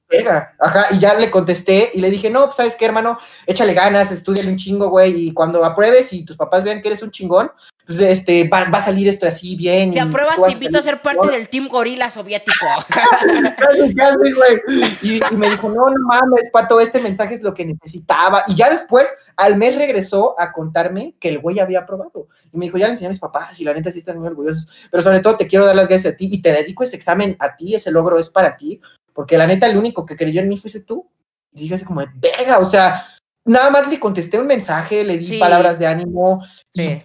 verga. 0.10 0.54
Ajá, 0.60 0.88
y 0.92 1.00
ya 1.00 1.14
le 1.14 1.32
contesté 1.32 1.92
y 1.94 2.02
le 2.02 2.12
dije, 2.12 2.30
no, 2.30 2.46
pues, 2.46 2.58
¿sabes 2.58 2.76
qué, 2.76 2.86
hermano? 2.86 3.18
Échale 3.48 3.74
ganas, 3.74 4.12
estudiale 4.12 4.50
un 4.50 4.58
chingo, 4.58 4.90
güey, 4.90 5.28
y 5.28 5.34
cuando 5.34 5.64
apruebes 5.64 6.12
y 6.12 6.26
tus 6.26 6.36
papás 6.36 6.64
vean 6.64 6.82
que 6.82 6.90
eres 6.90 7.02
un 7.02 7.12
chingón, 7.12 7.52
pues 7.86 8.00
este, 8.00 8.48
va, 8.48 8.66
va 8.66 8.78
a 8.78 8.82
salir 8.82 9.08
esto 9.08 9.28
así 9.28 9.56
bien. 9.56 9.92
Si 9.92 10.00
apruebas, 10.00 10.38
te 10.44 10.52
invito 10.52 10.78
a, 10.78 10.82
ser 10.82 11.02
parte 11.02 11.30
del 11.30 11.50
Team 11.50 11.68
Gorila 11.68 12.10
soviético. 12.10 12.66
casi, 12.90 13.96
casi, 13.96 14.32
güey. 14.34 14.62
Y, 15.02 15.36
me 15.36 15.50
dijo, 15.50 15.70
no, 15.70 15.90
no 15.90 16.08
mames, 16.08 16.50
Pato, 16.52 16.80
este 16.80 17.00
mensaje 17.00 17.36
es 17.36 17.42
lo 17.42 17.54
que 17.54 17.66
necesitaba. 17.66 18.44
Y 18.48 18.56
ya 18.56 18.70
después, 18.70 19.10
al 19.36 19.58
mes 19.58 19.76
regresó 19.76 20.40
a 20.40 20.52
contarme 20.52 21.16
que 21.20 21.30
el 21.30 21.40
güey 21.40 21.60
había 21.60 21.80
aprobado. 21.80 22.28
Y 22.54 22.58
me 22.58 22.66
dijo, 22.66 22.78
ya 22.78 22.86
le 22.86 22.92
enseñé 22.92 23.08
a 23.08 23.10
mis 23.10 23.20
papás 23.20 23.60
y 23.60 23.64
la 23.64 23.74
neta 23.74 23.92
sí 23.92 24.00
están 24.00 24.20
muy 24.20 24.28
orgullosos. 24.28 24.68
Pero 24.90 25.04
sobre 25.04 25.20
todo 25.20 25.38
te 25.38 25.48
quiero 25.48 25.66
dar 25.66 25.76
las 25.76 25.88
gracias 25.88 26.14
a 26.14 26.18
ti 26.18 26.30
y 26.32 26.42
te 26.42 26.52
dedico 26.52 26.84
ese 26.84 26.96
examen 26.96 27.36
a 27.40 27.56
ti, 27.56 27.76
ese 27.76 27.92
logro 27.92 28.20
es 28.20 28.30
para 28.30 28.58
ti, 28.58 28.80
porque 29.14 29.38
la 29.38 29.48
neta 29.48 29.66
el 29.66 29.78
único 29.78 30.06
que 30.06 30.16
creyó 30.16 30.42
en 30.42 30.50
mí 30.50 30.58
fuiste 30.58 30.82
tú. 30.82 31.10
Y 31.54 31.64
dije 31.64 31.76
así 31.76 31.84
como, 31.84 32.02
verga, 32.16 32.60
o 32.60 32.66
sea, 32.66 33.04
nada 33.46 33.70
más 33.70 33.88
le 33.88 34.00
contesté 34.00 34.40
un 34.40 34.48
mensaje, 34.48 35.04
le 35.04 35.18
di 35.18 35.38
palabras 35.38 35.78
de 35.80 35.88
ánimo. 35.88 36.44
ve, 36.74 37.04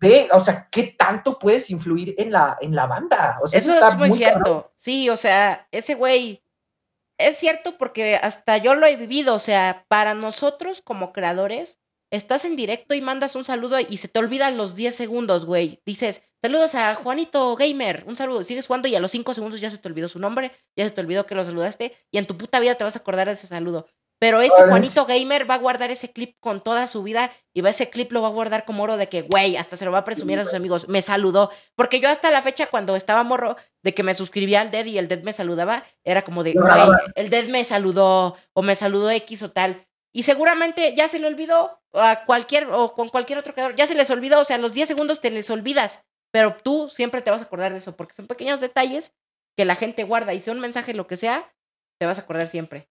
ve, 0.00 0.28
o 0.32 0.40
sea, 0.40 0.68
¿qué 0.70 0.94
tanto 0.98 1.38
puedes 1.38 1.70
influir 1.70 2.14
en 2.18 2.30
la, 2.32 2.56
en 2.60 2.74
la 2.74 2.86
banda? 2.86 3.38
O 3.42 3.46
sea, 3.46 3.58
eso, 3.58 3.72
es 3.72 3.96
muy, 3.96 4.12
cierto. 4.12 4.72
Sí, 4.76 5.08
o 5.08 5.16
sea, 5.16 5.66
ese 5.70 5.94
güey 5.94 6.42
es 7.18 7.36
cierto 7.38 7.76
porque 7.78 8.16
hasta 8.16 8.58
yo 8.58 8.74
lo 8.74 8.86
he 8.86 8.96
vivido. 8.96 9.34
O 9.34 9.40
sea, 9.40 9.84
para 9.88 10.14
nosotros 10.14 10.82
como 10.82 11.12
creadores, 11.12 11.78
estás 12.10 12.44
en 12.44 12.56
directo 12.56 12.94
y 12.94 13.00
mandas 13.00 13.34
un 13.34 13.44
saludo 13.44 13.78
y 13.80 13.96
se 13.96 14.08
te 14.08 14.18
olvidan 14.18 14.56
los 14.56 14.74
10 14.74 14.94
segundos, 14.94 15.44
güey. 15.46 15.80
Dices, 15.84 16.22
saludos 16.42 16.74
a 16.74 16.94
Juanito 16.94 17.56
Gamer, 17.56 18.04
un 18.06 18.16
saludo. 18.16 18.44
Sigues 18.44 18.66
jugando 18.66 18.88
y 18.88 18.94
a 18.94 19.00
los 19.00 19.10
5 19.10 19.34
segundos 19.34 19.60
ya 19.60 19.70
se 19.70 19.78
te 19.78 19.88
olvidó 19.88 20.08
su 20.08 20.18
nombre, 20.18 20.52
ya 20.76 20.84
se 20.84 20.90
te 20.90 21.00
olvidó 21.00 21.26
que 21.26 21.34
lo 21.34 21.44
saludaste 21.44 21.96
y 22.10 22.18
en 22.18 22.26
tu 22.26 22.36
puta 22.36 22.60
vida 22.60 22.74
te 22.74 22.84
vas 22.84 22.96
a 22.96 23.00
acordar 23.00 23.26
de 23.26 23.34
ese 23.34 23.46
saludo. 23.46 23.88
Pero 24.24 24.40
ese 24.40 24.62
Juanito 24.66 25.04
Gamer 25.04 25.48
va 25.48 25.56
a 25.56 25.58
guardar 25.58 25.90
ese 25.90 26.10
clip 26.10 26.34
con 26.40 26.62
toda 26.62 26.88
su 26.88 27.02
vida 27.02 27.30
y 27.52 27.60
va 27.60 27.68
ese 27.68 27.90
clip 27.90 28.10
lo 28.10 28.22
va 28.22 28.28
a 28.28 28.30
guardar 28.30 28.64
como 28.64 28.82
oro 28.82 28.96
de 28.96 29.06
que, 29.06 29.20
güey, 29.20 29.58
hasta 29.58 29.76
se 29.76 29.84
lo 29.84 29.92
va 29.92 29.98
a 29.98 30.04
presumir 30.04 30.38
a 30.38 30.44
sus 30.44 30.54
amigos. 30.54 30.88
Me 30.88 31.02
saludó. 31.02 31.50
Porque 31.76 32.00
yo 32.00 32.08
hasta 32.08 32.30
la 32.30 32.40
fecha, 32.40 32.68
cuando 32.68 32.96
estaba 32.96 33.22
morro, 33.22 33.58
de 33.82 33.92
que 33.92 34.02
me 34.02 34.14
suscribía 34.14 34.62
al 34.62 34.70
Dead 34.70 34.86
y 34.86 34.96
el 34.96 35.08
Dead 35.08 35.22
me 35.24 35.34
saludaba, 35.34 35.84
era 36.04 36.22
como 36.22 36.42
de, 36.42 36.54
güey, 36.54 36.72
el 37.16 37.28
Dead 37.28 37.48
me 37.48 37.66
saludó 37.66 38.38
o 38.54 38.62
me 38.62 38.76
saludó 38.76 39.10
X 39.10 39.42
o 39.42 39.50
tal. 39.50 39.86
Y 40.10 40.22
seguramente 40.22 40.94
ya 40.96 41.06
se 41.06 41.18
le 41.18 41.26
olvidó 41.26 41.82
a 41.92 42.24
cualquier 42.24 42.68
o 42.70 42.94
con 42.94 43.10
cualquier 43.10 43.38
otro 43.38 43.52
creador, 43.52 43.76
ya 43.76 43.86
se 43.86 43.94
les 43.94 44.08
olvidó, 44.08 44.40
o 44.40 44.46
sea, 44.46 44.56
los 44.56 44.72
10 44.72 44.88
segundos 44.88 45.20
te 45.20 45.30
les 45.30 45.50
olvidas, 45.50 46.02
pero 46.32 46.56
tú 46.56 46.88
siempre 46.88 47.20
te 47.20 47.30
vas 47.30 47.42
a 47.42 47.44
acordar 47.44 47.72
de 47.72 47.78
eso, 47.78 47.94
porque 47.94 48.14
son 48.14 48.26
pequeños 48.26 48.62
detalles 48.62 49.12
que 49.54 49.66
la 49.66 49.76
gente 49.76 50.04
guarda 50.04 50.32
y 50.32 50.40
sea 50.40 50.54
un 50.54 50.60
mensaje, 50.60 50.94
lo 50.94 51.06
que 51.06 51.18
sea, 51.18 51.52
te 52.00 52.06
vas 52.06 52.16
a 52.16 52.22
acordar 52.22 52.48
siempre. 52.48 52.88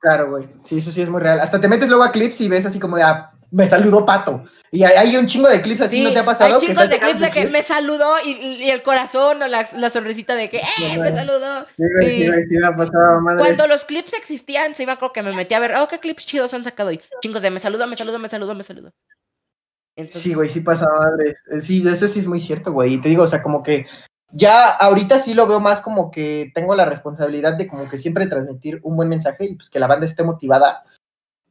Claro, 0.00 0.30
güey. 0.30 0.48
Sí, 0.64 0.78
eso 0.78 0.90
sí 0.90 1.02
es 1.02 1.08
muy 1.08 1.20
real. 1.20 1.40
Hasta 1.40 1.60
te 1.60 1.68
metes 1.68 1.88
luego 1.88 2.04
a 2.04 2.12
clips 2.12 2.40
y 2.40 2.48
ves 2.48 2.64
así 2.64 2.80
como 2.80 2.96
de, 2.96 3.02
ah, 3.02 3.32
me 3.50 3.66
saludó 3.66 4.06
Pato. 4.06 4.44
Y 4.70 4.84
hay, 4.84 5.16
un 5.16 5.26
chingo 5.26 5.48
de 5.48 5.60
clips 5.60 5.82
así, 5.82 6.02
¿no 6.02 6.12
te 6.12 6.20
ha 6.20 6.24
pasado? 6.24 6.54
Hay 6.54 6.66
chingos 6.66 6.88
de 6.88 6.98
clips 6.98 7.20
de 7.20 7.30
que 7.30 7.48
me 7.48 7.62
saludó 7.62 8.14
y, 8.24 8.70
el 8.70 8.82
corazón 8.82 9.42
o 9.42 9.46
la, 9.46 9.90
sonrisita 9.90 10.36
de 10.36 10.48
que, 10.48 10.58
¡eh! 10.58 10.98
me 10.98 11.12
saludó. 11.12 11.66
Sí, 11.76 11.84
sí, 12.00 12.30
sí, 12.48 12.56
me 12.56 12.66
ha 12.66 12.72
pasado, 12.72 13.20
madre. 13.20 13.40
Cuando 13.40 13.66
los 13.66 13.84
clips 13.84 14.14
existían, 14.14 14.74
se 14.74 14.84
iba, 14.84 14.96
creo 14.96 15.12
que 15.12 15.22
me 15.22 15.34
metí 15.34 15.54
a 15.54 15.60
ver, 15.60 15.74
oh, 15.76 15.88
qué 15.88 15.98
clips 15.98 16.26
chidos 16.26 16.54
han 16.54 16.64
sacado 16.64 16.90
hoy. 16.90 17.00
Chingos 17.20 17.42
de 17.42 17.50
me 17.50 17.60
saludó, 17.60 17.86
me 17.86 17.96
saludó, 17.96 18.18
me 18.18 18.28
saludó, 18.28 18.54
me 18.54 18.62
saludó. 18.62 18.92
sí, 20.08 20.32
güey, 20.32 20.48
sí 20.48 20.60
pasaba, 20.60 20.98
madre. 20.98 21.34
Sí, 21.60 21.86
eso 21.86 22.06
sí 22.06 22.20
es 22.20 22.26
muy 22.26 22.40
cierto, 22.40 22.72
güey. 22.72 22.94
Y 22.94 23.00
te 23.00 23.08
digo, 23.08 23.24
o 23.24 23.28
sea, 23.28 23.42
como 23.42 23.62
que 23.62 23.86
ya 24.32 24.70
ahorita 24.70 25.18
sí 25.18 25.34
lo 25.34 25.46
veo 25.46 25.60
más 25.60 25.80
como 25.80 26.10
que 26.10 26.50
tengo 26.54 26.74
la 26.74 26.84
responsabilidad 26.84 27.54
de 27.54 27.66
como 27.66 27.88
que 27.88 27.98
siempre 27.98 28.26
transmitir 28.26 28.80
un 28.82 28.96
buen 28.96 29.08
mensaje 29.08 29.46
y 29.46 29.54
pues 29.56 29.70
que 29.70 29.80
la 29.80 29.86
banda 29.86 30.06
esté 30.06 30.22
motivada. 30.22 30.84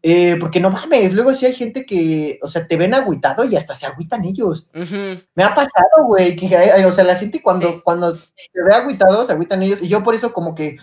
Eh, 0.02 0.38
porque 0.40 0.62
no 0.62 0.70
mames, 0.70 1.14
luego 1.14 1.34
sí 1.34 1.46
hay 1.46 1.54
gente 1.54 1.86
que, 1.86 2.40
o 2.42 2.48
sea, 2.48 2.66
te 2.66 2.78
ven 2.78 2.94
agüitado 2.94 3.44
y 3.44 3.58
hasta 3.58 3.76
se 3.76 3.86
agüitan 3.86 4.24
ellos. 4.24 4.66
Me 4.74 5.44
ha 5.44 5.54
pasado, 5.54 6.06
güey, 6.08 6.38
que, 6.38 6.46
o 6.86 6.92
sea, 6.94 7.04
la 7.04 7.18
gente 7.18 7.42
cuando, 7.42 7.84
cuando 7.84 8.14
te 8.14 8.64
ve 8.66 8.74
agüitado, 8.74 9.26
se 9.26 9.34
agüitan 9.34 9.62
ellos. 9.62 9.82
Y 9.82 9.90
yo 9.90 10.02
por 10.02 10.16
eso 10.16 10.32
como 10.32 10.56
que 10.56 10.78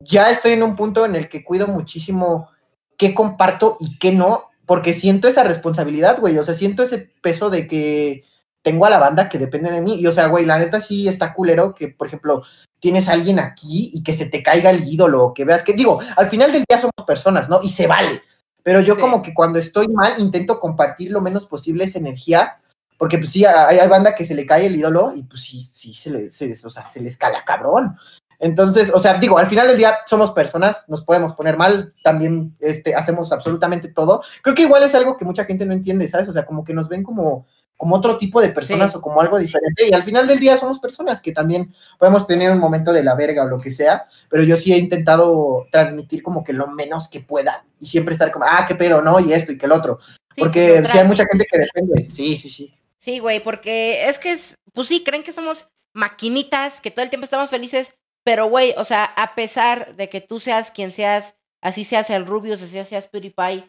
ya 0.00 0.30
estoy 0.30 0.52
en 0.52 0.62
un 0.62 0.76
punto 0.76 1.06
en 1.06 1.16
el 1.16 1.30
que 1.30 1.42
cuido 1.42 1.66
muchísimo 1.68 2.50
qué 2.98 3.14
comparto 3.14 3.78
y 3.80 3.98
qué 3.98 4.12
no, 4.12 4.50
porque 4.66 4.92
siento 4.92 5.26
esa 5.26 5.42
responsabilidad, 5.42 6.20
güey. 6.20 6.36
O 6.36 6.44
sea, 6.44 6.52
siento 6.52 6.82
ese 6.82 6.98
peso 7.22 7.48
de 7.48 7.66
que 7.66 8.24
tengo 8.64 8.86
a 8.86 8.90
la 8.90 8.98
banda 8.98 9.28
que 9.28 9.38
depende 9.38 9.70
de 9.70 9.82
mí. 9.82 10.00
Y 10.00 10.06
o 10.08 10.12
sea, 10.12 10.26
güey, 10.26 10.44
la 10.44 10.58
neta 10.58 10.80
sí 10.80 11.06
está 11.06 11.34
culero 11.34 11.74
que, 11.74 11.88
por 11.88 12.08
ejemplo, 12.08 12.42
tienes 12.80 13.08
a 13.08 13.12
alguien 13.12 13.38
aquí 13.38 13.90
y 13.92 14.02
que 14.02 14.14
se 14.14 14.26
te 14.26 14.42
caiga 14.42 14.70
el 14.70 14.88
ídolo, 14.88 15.32
que 15.34 15.44
veas 15.44 15.62
que, 15.62 15.74
digo, 15.74 16.00
al 16.16 16.28
final 16.28 16.50
del 16.50 16.64
día 16.68 16.78
somos 16.78 17.06
personas, 17.06 17.48
¿no? 17.48 17.60
Y 17.62 17.70
se 17.70 17.86
vale. 17.86 18.22
Pero 18.62 18.80
yo 18.80 18.98
como 18.98 19.22
que 19.22 19.34
cuando 19.34 19.58
estoy 19.58 19.86
mal 19.88 20.14
intento 20.18 20.58
compartir 20.58 21.12
lo 21.12 21.20
menos 21.20 21.46
posible 21.46 21.84
esa 21.84 21.98
energía, 21.98 22.56
porque 22.98 23.18
pues 23.18 23.32
sí, 23.32 23.44
hay, 23.44 23.78
hay 23.78 23.88
banda 23.88 24.14
que 24.14 24.24
se 24.24 24.34
le 24.34 24.46
cae 24.46 24.66
el 24.66 24.76
ídolo 24.76 25.12
y 25.14 25.22
pues 25.24 25.42
sí, 25.42 25.62
sí, 25.62 25.92
se 25.92 26.10
le, 26.10 26.30
se, 26.30 26.50
o 26.50 26.70
sea, 26.70 26.88
se 26.88 27.00
les 27.00 27.18
cala 27.18 27.44
cabrón. 27.44 27.96
Entonces, 28.38 28.90
o 28.92 28.98
sea, 28.98 29.14
digo, 29.14 29.36
al 29.36 29.46
final 29.46 29.68
del 29.68 29.76
día 29.76 29.98
somos 30.06 30.32
personas, 30.32 30.86
nos 30.88 31.04
podemos 31.04 31.34
poner 31.34 31.58
mal, 31.58 31.94
también 32.02 32.56
este, 32.60 32.94
hacemos 32.94 33.30
absolutamente 33.30 33.88
todo. 33.88 34.22
Creo 34.42 34.54
que 34.54 34.62
igual 34.62 34.82
es 34.82 34.94
algo 34.94 35.18
que 35.18 35.26
mucha 35.26 35.44
gente 35.44 35.66
no 35.66 35.74
entiende, 35.74 36.08
¿sabes? 36.08 36.28
O 36.28 36.32
sea, 36.32 36.46
como 36.46 36.64
que 36.64 36.72
nos 36.72 36.88
ven 36.88 37.02
como 37.02 37.46
como 37.76 37.96
otro 37.96 38.16
tipo 38.16 38.40
de 38.40 38.48
personas 38.50 38.94
o 38.94 39.00
como 39.00 39.20
algo 39.20 39.38
diferente. 39.38 39.88
Y 39.88 39.92
al 39.92 40.02
final 40.02 40.26
del 40.26 40.38
día 40.38 40.56
somos 40.56 40.78
personas 40.78 41.20
que 41.20 41.32
también 41.32 41.74
podemos 41.98 42.26
tener 42.26 42.50
un 42.50 42.58
momento 42.58 42.92
de 42.92 43.02
la 43.02 43.14
verga 43.14 43.44
o 43.44 43.48
lo 43.48 43.60
que 43.60 43.70
sea, 43.70 44.06
pero 44.28 44.42
yo 44.42 44.56
sí 44.56 44.72
he 44.72 44.78
intentado 44.78 45.66
transmitir 45.70 46.22
como 46.22 46.44
que 46.44 46.52
lo 46.52 46.68
menos 46.68 47.08
que 47.08 47.20
pueda 47.20 47.64
y 47.80 47.86
siempre 47.86 48.12
estar 48.12 48.32
como, 48.32 48.46
ah, 48.48 48.64
qué 48.66 48.74
pedo, 48.74 49.02
¿no? 49.02 49.20
Y 49.20 49.32
esto 49.32 49.52
y 49.52 49.58
que 49.58 49.66
el 49.66 49.72
otro. 49.72 49.98
porque 50.36 50.82
sí 50.90 50.98
hay 50.98 51.06
mucha 51.06 51.26
gente 51.26 51.46
que 51.50 51.58
depende. 51.58 52.10
Sí, 52.10 52.36
sí, 52.36 52.48
sí. 52.48 52.74
Sí, 52.98 53.18
güey, 53.18 53.40
porque 53.40 54.08
es 54.08 54.18
que 54.18 54.32
es, 54.32 54.54
pues 54.72 54.88
sí, 54.88 55.04
creen 55.04 55.22
que 55.22 55.32
somos 55.32 55.68
maquinitas, 55.92 56.80
que 56.80 56.90
todo 56.90 57.02
el 57.02 57.10
tiempo 57.10 57.24
estamos 57.24 57.50
felices, 57.50 57.94
pero 58.24 58.48
güey, 58.48 58.74
o 58.78 58.84
sea, 58.84 59.04
a 59.04 59.34
pesar 59.34 59.94
de 59.96 60.08
que 60.08 60.22
tú 60.22 60.40
seas 60.40 60.70
quien 60.70 60.90
seas, 60.90 61.34
así 61.60 61.84
seas 61.84 62.08
el 62.08 62.26
Rubius, 62.26 62.62
así 62.62 62.82
seas 62.82 63.08
PewDiePie, 63.08 63.68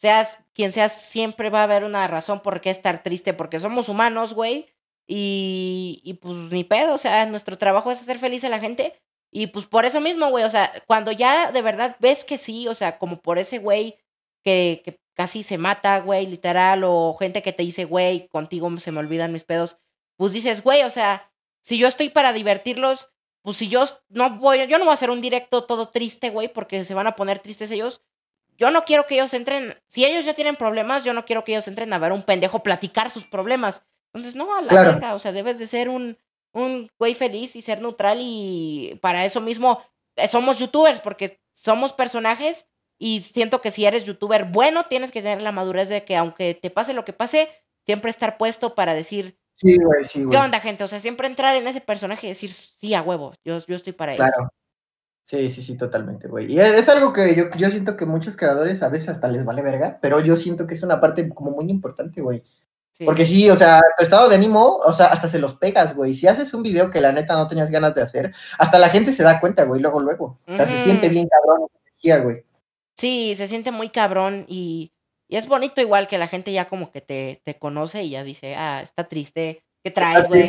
seas 0.00 0.40
quien 0.54 0.72
seas, 0.72 0.92
siempre 0.92 1.50
va 1.50 1.60
a 1.60 1.64
haber 1.64 1.84
una 1.84 2.06
razón 2.06 2.40
por 2.40 2.60
qué 2.60 2.70
estar 2.70 3.02
triste, 3.02 3.34
porque 3.34 3.60
somos 3.60 3.88
humanos, 3.88 4.34
güey. 4.34 4.68
Y, 5.08 6.00
y 6.04 6.14
pues 6.14 6.36
ni 6.50 6.64
pedo, 6.64 6.94
o 6.94 6.98
sea, 6.98 7.26
nuestro 7.26 7.58
trabajo 7.58 7.90
es 7.90 8.00
hacer 8.00 8.18
feliz 8.18 8.44
a 8.44 8.48
la 8.48 8.60
gente. 8.60 9.00
Y 9.30 9.48
pues 9.48 9.66
por 9.66 9.84
eso 9.84 10.00
mismo, 10.00 10.30
güey, 10.30 10.44
o 10.44 10.50
sea, 10.50 10.72
cuando 10.86 11.12
ya 11.12 11.52
de 11.52 11.62
verdad 11.62 11.96
ves 12.00 12.24
que 12.24 12.38
sí, 12.38 12.68
o 12.68 12.74
sea, 12.74 12.98
como 12.98 13.20
por 13.20 13.38
ese 13.38 13.58
güey 13.58 13.98
que, 14.42 14.82
que 14.84 15.00
casi 15.14 15.42
se 15.42 15.58
mata, 15.58 16.00
güey, 16.00 16.26
literal, 16.26 16.84
o 16.84 17.14
gente 17.18 17.42
que 17.42 17.52
te 17.52 17.62
dice, 17.62 17.84
güey, 17.84 18.28
contigo 18.28 18.68
se 18.78 18.92
me 18.92 19.00
olvidan 19.00 19.32
mis 19.32 19.44
pedos, 19.44 19.78
pues 20.16 20.32
dices, 20.32 20.62
güey, 20.62 20.82
o 20.82 20.90
sea, 20.90 21.32
si 21.62 21.78
yo 21.78 21.88
estoy 21.88 22.10
para 22.10 22.32
divertirlos, 22.32 23.10
pues 23.42 23.56
si 23.56 23.68
yo 23.68 23.84
no 24.08 24.38
voy, 24.38 24.66
yo 24.68 24.78
no 24.78 24.84
voy 24.84 24.92
a 24.92 24.94
hacer 24.94 25.10
un 25.10 25.20
directo 25.20 25.64
todo 25.64 25.88
triste, 25.88 26.30
güey, 26.30 26.48
porque 26.48 26.84
se 26.84 26.94
van 26.94 27.06
a 27.06 27.16
poner 27.16 27.38
tristes 27.38 27.70
ellos, 27.70 28.02
yo 28.56 28.70
no 28.70 28.84
quiero 28.84 29.06
que 29.06 29.14
ellos 29.14 29.32
entren, 29.34 29.74
si 29.86 30.04
ellos 30.04 30.24
ya 30.24 30.34
tienen 30.34 30.56
problemas, 30.56 31.04
yo 31.04 31.12
no 31.12 31.24
quiero 31.24 31.44
que 31.44 31.52
ellos 31.52 31.68
entren 31.68 31.92
a 31.92 31.98
ver 31.98 32.12
a 32.12 32.14
un 32.14 32.22
pendejo 32.22 32.62
platicar 32.62 33.10
sus 33.10 33.24
problemas. 33.24 33.82
Entonces, 34.12 34.34
no, 34.34 34.54
a 34.56 34.62
la 34.62 34.72
verga, 34.72 35.14
o 35.14 35.18
sea, 35.18 35.32
debes 35.32 35.58
de 35.58 35.66
ser 35.66 35.88
un, 35.88 36.16
un 36.52 36.90
güey 36.98 37.14
feliz 37.14 37.54
y 37.54 37.62
ser 37.62 37.82
neutral 37.82 38.18
y 38.20 38.98
para 39.02 39.24
eso 39.26 39.40
mismo 39.40 39.82
eh, 40.16 40.26
somos 40.28 40.58
youtubers 40.58 41.00
porque 41.00 41.38
somos 41.54 41.92
personajes 41.92 42.66
y 42.98 43.20
siento 43.20 43.60
que 43.60 43.70
si 43.70 43.84
eres 43.84 44.04
youtuber 44.04 44.44
bueno, 44.44 44.84
tienes 44.84 45.12
que 45.12 45.20
tener 45.20 45.42
la 45.42 45.52
madurez 45.52 45.90
de 45.90 46.04
que 46.04 46.16
aunque 46.16 46.54
te 46.54 46.70
pase 46.70 46.94
lo 46.94 47.04
que 47.04 47.12
pase, 47.12 47.50
siempre 47.84 48.10
estar 48.10 48.38
puesto 48.38 48.74
para 48.74 48.94
decir, 48.94 49.38
sí, 49.54 49.76
güey, 49.76 50.04
sí, 50.04 50.24
güey. 50.24 50.36
¿qué 50.36 50.42
onda, 50.42 50.60
gente? 50.60 50.84
O 50.84 50.88
sea, 50.88 50.98
siempre 50.98 51.26
entrar 51.26 51.54
en 51.56 51.66
ese 51.66 51.82
personaje 51.82 52.26
y 52.26 52.30
decir, 52.30 52.52
sí, 52.52 52.94
a 52.94 53.02
huevo, 53.02 53.34
yo, 53.44 53.58
yo 53.58 53.76
estoy 53.76 53.92
para 53.92 54.16
claro. 54.16 54.50
Sí, 55.26 55.48
sí, 55.48 55.60
sí, 55.60 55.76
totalmente, 55.76 56.28
güey. 56.28 56.52
Y 56.52 56.60
es, 56.60 56.88
algo 56.88 57.12
que 57.12 57.34
yo, 57.34 57.50
yo 57.56 57.68
siento 57.68 57.96
que 57.96 58.06
muchos 58.06 58.36
creadores 58.36 58.80
a 58.84 58.88
veces 58.88 59.08
hasta 59.08 59.26
les 59.26 59.44
vale 59.44 59.60
verga, 59.60 59.98
pero 60.00 60.20
yo 60.20 60.36
siento 60.36 60.68
que 60.68 60.74
es 60.74 60.84
una 60.84 61.00
parte 61.00 61.28
como 61.28 61.50
muy 61.50 61.68
importante, 61.68 62.20
güey. 62.20 62.44
Porque 63.04 63.26
sí, 63.26 63.50
o 63.50 63.56
sea, 63.56 63.82
tu 63.98 64.04
estado 64.04 64.28
de 64.28 64.36
ánimo, 64.36 64.76
o 64.76 64.92
sea, 64.92 65.06
hasta 65.06 65.28
se 65.28 65.40
los 65.40 65.54
pegas, 65.54 65.96
güey. 65.96 66.14
Si 66.14 66.28
haces 66.28 66.54
un 66.54 66.62
video 66.62 66.92
que 66.92 67.00
la 67.00 67.10
neta 67.10 67.34
no 67.34 67.48
tenías 67.48 67.72
ganas 67.72 67.94
de 67.94 68.02
hacer, 68.02 68.32
hasta 68.56 68.78
la 68.78 68.88
gente 68.88 69.12
se 69.12 69.24
da 69.24 69.40
cuenta, 69.40 69.64
güey, 69.64 69.80
luego, 69.80 69.98
luego. 70.00 70.38
O 70.46 70.56
sea, 70.56 70.66
se 70.66 70.78
siente 70.78 71.08
bien 71.08 71.28
cabrón 71.28 71.68
energía, 71.84 72.18
güey. 72.18 72.44
Sí, 72.96 73.34
se 73.36 73.48
siente 73.48 73.72
muy 73.72 73.90
cabrón 73.90 74.46
y, 74.48 74.92
y, 75.28 75.36
es 75.36 75.48
bonito 75.48 75.80
igual 75.80 76.06
que 76.06 76.18
la 76.18 76.28
gente 76.28 76.52
ya 76.52 76.68
como 76.68 76.92
que 76.92 77.00
te, 77.00 77.42
te 77.44 77.58
conoce 77.58 78.04
y 78.04 78.10
ya 78.10 78.22
dice, 78.22 78.54
ah, 78.54 78.80
está 78.80 79.04
triste, 79.08 79.64
¿qué 79.82 79.90
traes, 79.90 80.28
güey? 80.28 80.48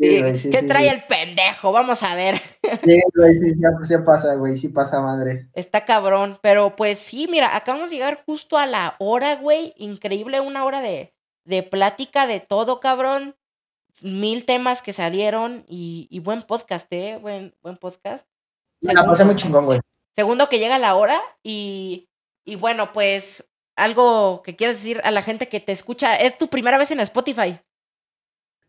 ¿Qué 0.00 0.64
trae 0.68 0.90
el 0.90 1.02
pendejo? 1.04 1.72
Vamos 1.72 2.02
a 2.02 2.14
ver. 2.14 2.40
Sí, 2.84 3.00
güey, 3.14 3.38
sí, 3.38 3.54
sí 3.84 3.94
pasa, 4.04 4.34
güey, 4.34 4.56
sí 4.56 4.68
pasa, 4.68 5.00
madres. 5.00 5.48
Está 5.54 5.84
cabrón, 5.84 6.38
pero 6.42 6.76
pues 6.76 6.98
sí, 6.98 7.26
mira, 7.28 7.56
acabamos 7.56 7.90
de 7.90 7.96
llegar 7.96 8.22
justo 8.24 8.58
a 8.58 8.66
la 8.66 8.94
hora, 8.98 9.36
güey, 9.36 9.74
increíble, 9.76 10.40
una 10.40 10.64
hora 10.64 10.80
de, 10.80 11.14
de 11.44 11.62
plática 11.62 12.26
de 12.26 12.40
todo, 12.40 12.78
cabrón. 12.78 13.36
Mil 14.02 14.44
temas 14.44 14.82
que 14.82 14.92
salieron 14.92 15.64
y, 15.66 16.20
buen 16.22 16.42
podcast, 16.42 16.86
¿eh? 16.92 17.18
Buen, 17.20 17.54
buen 17.62 17.76
podcast. 17.76 18.26
Me 18.80 18.94
la 18.94 19.04
pasé 19.04 19.24
muy 19.24 19.34
chingón, 19.34 19.64
güey. 19.64 19.80
Segundo 20.14 20.48
que 20.48 20.60
llega 20.60 20.78
la 20.78 20.94
hora 20.94 21.20
y, 21.42 22.08
y 22.44 22.54
bueno, 22.54 22.92
pues 22.92 23.48
algo 23.74 24.42
que 24.42 24.56
quieres 24.56 24.76
decir 24.76 25.00
a 25.04 25.10
la 25.10 25.22
gente 25.22 25.48
que 25.48 25.60
te 25.60 25.72
escucha, 25.72 26.14
¿es 26.14 26.38
tu 26.38 26.48
primera 26.48 26.78
vez 26.78 26.90
en 26.90 27.00
Spotify? 27.00 27.58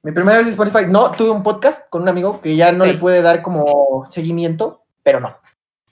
Mi 0.02 0.14
primera 0.14 0.38
vez 0.38 0.48
en 0.48 0.54
Spotify, 0.54 0.86
no, 0.88 1.12
tuve 1.12 1.32
un 1.32 1.44
podcast 1.44 1.90
con 1.90 2.04
un 2.04 2.10
amigo 2.10 2.40
que 2.40 2.56
ya 2.56 2.72
no 2.72 2.86
le 2.86 2.94
puede 2.94 3.22
dar 3.22 3.42
como 3.42 4.08
seguimiento, 4.10 4.86
pero 5.04 5.20
no. 5.20 5.38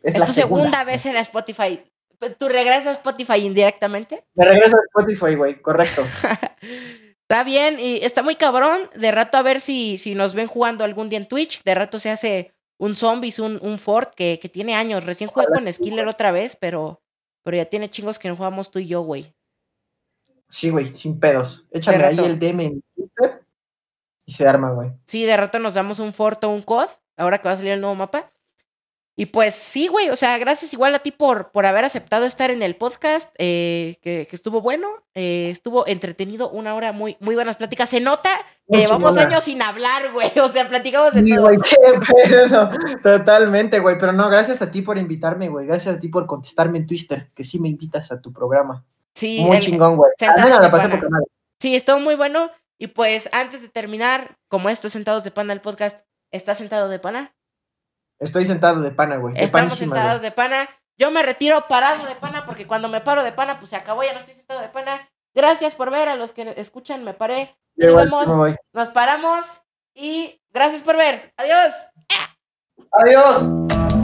Es, 0.02 0.18
la 0.18 0.26
tu 0.26 0.32
segunda. 0.32 0.86
vez 0.86 1.06
en 1.06 1.18
Spotify. 1.18 1.84
¿Tu 2.40 2.48
regreso 2.48 2.90
a 2.90 2.94
Spotify 2.94 3.40
indirectamente? 3.40 4.24
Me 4.34 4.46
regreso 4.46 4.78
a 4.78 4.80
Spotify, 4.80 5.36
güey, 5.36 5.60
correcto. 5.60 6.04
está 7.22 7.44
bien, 7.44 7.80
y 7.82 7.98
está 7.98 8.24
muy 8.24 8.38
cabrón. 8.38 8.90
De 8.96 9.12
rato 9.12 9.38
a 9.38 9.42
ver 9.42 9.60
si, 9.60 9.98
si 9.98 10.16
nos 10.16 10.34
ven 10.34 10.48
jugando 10.48 10.86
algún 10.86 11.10
día 11.10 11.20
en 11.20 11.28
Twitch. 11.28 11.62
De 11.64 11.76
rato 11.76 12.00
se 12.00 12.10
hace 12.10 12.54
un 12.78 12.96
Zombies, 12.96 13.40
un, 13.40 13.60
un 13.62 13.78
Ford 13.78 14.08
que, 14.16 14.40
que 14.42 14.48
tiene 14.48 14.74
años. 14.74 15.04
Recién 15.04 15.30
jugué 15.30 15.48
con 15.48 15.72
Skiller 15.72 16.08
otra 16.08 16.32
vez, 16.32 16.56
pero, 16.56 17.02
pero 17.44 17.58
ya 17.58 17.66
tiene 17.66 17.90
chingos 17.90 18.20
que 18.20 18.30
no 18.30 18.38
jugamos 18.38 18.72
tú 18.72 18.80
y 18.80 18.88
yo, 18.88 19.02
güey. 19.02 19.36
Sí, 20.48 20.70
güey, 20.70 20.96
sin 20.96 21.20
pedos. 21.20 21.68
Échame 21.72 22.06
ahí 22.06 22.18
el 22.18 22.40
DM 22.40 22.62
en 22.62 22.84
Twitter 22.96 23.37
y 24.28 24.34
se 24.34 24.46
arma, 24.46 24.72
güey. 24.72 24.92
Sí, 25.06 25.24
de 25.24 25.38
rato 25.38 25.58
nos 25.58 25.74
damos 25.74 26.00
un 26.00 26.14
Fort 26.14 26.44
o 26.44 26.50
un 26.50 26.62
COD, 26.62 26.90
ahora 27.16 27.40
que 27.40 27.48
va 27.48 27.54
a 27.54 27.58
salir 27.58 27.72
el 27.72 27.82
nuevo 27.82 27.96
mapa. 27.96 28.30
Y 29.16 29.28
pues 29.28 29.56
sí, 29.56 29.88
güey, 29.88 30.10
o 30.10 30.16
sea, 30.16 30.38
gracias 30.38 30.74
igual 30.74 30.94
a 30.94 31.00
ti 31.00 31.12
por, 31.12 31.50
por 31.52 31.66
haber 31.66 31.86
aceptado 31.86 32.26
estar 32.26 32.52
en 32.52 32.62
el 32.62 32.76
podcast, 32.76 33.34
eh, 33.40 33.98
que, 34.04 34.28
estuvo 34.30 34.62
bueno, 34.62 34.90
eh, 35.16 35.50
estuvo 35.50 35.88
entretenido, 35.88 36.52
una 36.52 36.76
hora 36.76 36.92
muy, 36.92 37.18
muy 37.22 37.34
buenas 37.34 37.56
pláticas. 37.56 37.90
Se 37.90 38.02
nota 38.02 38.30
que 38.70 38.80
llevamos 38.80 39.18
años 39.18 39.46
sin 39.46 39.62
hablar, 39.62 40.12
güey, 40.12 40.30
o 40.44 40.50
sea, 40.50 40.68
platicamos 40.68 41.14
de 41.14 41.24
todo. 41.24 41.42
Güey, 41.44 41.58
qué 41.64 42.28
pedo. 42.28 42.70
Totalmente, 43.02 43.80
güey, 43.80 43.98
pero 43.98 44.12
no, 44.12 44.30
gracias 44.30 44.62
a 44.62 44.70
ti 44.70 44.82
por 44.82 44.98
invitarme, 44.98 45.48
güey, 45.48 45.66
gracias 45.66 45.96
a 45.96 46.00
ti 46.00 46.10
por 46.10 46.28
contestarme 46.28 46.80
en 46.80 46.86
Twitter, 46.86 47.32
que 47.34 47.46
sí 47.46 47.60
me 47.60 47.70
invitas 47.70 48.12
a 48.12 48.22
tu 48.22 48.34
programa. 48.34 48.86
Sí. 49.16 49.40
Muy 49.40 49.60
chingón, 49.60 49.96
güey. 49.96 50.12
la 50.20 50.70
pasé 50.70 50.90
por 50.90 51.10
Sí, 51.60 51.76
estuvo 51.76 52.00
muy 52.00 52.16
bueno. 52.16 52.52
Y 52.80 52.88
pues 52.88 53.30
antes 53.32 53.62
de 53.62 53.70
terminar, 53.70 54.38
como 54.48 54.70
estos 54.70 54.92
sentados 54.92 55.24
de 55.24 55.32
pana 55.32 55.54
el 55.54 55.62
podcast, 55.62 56.02
¿estás 56.32 56.58
sentado 56.58 56.90
de 56.90 57.00
pana? 57.00 57.36
Estoy 58.20 58.46
sentado 58.46 58.82
de 58.82 58.92
pana, 58.92 59.18
güey. 59.18 59.34
Estamos 59.38 59.78
sentados 59.78 60.22
de 60.22 60.32
pana. 60.32 60.70
Yo 60.98 61.12
me 61.12 61.22
retiro 61.24 61.66
parado 61.68 62.06
de 62.06 62.16
pana 62.16 62.46
porque 62.46 62.66
cuando 62.66 62.90
me 62.90 63.02
paro 63.02 63.24
de 63.24 63.32
pana, 63.32 63.60
pues 63.60 63.70
se 63.70 63.76
acabó, 63.76 64.04
ya 64.04 64.14
no 64.14 64.20
estoy 64.20 64.34
sentado 64.34 64.62
de 64.62 64.70
pana. 64.70 65.10
Gracias 65.36 65.76
por 65.76 65.92
ver 65.92 66.10
a 66.10 66.16
los 66.16 66.34
que 66.34 66.54
escuchan, 66.58 67.04
me 67.04 67.14
paré. 67.14 67.56
Nos 67.76 67.96
vemos, 67.96 68.58
nos 68.74 68.90
paramos 68.90 69.62
y 69.94 70.42
gracias 70.52 70.82
por 70.82 70.98
ver. 70.98 71.32
Adiós. 71.38 71.74
Adiós. 72.92 73.97